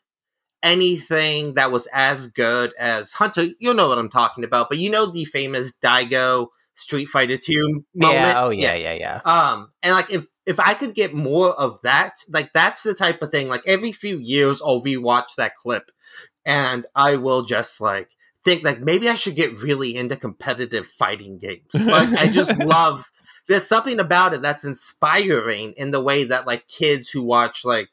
anything 0.63 1.53
that 1.55 1.71
was 1.71 1.87
as 1.93 2.27
good 2.27 2.73
as 2.79 3.11
hunter 3.11 3.47
you'll 3.59 3.73
know 3.73 3.87
what 3.89 3.97
i'm 3.97 4.09
talking 4.09 4.43
about 4.43 4.67
but 4.69 4.77
you 4.77 4.89
know 4.89 5.05
the 5.11 5.25
famous 5.25 5.73
daigo 5.81 6.47
street 6.75 7.05
fighter 7.05 7.37
2 7.37 7.85
moment 7.95 8.19
Yeah. 8.21 8.43
Oh 8.43 8.49
yeah. 8.49 8.73
Yeah. 8.73 8.93
Yeah. 8.93 9.21
um 9.25 9.71
and 9.83 9.93
like 9.93 10.11
if 10.11 10.25
if 10.45 10.59
i 10.59 10.73
could 10.73 10.93
get 10.95 11.13
more 11.13 11.49
of 11.51 11.79
that 11.83 12.13
like 12.29 12.51
that's 12.53 12.83
the 12.83 12.93
type 12.93 13.21
of 13.21 13.31
thing 13.31 13.47
like 13.47 13.61
every 13.67 13.91
few 13.91 14.17
years 14.17 14.61
i'll 14.61 14.83
rewatch 14.83 15.35
that 15.37 15.55
clip 15.55 15.91
and 16.45 16.85
i 16.95 17.15
will 17.15 17.43
just 17.43 17.81
like 17.81 18.09
think 18.43 18.63
like 18.63 18.79
maybe 18.79 19.09
i 19.09 19.15
should 19.15 19.35
get 19.35 19.61
really 19.61 19.95
into 19.95 20.15
competitive 20.15 20.87
fighting 20.87 21.37
games 21.37 21.73
like 21.73 22.09
i 22.13 22.27
just 22.27 22.57
love 22.63 23.05
there's 23.47 23.67
something 23.67 23.99
about 23.99 24.33
it 24.33 24.41
that's 24.41 24.63
inspiring 24.63 25.73
in 25.77 25.91
the 25.91 26.01
way 26.01 26.23
that 26.23 26.47
like 26.47 26.67
kids 26.67 27.09
who 27.09 27.23
watch 27.23 27.65
like 27.65 27.89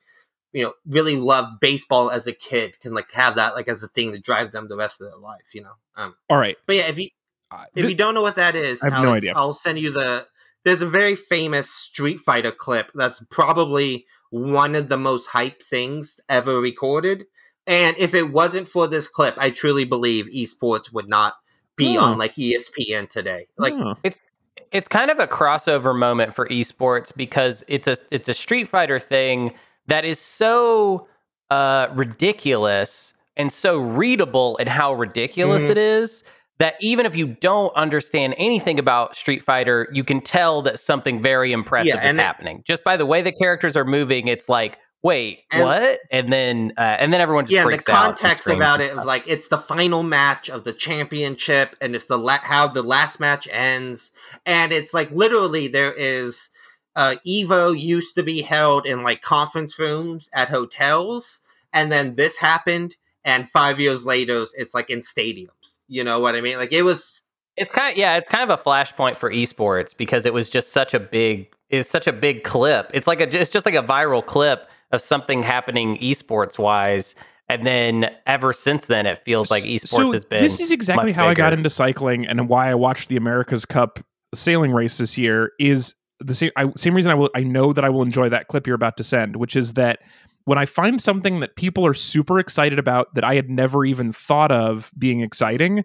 you 0.53 0.63
know 0.63 0.73
really 0.87 1.17
love 1.17 1.47
baseball 1.61 2.11
as 2.11 2.27
a 2.27 2.33
kid 2.33 2.79
can 2.81 2.95
like 2.95 3.11
have 3.13 3.37
that 3.37 3.55
like 3.55 3.69
as 3.69 3.83
a 3.83 3.89
thing 3.89 4.13
to 4.13 4.19
drive 4.19 4.53
them 4.53 4.69
the 4.69 4.77
rest 4.77 5.01
of 5.01 5.09
their 5.09 5.19
life 5.19 5.55
you 5.55 5.63
know 5.63 5.73
um 5.97 6.15
All 6.29 6.39
right, 6.39 6.57
but 6.67 6.77
yeah 6.77 6.89
if 6.89 6.99
you 6.99 7.09
Uh, 7.51 7.65
if 7.75 7.89
you 7.89 7.95
don't 7.95 8.15
know 8.15 8.23
what 8.23 8.37
that 8.37 8.55
is, 8.57 8.83
I 8.83 8.91
have 8.91 9.05
no 9.05 9.13
idea. 9.13 9.33
I'll 9.37 9.53
send 9.53 9.79
you 9.79 9.91
the. 9.91 10.27
There's 10.65 10.81
a 10.81 10.89
very 10.89 11.17
famous 11.17 11.69
Street 11.69 12.21
Fighter 12.21 12.53
clip 12.53 12.91
that's 12.95 13.23
probably 13.31 14.07
one 14.31 14.75
of 14.75 14.89
the 14.89 14.97
most 14.97 15.29
hyped 15.29 15.63
things 15.63 16.19
ever 16.29 16.61
recorded. 16.61 17.27
And 17.67 17.97
if 17.99 18.15
it 18.15 18.33
wasn't 18.33 18.69
for 18.69 18.89
this 18.89 19.09
clip, 19.09 19.35
I 19.39 19.51
truly 19.51 19.85
believe 19.85 20.27
esports 20.27 20.93
would 20.93 21.09
not 21.09 21.35
be 21.77 21.97
on 21.97 22.19
like 22.19 22.39
E 22.39 22.55
ESPN 22.57 23.09
today. 23.09 23.47
Like, 23.57 23.75
It's 24.03 24.25
it's 24.71 24.89
kind 24.89 25.11
of 25.11 25.19
a 25.19 25.27
crossover 25.27 25.97
moment 25.99 26.35
for 26.35 26.47
esports 26.49 27.15
because 27.15 27.65
it's 27.69 27.87
a 27.89 27.97
it's 28.11 28.29
a 28.29 28.35
Street 28.35 28.69
Fighter 28.69 28.99
thing 28.99 29.53
that 29.87 30.05
is 30.05 30.19
so 30.19 31.07
uh, 31.51 31.89
ridiculous 31.95 33.13
and 33.37 33.53
so 33.53 33.77
readable 33.79 34.57
in 34.59 34.67
how 34.67 34.93
ridiculous 34.95 35.63
Mhm. 35.63 35.71
it 35.71 35.79
is 35.79 36.25
that 36.59 36.77
even 36.81 37.07
if 37.07 37.17
you 37.17 37.27
don't 37.27 37.75
understand 37.77 38.35
anything 38.39 38.79
about 38.79 39.17
Street 39.17 39.43
Fighter, 39.43 39.89
you 39.93 40.05
can 40.05 40.21
tell 40.21 40.63
that 40.63 40.79
something 40.79 41.21
very 41.23 41.53
impressive 41.53 41.95
Yeah, 41.95 42.05
is 42.05 42.11
and 42.11 42.19
it- 42.21 42.23
happening 42.23 42.63
just 42.67 42.85
by 42.85 42.97
the 42.97 43.07
way 43.07 43.23
the 43.23 43.33
characters 43.33 43.77
are 43.77 43.85
moving. 43.85 44.29
It's 44.29 44.49
like, 44.49 44.79
wait, 45.03 45.45
And- 45.51 45.63
what? 45.63 46.01
And 46.11 46.33
then 46.33 46.73
uh, 46.77 46.81
and 46.81 47.13
then 47.13 47.21
everyone 47.21 47.45
just 47.45 47.53
yeah, 47.53 47.65
the 47.65 47.83
context 47.83 48.49
about 48.49 48.81
it 48.81 48.93
of 48.93 49.05
like 49.05 49.25
it's 49.27 49.49
the 49.49 49.59
final 49.59 50.03
match 50.03 50.49
of 50.49 50.65
the 50.65 50.73
championship, 50.73 51.77
and 51.81 51.95
it's 51.95 52.07
the 52.07 52.19
la- 52.19 52.39
how 52.39 52.69
the 52.69 52.83
last 52.83 53.21
match 53.21 53.49
ends, 53.51 54.13
and 54.47 54.73
it's 54.73 54.95
like 54.95 55.11
literally 55.11 55.69
there 55.69 55.93
is 55.93 56.51
uh, 56.97 57.17
Evo 57.27 57.79
used 57.79 58.15
to 58.17 58.23
be 58.23 58.43
held 58.43 58.87
in 58.87 59.03
like 59.03 59.23
conference 59.23 59.79
rooms 59.79 60.31
at 60.33 60.49
hotels, 60.49 61.41
and 61.73 61.91
then 61.91 62.15
this 62.17 62.37
happened, 62.37 62.97
and 63.25 63.49
five 63.49 63.81
years 63.81 64.07
later, 64.07 64.45
it's 64.55 64.75
like 64.75 64.91
in 64.91 65.01
stadiums. 65.01 65.79
You 65.89 66.05
know 66.05 66.21
what 66.21 66.35
I 66.35 66.41
mean? 66.41 66.57
Like 66.57 66.73
it 66.73 66.83
was. 66.83 67.23
It's 67.55 67.71
kind 67.71 67.93
of 67.93 67.99
yeah, 67.99 68.17
it's 68.17 68.31
kind 68.31 68.51
of 68.51 68.59
a 68.59 68.63
flashpoint 68.63 69.19
for 69.19 69.31
esports 69.31 69.95
because 69.95 70.25
it 70.25 70.33
was 70.33 70.49
just 70.49 70.71
such 70.71 70.95
a 70.95 71.01
big 71.01 71.49
it's 71.73 71.89
such 71.89 72.07
a 72.07 72.13
big 72.13 72.45
clip. 72.45 72.91
It's 72.95 73.07
like 73.07 73.21
a 73.21 73.41
it's 73.41 73.51
just 73.51 73.67
like 73.67 73.75
a 73.75 73.83
viral 73.83 74.25
clip 74.25 74.69
of 74.93 75.01
something 75.01 75.43
happening 75.43 75.99
esports 75.99 76.59
wise. 76.59 77.15
And 77.49 77.67
then 77.67 78.11
ever 78.27 78.53
since 78.53 78.87
then 78.87 79.05
it 79.05 79.19
feels 79.25 79.51
like 79.51 79.65
esports 79.65 79.89
so 79.89 80.13
has 80.13 80.25
been 80.25 80.43
This 80.43 80.61
is 80.61 80.71
exactly 80.71 81.13
how 81.13 81.27
I 81.29 81.35
got 81.35 81.53
into 81.53 81.69
cycling 81.69 82.27
and 82.27 82.49
why 82.49 82.71
I 82.71 82.75
watched 82.75 83.09
the 83.09 83.17
America's 83.17 83.65
Cup 83.67 83.99
sailing 84.35 84.73
race 84.73 84.99
this 84.99 85.19
year. 85.19 85.53
Is 85.59 85.95
the 86.21 86.35
same 86.35 86.51
I, 86.57 86.71
same 86.77 86.95
reason 86.95 87.11
I 87.11 87.15
will 87.15 87.31
I 87.35 87.43
know 87.43 87.73
that 87.73 87.85
I 87.85 87.89
will 87.91 88.03
enjoy 88.03 88.29
that 88.31 88.49
clip 88.49 88.67
you're 88.67 88.77
about 88.77 88.97
to 88.99 89.05
send, 89.05 89.37
which 89.37 89.57
is 89.57 89.75
that 89.75 89.99
when 90.45 90.57
I 90.57 90.67
find 90.67 91.01
something 91.01 91.41
that 91.41 91.57
people 91.57 91.85
are 91.85 91.95
super 91.95 92.39
excited 92.39 92.79
about 92.79 93.15
that 93.15 93.25
I 93.25 93.35
had 93.35 93.51
never 93.51 93.85
even 93.85 94.13
thought 94.13 94.51
of 94.51 94.91
being 94.97 95.21
exciting, 95.21 95.85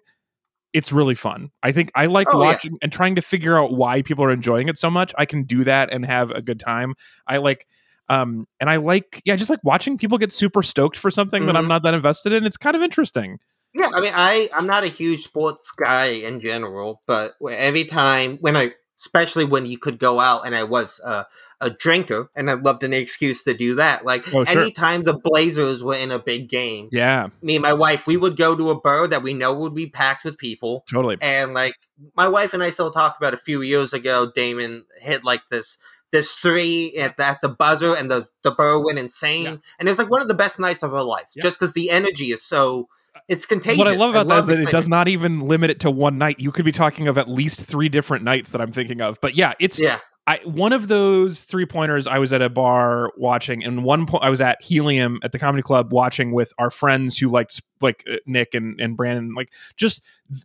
it's 0.72 0.90
really 0.90 1.14
fun. 1.14 1.50
I 1.62 1.72
think 1.72 1.90
I 1.94 2.06
like 2.06 2.28
Oh, 2.32 2.40
yeah. 2.42 2.48
watching 2.48 2.78
and 2.82 2.90
trying 2.90 3.14
to 3.16 3.22
figure 3.22 3.58
out 3.58 3.72
why 3.74 4.00
people 4.02 4.24
are 4.24 4.30
enjoying 4.30 4.68
it 4.68 4.78
so 4.78 4.90
much. 4.90 5.12
I 5.18 5.26
can 5.26 5.42
do 5.42 5.64
that 5.64 5.92
and 5.92 6.06
have 6.06 6.30
a 6.30 6.40
good 6.40 6.60
time. 6.60 6.94
I 7.26 7.38
like 7.38 7.66
um 8.08 8.46
and 8.60 8.70
I 8.70 8.76
like 8.76 9.22
yeah, 9.24 9.36
just 9.36 9.50
like 9.50 9.62
watching 9.64 9.98
people 9.98 10.18
get 10.18 10.32
super 10.32 10.62
stoked 10.62 10.96
for 10.96 11.10
something 11.10 11.46
that 11.46 11.56
I'm 11.56 11.64
Mhm. 11.64 11.68
not 11.68 11.82
that 11.82 11.94
invested 11.94 12.32
in. 12.32 12.44
It's 12.44 12.56
kind 12.56 12.76
of 12.76 12.82
interesting. 12.82 13.38
Yeah, 13.74 13.90
I 13.92 14.00
mean, 14.00 14.12
I 14.14 14.48
I'm 14.54 14.66
not 14.66 14.84
a 14.84 14.88
huge 14.88 15.22
sports 15.24 15.70
guy 15.72 16.06
in 16.06 16.40
general, 16.40 17.02
but 17.06 17.34
every 17.50 17.84
time 17.84 18.38
when 18.40 18.56
I, 18.56 18.72
especially 18.98 19.44
when 19.44 19.66
you 19.66 19.78
could 19.78 19.98
go 19.98 20.18
out, 20.18 20.46
and 20.46 20.56
I 20.56 20.64
was 20.64 21.00
uh, 21.04 21.24
a 21.60 21.70
drinker, 21.70 22.30
and 22.34 22.50
I 22.50 22.54
loved 22.54 22.82
an 22.82 22.92
excuse 22.94 23.42
to 23.44 23.52
do 23.54 23.74
that. 23.76 24.04
Like 24.06 24.26
Oh, 24.34 24.42
sure. 24.44 24.62
anytime 24.62 25.04
the 25.04 25.18
Blazers 25.22 25.84
were 25.84 25.94
in 25.94 26.10
a 26.10 26.18
big 26.18 26.48
game, 26.48 26.88
Yeah, 26.90 27.28
me 27.42 27.56
and 27.56 27.62
my 27.62 27.74
wife, 27.74 28.06
we 28.06 28.16
would 28.16 28.36
go 28.38 28.56
to 28.56 28.70
a 28.70 28.80
bar 28.80 29.06
that 29.06 29.22
we 29.22 29.34
know 29.34 29.52
would 29.54 29.74
be 29.74 29.86
packed 29.86 30.24
with 30.24 30.38
people, 30.38 30.84
totally. 30.90 31.18
and 31.20 31.52
like 31.52 31.74
my 32.16 32.26
wife 32.26 32.54
and 32.54 32.62
I 32.62 32.70
still 32.70 32.90
talk 32.90 33.16
about 33.18 33.34
a 33.34 33.38
few 33.38 33.60
years 33.62 33.92
ago, 33.92 34.32
Damon 34.34 34.86
hit 34.98 35.22
like 35.24 35.42
this. 35.50 35.76
This 36.10 36.32
three 36.32 36.96
at 36.96 37.16
the, 37.18 37.26
at 37.26 37.40
the 37.42 37.48
buzzer, 37.50 37.94
and 37.94 38.10
the 38.10 38.28
the 38.42 38.50
bar 38.52 38.82
went 38.82 38.98
insane, 38.98 39.44
Yeah. 39.44 39.56
and 39.78 39.88
it 39.88 39.90
was 39.90 39.98
like 39.98 40.10
one 40.10 40.22
of 40.22 40.28
the 40.28 40.34
best 40.34 40.58
nights 40.58 40.82
of 40.82 40.90
her 40.92 41.02
life, 41.02 41.26
Yeah. 41.34 41.42
just 41.42 41.58
because 41.58 41.74
the 41.74 41.90
energy 41.90 42.32
is 42.32 42.42
so 42.42 42.88
it's 43.28 43.44
contagious. 43.44 43.78
What 43.78 43.88
I 43.88 43.96
love 43.96 44.10
about 44.14 44.28
that 44.28 44.52
is 44.52 44.60
that 44.60 44.68
it 44.68 44.72
does 44.72 44.88
not 44.88 45.08
even 45.08 45.40
limit 45.40 45.70
it 45.70 45.80
to 45.80 45.90
one 45.90 46.16
night. 46.18 46.38
You 46.38 46.50
could 46.50 46.64
be 46.64 46.72
talking 46.72 47.08
of 47.08 47.18
at 47.18 47.28
least 47.28 47.60
three 47.60 47.88
different 47.90 48.24
nights 48.24 48.50
that 48.50 48.60
I'm 48.60 48.72
thinking 48.72 49.00
of. 49.02 49.20
But 49.20 49.34
yeah, 49.34 49.52
it's 49.58 49.78
Yeah, 49.80 49.98
I 50.26 50.40
one 50.44 50.72
of 50.72 50.88
those 50.88 51.44
three 51.44 51.66
pointers. 51.66 52.06
I 52.06 52.18
was 52.18 52.32
at 52.32 52.40
a 52.40 52.48
bar 52.48 53.12
watching, 53.16 53.62
and 53.64 53.84
one 53.84 54.06
point 54.06 54.24
I 54.24 54.30
was 54.30 54.40
at 54.40 54.62
Helium 54.62 55.18
at 55.22 55.32
the 55.32 55.38
comedy 55.38 55.62
club 55.62 55.92
watching 55.92 56.32
with 56.32 56.52
our 56.58 56.70
friends 56.70 57.18
who 57.18 57.28
liked 57.28 57.60
like 57.82 58.04
uh, 58.10 58.16
Nick 58.24 58.54
and 58.54 58.80
and 58.80 58.96
Brandon. 58.96 59.34
Like 59.34 59.52
just 59.76 60.00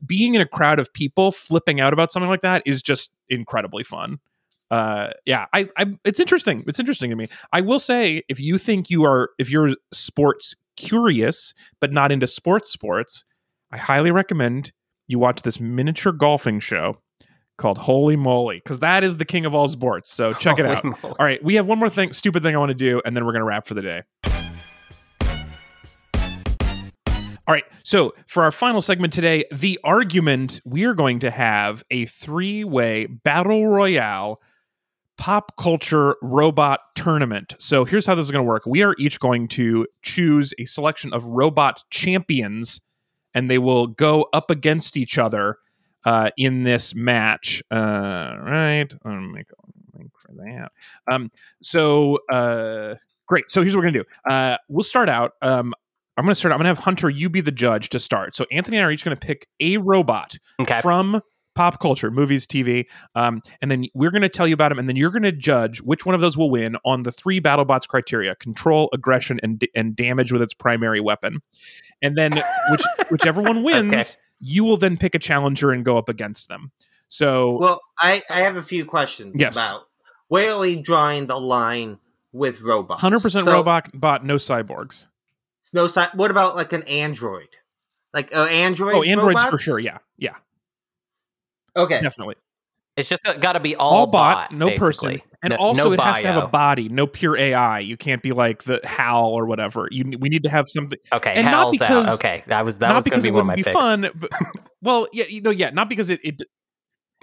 being 0.05 0.35
in 0.35 0.41
a 0.41 0.45
crowd 0.47 0.79
of 0.79 0.91
people 0.91 1.31
flipping 1.31 1.79
out 1.79 1.93
about 1.93 2.11
something 2.11 2.29
like 2.29 2.41
that 2.41 2.63
is 2.65 2.81
just 2.81 3.11
incredibly 3.29 3.83
fun. 3.83 4.19
Uh, 4.73 5.11
yeah, 5.27 5.45
I, 5.53 5.69
I, 5.77 5.85
it's 6.03 6.19
interesting. 6.19 6.63
It's 6.65 6.79
interesting 6.79 7.11
to 7.11 7.15
me. 7.15 7.27
I 7.51 7.61
will 7.61 7.79
say, 7.79 8.23
if 8.27 8.39
you 8.39 8.57
think 8.57 8.89
you 8.89 9.03
are, 9.03 9.29
if 9.37 9.51
you're 9.51 9.75
sports 9.91 10.55
curious 10.77 11.53
but 11.79 11.93
not 11.93 12.11
into 12.11 12.25
sports 12.25 12.71
sports, 12.71 13.23
I 13.71 13.77
highly 13.77 14.09
recommend 14.09 14.71
you 15.07 15.19
watch 15.19 15.43
this 15.43 15.59
miniature 15.59 16.11
golfing 16.11 16.59
show 16.59 16.97
called 17.59 17.77
Holy 17.77 18.15
Moly 18.15 18.61
because 18.63 18.79
that 18.79 19.03
is 19.03 19.17
the 19.17 19.25
king 19.25 19.45
of 19.45 19.53
all 19.53 19.67
sports. 19.67 20.11
So 20.11 20.33
check 20.33 20.57
it 20.57 20.65
out. 20.65 20.83
moly. 20.83 20.97
All 21.03 21.15
right, 21.19 21.43
we 21.43 21.53
have 21.53 21.67
one 21.67 21.77
more 21.77 21.91
thing, 21.91 22.11
stupid 22.11 22.41
thing 22.41 22.55
I 22.55 22.57
want 22.57 22.69
to 22.69 22.75
do, 22.75 22.99
and 23.05 23.15
then 23.15 23.27
we're 23.27 23.33
gonna 23.33 23.45
wrap 23.45 23.67
for 23.67 23.75
the 23.75 23.83
day. 23.83 24.01
All 27.45 27.53
right, 27.53 27.65
so 27.83 28.15
for 28.25 28.41
our 28.41 28.51
final 28.51 28.81
segment 28.81 29.13
today, 29.13 29.43
the 29.51 29.79
argument, 29.83 30.61
we 30.65 30.85
are 30.85 30.95
going 30.95 31.19
to 31.19 31.29
have 31.29 31.83
a 31.91 32.05
three 32.05 32.63
way 32.63 33.05
battle 33.05 33.67
royale 33.67 34.41
pop 35.17 35.55
culture 35.57 36.15
robot 36.21 36.79
tournament. 36.95 37.55
So 37.59 37.85
here's 37.85 38.05
how 38.05 38.15
this 38.15 38.25
is 38.25 38.31
going 38.31 38.43
to 38.43 38.47
work 38.47 38.63
we 38.65 38.81
are 38.83 38.95
each 38.97 39.19
going 39.19 39.47
to 39.49 39.87
choose 40.01 40.53
a 40.59 40.65
selection 40.65 41.13
of 41.13 41.23
robot 41.25 41.83
champions, 41.89 42.81
and 43.33 43.49
they 43.49 43.57
will 43.59 43.87
go 43.87 44.27
up 44.33 44.49
against 44.49 44.97
each 44.97 45.17
other 45.17 45.57
uh, 46.05 46.29
in 46.37 46.63
this 46.63 46.93
match. 46.95 47.63
Uh, 47.71 48.35
right, 48.41 48.87
let 49.05 49.13
me 49.13 49.39
a 49.39 49.97
link 49.97 50.11
for 50.17 50.33
that. 50.33 50.71
Um, 51.09 51.29
so 51.61 52.19
uh, 52.31 52.95
great. 53.27 53.49
So 53.49 53.61
here's 53.61 53.75
what 53.75 53.83
we're 53.83 53.91
gonna 53.91 54.03
do. 54.03 54.29
Uh, 54.29 54.57
we'll 54.67 54.83
start 54.83 55.09
out. 55.09 55.33
Um, 55.41 55.73
I'm 56.17 56.25
gonna 56.25 56.35
start. 56.35 56.51
I'm 56.51 56.59
gonna 56.59 56.69
have 56.69 56.77
Hunter. 56.79 57.09
You 57.09 57.29
be 57.29 57.41
the 57.41 57.51
judge 57.51 57.89
to 57.89 57.99
start. 57.99 58.35
So 58.35 58.45
Anthony 58.51 58.77
and 58.77 58.83
I 58.85 58.87
are 58.87 58.91
each 58.91 59.03
gonna 59.03 59.15
pick 59.15 59.47
a 59.59 59.77
robot 59.77 60.37
Okay. 60.59 60.81
from 60.81 61.21
pop 61.55 61.79
culture, 61.79 62.09
movies, 62.11 62.45
TV, 62.47 62.85
um, 63.15 63.41
and 63.61 63.69
then 63.69 63.85
we're 63.93 64.11
going 64.11 64.21
to 64.21 64.29
tell 64.29 64.47
you 64.47 64.53
about 64.53 64.69
them, 64.69 64.79
and 64.79 64.87
then 64.89 64.95
you're 64.95 65.11
going 65.11 65.23
to 65.23 65.31
judge 65.31 65.81
which 65.81 66.05
one 66.05 66.15
of 66.15 66.21
those 66.21 66.37
will 66.37 66.49
win 66.49 66.75
on 66.85 67.03
the 67.03 67.11
three 67.11 67.39
BattleBots 67.39 67.87
criteria: 67.87 68.35
control, 68.35 68.89
aggression, 68.93 69.39
and 69.43 69.65
and 69.75 69.95
damage 69.95 70.31
with 70.31 70.41
its 70.41 70.53
primary 70.53 70.99
weapon. 70.99 71.41
And 72.01 72.15
then 72.17 72.31
which 72.71 72.81
whichever 73.09 73.41
one 73.41 73.63
wins, 73.63 73.93
Okay. 73.93 74.03
you 74.39 74.63
will 74.63 74.77
then 74.77 74.97
pick 74.97 75.15
a 75.15 75.19
challenger 75.19 75.71
and 75.71 75.85
go 75.85 75.97
up 75.97 76.09
against 76.09 76.49
them. 76.49 76.71
So 77.07 77.57
Well, 77.59 77.81
I, 77.99 78.23
I 78.29 78.41
have 78.41 78.55
a 78.55 78.63
few 78.63 78.85
questions 78.85 79.35
Yes. 79.37 79.55
about 79.55 79.83
where 80.29 80.51
are 80.51 80.59
we 80.59 80.75
drawing 80.81 81.27
the 81.27 81.39
line 81.39 81.99
with 82.31 82.61
robots? 82.63 83.01
hundred 83.01 83.21
percent 83.21 83.45
So, 83.45 83.51
robot 83.53 83.89
bot, 83.93 84.25
no 84.25 84.37
cyborgs. 84.37 85.05
No, 85.73 85.87
si- 85.87 86.01
what 86.15 86.31
about 86.31 86.55
like 86.55 86.73
an 86.73 86.83
android? 86.83 87.49
Like 88.13 88.35
uh, 88.35 88.45
android? 88.45 88.95
Oh, 88.95 89.03
androids 89.03 89.43
for 89.45 89.57
sure. 89.57 89.79
Yeah, 89.79 89.99
yeah, 90.17 90.35
Okay. 91.75 92.01
definitely. 92.01 92.35
It's 92.95 93.09
just 93.09 93.23
got 93.39 93.53
to 93.53 93.59
be 93.59 93.75
all, 93.75 93.91
All, 93.91 94.07
bot, 94.07 94.51
no 94.51 94.67
basically. 94.67 95.17
person, 95.17 95.21
and 95.41 95.49
No- 95.51 95.55
also 95.57 95.83
no 95.85 95.91
it 95.93 95.99
has 95.99 96.21
to 96.21 96.27
have 96.31 96.43
a 96.43 96.47
body, 96.47 96.89
no 96.89 97.07
pure 97.07 97.35
AI. 97.35 97.79
You 97.79 97.97
can't 97.97 98.21
be 98.21 98.33
like 98.33 98.63
the 98.65 98.79
HAL 98.83 99.29
or 99.29 99.47
whatever. 99.47 99.87
You 99.89 100.15
we 100.19 100.29
need 100.29 100.43
to 100.43 100.49
have 100.49 100.67
something. 100.69 100.99
Okay, 101.11 101.33
and 101.33 101.45
not 101.45 101.53
Hal's 101.53 101.81
out. 101.81 101.87
because- 102.03 102.19
Okay, 102.19 102.43
that 102.45 102.63
was 102.63 102.77
that 102.77 102.89
not 102.89 102.97
was 102.97 103.03
going 103.05 103.19
because 103.19 103.23
to 103.23 103.27
be 103.27 103.29
it 103.29 103.33
one 103.33 103.41
of 103.41 103.47
wouldn't 103.47 103.47
my 103.47 103.55
be 103.55 103.63
picks. 103.63 103.73
fun. 103.73 104.09
But, 104.13 104.29
well, 104.83 105.07
yeah, 105.11 105.25
you 105.27 105.41
know, 105.41 105.49
yeah, 105.49 105.71
not 105.71 105.89
because 105.89 106.11
it. 106.11 106.19
it 106.23 106.43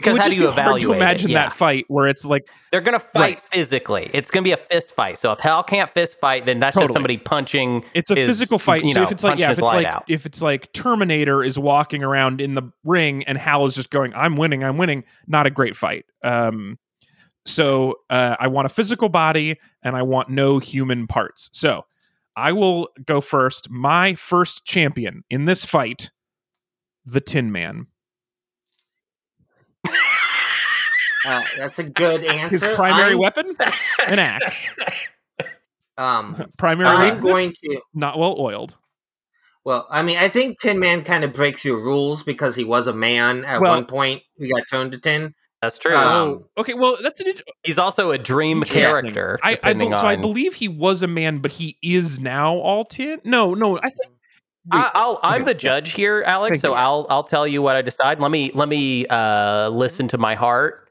Because 0.01 0.19
how 0.19 0.29
do 0.29 0.35
you 0.35 0.49
be 0.49 0.53
hard 0.53 0.81
to 0.81 0.93
imagine? 0.93 1.31
Yeah. 1.31 1.45
that 1.45 1.53
fight 1.53 1.85
where 1.89 2.09
it's 2.09 2.25
like 2.25 2.49
They're 2.71 2.81
going 2.81 2.95
to 2.99 3.05
fight 3.05 3.21
Right. 3.21 3.43
physically. 3.53 4.11
It's 4.13 4.31
going 4.31 4.43
to 4.43 4.49
be 4.49 4.53
a 4.53 4.57
fist 4.57 4.93
fight. 4.93 5.19
So 5.19 5.33
if 5.33 5.39
Hal 5.41 5.63
can't 5.63 5.89
fist 5.91 6.19
fight, 6.21 6.47
then 6.47 6.59
that's 6.61 6.75
Totally. 6.75 6.87
just 6.89 6.93
somebody 6.95 7.17
punching. 7.19 7.85
it's 7.95 8.11
a 8.11 8.15
his, 8.15 8.29
physical 8.29 8.59
fight. 8.59 8.85
you 8.85 8.93
so 8.93 9.03
if 9.03 9.13
it's 9.13 9.23
like 9.25 9.39
yeah, 9.39 9.51
if 9.51 9.59
it's 9.59 9.63
like 9.67 9.87
out. 9.87 10.05
if 10.09 10.27
it's 10.27 10.43
like 10.43 10.73
Terminator 10.73 11.43
is 11.45 11.59
walking 11.59 12.03
around 12.03 12.41
in 12.41 12.55
the 12.55 12.63
ring 12.85 13.23
and 13.25 13.39
Hal 13.39 13.67
is 13.67 13.75
just 13.75 13.91
going, 13.91 14.13
"I'm 14.15 14.37
winning, 14.37 14.65
I'm 14.65 14.77
winning," 14.77 15.05
not 15.27 15.47
a 15.47 15.51
great 15.51 15.77
fight. 15.77 16.05
Um, 16.25 16.79
so 17.47 17.97
uh, 18.11 18.37
I 18.39 18.49
want 18.49 18.67
a 18.67 18.69
physical 18.69 19.09
body 19.09 19.57
and 19.83 19.97
I 19.97 20.03
want 20.03 20.29
no 20.29 20.59
human 20.59 21.07
parts. 21.07 21.49
So 21.53 21.85
I 22.37 22.53
will 22.53 22.89
go 23.07 23.21
first. 23.21 23.71
My 23.71 24.15
first 24.15 24.65
champion 24.65 25.25
in 25.31 25.47
this 25.47 25.65
fight, 25.65 26.11
the 27.07 27.21
Tin 27.21 27.51
Man. 27.51 27.87
Uh, 31.27 31.43
that's 31.57 31.79
a 31.79 31.85
good 31.85 32.25
answer. 32.27 32.68
His 32.68 32.77
primary 32.77 33.12
I'm, 33.12 33.18
weapon, 33.18 33.57
an 34.07 34.18
axe. 34.18 34.68
Um, 35.99 36.51
Primary 36.57 36.89
I'm 36.89 37.21
weakness, 37.21 37.33
going 37.33 37.55
to. 37.64 37.81
not 37.93 38.18
well 38.18 38.37
oiled. 38.39 38.77
Well, 39.64 39.87
I 39.91 40.01
mean, 40.01 40.16
I 40.16 40.31
think 40.31 40.59
Tin 40.59 40.79
Man 40.79 41.05
kind 41.05 41.25
of 41.25 41.35
breaks 41.35 41.62
your 41.62 41.77
rules 41.77 42.23
because 42.23 42.57
he 42.57 42.64
was 42.64 42.87
a 42.87 42.95
man 42.95 43.45
at 43.45 43.61
Well- 43.61 43.75
one 43.75 43.85
point. 43.85 44.23
He 44.39 44.49
got 44.51 44.62
turned 44.71 44.93
to 44.93 44.99
tin. 44.99 45.35
That's 45.61 45.77
true. 45.77 45.95
Um, 45.95 46.47
oh, 46.57 46.61
okay. 46.62 46.73
Well, 46.73 46.97
that's 47.03 47.21
an 47.21 47.35
He's 47.64 47.79
also 47.79 48.12
a 48.12 48.16
dream 48.18 48.62
character. 48.62 49.39
I, 49.43 49.51
I 49.51 49.55
depending 49.57 49.91
be- 49.91 49.97
so 49.97 50.07
I 50.07 50.16
believe 50.16 50.55
he 50.55 50.68
was 50.68 51.03
a 51.03 51.07
man, 51.07 51.41
but 51.41 51.53
he 51.53 51.77
is 51.83 52.18
now 52.18 52.55
all 52.55 52.87
tin. 52.87 53.21
No, 53.25 53.53
no, 53.53 53.77
I 53.79 53.91
think. 53.91 54.14
I, 54.73 54.91
I'll, 54.95 55.21
I'm 55.23 55.45
the 55.45 55.53
judge 55.53 55.93
here, 55.93 56.25
Alex. 56.27 56.55
Thank 56.55 56.61
so 56.62 56.68
you. 56.71 56.75
I'll 56.77 57.07
I'll 57.11 57.25
tell 57.25 57.47
you 57.47 57.61
what 57.61 57.77
I 57.77 57.83
decide. 57.83 58.21
Let 58.21 58.31
me 58.31 58.51
let 58.55 58.71
me 58.71 59.07
uh, 59.09 59.68
listen 59.68 60.09
to 60.09 60.16
my 60.18 60.35
heart, 60.35 60.89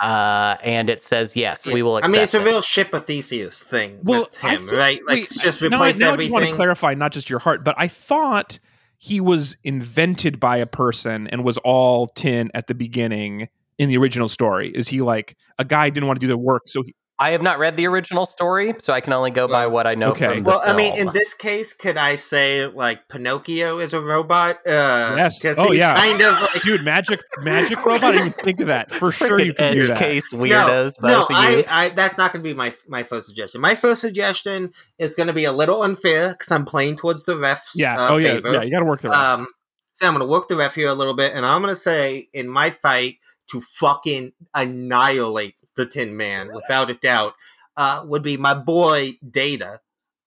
uh, 0.00 0.56
and 0.62 0.88
it 0.90 1.02
says 1.02 1.34
yes. 1.36 1.66
We 1.66 1.82
will. 1.82 1.96
Accept. 1.98 2.08
I 2.08 2.12
mean, 2.12 2.22
it's 2.22 2.34
a 2.34 2.40
it. 2.40 2.44
real 2.44 2.62
ship 2.62 2.92
of 2.94 3.06
Theseus 3.06 3.62
thing 3.62 3.98
Well, 4.02 4.20
with 4.20 4.38
I 4.44 4.54
him, 4.54 4.60
think- 4.66 4.72
right? 4.78 5.00
Like, 5.06 5.16
wait, 5.16 5.28
just 5.30 5.62
now 5.62 5.66
I- 5.66 5.68
replace 5.68 5.98
now 6.00 6.12
I 6.12 6.16
just 6.16 6.32
want 6.32 6.46
to 6.46 6.52
clarify, 6.52 6.94
not 6.94 7.12
just 7.12 7.28
your 7.30 7.38
heart, 7.40 7.64
but 7.64 7.74
I 7.78 7.88
thought 7.88 8.58
he 8.96 9.20
was 9.20 9.56
invented 9.64 10.40
by 10.40 10.56
a 10.56 10.66
person 10.66 11.26
and 11.28 11.44
was 11.44 11.58
all 11.58 12.06
tin 12.08 12.50
at 12.54 12.66
the 12.66 12.74
beginning 12.74 13.48
in 13.78 13.88
the 13.88 13.96
original 13.96 14.28
story. 14.28 14.70
Is 14.70 14.88
he 14.88 15.00
like 15.02 15.36
a 15.58 15.64
guy 15.64 15.88
didn't 15.90 16.06
want 16.08 16.20
to 16.20 16.26
do 16.26 16.30
the 16.30 16.38
work, 16.38 16.62
so 16.66 16.82
he, 16.82 16.94
I 17.20 17.30
have 17.32 17.42
not 17.42 17.58
read 17.58 17.76
the 17.76 17.86
original 17.86 18.26
story, 18.26 18.74
so 18.78 18.92
I 18.92 19.00
can 19.00 19.12
only 19.12 19.32
go 19.32 19.48
by 19.48 19.66
what 19.66 19.88
I 19.88 19.96
know 19.96 20.10
okay. 20.12 20.28
from 20.28 20.44
the 20.44 20.50
well, 20.50 20.62
I 20.64 20.72
mean, 20.72 20.96
in 20.96 21.08
this 21.12 21.34
case, 21.34 21.72
could 21.72 21.96
I 21.96 22.14
say 22.14 22.66
like 22.66 23.08
Pinocchio 23.08 23.78
is 23.80 23.92
a 23.92 24.00
robot? 24.00 24.58
Uh, 24.66 25.14
Yes. 25.16 25.42
'cause 25.42 25.58
Oh, 25.58 25.70
he's 25.70 25.80
yeah. 25.80 25.96
Kind 25.96 26.22
of 26.22 26.40
like, 26.40 26.62
dude, 26.62 26.84
magic, 26.84 27.20
magic 27.40 27.78
robot. 27.84 28.04
I 28.04 28.12
didn't 28.12 28.26
even 28.28 28.44
think 28.44 28.60
of 28.60 28.68
that. 28.68 28.90
For 28.92 29.10
sure, 29.10 29.40
you 29.40 29.52
Freaking 29.52 29.56
can 29.56 29.74
do 29.74 29.80
edge 29.82 29.88
that. 29.88 29.98
case 29.98 30.32
weirdos, 30.32 30.94
no, 31.02 31.08
both 31.08 31.30
no, 31.30 31.36
of 31.36 31.50
you. 31.50 31.64
I, 31.68 31.84
I, 31.86 31.88
that's 31.88 32.16
not 32.16 32.32
going 32.32 32.42
to 32.44 32.48
be 32.48 32.54
my 32.54 32.72
my 32.86 33.02
first 33.02 33.26
suggestion. 33.26 33.60
My 33.60 33.74
first 33.74 34.00
suggestion 34.00 34.72
is 34.98 35.14
going 35.16 35.26
to 35.26 35.32
be 35.32 35.44
a 35.44 35.52
little 35.52 35.82
unfair 35.82 36.30
because 36.34 36.52
I'm 36.52 36.64
playing 36.64 36.96
towards 36.98 37.24
the 37.24 37.34
refs. 37.34 37.72
Yeah. 37.74 37.96
uh, 38.00 38.12
oh 38.12 38.16
yeah. 38.18 38.34
favor. 38.34 38.52
Yeah. 38.52 38.62
You 38.62 38.70
got 38.70 38.78
to 38.80 38.84
work 38.84 39.00
the 39.00 39.10
rest. 39.10 39.20
Um, 39.20 39.48
so 39.94 40.06
I'm 40.06 40.12
going 40.14 40.20
to 40.24 40.30
work 40.30 40.46
the 40.46 40.56
ref 40.56 40.76
here 40.76 40.86
a 40.88 40.94
little 40.94 41.14
bit, 41.14 41.34
and 41.34 41.44
I'm 41.44 41.60
going 41.62 41.74
to 41.74 41.80
say 41.80 42.28
in 42.32 42.48
my 42.48 42.70
fight 42.70 43.16
to 43.50 43.60
fucking 43.60 44.30
annihilate 44.54 45.54
the 45.78 45.86
Tin 45.86 46.14
Man 46.18 46.48
without 46.54 46.90
a 46.90 46.94
doubt 46.94 47.32
uh, 47.78 48.02
would 48.04 48.22
be 48.22 48.36
my 48.36 48.52
boy 48.52 49.12
Data, 49.30 49.80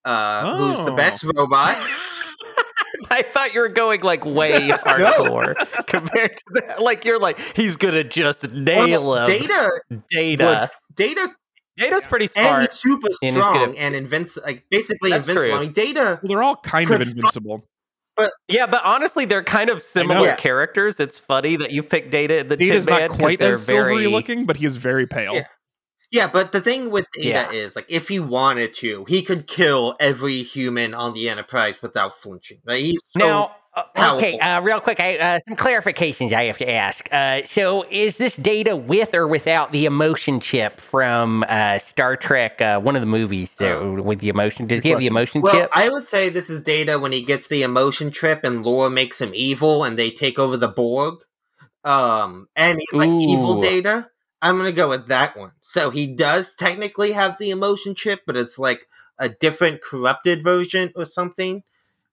uh, 0.05 0.57
who's 0.57 0.83
the 0.83 0.93
Oh. 0.93 0.95
best 0.95 1.23
robot. 1.35 1.77
I 3.09 3.23
thought 3.23 3.53
you 3.53 3.59
were 3.59 3.67
going 3.69 4.01
like 4.01 4.25
way 4.25 4.69
hardcore 4.69 5.55
compared 5.87 6.37
to 6.37 6.43
that. 6.55 6.81
Like 6.81 7.03
you're 7.03 7.19
like 7.19 7.39
he's 7.55 7.75
gonna 7.75 8.03
just 8.03 8.51
nail 8.53 9.05
Well, 9.05 9.25
him. 9.27 9.39
Data, 9.39 9.71
Data. 10.09 10.43
would, 10.45 10.69
Data, 10.95 11.35
Data's 11.77 12.05
pretty 12.05 12.25
and 12.25 12.31
smart. 12.31 12.61
he's 12.61 12.71
super 12.73 13.09
And 13.21 13.33
strong 13.33 13.53
gonna- 13.53 13.73
and 13.77 13.95
invincible, 13.95 14.47
like 14.47 14.63
basically 14.71 15.09
That's 15.09 15.27
invincible. 15.27 15.49
true. 15.55 15.57
I 15.57 15.61
mean, 15.65 15.73
Data. 15.73 16.19
well, 16.21 16.29
they're 16.29 16.43
all 16.43 16.55
kind 16.57 16.89
of 16.89 16.99
could 16.99 17.07
fu- 18.21 18.31
invincible. 18.31 18.37
Yeah, 18.47 18.65
but 18.67 18.81
honestly, 18.83 19.25
they're 19.25 19.43
kind 19.43 19.69
of 19.69 19.81
similar 19.81 20.27
Yeah. 20.27 20.35
characters. 20.35 20.99
It's 20.99 21.19
funny 21.19 21.55
that 21.57 21.71
you 21.71 21.83
picked 21.83 22.11
Data 22.11 22.43
the 22.47 22.57
Data's 22.57 22.85
Tin 22.85 22.95
Man 22.95 23.09
quite 23.09 23.39
they're 23.39 23.53
as 23.53 23.65
silvery 23.65 23.95
very- 24.03 24.07
looking, 24.07 24.45
but 24.45 24.57
he 24.57 24.65
is 24.65 24.77
very 24.77 25.05
pale. 25.07 25.33
Yeah. 25.35 25.45
Yeah, 26.11 26.27
but 26.27 26.51
the 26.51 26.59
thing 26.59 26.89
with 26.91 27.05
Data 27.13 27.27
Yeah. 27.29 27.51
is, 27.51 27.73
like, 27.73 27.85
if 27.87 28.09
he 28.09 28.19
wanted 28.19 28.73
to, 28.75 29.05
he 29.07 29.21
could 29.21 29.47
kill 29.47 29.95
every 29.97 30.43
human 30.43 30.93
on 30.93 31.13
the 31.13 31.29
Enterprise 31.29 31.81
without 31.81 32.13
flinching. 32.13 32.57
Like, 32.65 32.79
he's 32.81 32.99
so 33.05 33.19
Now, 33.19 33.55
uh, 33.73 34.15
okay, 34.17 34.37
uh, 34.39 34.61
real 34.61 34.81
quick, 34.81 34.99
I, 34.99 35.17
uh, 35.17 35.39
some 35.47 35.55
clarifications 35.55 36.33
I 36.33 36.43
have 36.45 36.57
to 36.57 36.69
ask. 36.69 37.07
Uh, 37.11 37.41
so, 37.45 37.85
is 37.89 38.17
this 38.17 38.35
data 38.35 38.75
with 38.75 39.13
or 39.13 39.27
without 39.27 39.71
the 39.71 39.85
emotion 39.85 40.39
chip 40.41 40.79
from 40.79 41.45
uh, 41.47 41.79
Star 41.79 42.17
Trek, 42.17 42.61
uh, 42.61 42.79
one 42.81 42.95
of 42.95 43.01
the 43.01 43.05
movies 43.05 43.55
Oh. 43.61 44.01
with 44.01 44.19
the 44.19 44.29
emotion? 44.29 44.67
Does 44.67 44.79
Good 44.79 44.83
he 44.83 44.89
have 44.89 44.99
the 44.99 45.07
emotion 45.07 45.41
Well, 45.41 45.53
chip? 45.53 45.69
I 45.73 45.87
would 45.89 46.03
say 46.03 46.27
this 46.29 46.49
is 46.49 46.59
Data 46.61 46.99
when 46.99 47.11
he 47.13 47.23
gets 47.23 47.47
the 47.47 47.63
emotion 47.63 48.11
trip 48.11 48.43
and 48.43 48.63
Lore 48.65 48.89
makes 48.89 49.21
him 49.21 49.31
evil 49.33 49.83
and 49.85 49.97
they 49.97 50.11
take 50.11 50.37
over 50.37 50.57
the 50.57 50.67
Borg. 50.67 51.19
Um, 51.83 52.47
and 52.55 52.79
he's 52.79 52.97
like 52.99 53.09
evil 53.09 53.61
Data. 53.61 54.09
I'm 54.41 54.57
gonna 54.57 54.71
go 54.71 54.89
with 54.89 55.07
that 55.07 55.37
one. 55.37 55.51
So 55.61 55.91
he 55.91 56.07
does 56.07 56.55
technically 56.55 57.11
have 57.13 57.37
the 57.37 57.51
emotion 57.51 57.95
chip, 57.95 58.21
but 58.25 58.35
it's 58.35 58.57
like 58.59 58.87
a 59.17 59.29
different 59.29 59.81
corrupted 59.81 60.43
version 60.43 60.91
or 60.95 61.05
something. 61.05 61.63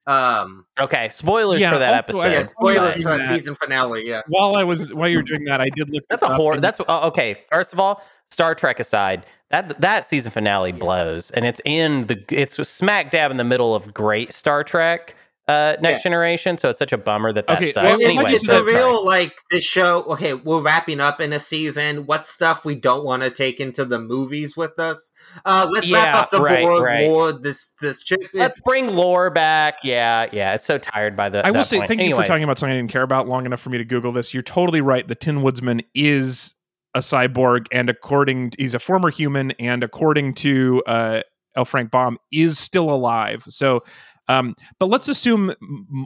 Um, 0.09 0.65
Okay, 0.81 1.09
spoilers 1.11 1.61
Yeah, 1.61 1.73
for 1.73 1.79
that 1.79 1.89
also, 1.89 1.99
episode. 2.21 2.33
Yeah, 2.33 2.43
spoilers 2.45 2.95
for 2.97 3.03
the 3.13 3.19
that. 3.19 3.29
season 3.29 3.55
finale. 3.55 4.07
Yeah. 4.09 4.23
While 4.29 4.57
I 4.57 4.65
was 4.65 4.93
while 4.93 5.09
you 5.09 5.19
were 5.19 5.23
doing 5.23 5.45
that, 5.45 5.61
I 5.61 5.69
did 5.69 5.91
look. 5.91 6.03
That's 6.09 6.23
this 6.23 6.31
a 6.31 6.35
horror. 6.35 6.55
and- 6.55 6.65
That's 6.65 6.81
oh, 6.89 7.07
okay. 7.09 7.43
First 7.53 7.73
of 7.73 7.79
all, 7.81 8.03
Star 8.31 8.55
Trek 8.55 8.81
aside, 8.81 9.27
that 9.51 9.81
that 9.81 10.05
season 10.07 10.33
finale 10.33 10.73
blows, 10.73 11.31
and 11.33 11.45
it's 11.45 11.61
in 11.65 12.07
the 12.07 12.23
it's 12.31 12.55
smack 12.69 13.11
dab 13.11 13.31
in 13.31 13.37
the 13.37 13.45
middle 13.45 13.75
of 13.75 13.93
great 13.95 14.33
Star 14.33 14.65
Trek. 14.65 15.15
Uh, 15.49 15.77
Next 15.81 16.01
Yeah. 16.01 16.03
Generation, 16.11 16.59
so 16.59 16.69
it's 16.69 16.79
such 16.79 16.93
a 16.93 16.99
bummer 16.99 17.33
that 17.33 17.47
that 17.47 17.57
Okay, 17.57 17.73
sucks. 17.73 17.85
well, 17.85 17.99
Well, 17.99 18.09
Anyway, 18.11 18.33
it's, 18.35 18.47
so- 18.47 18.61
a 18.61 18.65
real 18.65 19.05
like 19.05 19.41
the 19.51 19.61
show. 19.61 20.03
Okay, 20.11 20.35
we're 20.35 20.61
wrapping 20.61 21.01
up 21.01 21.21
in 21.21 21.33
a 21.33 21.41
season. 21.41 22.07
What 22.07 22.27
stuff 22.27 22.65
we 22.65 22.75
don't 22.75 23.05
want 23.05 23.23
to 23.23 23.31
take 23.31 23.59
into 23.59 23.85
the 23.85 23.99
movies 23.99 24.57
with 24.57 24.79
us? 24.79 25.11
Uh, 25.45 25.67
let's 25.73 25.91
wrap 25.91 26.15
up 26.15 26.31
the 26.31 26.41
right, 26.41 26.61
board. 26.61 26.83
right. 26.85 27.09
More 27.09 27.33
this 27.33 27.75
this 27.81 28.03
chip. 28.03 28.21
let's 28.35 28.61
bring 28.61 28.89
lore 28.89 29.31
back. 29.31 29.77
Yeah, 29.83 30.27
yeah. 30.33 30.55
It's 30.55 30.67
so 30.67 30.77
tired 30.79 31.17
by 31.17 31.29
the. 31.31 31.47
I 31.47 31.51
will 31.51 31.61
that 31.61 31.67
say 31.67 31.79
point. 31.79 31.89
thank 31.89 32.03
you 32.03 32.15
for 32.15 32.25
talking 32.25 32.45
about 32.45 32.59
something 32.59 32.75
I 32.75 32.77
didn't 32.79 32.91
care 32.93 33.03
about 33.03 33.27
long 33.27 33.47
enough 33.47 33.61
for 33.61 33.71
me 33.71 33.79
to 33.79 33.85
Google 33.85 34.13
this. 34.13 34.35
You're 34.35 34.43
totally 34.43 34.81
right. 34.83 35.09
The 35.09 35.15
Tin 35.15 35.43
Woodsman 35.43 35.81
is 35.95 36.55
a 36.95 37.01
cyborg, 37.01 37.67
and 37.73 37.89
according 37.89 38.53
he's 38.59 38.75
a 38.75 38.79
former 38.79 39.11
human, 39.11 39.53
and 39.53 39.83
according 39.83 40.35
to 40.35 40.83
uh, 40.87 41.21
L. 41.57 41.65
Frank 41.65 41.91
Baum, 41.91 42.19
is 42.33 42.59
still 42.59 42.91
alive. 42.91 43.45
So. 43.49 43.81
Um, 44.29 44.55
but 44.79 44.87
let's 44.87 45.09
assume 45.09 45.53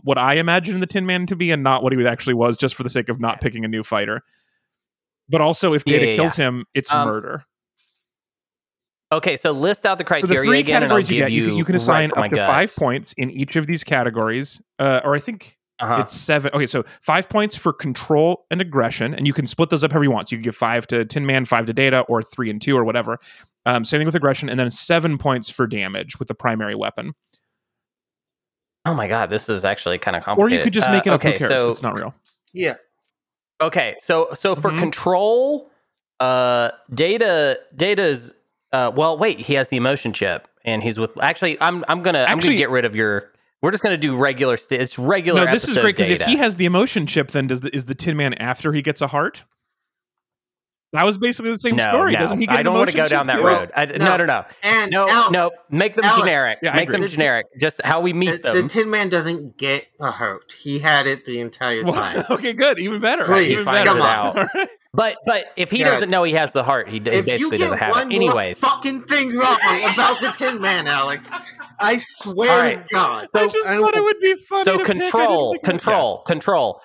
what 0.04 0.16
I 0.18 0.34
imagine 0.34 0.78
the 0.80 0.86
Tin 0.86 1.06
Man 1.06 1.26
to 1.26 1.36
be, 1.36 1.50
and 1.50 1.62
not 1.62 1.82
what 1.82 1.92
he 1.92 2.06
actually 2.06 2.34
was, 2.34 2.56
just 2.56 2.74
for 2.74 2.82
the 2.84 2.90
sake 2.90 3.08
of 3.08 3.20
not 3.20 3.40
picking 3.40 3.64
a 3.64 3.68
new 3.68 3.82
fighter. 3.82 4.22
But 5.28 5.40
also, 5.40 5.74
if 5.74 5.82
Yeah, 5.86 5.98
Data 5.98 6.10
yeah, 6.10 6.16
kills 6.16 6.36
him, 6.36 6.64
it's 6.74 6.92
Um, 6.92 7.08
murder. 7.08 7.44
Okay, 9.10 9.36
so 9.36 9.52
list 9.52 9.84
out 9.84 9.98
the 9.98 10.04
So 10.04 10.08
criteria 10.08 10.40
the 10.40 10.44
three 10.46 10.60
again, 10.60 10.80
categories 10.80 11.10
you 11.10 11.18
get, 11.18 11.32
you, 11.32 11.42
you, 11.42 11.48
can- 11.48 11.56
you 11.58 11.64
can 11.64 11.74
right 11.74 11.82
assign 11.82 12.10
for 12.10 12.18
up 12.20 12.30
to 12.30 12.36
five 12.46 12.74
points 12.76 13.12
in 13.18 13.30
each 13.30 13.56
of 13.56 13.66
these 13.66 13.84
categories, 13.84 14.62
uh, 14.78 15.00
or 15.04 15.14
I 15.14 15.18
think 15.18 15.58
Uh-huh. 15.80 15.96
it's 16.00 16.14
seven. 16.14 16.50
Okay, 16.54 16.66
so 16.66 16.84
five 17.02 17.28
points 17.28 17.54
for 17.54 17.72
control 17.74 18.46
and 18.50 18.60
aggression, 18.62 19.14
and 19.14 19.26
you 19.26 19.34
can 19.34 19.46
split 19.46 19.68
those 19.68 19.84
up 19.84 19.90
however 19.92 20.04
you 20.04 20.10
want. 20.10 20.28
So 20.28 20.34
you 20.34 20.38
can 20.38 20.44
give 20.44 20.56
five 20.56 20.86
to 20.86 21.04
Tin 21.04 21.26
Man, 21.26 21.44
five 21.44 21.66
to 21.66 21.72
Data, 21.74 22.00
or 22.08 22.22
three 22.22 22.48
and 22.48 22.62
two, 22.62 22.76
or 22.76 22.84
whatever. 22.84 23.18
Um, 23.66 23.84
same 23.84 24.00
thing 24.00 24.06
with 24.06 24.14
aggression, 24.14 24.48
and 24.48 24.58
then 24.58 24.70
seven 24.70 25.18
points 25.18 25.50
for 25.50 25.66
damage 25.66 26.18
with 26.18 26.28
the 26.28 26.34
primary 26.34 26.74
weapon. 26.74 27.12
Oh 28.84 28.94
my 28.94 29.06
god, 29.08 29.30
this 29.30 29.48
is 29.48 29.64
actually 29.64 29.98
kind 29.98 30.16
of 30.16 30.24
complicated. 30.24 30.52
Or 30.52 30.56
you 30.58 30.62
could 30.64 30.72
just 30.72 30.88
Uh, 30.88 30.92
make 30.92 31.06
it 31.06 31.10
up. 31.10 31.20
okay, 31.20 31.32
Who 31.32 31.38
cares? 31.46 31.62
So, 31.62 31.70
it's 31.70 31.82
not 31.82 31.94
real. 31.94 32.14
yeah. 32.52 32.74
Okay, 33.60 33.94
so 34.00 34.28
so 34.34 34.56
for 34.56 34.70
Mhm. 34.72 34.78
control, 34.80 35.70
uh, 36.18 36.70
data 36.92 37.60
data's 37.76 38.34
uh, 38.72 38.90
well, 38.94 39.16
wait, 39.18 39.38
he 39.38 39.54
has 39.54 39.68
the 39.68 39.76
emotion 39.76 40.12
chip, 40.14 40.48
and 40.64 40.82
he's 40.82 40.98
with. 40.98 41.10
Actually, 41.20 41.60
I'm 41.60 41.84
I'm 41.88 42.02
gonna 42.02 42.20
I'm 42.24 42.38
Actually- 42.38 42.48
gonna 42.50 42.56
get 42.58 42.70
rid 42.70 42.84
of 42.84 42.96
your. 42.96 43.30
We're 43.60 43.70
just 43.70 43.82
gonna 43.84 43.96
do 43.96 44.16
regular. 44.16 44.56
St- 44.56 44.80
it's 44.80 44.98
regular. 44.98 45.44
No, 45.44 45.52
this 45.52 45.68
is 45.68 45.78
great 45.78 45.94
because 45.96 46.10
if 46.10 46.22
he 46.22 46.36
has 46.38 46.56
the 46.56 46.64
emotion 46.64 47.06
chip, 47.06 47.30
then 47.30 47.46
does 47.46 47.60
the, 47.60 47.72
is 47.76 47.84
the 47.84 47.94
Tin 47.94 48.16
Man 48.16 48.34
after 48.34 48.72
he 48.72 48.82
gets 48.82 49.00
a 49.00 49.06
heart? 49.06 49.44
That 50.92 51.06
was 51.06 51.16
basically 51.16 51.50
the 51.52 51.58
same 51.58 51.76
no, 51.76 51.84
story. 51.84 52.12
no, 52.12 52.18
Doesn't 52.18 52.38
he 52.38 52.46
get 52.46 52.56
I 52.58 52.62
don't 52.62 52.74
want 52.76 52.90
to 52.90 52.96
go 52.96 53.08
down 53.08 53.26
that 53.28 53.36
too? 53.36 53.44
road. 53.44 53.70
I, 53.74 53.86
no, 53.86 53.96
no. 53.96 54.16
no, 54.18 54.24
no, 54.26 54.44
And 54.62 54.90
no, 54.92 55.08
Al- 55.08 55.30
no. 55.30 55.50
Make 55.70 55.96
them 55.96 56.04
Alex. 56.04 56.20
generic. 56.20 56.58
Yeah, 56.62 56.74
make 56.76 56.90
them 56.90 56.96
agree. 57.02 57.08
generic. 57.16 57.46
Just 57.58 57.80
how 57.82 58.00
we 58.02 58.12
meet 58.12 58.42
the 58.42 58.52
them. 58.52 58.62
The 58.62 58.68
Tin 58.68 58.90
Man 58.90 59.08
doesn't 59.08 59.56
get 59.56 59.86
a 60.00 60.10
hurt. 60.12 60.52
He 60.52 60.78
had 60.80 61.06
it 61.06 61.24
the 61.24 61.40
entire 61.40 61.82
Well, 61.82 61.94
time. 61.94 62.24
okay, 62.30 62.52
good, 62.52 62.78
even 62.78 63.00
better. 63.00 63.24
Please, 63.24 63.52
even 63.52 63.64
finds 63.64 63.88
better. 63.88 63.98
it 64.00 64.04
out. 64.04 64.36
All 64.36 64.46
right. 64.54 64.68
but 64.92 65.16
but 65.24 65.46
if 65.56 65.70
he 65.70 65.78
Yeah. 65.78 65.92
doesn't 65.92 66.10
know 66.10 66.24
he 66.24 66.32
has 66.34 66.52
the 66.52 66.62
heart, 66.62 66.88
he, 66.88 66.98
he 67.00 67.08
if 67.08 67.26
you 67.26 67.32
basically 67.50 67.56
doesn't 67.58 67.78
have 67.78 67.94
one 67.94 68.12
it. 68.12 68.14
Anyways, 68.16 68.60
more 68.60 68.70
fucking 68.72 69.02
thing 69.04 69.34
wrong 69.34 69.56
about 69.94 70.20
the 70.20 70.32
Tin 70.36 70.60
Man, 70.60 70.86
Alex, 70.86 71.32
I 71.80 71.96
swear 71.98 72.50
All 72.50 72.56
to 72.58 72.62
right. 72.76 72.88
God. 72.90 73.28
I 73.32 73.46
just 73.46 73.66
I 73.66 73.78
thought 73.78 73.96
it 73.96 74.02
would 74.02 74.20
be 74.20 74.34
funny. 74.34 74.64
so 74.64 74.76
to 74.78 74.84
pick. 74.84 75.00
Control, 75.00 75.52
think 75.52 75.64
it 75.64 75.66
would- 75.66 75.70
control, 75.80 76.18
control. 76.26 76.82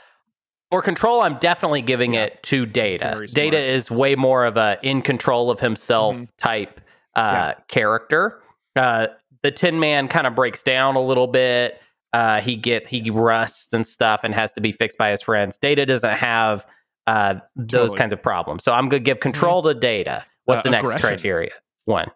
For 0.71 0.81
control, 0.81 1.21
I'm 1.21 1.37
definitely 1.37 1.81
giving 1.81 2.13
Yeah. 2.15 2.23
it 2.25 2.43
to 2.43 2.65
Data. 2.65 3.25
Data 3.33 3.57
is 3.57 3.89
way 3.89 4.15
more 4.15 4.45
of 4.45 4.57
a 4.57 4.77
in 4.83 5.01
control 5.01 5.49
of 5.49 5.59
himself 5.59 6.15
Mhm. 6.17 6.27
type 6.37 6.81
uh, 7.15 7.53
character. 7.67 8.41
Uh, 8.75 9.07
the 9.43 9.49
Tin 9.51 9.79
Man 9.79 10.07
kind 10.07 10.27
of 10.27 10.35
breaks 10.35 10.61
down 10.61 10.95
a 10.95 11.01
little 11.01 11.25
bit. 11.27 11.81
Uh, 12.13 12.41
he 12.41 12.55
get 12.55 12.87
he 12.87 13.09
rusts 13.09 13.73
and 13.73 13.87
stuff 13.87 14.21
and 14.23 14.35
has 14.35 14.51
to 14.53 14.61
be 14.61 14.71
fixed 14.71 14.97
by 14.97 15.09
his 15.09 15.21
friends. 15.21 15.57
Data 15.57 15.85
doesn't 15.85 16.15
have 16.17 16.65
uh, 17.07 17.35
those 17.55 17.67
Totally. 17.69 17.87
Mm-hmm. 17.89 17.97
kinds 17.97 18.13
of 18.13 18.21
problems. 18.21 18.63
So 18.65 18.73
I'm 18.73 18.89
gonna 18.89 18.99
give 18.99 19.19
control 19.21 19.61
to 19.63 19.73
Data. 19.73 20.25
What's 20.45 20.59
Uh, 20.59 20.63
the 20.63 20.69
next 20.71 20.83
aggression. 20.87 21.07
criteria? 21.07 21.51
One. 21.85 22.11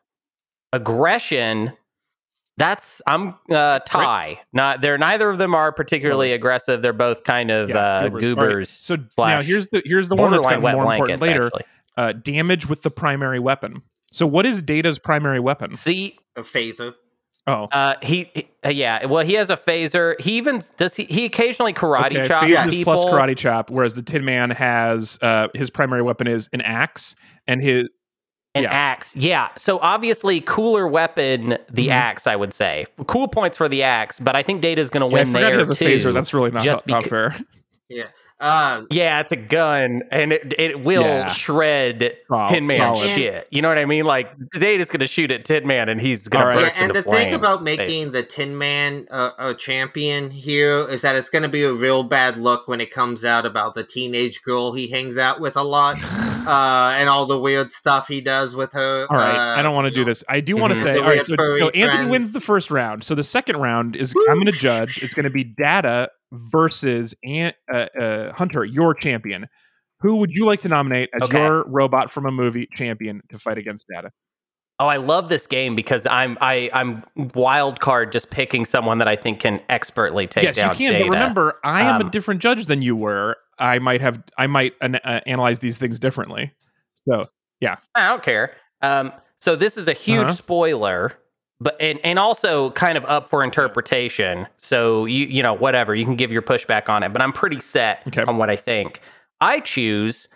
Aggression. 0.74 1.74
That's 2.58 3.02
I'm 3.08 3.36
uh 3.50 3.80
tie. 3.80 4.40
Not 4.54 4.82
they're 4.82 4.98
neither 4.98 5.30
of 5.30 5.38
them 5.38 5.56
are 5.56 5.72
particularly 5.72 6.34
aggressive. 6.34 6.82
They're 6.82 6.94
both 6.94 7.24
kind 7.24 7.50
of 7.50 7.70
Yeah, 7.70 7.78
uh 7.78 8.02
goobers. 8.10 8.22
Goobers. 8.30 8.56
right, 8.56 8.68
So 8.68 8.96
now 8.98 9.06
slash 9.10 9.46
here's 9.46 9.68
the 9.70 9.82
here's 9.86 10.10
the 10.10 10.16
one 10.16 10.32
that's 10.32 10.46
kind 10.46 10.58
of 10.58 10.64
wet 10.64 10.76
more 10.76 10.92
important 10.92 11.22
later. 11.22 11.50
Uh, 11.98 12.12
damage 12.14 12.68
with 12.70 12.84
the 12.84 12.92
primary 12.92 13.40
weapon. 13.40 13.82
So 14.12 14.26
what 14.28 14.46
is 14.46 14.62
Data's 14.62 15.00
primary 15.00 15.40
weapon? 15.40 15.74
See, 15.74 16.18
a 16.36 16.42
phaser. 16.42 16.94
Oh, 17.48 17.64
uh, 17.66 17.96
he, 18.04 18.30
he- 18.34 18.48
uh, 18.64 18.70
yeah. 18.70 19.06
Well, 19.08 19.26
he 19.26 19.34
has 19.34 19.50
a 19.50 19.58
phaser. 19.58 20.20
He 20.22 20.34
even 20.38 20.62
does 20.78 20.96
he. 20.96 21.06
He 21.06 21.26
occasionally 21.26 21.74
karate 21.74 22.18
okay. 22.18 22.28
chops 22.28 22.46
Phase 22.46 22.60
is 22.66 22.74
people. 22.74 22.94
plus 22.94 23.06
karate 23.06 23.36
chop, 23.36 23.70
whereas 23.72 23.96
the 23.96 24.04
Tin 24.04 24.24
Man 24.24 24.52
has 24.52 25.18
uh, 25.22 25.48
his 25.56 25.70
primary 25.72 26.02
weapon 26.04 26.28
is 26.28 26.50
an 26.54 26.62
axe, 26.62 27.16
and 27.48 27.62
his 27.62 27.90
An 28.54 28.64
Yeah. 28.64 28.72
axe, 28.74 29.16
yeah. 29.16 29.48
So 29.58 29.80
obviously, 29.80 30.42
cooler 30.42 30.86
weapon, 30.86 31.58
the 31.72 31.88
Mhm. 31.88 31.92
axe. 31.92 32.28
I 32.28 32.36
would 32.36 32.54
say 32.54 32.86
cool 33.08 33.30
points 33.30 33.56
for 33.58 33.70
the 33.70 33.82
axe, 33.84 34.20
but 34.20 34.36
I 34.36 34.44
think 34.44 34.62
Data's 34.62 34.90
going 34.90 35.10
to 35.10 35.16
yeah, 35.16 35.22
I 35.22 35.24
win 35.24 35.28
forgot 35.28 35.40
there 35.42 35.52
he 35.54 35.58
has 35.60 35.70
a 35.70 35.76
too. 35.76 35.86
phaser. 35.86 36.14
That's 36.14 36.34
really 36.34 36.52
not, 36.52 36.62
just 36.64 36.86
not 36.86 37.06
fair. 37.06 37.34
Yeah. 37.88 38.06
Uh, 38.42 38.82
yeah, 38.90 39.20
it's 39.20 39.32
a 39.32 39.36
gun, 39.36 40.02
and 40.12 40.34
it 40.34 40.54
it 40.58 40.80
will 40.84 41.04
Yeah. 41.04 41.32
shred 41.32 42.18
Solid- 42.28 42.50
Tin 42.50 42.66
Man 42.66 42.80
solid. 42.96 43.10
shit. 43.10 43.48
You 43.52 43.62
know 43.62 43.68
what 43.70 43.78
I 43.78 43.86
mean? 43.86 44.04
Like 44.06 44.34
Data's 44.54 44.90
going 44.90 45.02
to 45.02 45.08
shoot 45.08 45.30
at 45.30 45.46
Tin 45.46 45.68
Man, 45.68 45.90
and 45.90 46.02
he's 46.02 46.28
going 46.28 46.44
All 46.48 46.52
to 46.52 46.56
right. 46.56 46.62
yeah, 46.64 46.70
burst 46.70 46.82
and 46.82 46.90
into 46.90 47.02
the 47.04 47.12
thing 47.12 47.34
about 47.36 47.62
making 47.62 48.12
the 48.14 48.24
Tin 48.24 48.58
Man 48.58 49.06
uh, 49.12 49.30
a 49.38 49.54
champion 49.54 50.32
here 50.32 50.90
is 50.90 51.04
that 51.04 51.16
it's 51.16 51.30
going 51.30 51.44
to 51.44 51.50
be 51.50 51.62
a 51.64 51.72
real 51.72 52.02
bad 52.04 52.38
look 52.38 52.68
when 52.68 52.82
it 52.82 52.90
comes 52.92 53.24
out 53.24 53.46
about 53.46 53.76
the 53.76 53.84
teenage 53.84 54.42
girl 54.42 54.74
he 54.74 54.88
hangs 54.88 55.20
out 55.20 55.40
with 55.40 55.56
a 55.56 55.64
lot, 55.64 55.98
uh, 56.48 56.96
and 56.98 57.10
all 57.10 57.28
the 57.28 57.38
weird 57.40 57.72
stuff 57.72 58.08
he 58.08 58.22
does 58.22 58.56
with 58.56 58.74
her. 58.74 59.06
All 59.10 59.18
right, 59.18 59.36
uh, 59.56 59.60
I 59.60 59.62
don't 59.62 59.76
want 59.76 59.86
to 59.86 59.92
do 59.92 60.00
know. 60.02 60.06
this. 60.06 60.24
I 60.28 60.40
do 60.40 60.58
want 60.58 60.74
to 60.74 60.80
Mhm. 60.80 60.84
say, 60.84 60.98
all 60.98 61.04
right. 61.04 61.24
So, 61.24 61.36
furry 61.36 61.60
so 61.62 61.70
Anthony 61.70 62.10
wins 62.10 62.34
the 62.34 62.42
first 62.42 62.72
round. 62.72 63.04
So 63.04 63.14
the 63.14 63.24
second 63.24 63.58
round 63.58 63.96
is 63.96 64.16
I'm 64.30 64.36
going 64.38 64.48
to 64.48 64.52
judge. 64.52 65.04
It's 65.04 65.14
going 65.14 65.26
to 65.26 65.30
be 65.30 65.44
Data 65.44 66.10
versus 66.32 67.14
Ant, 67.26 67.56
uh, 67.74 67.88
uh, 68.00 68.34
Hunter, 68.34 68.64
your 68.66 68.94
champion. 68.94 69.48
Who 70.00 70.16
would 70.18 70.32
you 70.32 70.46
like 70.46 70.62
to 70.62 70.70
nominate 70.70 71.10
as 71.14 71.24
Okay. 71.24 71.38
your 71.38 71.64
robot 71.68 72.12
from 72.12 72.26
a 72.26 72.32
movie 72.32 72.68
champion 72.74 73.22
to 73.30 73.38
fight 73.38 73.58
against 73.58 73.86
Data? 73.94 74.10
Oh, 74.80 74.88
I 74.88 74.98
love 74.98 75.30
this 75.30 75.46
game 75.46 75.76
because 75.76 76.08
I'm 76.08 76.40
I 76.42 76.68
I'm 76.74 77.04
wild 77.36 77.80
card 77.82 78.12
just 78.12 78.32
picking 78.32 78.66
someone 78.66 78.98
that 78.98 79.08
I 79.08 79.16
think 79.16 79.40
can 79.40 79.62
expertly 79.70 80.26
take 80.26 80.44
yes, 80.44 80.58
you 80.58 80.64
can. 80.72 80.94
Data. 80.94 81.06
But 81.06 81.12
remember, 81.12 81.60
I 81.64 81.84
am 81.84 82.02
a 82.02 82.06
Um, 82.06 82.10
different 82.10 82.42
judge 82.42 82.66
than 82.66 82.82
you 82.82 82.96
were. 82.96 83.38
I 83.60 83.78
might 83.78 84.02
have. 84.02 84.24
I 84.40 84.48
might 84.48 84.74
an- 84.82 84.96
uh, 84.96 85.22
analyze 85.28 85.60
these 85.60 85.78
things 85.78 86.00
differently. 86.00 86.52
So 87.08 87.26
yeah, 87.60 87.76
I 87.94 88.08
don't 88.08 88.24
care. 88.24 88.56
Um, 88.82 89.12
so 89.38 89.56
this 89.56 89.78
is 89.78 89.88
a 89.88 89.94
huge 89.94 90.24
Uh-huh. 90.24 90.34
spoiler, 90.34 91.14
but 91.62 91.78
and 91.80 92.00
and 92.04 92.20
also 92.20 92.72
kind 92.72 92.98
of 92.98 93.06
up 93.06 93.30
for 93.30 93.44
interpretation. 93.44 94.48
So 94.58 95.06
you 95.06 95.26
you 95.28 95.42
know 95.42 95.54
whatever 95.54 95.96
you 95.96 96.04
can 96.04 96.16
give 96.18 96.32
your 96.32 96.42
pushback 96.42 96.90
on 96.90 97.04
it, 97.04 97.14
but 97.14 97.22
I'm 97.22 97.32
pretty 97.32 97.62
set 97.62 98.02
Okay. 98.08 98.24
on 98.24 98.36
what 98.38 98.50
I 98.50 98.58
think. 98.58 99.00
I 99.40 99.60
choose 99.62 100.28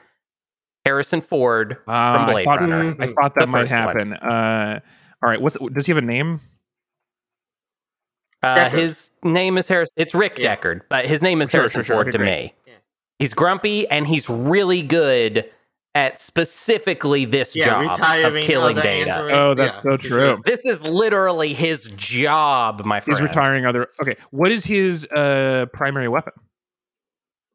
Harrison 0.86 1.20
Ford 1.22 1.78
uh, 1.88 2.16
from 2.18 2.32
Blade 2.32 2.44
I 2.44 2.46
thought, 2.46 2.60
Runner. 2.62 2.96
I 3.00 3.08
thought 3.08 3.34
that 3.36 3.50
might 3.50 3.68
happen. 3.68 4.14
Uh, 4.14 4.80
all 5.24 5.30
right. 5.30 5.42
What's 5.42 5.58
does 5.74 5.86
he 5.88 5.92
have 5.92 5.98
a 6.02 6.06
name? 6.06 6.40
Uh, 8.44 8.70
his 8.70 9.10
name 9.24 9.58
is 9.58 9.68
Harris. 9.68 9.90
It's 9.96 10.14
Rick 10.14 10.38
Yeah. 10.38 10.56
Deckard, 10.56 10.82
but 10.90 11.08
his 11.08 11.22
name 11.22 11.42
is 11.42 11.50
Sure, 11.50 11.62
Harrison 11.62 11.80
sure, 11.80 11.84
sure. 11.84 12.04
Ford 12.04 12.12
to 12.12 12.20
me. 12.20 12.54
Yeah. 12.68 12.74
He's 13.18 13.34
grumpy 13.34 13.88
and 13.90 14.06
he's 14.06 14.30
really 14.30 14.84
good 14.84 15.50
at 15.96 16.20
specifically 16.20 17.24
this 17.26 17.56
Yeah, 17.56 17.66
job 17.68 17.84
of 17.86 17.98
retiring 18.00 18.46
killing 18.46 18.78
other 18.78 18.84
data. 18.84 19.12
androids. 19.14 19.38
Oh, 19.38 19.54
that's 19.56 19.76
Yeah, 19.86 19.92
so 19.92 19.98
true. 19.98 20.42
This 20.44 20.66
is 20.66 20.84
literally 20.84 21.54
his 21.54 21.86
job, 21.96 22.84
my 22.86 23.00
friend. 23.00 23.18
He's 23.18 23.26
retiring 23.28 23.66
other. 23.66 23.88
Okay, 24.02 24.18
what 24.32 24.52
is 24.52 24.66
his 24.66 25.08
uh 25.08 25.66
primary 25.74 26.10
weapon? 26.10 26.34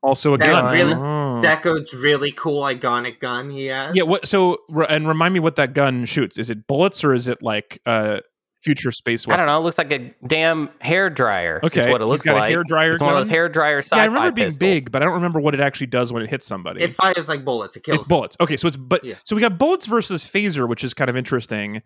Also 0.02 0.32
a 0.32 0.38
That 0.38 0.46
gun. 0.46 0.72
really- 0.72 0.94
Oh. 0.94 1.40
Deckard's 1.44 1.92
really 1.94 2.32
cool 2.32 2.62
iconic 2.62 3.20
gun 3.20 3.50
he 3.50 3.66
has. 3.66 3.94
yeah. 3.94 4.02
What? 4.02 4.26
So 4.26 4.58
and 4.88 5.06
remind 5.06 5.34
me 5.34 5.40
what 5.40 5.56
that 5.56 5.74
gun 5.74 6.06
shoots. 6.06 6.38
Is 6.38 6.48
it 6.48 6.66
bullets 6.66 7.04
or 7.04 7.12
is 7.12 7.28
it 7.28 7.42
like 7.42 7.80
uh 7.84 8.20
future 8.60 8.92
space 8.92 9.26
I 9.26 9.36
don't 9.36 9.46
know. 9.46 9.58
It 9.58 9.62
looks 9.62 9.78
like 9.78 9.90
a 9.92 10.14
damn 10.26 10.68
hair 10.80 11.08
dryer. 11.08 11.60
Okay, 11.64 11.80
is 11.84 11.88
what 11.88 12.00
it 12.00 12.04
he's 12.04 12.10
looks 12.10 12.22
got 12.22 12.36
a 12.36 12.40
like. 12.40 12.50
hair 12.50 12.62
dryer 12.62 12.92
It's 12.92 13.00
one 13.00 13.12
of 13.14 13.16
those 13.18 13.28
hair 13.28 13.48
dryer 13.48 13.78
sci-fi 13.78 13.96
Yeah, 13.96 14.02
I 14.02 14.06
remember 14.06 14.28
it 14.28 14.34
being 14.34 14.46
pistols. 14.48 14.58
big, 14.58 14.90
but 14.92 15.02
I 15.02 15.06
don't 15.06 15.14
remember 15.14 15.40
what 15.40 15.54
it 15.54 15.60
actually 15.60 15.86
does 15.86 16.12
when 16.12 16.22
it 16.22 16.28
hits 16.30 16.46
somebody. 16.46 16.82
It 16.82 16.92
fires 16.92 17.26
like 17.28 17.44
bullets. 17.44 17.76
It 17.76 17.84
kills. 17.84 18.00
it's 18.00 18.08
bullets. 18.08 18.36
Okay, 18.40 18.56
so 18.58 18.68
it's 18.68 18.76
but 18.76 19.02
Yeah. 19.04 19.14
so 19.24 19.34
we 19.34 19.40
got 19.40 19.58
bullets 19.58 19.86
versus 19.86 20.24
phaser, 20.24 20.68
which 20.68 20.84
is 20.84 20.92
kind 20.94 21.08
of 21.08 21.16
interesting. 21.16 21.80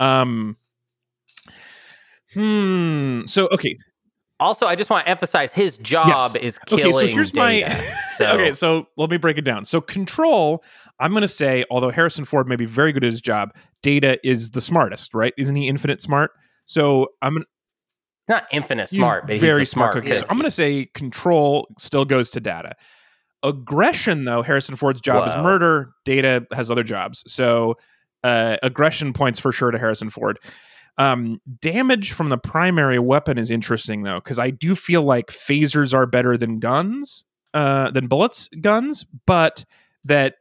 Um. 0.00 0.56
Hmm. 2.34 3.22
So 3.24 3.48
okay, 3.52 3.74
Also, 4.40 4.66
I 4.66 4.76
just 4.76 4.90
want 4.90 5.04
to 5.06 5.10
emphasize 5.10 5.52
his 5.52 5.78
job 5.78 6.08
Yes. 6.08 6.36
is 6.36 6.58
killing 6.58 6.84
Okay, 6.84 6.92
so 6.92 7.06
here's 7.08 7.34
my- 7.34 7.62
So, 8.18 8.32
okay, 8.34 8.52
so 8.52 8.86
let 8.96 9.10
me 9.10 9.16
break 9.16 9.38
it 9.38 9.44
down. 9.44 9.64
So 9.64 9.80
control, 9.80 10.62
I'm 11.00 11.10
going 11.12 11.22
to 11.22 11.28
say, 11.28 11.64
although 11.70 11.90
Harrison 11.90 12.24
Ford 12.24 12.46
may 12.48 12.56
be 12.56 12.64
very 12.66 12.92
good 12.92 13.02
at 13.04 13.10
his 13.10 13.20
job, 13.20 13.54
Data 13.82 14.18
is 14.26 14.50
the 14.50 14.60
smartest, 14.60 15.14
right? 15.14 15.32
Isn't 15.38 15.56
he 15.56 15.68
infinite 15.68 16.02
smart? 16.02 16.32
So 16.66 17.08
I'm 17.22 17.44
not 18.28 18.44
infinite 18.52 18.88
smart, 18.88 19.26
but 19.26 19.40
very 19.40 19.64
smart. 19.64 19.94
smart. 19.94 20.06
kid. 20.06 20.18
So 20.18 20.26
I'm 20.28 20.36
going 20.36 20.44
to 20.44 20.50
say 20.50 20.86
control 20.94 21.68
still 21.78 22.04
goes 22.04 22.30
to 22.30 22.40
data. 22.40 22.74
Aggression, 23.42 24.24
though, 24.24 24.42
Harrison 24.42 24.76
Ford's 24.76 25.00
job 25.00 25.26
is 25.28 25.34
murder. 25.36 25.92
Data 26.04 26.46
has 26.52 26.70
other 26.70 26.82
jobs. 26.82 27.22
So 27.26 27.76
uh, 28.24 28.56
aggression 28.62 29.12
points 29.12 29.38
for 29.38 29.52
sure 29.52 29.70
to 29.70 29.78
Harrison 29.78 30.10
Ford. 30.10 30.38
Um, 30.98 31.40
damage 31.60 32.12
from 32.12 32.28
the 32.28 32.36
primary 32.36 32.98
weapon 32.98 33.38
is 33.38 33.50
interesting 33.52 34.02
though, 34.02 34.16
because 34.16 34.40
I 34.40 34.50
do 34.50 34.74
feel 34.74 35.02
like 35.02 35.28
phasers 35.28 35.94
are 35.94 36.06
better 36.06 36.36
than 36.36 36.58
guns, 36.58 37.24
uh, 37.54 37.92
than 37.92 38.08
bullets, 38.08 38.48
guns, 38.60 39.06
but 39.24 39.64
that 40.04 40.34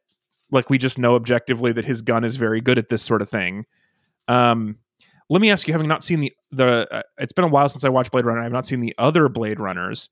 like 0.51 0.69
we 0.69 0.77
just 0.77 0.97
know 0.97 1.15
objectively 1.15 1.71
that 1.73 1.85
his 1.85 2.01
gun 2.01 2.23
is 2.23 2.35
very 2.35 2.61
good 2.61 2.77
at 2.77 2.89
this 2.89 3.01
sort 3.01 3.21
of 3.21 3.29
thing. 3.29 3.65
Um, 4.27 4.77
let 5.29 5.41
me 5.41 5.49
ask 5.51 5.67
you, 5.67 5.73
having 5.73 5.87
not 5.87 6.03
seen 6.03 6.19
the 6.21 6.33
the, 6.51 6.87
uh, 6.91 7.01
it's 7.17 7.33
been 7.33 7.45
a 7.45 7.49
while 7.49 7.67
since 7.69 7.83
I 7.83 7.89
watched 7.89 8.11
Blade 8.11 8.25
Runner. 8.25 8.41
I've 8.41 8.51
not 8.51 8.65
seen 8.65 8.79
the 8.79 8.95
other 8.97 9.27
Blade 9.29 9.59
Runners. 9.59 10.09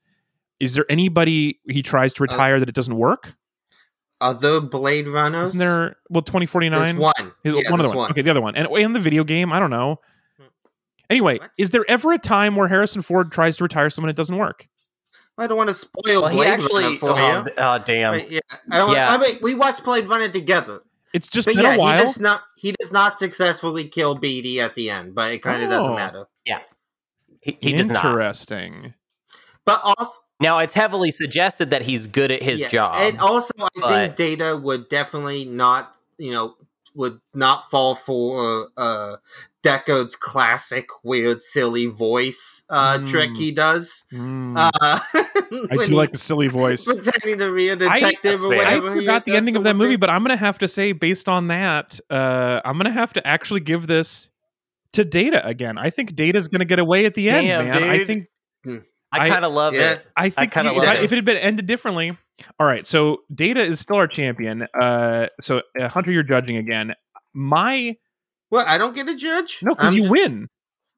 Is 0.60 0.74
there 0.74 0.86
anybody 0.90 1.60
he 1.70 1.82
tries 1.82 2.14
to 2.16 2.24
retire 2.24 2.60
that 2.60 2.68
it 2.70 2.76
doesn't 2.76 2.96
work? 2.98 3.36
Other 4.22 4.62
Blade 4.62 5.08
Runners? 5.08 5.50
Isn't 5.50 5.60
there? 5.60 5.98
Well, 6.10 6.22
twenty 6.22 6.46
forty 6.46 6.70
nine. 6.70 6.98
One. 6.98 7.14
Is- 7.44 7.54
Yeah, 7.54 7.72
one 7.72 7.80
of 7.80 7.84
there's 7.86 7.92
the 7.92 7.98
one. 7.98 8.12
Okay, 8.12 8.22
the 8.22 8.32
other 8.32 8.42
one. 8.42 8.56
And 8.56 8.68
in 8.78 8.94
the 8.94 9.00
video 9.00 9.24
game, 9.24 9.52
I 9.54 9.60
don't 9.60 9.70
know. 9.70 10.00
Anyway, 11.10 11.38
What? 11.38 11.52
is 11.58 11.70
there 11.70 11.86
ever 11.88 12.14
a 12.14 12.18
time 12.18 12.56
where 12.56 12.68
Harrison 12.68 13.02
Ford 13.02 13.32
tries 13.32 13.58
to 13.58 13.64
retire 13.64 13.90
someone 13.90 14.10
it 14.10 14.16
doesn't 14.16 14.38
work? 14.38 14.68
I 15.38 15.48
don't 15.48 15.58
want 15.58 15.70
to 15.70 15.74
spoil 15.76 16.22
Well, 16.22 16.28
he 16.30 16.38
Blade 16.38 16.48
actually. 16.48 16.84
Runner 16.84 16.96
for 16.98 17.10
Oh, 17.12 17.16
you. 17.46 17.52
oh, 17.58 17.78
damn. 17.80 18.14
But 18.14 18.32
yeah, 18.32 18.40
I 18.72 18.78
don't. 18.78 18.92
Yeah. 18.94 19.12
I 19.12 19.18
mean, 19.18 19.38
we 19.42 19.54
watched 19.54 19.84
Blade 19.84 20.08
Runner 20.08 20.30
together, 20.30 20.82
It's 21.14 21.28
just 21.28 21.46
but 21.46 21.56
been 21.56 21.64
yeah, 21.64 21.76
a 21.76 21.80
while. 21.80 21.98
he 21.98 22.04
does 22.04 22.20
not. 22.20 22.42
He 22.58 22.72
does 22.80 22.92
not 22.94 23.20
successfully 23.20 23.88
kill 23.88 24.16
Beatty 24.16 24.62
at 24.62 24.76
the 24.76 24.90
end, 24.90 25.14
but 25.16 25.34
it 25.34 25.40
kind 25.44 25.62
of 25.64 25.68
Oh. 25.70 25.72
doesn't 25.72 25.96
matter. 25.96 26.26
He, 27.42 27.58
he 27.62 27.74
does 27.74 27.88
not. 27.88 28.04
Interesting. 28.04 28.94
But 29.66 29.80
also, 29.84 30.20
Now 30.40 30.58
it's 30.60 30.74
heavily 30.74 31.12
suggested 31.12 31.70
that 31.72 31.84
he's 31.84 32.08
good 32.08 32.32
at 32.32 32.42
his 32.42 32.60
yes, 32.60 32.72
job. 32.72 32.96
and 32.98 33.20
also, 33.20 33.52
I 33.60 33.68
but- 33.80 33.88
think 33.90 34.16
Data 34.16 34.58
would 34.58 34.90
definitely 34.90 35.46
not, 35.46 35.94
you 36.18 36.32
know, 36.32 36.56
would 36.96 37.20
not 37.36 37.70
fall 37.70 37.94
for 37.94 38.70
uh 38.78 39.18
Deckard's 39.66 40.16
classic 40.16 40.88
weird, 41.04 41.42
silly 41.42 41.88
voice 41.88 42.64
uh 42.70 43.00
Mm. 43.00 43.10
trick 43.10 43.36
he 43.36 43.52
does. 43.52 44.06
Mm. 44.14 44.56
Uh, 44.56 44.70
I 45.72 45.76
when 45.76 45.90
do 45.90 45.96
like 45.96 46.12
the 46.12 46.18
silly 46.18 46.48
voice. 46.48 46.86
pretending 46.86 47.40
to 47.40 47.54
be 47.56 47.70
a 47.70 47.74
I- 47.74 47.76
detective 47.76 48.42
that's 48.42 48.44
or 48.44 48.50
fair. 48.56 48.68
I 48.68 48.80
forgot 48.80 49.26
the 49.26 49.36
ending 49.36 49.56
of 49.56 49.64
that 49.64 49.76
movie, 49.76 49.94
scene. 49.94 50.00
but 50.00 50.10
I'm 50.10 50.22
gonna 50.24 50.38
have 50.38 50.60
to 50.60 50.68
say, 50.68 50.92
based 50.92 51.28
on 51.28 51.48
that, 51.48 52.00
uh, 52.10 52.62
I'm 52.64 52.78
gonna 52.78 52.92
have 52.92 53.14
to 53.14 53.26
actually 53.28 53.62
give 53.62 53.88
this 53.88 54.30
to 54.94 55.04
Data 55.04 55.46
again. 55.46 55.78
I 55.78 55.90
think 55.90 56.16
Data's 56.16 56.48
gonna 56.48 56.66
get 56.66 56.80
away 56.80 57.06
at 57.06 57.16
the 57.16 57.30
end, 57.30 57.48
Damn, 57.48 57.66
man. 57.66 57.84
I 57.90 58.06
think 58.06 58.28
I 58.68 58.82
I- 59.26 59.30
kind 59.30 59.46
of 59.46 59.54
love 59.54 59.74
yeah. 59.74 59.94
it. 59.94 60.06
I 60.16 60.30
think 60.30 60.52
kinda 60.52 60.72
he- 60.72 60.78
love 60.78 60.84
if, 60.86 60.90
I- 60.90 60.96
it. 60.96 61.04
if 61.06 61.12
it 61.12 61.16
had 61.16 61.26
been 61.26 61.38
ended 61.38 61.66
differently. 61.66 62.18
All 62.60 62.68
right, 62.68 62.86
so 62.86 63.22
Data 63.34 63.62
is 63.62 63.80
still 63.80 63.96
our 63.96 64.08
champion. 64.08 64.68
Uh, 64.80 65.28
so 65.40 65.62
uh, 65.80 65.88
Hunter, 65.88 66.12
you're 66.12 66.22
judging 66.24 66.58
again. 66.58 66.94
My 67.34 67.96
What? 68.56 68.68
I 68.68 68.78
don't 68.78 68.96
get 68.96 69.08
a 69.10 69.16
judge. 69.16 69.60
no, 69.62 69.76
because 69.76 69.94
you 69.96 70.02
just- 70.02 70.12
win. 70.12 70.48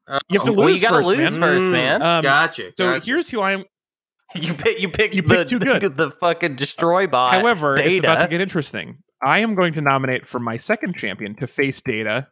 uh, 0.07 0.19
You 0.29 0.39
have 0.39 0.45
to 0.45 0.51
oh, 0.51 0.55
Well, 0.55 0.67
lose 0.67 0.81
you 0.81 0.87
gotta 0.87 0.97
first, 1.03 1.07
lose 1.09 1.31
man. 1.31 1.39
first, 1.41 1.63
Mm. 1.65 1.71
man. 1.71 2.01
Um, 2.01 2.23
gotcha. 2.23 2.71
So 2.73 2.93
gotcha. 2.93 3.05
here's 3.05 3.29
who 3.29 3.41
I'm. 3.41 3.63
you 4.35 4.53
pick. 4.53 4.79
You 4.79 4.89
pick. 4.89 5.13
You 5.15 5.21
the, 5.21 5.35
picked 5.35 5.49
too 5.49 5.59
good. 5.59 5.81
The, 5.81 5.89
the 6.05 6.11
fucking 6.11 6.55
destroy 6.55 7.07
bot. 7.07 7.33
However, 7.33 7.75
it's 7.79 7.99
about 7.99 8.21
to 8.21 8.27
get 8.27 8.41
interesting. 8.41 8.97
I 9.23 9.39
am 9.39 9.55
going 9.55 9.73
to 9.73 9.81
nominate 9.81 10.27
for 10.27 10.39
my 10.39 10.57
second 10.57 10.95
champion 10.95 11.35
to 11.37 11.47
face 11.47 11.81
Data, 11.81 12.27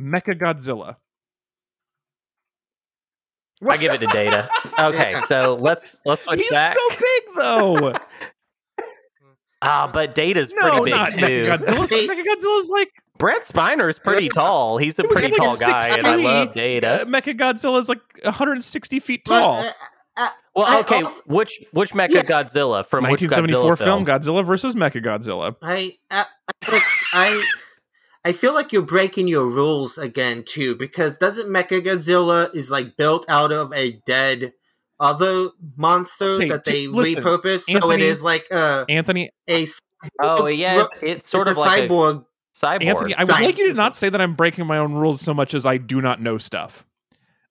Mecha 0.00 0.38
Godzilla. 0.38 0.96
I 3.66 3.76
give 3.78 3.92
it 3.94 3.98
to 4.00 4.06
Data. 4.08 4.48
Okay, 4.76 5.14
so 5.28 5.56
let's 5.60 6.00
let's 6.04 6.22
switch 6.22 6.40
He's 6.40 6.50
back. 6.50 6.74
so 6.74 6.88
big 6.90 7.22
though. 7.36 7.92
Ah, 9.62 9.88
but 9.90 10.14
Data's 10.16 10.52
no, 10.52 10.68
pretty 10.68 10.84
big 10.86 10.94
not 10.94 11.12
too. 11.12 11.20
Mechagodzilla's. 11.22 11.90
Hey. 11.90 12.06
Mechagodzilla's 12.08 12.68
like 12.70 12.90
Brent 13.18 13.44
Spiner's 13.44 13.98
pretty 13.98 14.28
tall. 14.28 14.76
He's 14.78 14.98
a 14.98 15.02
He's 15.02 15.12
pretty 15.12 15.28
like 15.28 15.36
tall 15.36 15.56
guy, 15.56 15.88
and 15.96 16.06
I 16.06 16.16
6'3". 16.16 16.24
love 16.24 16.48
uh, 16.48 17.04
Godzilla 17.34 17.78
is 17.80 17.88
like 17.88 18.00
160 18.24 19.00
feet 19.00 19.22
But, 19.26 19.40
tall. 19.40 19.60
uh, 19.60 19.72
uh, 20.16 20.28
Well, 20.54 20.80
okay, 20.80 21.02
also- 21.02 21.22
which 21.26 21.62
which 21.72 21.92
Mecha 21.92 22.10
Yeah. 22.10 22.22
Godzilla 22.22 22.84
from 22.86 23.04
1974 23.04 23.74
Godzilla 23.74 23.78
film 23.78 24.04
film? 24.04 24.06
Godzilla 24.06 24.44
versus 24.44 24.74
Mecha 24.74 25.02
Godzilla? 25.04 25.56
I, 25.62 25.96
uh, 26.10 26.24
Alex, 26.68 27.04
I, 27.12 27.44
I 28.24 28.32
feel 28.32 28.52
like 28.54 28.72
you're 28.72 28.82
breaking 28.82 29.28
your 29.28 29.46
rules 29.46 29.96
again 29.98 30.42
too, 30.44 30.74
because 30.74 31.16
doesn't 31.16 31.48
Mecha 31.48 31.82
Godzilla 31.84 32.54
is 32.54 32.70
like 32.70 32.96
built 32.96 33.24
out 33.28 33.52
of 33.52 33.72
a 33.72 33.92
dead 34.06 34.52
other 35.00 35.48
monster 35.76 36.40
Hey, 36.40 36.48
that 36.48 36.64
they 36.64 36.86
listen, 36.88 37.22
repurposed, 37.22 37.70
so 37.70 37.90
it 37.90 38.00
is 38.00 38.22
like 38.22 38.46
a 38.50 38.84
Anthony, 38.88 39.30
a 39.48 39.66
Oh 40.20 40.46
yes, 40.46 40.88
it's 41.02 41.28
sort 41.28 41.48
it's 41.48 41.58
of 41.58 41.64
a 41.64 41.68
like 41.68 41.90
cyborg. 41.90 42.20
a 42.20 42.24
cyborg. 42.54 42.84
Anthony, 42.84 43.14
I 43.14 43.22
would 43.24 43.28
Sorry. 43.30 43.44
like 43.46 43.58
you 43.58 43.68
to 43.68 43.74
not 43.74 43.94
say 43.94 44.08
that 44.08 44.20
I'm 44.20 44.34
breaking 44.34 44.66
my 44.66 44.78
own 44.78 44.94
rules 44.94 45.20
so 45.20 45.34
much 45.34 45.54
as 45.54 45.66
I 45.66 45.76
do 45.76 46.00
not 46.00 46.20
know 46.20 46.38
stuff. 46.38 46.86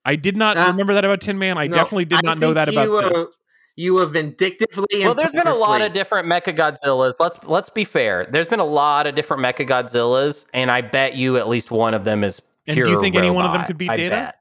I 0.05 0.15
did 0.15 0.35
not 0.37 0.57
Uh, 0.57 0.67
remember 0.67 0.93
that 0.93 1.05
about 1.05 1.21
Tin 1.21 1.37
Man. 1.39 1.57
I 1.57 1.67
no, 1.67 1.75
definitely 1.75 2.05
did 2.05 2.23
not 2.23 2.37
know 2.39 2.47
think 2.53 2.55
that 2.55 2.69
about 2.69 2.87
you, 2.87 2.97
uh, 2.97 3.09
this. 3.09 3.37
You 3.75 3.97
have 3.97 4.11
vindictively. 4.13 4.85
and 4.93 5.03
well, 5.05 5.15
there's 5.15 5.31
been 5.31 5.47
a 5.47 5.55
lot 5.55 5.81
of 5.81 5.93
different 5.93 6.27
Mecha 6.27 6.55
Godzillas. 6.55 7.15
Let's 7.19 7.37
let's 7.43 7.69
be 7.69 7.83
fair. 7.83 8.27
There's 8.29 8.47
been 8.47 8.59
a 8.59 8.65
lot 8.65 9.07
of 9.07 9.15
different 9.15 9.41
Mecha 9.43 9.67
Godzillas, 9.67 10.45
and 10.53 10.69
I 10.69 10.81
bet 10.81 11.15
you 11.15 11.37
at 11.37 11.47
least 11.47 11.71
one 11.71 11.93
of 11.95 12.03
them 12.03 12.23
is 12.23 12.39
And 12.67 12.75
do 12.75 12.87
you 12.89 13.01
think 13.01 13.15
any 13.15 13.29
one 13.31 13.45
of 13.45 13.51
them 13.51 13.61
robot. 13.61 13.67
could 13.67 13.77
beat 13.79 13.89
I 13.89 13.95
Data? 13.95 14.09
bet. 14.15 14.35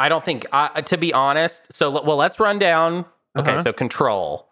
I 0.00 0.08
don't 0.08 0.24
think. 0.24 0.46
Uh, 0.52 0.80
to 0.82 0.96
be 0.98 1.12
honest, 1.12 1.72
so 1.72 1.90
well, 1.90 2.16
let's 2.16 2.38
run 2.40 2.58
down. 2.58 3.04
Okay, 3.38 3.52
Uh-huh. 3.52 3.62
so 3.62 3.72
Control. 3.72 4.48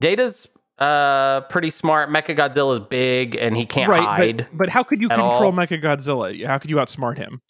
Data's 0.00 0.46
uh 0.82 1.42
pretty 1.42 1.70
smart. 1.70 2.10
Mecha 2.10 2.36
Godzilla's 2.36 2.80
big, 2.80 3.36
and 3.36 3.56
he 3.56 3.66
can't 3.66 3.90
right, 3.90 4.02
hide. 4.02 4.36
but, 4.50 4.58
but 4.58 4.68
how 4.68 4.82
could 4.82 5.00
you 5.00 5.08
control 5.08 5.52
Mecha 5.52 5.80
Godzilla? 5.80 6.44
How 6.44 6.58
could 6.58 6.70
you 6.70 6.76
outsmart 6.76 7.16
him? 7.16 7.40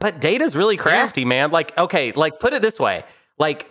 But 0.00 0.20
Data's 0.20 0.56
really 0.56 0.76
crafty, 0.76 1.24
man. 1.24 1.50
Like, 1.50 1.76
okay, 1.78 2.12
like 2.12 2.40
put 2.40 2.52
it 2.52 2.62
this 2.62 2.78
way. 2.78 3.04
Like, 3.38 3.70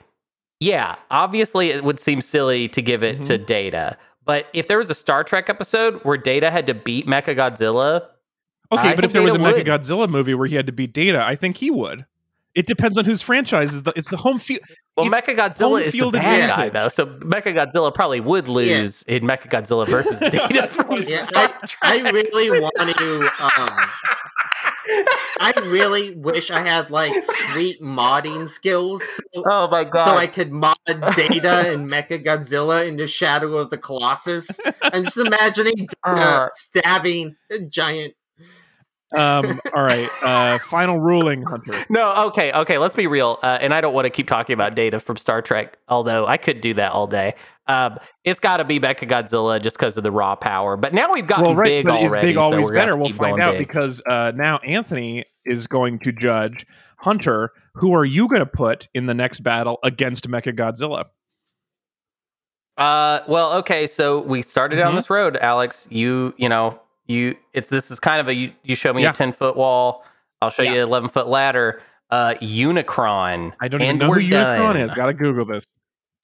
yeah, 0.60 0.96
obviously 1.12 1.72
it 1.72 1.84
would 1.84 2.00
seem 2.00 2.22
silly 2.22 2.68
to 2.70 2.82
give 2.82 3.04
it 3.04 3.22
to 3.24 3.38
Data. 3.38 3.98
But 4.24 4.48
if 4.54 4.68
there 4.68 4.78
was 4.78 4.90
a 4.90 4.96
Star 4.96 5.24
Trek 5.24 5.50
episode 5.50 6.00
where 6.04 6.18
Data 6.18 6.50
had 6.50 6.68
to 6.68 6.74
beat 6.74 7.06
Mecha 7.06 7.36
Godzilla, 7.36 8.08
Okay, 8.72 8.90
I 8.90 8.96
but 8.96 9.06
if 9.06 9.14
there 9.14 9.22
was 9.22 9.36
a 9.36 9.40
Mecha 9.40 9.64
Godzilla 9.64 10.10
movie 10.10 10.34
where 10.34 10.48
he 10.48 10.56
had 10.56 10.66
to 10.66 10.72
beat 10.72 10.94
Data, 10.94 11.24
I 11.24 11.36
think 11.36 11.58
he 11.58 11.70
would. 11.70 12.06
It 12.56 12.66
depends 12.68 12.98
on 12.98 13.06
whose 13.06 13.22
franchise 13.22 13.74
is 13.74 13.84
the. 13.84 13.92
It's 13.96 14.10
the 14.10 14.18
home 14.18 14.40
field. 14.40 14.62
well, 14.96 15.06
It's 15.06 15.16
Mecha 15.16 15.36
Godzilla 15.38 15.82
is 15.82 15.92
the 15.92 16.00
field 16.00 16.14
bad 16.14 16.56
guy 16.56 16.70
though. 16.70 16.88
So 16.90 17.06
Mecha 17.06 17.54
Godzilla 17.54 17.94
probably 17.94 18.22
would 18.22 18.48
lose 18.48 19.04
in 19.04 19.24
Mecha 19.24 19.50
Godzilla 19.50 19.86
versus 19.88 20.18
Data 20.32 20.68
from 20.68 20.96
Yeah, 21.06 21.24
Star 21.24 21.54
I, 21.62 21.66
Trek. 21.68 21.78
I 21.84 22.10
really 22.12 22.60
want 22.62 22.98
to. 22.98 23.20
Um, 23.44 23.90
I 25.42 25.52
really 25.66 26.16
wish 26.16 26.52
I 26.52 26.62
had 26.62 26.92
like 26.92 27.24
sweet 27.24 27.82
modding 27.82 28.48
skills, 28.48 29.04
so, 29.34 29.44
oh 29.50 29.68
my 29.70 29.84
god! 29.84 30.06
so 30.06 30.16
I 30.16 30.28
could 30.28 30.52
mod 30.52 30.78
Data 30.86 31.72
and 31.74 31.90
Mecha 31.90 32.24
Godzilla 32.24 32.88
into 32.88 33.08
Shadow 33.08 33.58
of 33.58 33.72
the 33.72 33.78
Colossus. 33.80 34.60
I'm 34.82 35.04
just 35.06 35.18
imagining 35.18 35.76
Data 35.76 35.90
Uh. 36.04 36.50
stabbing 36.54 37.36
a 37.52 37.60
giant. 37.60 38.14
Um, 39.16 39.62
all 39.76 39.84
right. 39.84 40.10
Uh, 40.24 40.60
final 40.60 41.00
ruling, 41.00 41.44
Hunter. 41.44 41.86
No, 41.90 42.12
okay, 42.28 42.52
okay. 42.52 42.78
Let's 42.78 42.96
be 42.96 43.08
real, 43.08 43.40
uh, 43.44 43.58
and 43.62 43.74
I 43.74 43.82
don't 43.82 43.94
want 43.94 44.06
to 44.06 44.10
keep 44.10 44.28
talking 44.28 44.54
about 44.54 44.76
Data 44.76 45.00
from 45.00 45.18
Star 45.18 45.42
Trek, 45.42 45.78
although 45.88 46.26
I 46.28 46.38
could 46.38 46.62
do 46.62 46.74
that 46.76 46.92
all 46.92 47.08
day. 47.08 47.36
Um, 47.68 47.98
it's 48.24 48.40
got 48.40 48.58
to 48.58 48.64
be 48.64 48.80
Mecha 48.80 49.10
Godzilla 49.10 49.62
just 49.62 49.78
because 49.78 49.98
of 49.98 50.04
the 50.04 50.12
raw 50.12 50.36
power. 50.36 50.78
But 50.78 50.94
now 50.94 51.12
we've 51.12 51.26
gotten 51.26 51.46
well, 51.46 51.56
right, 51.56 51.66
big 51.84 51.88
already. 51.88 52.06
is 52.06 52.14
big 52.16 52.36
so 52.36 52.42
always 52.42 52.70
better? 52.70 52.96
We'll 52.96 53.10
find 53.10 53.42
out 53.42 53.54
big. 53.58 53.68
because 53.68 54.02
uh, 54.06 54.34
now 54.36 54.58
Anthony 54.60 55.24
is 55.46 55.66
going 55.66 56.00
to 56.00 56.12
judge 56.12 56.66
Hunter. 56.98 57.52
Who 57.76 57.94
are 57.94 58.06
you 58.06 58.28
going 58.28 58.40
to 58.42 58.46
put 58.46 58.88
in 58.94 59.06
the 59.08 59.14
next 59.16 59.40
battle 59.42 59.80
against 59.84 60.28
Mechagodzilla? 60.30 61.06
Uh, 62.78 63.22
well, 63.28 63.54
okay. 63.54 63.88
So 63.88 64.20
we 64.22 64.42
started 64.42 64.76
down 64.76 64.94
Mhm. 64.94 64.98
this 64.98 65.10
road, 65.10 65.38
Alex. 65.38 65.88
You, 65.90 66.34
you 66.38 66.50
know, 66.50 66.80
you. 67.08 67.36
It's 67.54 67.70
this 67.70 67.92
is 67.92 68.00
kind 68.00 68.20
of 68.22 68.28
a 68.28 68.34
you. 68.34 68.52
You 68.64 68.76
show 68.76 68.94
me 68.94 69.04
Yeah. 69.04 69.12
a 69.12 69.14
ten 69.14 69.32
foot 69.34 69.56
wall. 69.56 70.04
I'll 70.42 70.50
show 70.50 70.64
you 70.64 70.72
an 70.74 70.78
eleven 70.80 71.10
foot 71.10 71.28
ladder. 71.28 71.82
Uh, 72.12 72.36
Unicron. 72.42 73.54
I 73.62 73.68
don't 73.68 73.82
even 73.82 73.98
know 73.98 74.10
we're 74.10 74.20
who 74.20 74.30
Unicron 74.34 74.58
done. 74.74 74.78
is. 74.78 74.94
Got 74.94 75.08
to 75.08 75.14
Google 75.14 75.46
this. 75.46 75.66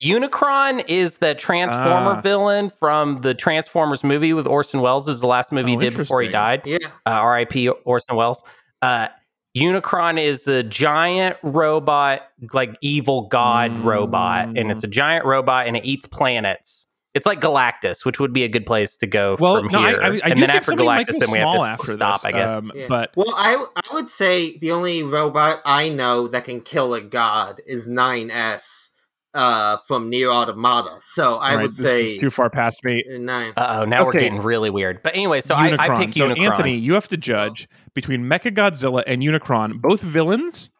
Unicron 0.02 0.84
is 0.88 1.18
the 1.18 1.34
Transformer 1.34 2.16
Ah. 2.16 2.20
villain 2.20 2.70
from 2.70 3.18
the 3.18 3.34
Transformers 3.34 4.02
movie 4.02 4.32
with 4.32 4.46
Orson 4.46 4.80
Welles. 4.80 5.06
This 5.06 5.14
is 5.16 5.20
the 5.20 5.28
last 5.28 5.52
movie 5.52 5.76
Oh, 5.76 5.78
he 5.78 5.88
did 5.90 5.96
before 5.96 6.22
he 6.22 6.28
died. 6.28 6.62
Yeah, 6.64 6.78
uh, 7.06 7.10
R.I.P. 7.10 7.68
Orson 7.68 8.16
Welles. 8.16 8.42
Uh, 8.80 9.08
Unicron 9.56 10.20
is 10.20 10.48
a 10.48 10.62
giant 10.62 11.36
robot, 11.42 12.22
like 12.52 12.76
evil 12.80 13.28
god 13.28 13.70
Mm. 13.70 13.84
robot, 13.84 14.48
and 14.56 14.70
it's 14.72 14.82
a 14.82 14.88
giant 14.88 15.24
robot 15.24 15.66
and 15.68 15.76
it 15.76 15.84
eats 15.84 16.06
planets. 16.06 16.86
It's 17.14 17.26
like 17.26 17.40
Galactus, 17.40 18.04
which 18.06 18.18
would 18.18 18.32
be 18.32 18.42
a 18.42 18.48
good 18.48 18.64
place 18.64 18.96
to 18.98 19.06
go 19.06 19.36
Well, 19.38 19.60
from 19.60 19.68
no, 19.68 19.80
I, 19.80 19.90
here. 19.90 20.00
I, 20.02 20.06
I 20.06 20.08
and 20.10 20.20
then 20.22 20.36
think 20.36 20.48
after 20.50 20.76
might 20.76 21.06
Galactus, 21.06 21.18
then 21.18 21.30
we 21.30 21.38
have 21.38 21.48
small 21.48 21.64
to 21.64 21.70
after 21.70 21.92
stop, 21.92 22.14
this. 22.16 22.24
I 22.24 22.32
guess. 22.32 22.50
Um, 22.50 22.72
Yeah. 22.74 22.86
But 22.88 23.12
Well, 23.16 23.34
I 23.36 23.64
I 23.76 23.94
would 23.94 24.08
say 24.08 24.56
the 24.58 24.72
only 24.72 25.02
robot 25.02 25.60
I 25.64 25.90
know 25.90 26.28
that 26.28 26.44
can 26.44 26.60
kill 26.62 26.94
a 26.94 27.00
god 27.02 27.60
is 27.66 27.86
9S 27.86 28.88
uh, 29.34 29.78
from 29.86 30.08
Nier 30.10 30.30
Automata. 30.30 30.96
So 31.00 31.36
I 31.36 31.54
right, 31.56 31.62
would 31.62 31.74
say 31.74 32.02
is 32.02 32.14
too 32.18 32.30
far 32.30 32.50
past 32.50 32.84
me. 32.84 33.04
nine. 33.08 33.52
Uh 33.56 33.80
oh, 33.80 33.84
now 33.84 34.04
we're 34.04 34.12
getting 34.12 34.40
really 34.42 34.70
weird. 34.70 35.02
But 35.02 35.14
anyway, 35.14 35.40
so 35.40 35.54
I, 35.54 35.68
I 35.78 35.88
Unicron. 35.88 35.98
pick 35.98 36.12
so 36.14 36.28
Unicron. 36.28 36.38
Anthony, 36.50 36.76
you 36.76 36.94
have 36.94 37.08
to 37.08 37.16
judge 37.16 37.68
between 37.94 38.22
Mechagodzilla 38.24 39.02
and 39.06 39.22
Unicron, 39.22 39.80
both 39.80 40.00
villains. 40.02 40.70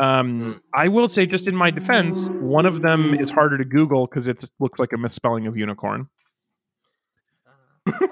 Um, 0.00 0.40
Mm. 0.40 0.60
I 0.74 0.88
will 0.88 1.08
say, 1.08 1.26
just 1.26 1.46
in 1.46 1.54
my 1.54 1.70
defense, 1.70 2.28
one 2.40 2.64
of 2.66 2.80
them 2.82 3.14
is 3.14 3.30
harder 3.30 3.58
to 3.58 3.64
Google 3.64 4.06
because 4.06 4.28
it 4.28 4.42
looks 4.58 4.78
like 4.80 4.92
a 4.92 4.98
misspelling 4.98 5.46
of 5.46 5.56
unicorn. 5.56 6.08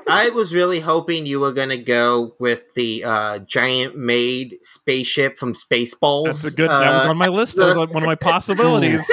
I 0.09 0.31
was 0.31 0.55
really 0.55 0.81
hoping 0.81 1.27
you 1.27 1.41
were 1.41 1.53
gonna 1.53 1.77
go 1.77 2.35
with 2.41 2.63
the 2.75 3.05
uh, 3.05 3.39
giant 3.41 3.97
made 3.97 4.57
spaceship 4.63 5.39
from 5.39 5.53
Spaceballs. 5.53 6.25
That's 6.25 6.45
a 6.47 6.51
good. 6.57 6.71
that 6.71 6.93
was 6.95 7.07
uh, 7.07 7.11
on 7.11 7.19
my 7.19 7.29
list. 7.29 7.57
That 7.57 7.67
was 7.67 7.77
on 7.77 7.91
one 7.93 8.03
of 8.03 8.07
my 8.07 8.15
possibilities. 8.33 9.09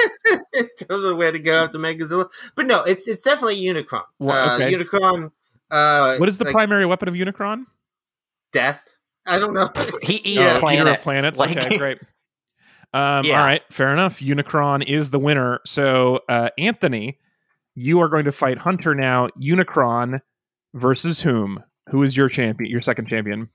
in 0.54 0.68
terms 0.88 1.04
of 1.04 1.16
where 1.18 1.30
to 1.30 1.38
go 1.38 1.54
after 1.64 1.78
Megazilla. 1.78 2.28
But 2.56 2.66
no, 2.66 2.82
it's 2.84 3.06
it's 3.06 3.22
definitely 3.22 3.60
Unicron. 3.62 4.02
Well, 4.18 4.36
uh. 4.36 4.58
Unicron. 4.60 5.30
Uh, 5.70 6.16
what 6.16 6.28
is 6.28 6.38
the 6.38 6.44
like, 6.46 6.52
primary 6.52 6.86
weapon 6.86 7.08
of 7.08 7.14
Unicron? 7.14 7.66
death? 8.52 8.80
I 9.26 9.38
don't 9.38 9.52
know. 9.52 9.70
he 10.02 10.14
eats 10.16 10.40
Yeah. 10.40 10.54
Uh, 10.54 10.60
planets. 10.60 10.80
Eater 10.82 10.90
of 10.92 11.00
planets. 11.02 11.38
Like, 11.38 11.56
okay, 11.56 11.76
great. 11.78 11.98
Um, 12.94 13.24
Yeah. 13.24 13.40
All 13.40 13.44
right, 13.46 13.62
fair 13.70 13.92
enough. 13.92 14.20
Unicron 14.20 14.84
is 14.86 15.10
the 15.10 15.18
winner. 15.18 15.60
So, 15.66 16.20
uh, 16.28 16.50
Anthony, 16.58 17.18
you 17.74 18.00
are 18.00 18.08
going 18.08 18.24
to 18.24 18.32
fight 18.32 18.58
Hunter 18.58 18.94
now. 18.94 19.28
Unicron 19.40 20.20
versus 20.74 21.20
whom? 21.20 21.62
Who 21.90 22.02
is 22.02 22.16
your 22.16 22.28
champion? 22.28 22.70
Your 22.70 22.80
second 22.80 23.08
champion? 23.08 23.48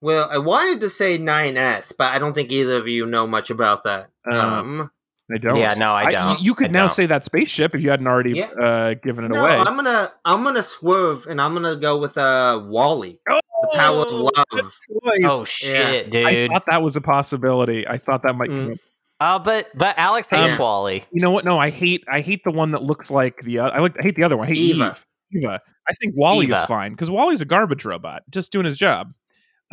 Well, 0.00 0.28
I 0.30 0.38
wanted 0.38 0.80
to 0.80 0.88
say 0.88 1.18
9S, 1.18 1.92
but 1.96 2.12
I 2.12 2.18
don't 2.18 2.32
think 2.32 2.50
either 2.52 2.76
of 2.76 2.88
you 2.88 3.04
know 3.06 3.26
much 3.26 3.50
about 3.50 3.84
that. 3.84 4.08
Uh, 4.30 4.34
Um, 4.34 4.90
I 5.32 5.38
don't. 5.38 5.56
Yeah, 5.56 5.72
no, 5.76 5.92
I 5.92 6.04
you- 6.04 6.10
don't. 6.10 6.42
you, 6.42 6.54
could 6.54 6.68
I 6.68 6.72
now 6.72 6.82
don't. 6.84 6.94
say 6.94 7.06
that 7.06 7.24
spaceship 7.24 7.74
if 7.74 7.82
you 7.82 7.90
hadn't 7.90 8.06
already 8.06 8.32
Yeah. 8.32 8.46
uh, 8.50 8.94
given 8.94 9.24
it 9.24 9.28
no, 9.28 9.40
away. 9.40 9.56
I'm 9.56 9.76
gonna 9.76 10.12
I'm 10.24 10.42
gonna 10.44 10.62
swerve 10.62 11.26
and 11.26 11.40
I'm 11.40 11.54
gonna 11.54 11.76
go 11.76 11.98
with 11.98 12.16
uh 12.18 12.62
WALL-E. 12.64 13.18
The 13.26 13.42
power 13.74 14.02
of 14.06 14.12
love. 14.12 14.78
Oh 15.24 15.44
shit, 15.44 16.06
I 16.06 16.08
dude. 16.08 16.26
I 16.26 16.48
thought 16.48 16.64
that 16.68 16.82
was 16.82 16.96
a 16.96 17.00
possibility. 17.00 17.86
I 17.86 17.98
thought 17.98 18.22
that 18.22 18.34
might. 18.34 18.50
Mm. 18.50 18.66
come. 18.68 18.78
Uh, 19.20 19.38
but 19.38 19.68
but 19.74 19.94
Alex 19.98 20.30
hates 20.30 20.52
Um, 20.52 20.58
WALL-E. 20.58 21.04
You 21.12 21.20
know 21.20 21.30
what? 21.30 21.44
No, 21.44 21.58
I 21.58 21.68
hate. 21.70 22.02
I 22.10 22.22
hate 22.22 22.42
the 22.44 22.50
one 22.50 22.70
that 22.72 22.82
looks 22.82 23.10
like 23.10 23.42
the. 23.42 23.58
Uh, 23.58 23.68
I 23.68 23.80
like. 23.80 23.96
I 23.98 24.02
hate 24.02 24.16
the 24.16 24.24
other 24.24 24.36
one. 24.36 24.46
I 24.46 24.48
hate 24.48 24.56
Eva. 24.58 24.96
Eve. 25.30 25.42
Eva. 25.42 25.60
I 25.88 25.92
think 25.94 26.14
WALL-E 26.16 26.50
is 26.50 26.64
fine 26.64 26.92
because 26.92 27.10
WALL-E's 27.10 27.40
a 27.40 27.44
garbage 27.44 27.84
robot, 27.84 28.22
just 28.30 28.50
doing 28.52 28.64
his 28.64 28.76
job. 28.76 29.12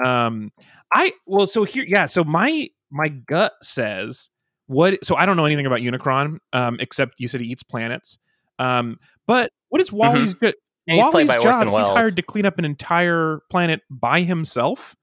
Um, 0.04 0.52
I 0.94 1.12
well, 1.26 1.48
so 1.48 1.64
here, 1.64 1.86
yeah. 1.88 2.08
So 2.08 2.24
my 2.24 2.68
my 2.92 3.08
gut 3.08 3.54
says 3.62 4.30
what. 4.68 5.04
So 5.04 5.16
I 5.16 5.26
don't 5.26 5.38
know 5.38 5.46
anything 5.46 5.66
about 5.66 5.80
Unicron, 5.80 6.38
um, 6.54 6.78
except 6.80 7.16
you 7.20 7.28
said 7.28 7.42
he 7.42 7.48
eats 7.48 7.64
planets. 7.64 8.18
Um, 8.60 8.98
but 9.26 9.52
what 9.70 9.82
is 9.82 9.92
WALL-E's 9.92 10.36
good? 10.36 10.56
And 10.88 10.96
he's 10.98 11.04
WALL-E's 11.04 11.30
job 11.44 11.68
he's 11.68 11.88
hired 11.88 12.16
to 12.16 12.22
clean 12.22 12.46
up 12.46 12.58
an 12.60 12.66
entire 12.66 13.42
planet 13.52 13.82
by 13.90 14.22
himself. 14.22 14.96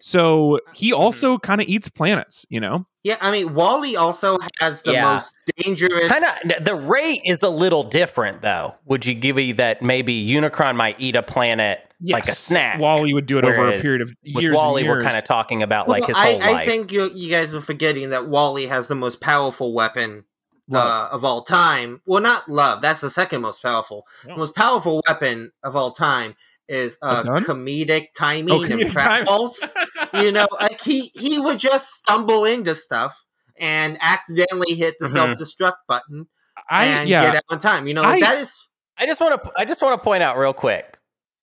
So 0.00 0.58
he 0.74 0.92
Mm-hmm. 0.92 1.00
also 1.00 1.38
kind 1.38 1.60
of 1.60 1.68
eats 1.68 1.88
planets, 1.88 2.46
you 2.48 2.60
know. 2.60 2.86
Yeah, 3.02 3.16
I 3.20 3.30
mean 3.30 3.54
WALL-E 3.54 3.96
also 3.96 4.36
has 4.60 4.82
the 4.82 4.92
Yeah. 4.92 5.14
most 5.14 5.34
dangerous. 5.56 6.08
Kind 6.08 6.24
of 6.52 6.64
the 6.64 6.74
rate 6.74 7.20
is 7.24 7.42
a 7.42 7.48
little 7.48 7.82
different 7.82 8.42
though. 8.42 8.74
Would 8.86 9.06
you 9.06 9.14
give 9.14 9.36
me 9.36 9.52
that 9.52 9.80
maybe 9.82 10.26
Unicron 10.26 10.76
might 10.76 11.00
eat 11.00 11.16
a 11.16 11.22
planet 11.22 11.80
like 12.02 12.28
a 12.28 12.32
snack? 12.32 12.78
WALL-E 12.78 13.14
would 13.14 13.26
do 13.26 13.38
it 13.38 13.44
over 13.44 13.68
a 13.68 13.80
period 13.80 14.02
of 14.02 14.12
years. 14.22 14.50
With. 14.50 14.56
WALL-E, 14.58 14.80
and 14.82 14.90
we're 14.90 15.02
kind 15.02 15.16
of 15.16 15.24
talking 15.24 15.62
about 15.62 15.86
Well, 15.88 15.98
like 15.98 16.06
his 16.08 16.16
I, 16.16 16.32
whole 16.32 16.42
I 16.42 16.50
life. 16.52 16.66
think 16.68 16.92
you 16.92 17.10
you 17.14 17.30
guys 17.30 17.54
are 17.54 17.60
forgetting 17.62 18.10
that 18.10 18.28
WALL-E 18.28 18.66
has 18.66 18.88
the 18.88 18.94
most 18.96 19.20
powerful 19.20 19.72
weapon 19.72 20.24
uh, 20.72 21.08
of 21.10 21.24
all 21.24 21.42
time. 21.42 22.00
Well, 22.06 22.20
not 22.20 22.48
love. 22.48 22.80
That's 22.80 23.00
the 23.00 23.10
second 23.10 23.40
most 23.40 23.60
powerful. 23.62 24.06
The 24.24 24.36
most 24.36 24.54
powerful 24.54 25.02
weapon 25.08 25.50
of 25.64 25.74
all 25.74 25.90
time 25.90 26.36
is 26.70 26.96
A 27.02 27.06
uh, 27.06 27.22
comedic 27.40 28.08
timing 28.16 28.54
Oh, 28.54 28.62
and 28.62 28.72
comedic 28.72 28.92
trap 28.92 29.26
timing. 29.26 30.24
you 30.24 30.32
know, 30.32 30.46
like 30.60 30.80
he 30.80 31.10
he 31.14 31.38
would 31.38 31.58
just 31.58 31.90
stumble 31.92 32.44
into 32.46 32.74
stuff 32.74 33.24
and 33.58 33.98
accidentally 34.00 34.74
hit 34.74 34.94
the 35.00 35.06
Mhm. 35.06 35.12
self 35.12 35.30
destruct 35.32 35.76
button 35.86 36.26
I 36.70 36.86
and 36.86 37.08
yeah. 37.08 37.22
get 37.26 37.36
out 37.36 37.42
on 37.50 37.58
time. 37.58 37.86
You 37.86 37.94
know, 37.94 38.02
like, 38.02 38.22
I- 38.22 38.34
that 38.34 38.38
is 38.38 38.66
I 38.96 39.06
just 39.06 39.20
want 39.20 39.42
to 39.42 39.50
I 39.56 39.64
just 39.64 39.82
want 39.82 40.00
to 40.00 40.04
point 40.04 40.22
out 40.22 40.38
real 40.38 40.52
quick. 40.54 40.96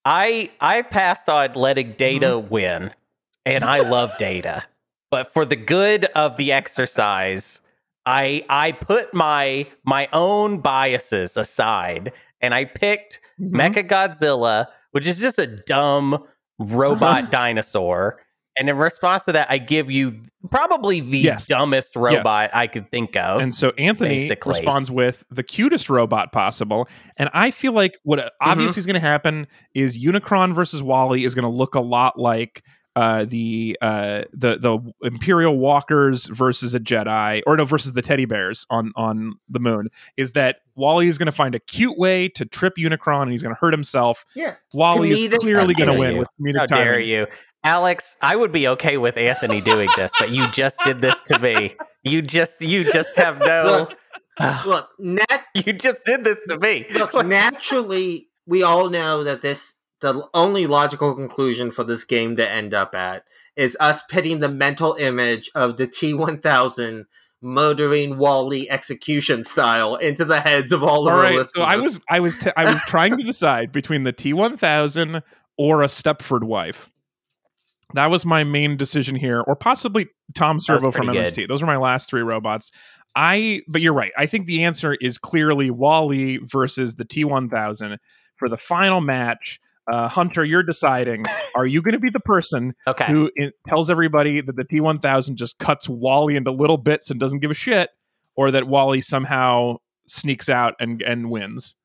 I 0.06 0.50
I 0.62 0.82
passed 0.84 1.28
on 1.30 1.54
letting 1.54 1.92
Data 1.94 2.28
Mm-hmm. 2.28 2.50
win, 2.50 2.92
and 3.46 3.64
I 3.64 3.80
love 3.80 4.12
Data, 4.18 4.64
but 5.12 5.34
for 5.34 5.44
the 5.46 5.56
good 5.58 6.06
of 6.16 6.38
the 6.38 6.52
exercise, 6.54 7.60
I 8.06 8.46
I 8.50 8.72
put 8.72 9.14
my 9.14 9.68
my 9.84 10.08
own 10.14 10.60
biases 10.62 11.36
aside, 11.36 12.14
and 12.42 12.54
I 12.54 12.64
picked 12.66 13.20
Mhm. 13.42 13.52
Mechagodzilla, 13.54 14.68
which 14.98 15.06
is 15.06 15.20
just 15.20 15.38
a 15.38 15.46
dumb 15.46 16.18
robot 16.58 17.30
dinosaur. 17.32 18.20
And 18.60 18.68
in 18.72 18.78
response 18.78 19.26
to 19.26 19.34
that, 19.34 19.52
I 19.52 19.60
give 19.60 19.92
you 19.92 20.24
probably 20.50 21.00
the 21.02 21.20
Yes. 21.20 21.46
dumbest 21.46 21.96
robot 21.96 22.50
I 22.56 22.66
could 22.66 22.90
think 22.90 23.16
of. 23.16 23.40
And 23.40 23.54
so 23.54 23.70
Anthony 23.78 24.18
Basically. 24.28 24.54
responds 24.54 24.90
with 24.90 25.24
the 25.30 25.44
cutest 25.44 25.92
robot 25.92 26.32
possible. 26.32 26.90
And 27.18 27.30
I 27.34 27.52
feel 27.52 27.74
like 27.74 28.00
what 28.02 28.18
Mm-hmm. 28.18 28.50
obviously 28.50 28.80
is 28.80 28.88
going 28.88 28.96
to 28.96 29.00
happen 29.00 29.46
is 29.76 30.04
Unicron 30.04 30.56
versus 30.56 30.82
WALL-E 30.82 31.24
is 31.24 31.36
going 31.36 31.44
to 31.44 31.56
look 31.56 31.76
a 31.76 31.80
lot 31.82 32.18
like 32.20 32.64
uh, 32.98 33.26
the 33.26 33.78
uh, 33.80 34.24
the 34.34 34.58
the 34.58 35.08
Imperial 35.08 35.56
Walkers 35.58 36.26
versus 36.26 36.74
a 36.74 36.80
Jedi, 36.80 37.44
or 37.46 37.56
no, 37.56 37.64
versus 37.66 37.94
the 37.94 38.02
teddy 38.02 38.26
bears 38.26 38.66
on 38.72 38.92
on 38.96 39.36
the 39.48 39.60
moon. 39.60 39.90
Is 40.18 40.32
that 40.32 40.62
WALL-E 40.76 41.08
is 41.08 41.20
going 41.20 41.28
to 41.28 41.32
find 41.32 41.54
a 41.54 41.60
cute 41.60 41.98
way 41.98 42.28
to 42.30 42.44
trip 42.46 42.74
Unicron, 42.78 43.24
and 43.24 43.32
he's 43.32 43.44
going 43.44 43.54
to 43.54 43.60
hurt 43.62 43.74
himself. 43.74 44.26
yeah. 44.36 44.56
WALL-E 44.74 45.12
is 45.12 45.34
clearly 45.40 45.76
going 45.76 45.88
to 45.90 45.94
timing. 45.94 46.00
win 46.00 46.18
with 46.18 46.30
comedic 46.42 46.60
How 46.60 46.66
timing. 46.66 46.86
dare 46.86 47.00
you? 47.00 47.28
Alex, 47.64 48.16
I 48.22 48.36
would 48.36 48.52
be 48.52 48.68
okay 48.70 48.98
with 48.98 49.16
Anthony 49.18 49.62
doing 49.62 49.90
this, 49.96 50.12
but 50.18 50.32
you 50.32 50.50
just 50.52 50.78
did 50.84 51.02
this 51.02 51.22
to 51.28 51.38
me. 51.40 51.76
You 52.04 52.22
just 52.24 52.62
you 52.62 52.84
just 52.84 53.16
have 53.18 53.40
no 53.40 53.90
Look, 54.40 54.66
look, 54.66 54.90
nat- 54.98 55.46
you 55.54 55.74
just 55.74 56.00
did 56.06 56.24
this 56.24 56.38
to 56.48 56.58
me. 56.60 56.86
look, 56.94 57.14
naturally, 57.26 58.30
we 58.46 58.64
all 58.64 58.90
know 58.90 59.24
that 59.24 59.42
this 59.42 59.74
the 60.00 60.28
only 60.34 60.68
logical 60.68 61.14
conclusion 61.16 61.72
for 61.72 61.84
this 61.84 62.04
game 62.04 62.36
to 62.36 62.50
end 62.50 62.74
up 62.74 62.94
at 62.94 63.24
is 63.56 63.76
us 63.80 64.04
pitting 64.04 64.40
the 64.40 64.50
mental 64.50 64.94
image 64.96 65.50
of 65.56 65.78
the 65.78 65.88
T 65.88 66.14
one 66.14 66.40
thousand 66.40 67.06
murdering 67.42 68.18
WALL-E 68.18 68.68
execution 68.70 69.44
style 69.44 69.96
into 69.96 70.26
the 70.26 70.40
heads 70.40 70.72
of 70.72 70.84
all 70.84 71.08
of 71.08 71.14
All 71.14 71.20
our 71.20 71.24
right, 71.24 71.36
listeners. 71.36 71.54
so 71.54 71.62
I 71.62 71.76
was 71.78 72.00
I 72.10 72.20
was 72.20 72.38
t- 72.38 72.52
I 72.58 72.72
was 72.72 72.82
trying 72.82 73.18
to 73.18 73.24
decide 73.24 73.72
between 73.72 74.04
the 74.04 74.12
T 74.14 74.34
one 74.34 74.58
thousand 74.58 75.22
or 75.58 75.84
a 75.84 75.88
Stepford 75.88 76.44
wife. 76.44 76.90
That 77.94 78.12
was 78.12 78.26
my 78.26 78.44
main 78.44 78.76
decision 78.76 79.16
here, 79.16 79.42
or 79.42 79.56
possibly 79.56 80.08
Tom 80.36 80.60
Servo 80.60 80.92
from 80.92 81.08
pretty 81.08 81.20
MST. 81.22 81.48
Those 81.48 81.64
are 81.64 81.68
my 81.68 81.78
last 81.78 82.10
three 82.10 82.22
robots. 82.22 82.72
I, 83.16 83.62
but 83.68 83.82
you're 83.82 83.94
right. 83.94 84.12
I 84.18 84.26
think 84.28 84.46
the 84.46 84.64
answer 84.66 84.96
is 85.00 85.18
clearly 85.18 85.72
WALL-E 85.72 86.38
versus 86.44 86.96
the 86.96 87.06
T 87.06 87.24
one 87.24 87.50
thousand 87.50 87.98
for 88.36 88.50
the 88.50 88.58
final 88.58 89.02
match. 89.02 89.60
Uh, 89.92 90.08
Hunter, 90.08 90.44
you're 90.44 90.64
deciding. 90.64 91.24
Are 91.56 91.66
you 91.66 91.82
going 91.82 91.94
to 91.94 92.00
be 92.00 92.10
the 92.10 92.20
person 92.20 92.74
Okay. 92.88 93.06
who 93.08 93.32
in, 93.36 93.52
tells 93.66 93.90
everybody 93.90 94.42
that 94.42 94.56
the 94.56 94.64
T 94.66 94.82
one 94.82 95.00
thousand 95.00 95.38
just 95.38 95.58
cuts 95.60 95.88
WALL-E 95.88 96.36
into 96.36 96.52
little 96.52 96.78
bits 96.78 97.10
and 97.10 97.20
doesn't 97.20 97.40
give 97.40 97.52
a 97.52 97.56
shit, 97.56 97.90
or 98.36 98.52
that 98.52 98.68
WALL-E 98.68 99.02
somehow 99.02 99.78
sneaks 100.08 100.50
out 100.50 100.76
and 100.80 101.02
and 101.02 101.30
wins? 101.30 101.76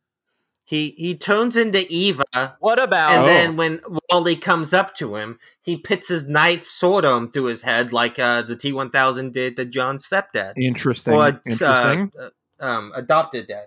he 0.65 0.95
he 0.97 1.15
turns 1.17 1.57
into 1.57 1.85
Eva, 1.93 2.25
What 2.61 2.81
about 2.81 3.13
and 3.13 3.23
Oh. 3.25 3.27
then 3.27 3.57
when 3.57 3.81
WALL-E 4.11 4.37
comes 4.37 4.73
up 4.73 4.95
to 4.97 5.17
him, 5.17 5.39
he 5.61 5.77
pits 5.77 6.09
his 6.09 6.27
knife 6.27 6.67
sword 6.67 7.05
arm 7.05 7.31
through 7.31 7.45
his 7.47 7.63
head 7.63 7.93
like 7.93 8.19
uh, 8.19 8.43
the 8.43 8.57
T 8.57 8.73
one 8.73 8.91
thousand 8.91 9.33
did 9.33 9.57
to 9.57 9.65
John's 9.65 10.09
stepdad 10.09 10.55
Interesting. 10.57 11.15
or 11.15 11.27
Interesting. 11.47 12.13
uh, 12.19 12.29
uh, 12.61 12.65
um, 12.65 12.93
adopted 12.95 13.49
dad. 13.49 13.67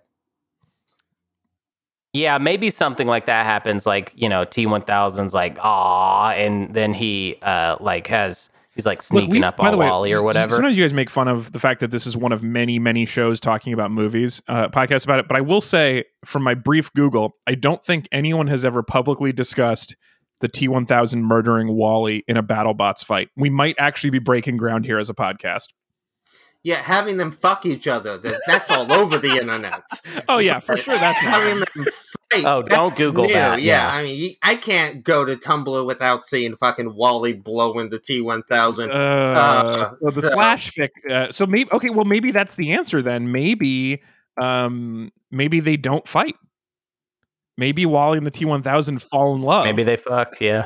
Yeah, 2.15 2.37
maybe 2.37 2.69
something 2.69 3.07
like 3.07 3.25
that 3.25 3.45
happens. 3.45 3.85
Like 3.85 4.13
you 4.15 4.29
know, 4.29 4.45
T 4.45 4.65
one 4.65 4.83
thousand's 4.83 5.33
like 5.33 5.57
ah, 5.61 6.31
and 6.31 6.73
then 6.73 6.93
he 6.93 7.37
uh 7.41 7.75
like 7.81 8.07
has 8.07 8.49
he's 8.73 8.85
like 8.85 9.01
sneaking 9.01 9.31
we've- 9.31 9.43
up 9.43 9.59
on 9.59 9.77
way, 9.77 9.89
WALL-E 9.89 10.13
or 10.13 10.23
whatever. 10.23 10.53
Sometimes 10.53 10.77
you 10.77 10.83
guys 10.85 10.93
make 10.93 11.09
fun 11.09 11.27
of 11.27 11.51
the 11.51 11.59
fact 11.59 11.81
that 11.81 11.91
this 11.91 12.07
is 12.07 12.15
one 12.15 12.31
of 12.31 12.41
many, 12.41 12.79
many 12.79 13.05
shows 13.05 13.41
talking 13.41 13.73
about 13.73 13.91
movies, 13.91 14.41
uh, 14.47 14.69
podcasts 14.69 15.03
about 15.03 15.19
it. 15.19 15.27
But 15.27 15.35
I 15.35 15.41
will 15.41 15.59
say, 15.59 16.05
from 16.23 16.41
my 16.41 16.53
brief 16.53 16.89
Google, 16.93 17.35
I 17.47 17.55
don't 17.55 17.83
think 17.83 18.07
anyone 18.13 18.47
has 18.47 18.63
ever 18.63 18.81
publicly 18.81 19.33
discussed 19.33 19.97
the 20.39 20.47
T 20.47 20.69
one 20.69 20.85
thousand 20.85 21.25
murdering 21.25 21.75
WALL-E 21.75 22.23
in 22.29 22.37
a 22.37 22.43
BattleBots 22.43 23.03
fight. 23.03 23.27
We 23.35 23.49
might 23.49 23.75
actually 23.77 24.11
be 24.11 24.19
breaking 24.19 24.55
ground 24.55 24.85
here 24.85 24.99
as 24.99 25.09
a 25.09 25.13
podcast. 25.13 25.65
Yeah, 26.65 26.81
having 26.81 27.17
them 27.17 27.29
fuck 27.31 27.63
each 27.67 27.87
other. 27.87 28.17
That, 28.17 28.41
that's 28.47 28.71
all 28.71 28.91
over 28.91 29.19
the 29.19 29.37
internet. 29.37 29.83
Oh 30.27 30.39
yeah, 30.39 30.59
for 30.59 30.75
sure. 30.75 30.97
That's 30.97 31.19
having 31.19 31.59
not. 31.59 31.73
them 31.75 31.85
fight. 32.31 32.45
Oh, 32.45 32.63
don't 32.63 32.95
Google 32.97 33.25
new. 33.25 33.33
that, 33.33 33.61
Yeah, 33.61 33.87
yeah. 33.87 33.93
I 33.93 34.01
mean, 34.01 34.35
I 34.41 34.55
can't 34.55 35.03
go 35.03 35.23
to 35.23 35.35
Tumblr 35.35 35.85
without 35.85 36.23
seeing 36.23 36.55
fucking 36.57 36.95
WALL-E 36.95 37.33
blowing 37.33 37.91
the 37.91 37.99
T 37.99 38.21
one 38.21 38.41
thousand. 38.43 38.89
Uh, 38.91 39.85
so 40.01 40.09
the 40.09 40.21
so- 40.23 40.29
slash 40.29 40.71
fic. 40.71 40.89
Uh, 41.07 41.31
so 41.31 41.45
maybe 41.45 41.69
okay. 41.71 41.91
Well, 41.91 42.05
maybe 42.05 42.31
that's 42.31 42.55
the 42.55 42.71
answer 42.73 43.03
then. 43.03 43.31
Maybe, 43.31 44.01
um, 44.41 45.11
maybe 45.29 45.59
they 45.59 45.77
don't 45.77 46.07
fight. 46.07 46.35
Maybe 47.59 47.85
WALL-E 47.85 48.17
and 48.17 48.25
the 48.25 48.31
T 48.31 48.45
one 48.45 48.63
thousand 48.63 49.03
fall 49.03 49.35
in 49.35 49.43
love. 49.43 49.65
Maybe 49.65 49.83
they 49.83 49.97
fuck. 49.97 50.41
Yeah. 50.41 50.65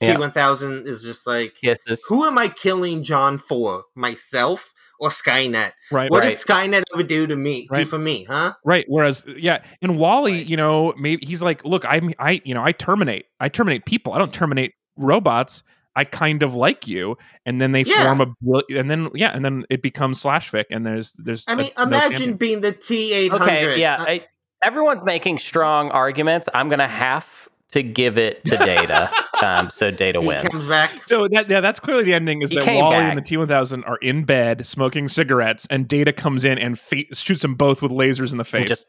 T 0.00 0.08
Yeah. 0.08 0.18
one 0.18 0.32
thousand 0.32 0.88
is 0.88 1.04
just 1.04 1.24
like, 1.28 1.54
Kisses. 1.62 2.04
who 2.08 2.24
am 2.24 2.36
I 2.38 2.48
killing 2.48 3.04
John 3.04 3.38
for? 3.38 3.84
Myself 3.94 4.72
or 5.00 5.08
Skynet? 5.08 5.72
right. 5.90 6.10
What 6.10 6.22
right. 6.22 6.30
does 6.30 6.44
Skynet 6.44 6.84
ever 6.94 7.02
do 7.02 7.26
to 7.26 7.34
me? 7.34 7.68
Do 7.74 7.84
for 7.84 7.98
me, 7.98 8.24
huh? 8.24 8.54
Right. 8.64 8.84
Whereas, 8.86 9.24
yeah, 9.26 9.62
and 9.82 9.98
WALL-E, 9.98 10.42
you 10.42 10.56
know, 10.56 10.94
maybe 10.98 11.26
he's 11.26 11.42
like, 11.42 11.64
look, 11.64 11.84
I'm, 11.88 12.12
I, 12.18 12.40
you 12.44 12.54
know, 12.54 12.62
I 12.62 12.72
terminate, 12.72 13.26
I 13.40 13.48
terminate 13.48 13.86
people. 13.86 14.12
I 14.12 14.18
don't 14.18 14.32
terminate 14.32 14.74
robots. 14.96 15.62
I 15.96 16.04
kind 16.04 16.44
of 16.44 16.54
like 16.54 16.86
you, 16.86 17.16
and 17.44 17.60
then 17.60 17.72
they 17.72 17.82
Yeah. 17.82 18.04
form 18.04 18.20
a, 18.20 18.62
and 18.78 18.88
then 18.88 19.08
yeah, 19.12 19.30
and 19.34 19.44
then 19.44 19.64
it 19.68 19.82
becomes 19.82 20.20
slash 20.20 20.48
fic, 20.50 20.66
and 20.70 20.86
there's, 20.86 21.14
there's. 21.14 21.44
I 21.48 21.56
mean, 21.56 21.70
no 21.76 21.82
imagine 21.82 22.10
champion. 22.12 22.36
being 22.36 22.60
the 22.60 22.70
T 22.70 23.12
eight 23.12 23.32
hundred. 23.32 23.48
Okay. 23.48 23.80
Yeah. 23.80 23.96
Uh 23.96 24.04
I, 24.04 24.26
everyone's 24.62 25.04
making 25.04 25.38
strong 25.38 25.90
arguments. 25.90 26.48
I'm 26.54 26.68
gonna 26.68 26.86
have 26.86 27.48
to 27.72 27.82
give 27.82 28.18
it 28.18 28.44
to 28.46 28.56
Data. 28.56 29.10
um, 29.42 29.70
so 29.70 29.90
Data 29.90 30.20
he 30.20 30.26
wins. 30.26 30.48
comes 30.48 30.68
back. 30.68 30.90
So 31.06 31.28
that 31.28 31.48
yeah, 31.48 31.60
that's 31.60 31.80
clearly 31.80 32.02
the 32.04 32.14
ending. 32.14 32.42
Is 32.42 32.50
He 32.50 32.56
that 32.56 32.66
WALL-E 32.66 32.94
back. 32.96 33.08
and 33.10 33.18
the 33.18 33.22
T 33.22 33.36
one 33.36 33.46
thousand 33.48 33.84
are 33.84 33.96
in 33.98 34.24
bed 34.24 34.66
smoking 34.66 35.08
cigarettes, 35.08 35.66
and 35.70 35.86
Data 35.88 36.12
comes 36.12 36.44
in 36.44 36.58
and 36.58 36.78
fa- 36.78 37.14
shoots 37.14 37.42
them 37.42 37.54
both 37.54 37.82
with 37.82 37.92
lasers 37.92 38.32
in 38.32 38.38
the 38.38 38.42
and 38.42 38.46
face. 38.48 38.68
just 38.68 38.86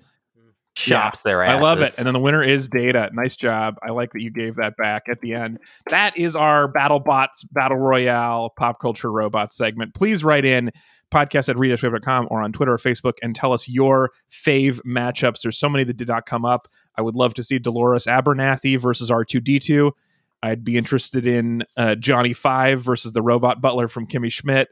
chops 0.73 1.21
their 1.23 1.43
I 1.43 1.59
love 1.59 1.81
it. 1.81 1.93
And 1.97 2.07
then 2.07 2.13
the 2.13 2.19
winner 2.19 2.41
is 2.41 2.69
Data. 2.69 3.09
Nice 3.13 3.35
job. 3.35 3.75
I 3.85 3.91
like 3.91 4.13
that 4.13 4.21
you 4.21 4.31
gave 4.31 4.55
that 4.55 4.77
back 4.77 5.03
at 5.11 5.19
the 5.19 5.33
end. 5.33 5.59
That 5.89 6.17
is 6.17 6.35
our 6.35 6.71
BattleBots 6.71 7.45
Battle 7.51 7.77
Royale 7.77 8.51
Pop 8.57 8.79
Culture 8.79 9.11
Robots 9.11 9.55
segment. 9.57 9.93
Please 9.93 10.23
write 10.23 10.45
in 10.45 10.71
podcast 11.11 11.49
at 11.49 11.55
readashwave.com 11.55 12.27
or 12.31 12.41
on 12.41 12.51
Twitter 12.51 12.73
or 12.73 12.77
Facebook 12.77 13.13
and 13.21 13.35
tell 13.35 13.53
us 13.53 13.67
your 13.67 14.11
fave 14.31 14.81
matchups. 14.81 15.41
There's 15.41 15.57
so 15.57 15.69
many 15.69 15.83
that 15.83 15.97
did 15.97 16.07
not 16.07 16.25
come 16.25 16.45
up. 16.45 16.67
I 16.97 17.01
would 17.01 17.15
love 17.15 17.33
to 17.35 17.43
see 17.43 17.59
Dolores 17.59 18.05
Abernathy 18.05 18.79
versus 18.79 19.09
R2D2. 19.09 19.91
I'd 20.43 20.63
be 20.63 20.77
interested 20.77 21.27
in 21.27 21.63
uh, 21.77 21.95
Johnny 21.95 22.33
Five 22.33 22.81
versus 22.81 23.11
the 23.11 23.21
robot 23.21 23.61
butler 23.61 23.87
from 23.87 24.07
Kimmy 24.07 24.31
Schmidt. 24.31 24.69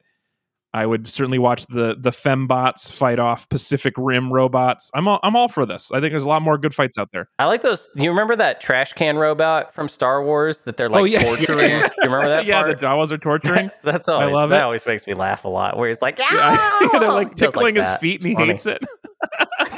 I 0.73 0.85
would 0.85 1.07
certainly 1.07 1.39
watch 1.39 1.65
the 1.67 1.95
the 1.99 2.11
fembots 2.11 2.91
fight 2.93 3.17
off 3.17 3.49
Pacific 3.49 3.93
Rim 3.97 4.31
robots. 4.31 4.91
I'm 4.93 5.07
all, 5.07 5.19
I'm 5.23 5.35
all 5.35 5.47
for 5.47 5.65
this. 5.65 5.91
I 5.91 5.99
think 5.99 6.11
there's 6.11 6.23
a 6.25 6.29
lot 6.29 6.41
more 6.43 6.57
good 6.59 6.75
fights 6.75 6.97
out 6.97 7.09
there. 7.11 7.27
I 7.39 7.45
like 7.45 7.61
those. 7.63 7.89
You 7.95 8.09
remember 8.11 8.35
that 8.35 8.61
trash 8.61 8.93
can 8.93 9.17
robot 9.17 9.73
from 9.73 9.89
Star 9.89 10.23
Wars 10.23 10.61
that 10.61 10.77
they're 10.77 10.87
like 10.89 11.01
Oh, 11.01 11.03
yeah. 11.05 11.23
torturing? 11.35 11.71
You 11.71 11.87
remember 12.03 12.27
that 12.27 12.45
yeah, 12.47 12.61
part? 12.61 12.79
the 12.79 12.85
Jawas 12.85 13.11
are 13.11 13.17
torturing. 13.17 13.71
That's 13.83 14.07
always 14.07 14.31
love 14.33 14.51
that 14.51 14.59
it. 14.61 14.63
always 14.63 14.85
makes 14.85 15.07
me 15.07 15.15
laugh 15.15 15.43
a 15.45 15.49
lot. 15.49 15.75
Where 15.75 15.87
he's 15.89 16.01
like, 16.03 16.19
yeah, 16.19 16.79
they're 16.99 17.09
like 17.09 17.35
tickling 17.35 17.75
his 17.75 17.91
feet 17.93 18.23
and 18.23 18.29
he 18.29 18.35
hates 18.45 18.65
it. 18.67 18.85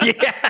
yeah. 0.03 0.49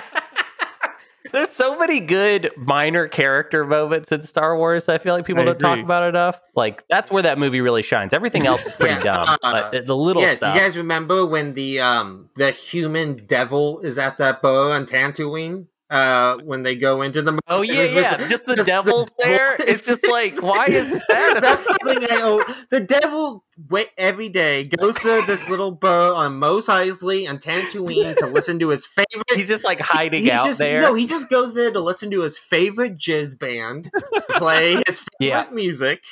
There's 1.32 1.50
so 1.50 1.78
many 1.78 2.00
good 2.00 2.50
minor 2.56 3.08
character 3.08 3.64
moments 3.64 4.12
in 4.12 4.22
Star 4.22 4.56
Wars. 4.56 4.88
I 4.88 4.98
feel 4.98 5.14
like 5.14 5.24
people 5.24 5.42
I 5.42 5.46
don't 5.46 5.58
talk 5.58 5.78
about 5.78 6.08
enough. 6.08 6.40
Like 6.54 6.84
that's 6.88 7.10
where 7.10 7.22
that 7.22 7.38
movie 7.38 7.60
really 7.60 7.82
shines. 7.82 8.12
Everything 8.12 8.46
else 8.46 8.64
is 8.66 8.74
pretty 8.74 8.94
Yeah, 8.94 9.02
dumb, 9.02 9.26
uh, 9.28 9.38
but 9.42 9.70
the, 9.72 9.82
the 9.82 9.96
little 9.96 10.22
yeah, 10.22 10.34
stuff. 10.34 10.54
you 10.54 10.60
guys 10.60 10.76
remember 10.76 11.24
when 11.26 11.54
the 11.54 11.80
um 11.80 12.28
the 12.36 12.50
human 12.50 13.16
devil 13.16 13.80
is 13.80 13.98
at 13.98 14.18
that 14.18 14.42
bow 14.42 14.72
on 14.72 14.86
Tatooine? 14.86 15.66
Uh, 15.92 16.38
when 16.44 16.62
they 16.62 16.74
go 16.74 17.02
into 17.02 17.20
the 17.20 17.38
oh 17.48 17.60
yeah, 17.60 17.82
yeah. 17.82 18.16
with- 18.16 18.30
Just 18.30 18.46
the 18.46 18.54
just 18.56 18.66
the 18.66 18.72
devil's 18.72 19.10
there. 19.18 19.44
devil 19.58 19.66
It's 19.68 19.84
just 19.84 20.08
like, 20.08 20.40
why 20.40 20.64
is 20.68 20.90
that? 21.08 21.38
That's 21.42 21.66
the 21.66 21.78
thing 21.84 21.98
I 22.10 22.22
owe. 22.22 22.42
The 22.70 22.80
devil 22.80 23.44
wait 23.68 23.88
every 23.98 24.30
day 24.30 24.64
goes 24.64 24.94
to 25.00 25.22
this 25.26 25.46
little 25.50 25.70
bar 25.70 26.14
on 26.14 26.38
Mos 26.38 26.68
Eisley 26.68 27.28
and 27.28 27.40
Tatooine 27.42 28.16
to 28.16 28.26
listen 28.26 28.58
to 28.60 28.68
his 28.68 28.86
favorite. 28.86 29.26
He's 29.34 29.48
just 29.48 29.64
like 29.64 29.80
hiding 29.80 30.22
he's 30.22 30.32
out 30.32 30.46
just, 30.46 30.58
there. 30.60 30.80
No, 30.80 30.94
he 30.94 31.04
just 31.04 31.28
goes 31.28 31.52
there 31.52 31.70
to 31.70 31.80
listen 31.80 32.10
to 32.12 32.22
his 32.22 32.38
favorite 32.38 32.96
jizz 32.96 33.38
band, 33.38 33.90
play 34.30 34.76
his 34.86 34.98
favorite 35.00 35.08
Yeah. 35.20 35.46
music. 35.52 36.02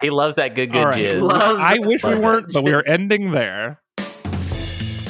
he 0.00 0.10
loves 0.10 0.34
that 0.36 0.56
good, 0.56 0.72
good 0.72 0.82
All 0.84 0.90
right. 0.90 1.08
jizz. 1.08 1.22
Love 1.22 1.58
I 1.60 1.78
wish 1.80 2.02
we 2.02 2.16
weren't, 2.18 2.52
but 2.52 2.64
we 2.64 2.72
are 2.72 2.82
ending 2.84 3.30
there. 3.30 3.80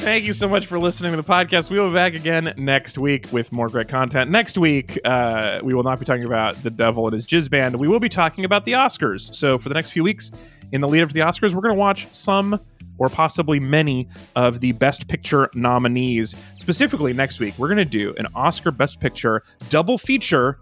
Thank 0.03 0.25
you 0.25 0.33
so 0.33 0.49
much 0.49 0.65
for 0.65 0.77
listening 0.77 1.11
to 1.11 1.17
the 1.17 1.23
podcast. 1.23 1.69
We 1.69 1.79
will 1.79 1.87
be 1.87 1.95
back 1.95 2.13
again 2.13 2.53
next 2.57 2.97
week 2.97 3.27
with 3.31 3.53
more 3.53 3.69
great 3.69 3.87
content. 3.87 4.29
Next 4.29 4.57
week, 4.57 4.99
uh, 5.05 5.61
we 5.63 5.73
will 5.73 5.83
not 5.83 5.97
be 5.97 6.03
talking 6.03 6.25
about 6.25 6.61
the 6.61 6.69
devil 6.69 7.07
and 7.07 7.13
his 7.13 7.25
jizz 7.25 7.49
band. 7.49 7.77
We 7.77 7.87
will 7.87 8.01
be 8.01 8.09
talking 8.09 8.43
about 8.43 8.65
the 8.65 8.73
Oscars. 8.73 9.33
So 9.33 9.57
for 9.57 9.69
the 9.69 9.75
next 9.75 9.91
few 9.91 10.03
weeks, 10.03 10.29
in 10.73 10.81
the 10.81 10.89
lead 10.89 11.03
up 11.03 11.07
to 11.07 11.13
the 11.13 11.21
Oscars, 11.21 11.53
we're 11.53 11.61
going 11.61 11.73
to 11.73 11.79
watch 11.79 12.11
some 12.13 12.59
or 12.97 13.07
possibly 13.07 13.61
many 13.61 14.09
of 14.35 14.59
the 14.59 14.73
Best 14.73 15.07
Picture 15.07 15.49
nominees. 15.53 16.35
Specifically, 16.57 17.13
next 17.13 17.39
week, 17.39 17.57
we're 17.57 17.69
going 17.69 17.77
to 17.77 17.85
do 17.85 18.13
an 18.17 18.27
Oscar 18.35 18.71
Best 18.71 18.99
Picture 18.99 19.41
double 19.69 19.97
feature 19.97 20.59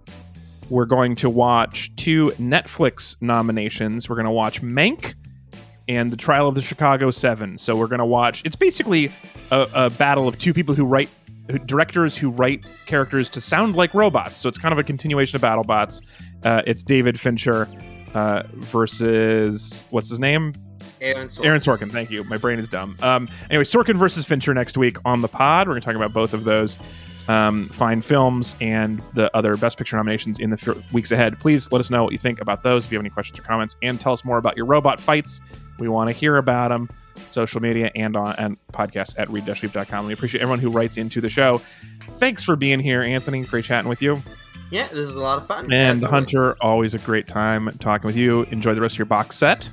we're 0.72 0.86
going 0.86 1.16
to 1.16 1.30
watch 1.30 1.92
two 1.98 2.28
Netflix 2.40 3.18
nominations. 3.20 4.08
We're 4.08 4.16
going 4.16 4.26
to 4.26 4.32
watch 4.32 4.62
Mank 4.62 5.16
and 5.88 6.10
the 6.10 6.18
Trial 6.18 6.48
of 6.48 6.56
the 6.56 6.62
Chicago 6.62 7.12
Seven. 7.12 7.58
So 7.58 7.76
we're 7.76 7.88
going 7.88 8.00
to 8.00 8.06
watch. 8.06 8.42
It's 8.46 8.56
basically 8.56 9.12
a, 9.52 9.68
a 9.74 9.90
battle 9.92 10.28
of 10.28 10.38
two 10.38 10.54
people 10.54 10.76
who 10.76 10.86
write 10.86 11.10
who- 11.50 11.58
directors 11.60 12.16
who 12.18 12.30
write 12.30 12.66
characters 12.86 13.30
to 13.30 13.42
sound 13.42 13.76
like 13.76 13.94
robots. 13.94 14.38
So 14.38 14.48
it's 14.50 14.58
kind 14.58 14.72
of 14.74 14.80
a 14.80 14.84
continuation 14.84 15.36
of 15.36 15.42
BattleBots. 15.42 16.02
Uh, 16.46 16.62
it's 16.66 16.84
David 16.84 17.20
Fincher 17.20 17.68
uh, 18.14 18.44
versus 18.56 19.86
what's 19.90 20.10
his 20.10 20.20
name? 20.20 20.54
Aaron 21.02 21.28
Sorkin. 21.28 21.46
Aaron 21.46 21.60
Sorkin. 21.62 21.92
Thank 21.92 22.12
you. 22.12 22.24
My 22.26 22.38
brain 22.38 22.60
is 22.60 22.68
dumb. 22.68 22.96
Um, 23.02 23.28
anyway, 23.50 23.64
Sorkin 23.64 23.98
versus 23.98 24.24
Fincher 24.26 24.54
next 24.54 24.78
week 24.78 24.98
on 25.04 25.22
the 25.22 25.28
pod. 25.28 25.68
We're 25.68 25.74
going 25.74 25.82
to 25.82 25.86
talk 25.88 25.96
about 25.96 26.14
both 26.14 26.34
of 26.34 26.44
those 26.44 26.78
um, 27.28 27.70
fine 27.70 28.02
films 28.02 28.56
and 28.62 29.00
the 29.16 29.36
other 29.36 29.56
Best 29.58 29.78
Picture 29.80 29.96
nominations 29.98 30.40
in 30.40 30.52
the 30.52 30.60
f- 30.62 30.94
weeks 30.94 31.12
ahead. 31.12 31.40
Please 31.40 31.72
let 31.72 31.80
us 31.80 31.90
know 31.90 32.04
what 32.04 32.12
you 32.12 32.20
think 32.20 32.40
about 32.40 32.62
those. 32.62 32.86
If 32.86 32.92
you 32.92 32.98
have 32.98 33.04
any 33.04 33.10
questions 33.10 33.40
or 33.40 33.42
comments, 33.44 33.76
and 33.82 34.00
tell 34.00 34.14
us 34.14 34.24
more 34.24 34.38
about 34.38 34.56
your 34.58 34.66
robot 34.68 35.00
fights. 35.00 35.42
We 35.82 35.90
want 35.90 36.08
to 36.10 36.14
hear 36.16 36.38
about 36.38 36.70
them. 36.70 36.90
Social 37.16 37.60
media 37.62 37.92
and 37.96 38.16
on 38.16 38.36
and 38.38 38.58
podcast 38.72 39.18
at 39.20 39.30
read-weep.com. 39.30 40.06
We 40.06 40.14
appreciate 40.14 40.42
everyone 40.42 40.60
who 40.60 40.70
writes 40.70 40.98
into 40.98 41.20
the 41.20 41.30
show. 41.30 41.58
Thanks 42.20 42.44
for 42.44 42.56
being 42.56 42.80
here, 42.80 43.02
Anthony. 43.02 43.42
Great 43.44 43.66
chatting 43.66 43.90
with 43.90 44.02
you. 44.02 44.22
Yeah, 44.70 44.84
this 44.84 45.00
is 45.00 45.16
a 45.16 45.20
lot 45.20 45.38
of 45.38 45.48
fun. 45.48 45.66
And 45.74 46.04
as 46.04 46.10
Hunter, 46.10 46.56
always. 46.62 46.92
always 46.92 46.94
a 46.94 47.00
great 47.00 47.28
time 47.28 47.70
talking 47.80 48.08
with 48.08 48.16
you. 48.16 48.44
Enjoy 48.52 48.74
the 48.74 48.82
rest 48.82 48.96
of 48.96 49.00
your 49.00 49.06
box 49.08 49.38
set. 49.38 49.70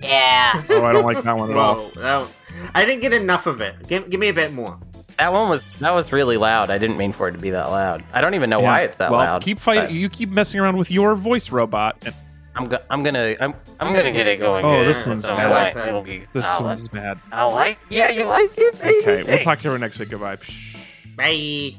Yeah. 0.00 0.64
Oh, 0.70 0.84
I 0.84 0.92
don't 0.92 1.04
like 1.04 1.22
that 1.22 1.36
one 1.36 1.50
at 1.50 1.56
all. 1.56 1.90
Whoa, 1.90 2.00
that 2.00 2.20
one- 2.20 2.30
I 2.74 2.84
didn't 2.84 3.00
get 3.02 3.12
enough 3.12 3.46
of 3.46 3.60
it. 3.60 3.86
Give, 3.86 4.08
give 4.08 4.18
me 4.18 4.28
a 4.28 4.34
bit 4.34 4.52
more. 4.52 4.78
That 5.18 5.32
one 5.32 5.48
was 5.50 5.68
that 5.80 5.92
was 5.92 6.12
really 6.12 6.36
loud. 6.36 6.70
I 6.70 6.78
didn't 6.78 6.96
mean 6.96 7.12
for 7.12 7.28
it 7.28 7.32
to 7.32 7.38
be 7.38 7.50
that 7.50 7.68
loud. 7.70 8.04
I 8.12 8.20
don't 8.20 8.34
even 8.34 8.48
know 8.48 8.60
why 8.60 8.82
it's 8.82 8.98
that 8.98 9.10
well, 9.10 9.20
loud. 9.20 9.42
keep 9.42 9.58
fighting. 9.58 9.84
but 9.84 9.92
You 9.92 10.08
keep 10.08 10.30
messing 10.30 10.60
around 10.60 10.76
with 10.78 10.90
your 10.90 11.14
voice 11.16 11.50
robot. 11.50 11.96
And 12.06 12.14
I'm 12.58 12.68
go- 12.68 12.82
I'm 12.90 13.02
gonna 13.02 13.36
I'm 13.40 13.54
I'm 13.80 13.94
gonna 13.94 14.10
get 14.12 14.26
it 14.26 14.38
going. 14.38 14.64
Oh, 14.64 14.76
good. 14.84 14.88
this 14.94 15.06
one's 15.06 15.22
So 15.22 15.36
bad. 15.36 15.46
I 15.52 15.64
like 15.64 15.74
that. 15.74 15.88
it'll 15.88 16.02
be- 16.02 16.24
this 16.32 16.44
I'll- 16.46 16.64
one's 16.64 16.88
bad. 16.88 17.18
I 17.32 17.44
like. 17.44 17.78
Yeah, 17.88 18.10
you 18.10 18.24
like 18.24 18.50
it. 18.56 18.80
baby. 18.80 18.98
Okay, 19.02 19.22
we'll 19.22 19.38
talk 19.38 19.58
to 19.60 19.66
everyone 19.68 19.80
next 19.80 19.98
week. 19.98 20.10
Goodbye. 20.10 20.38
Bye. 21.16 21.74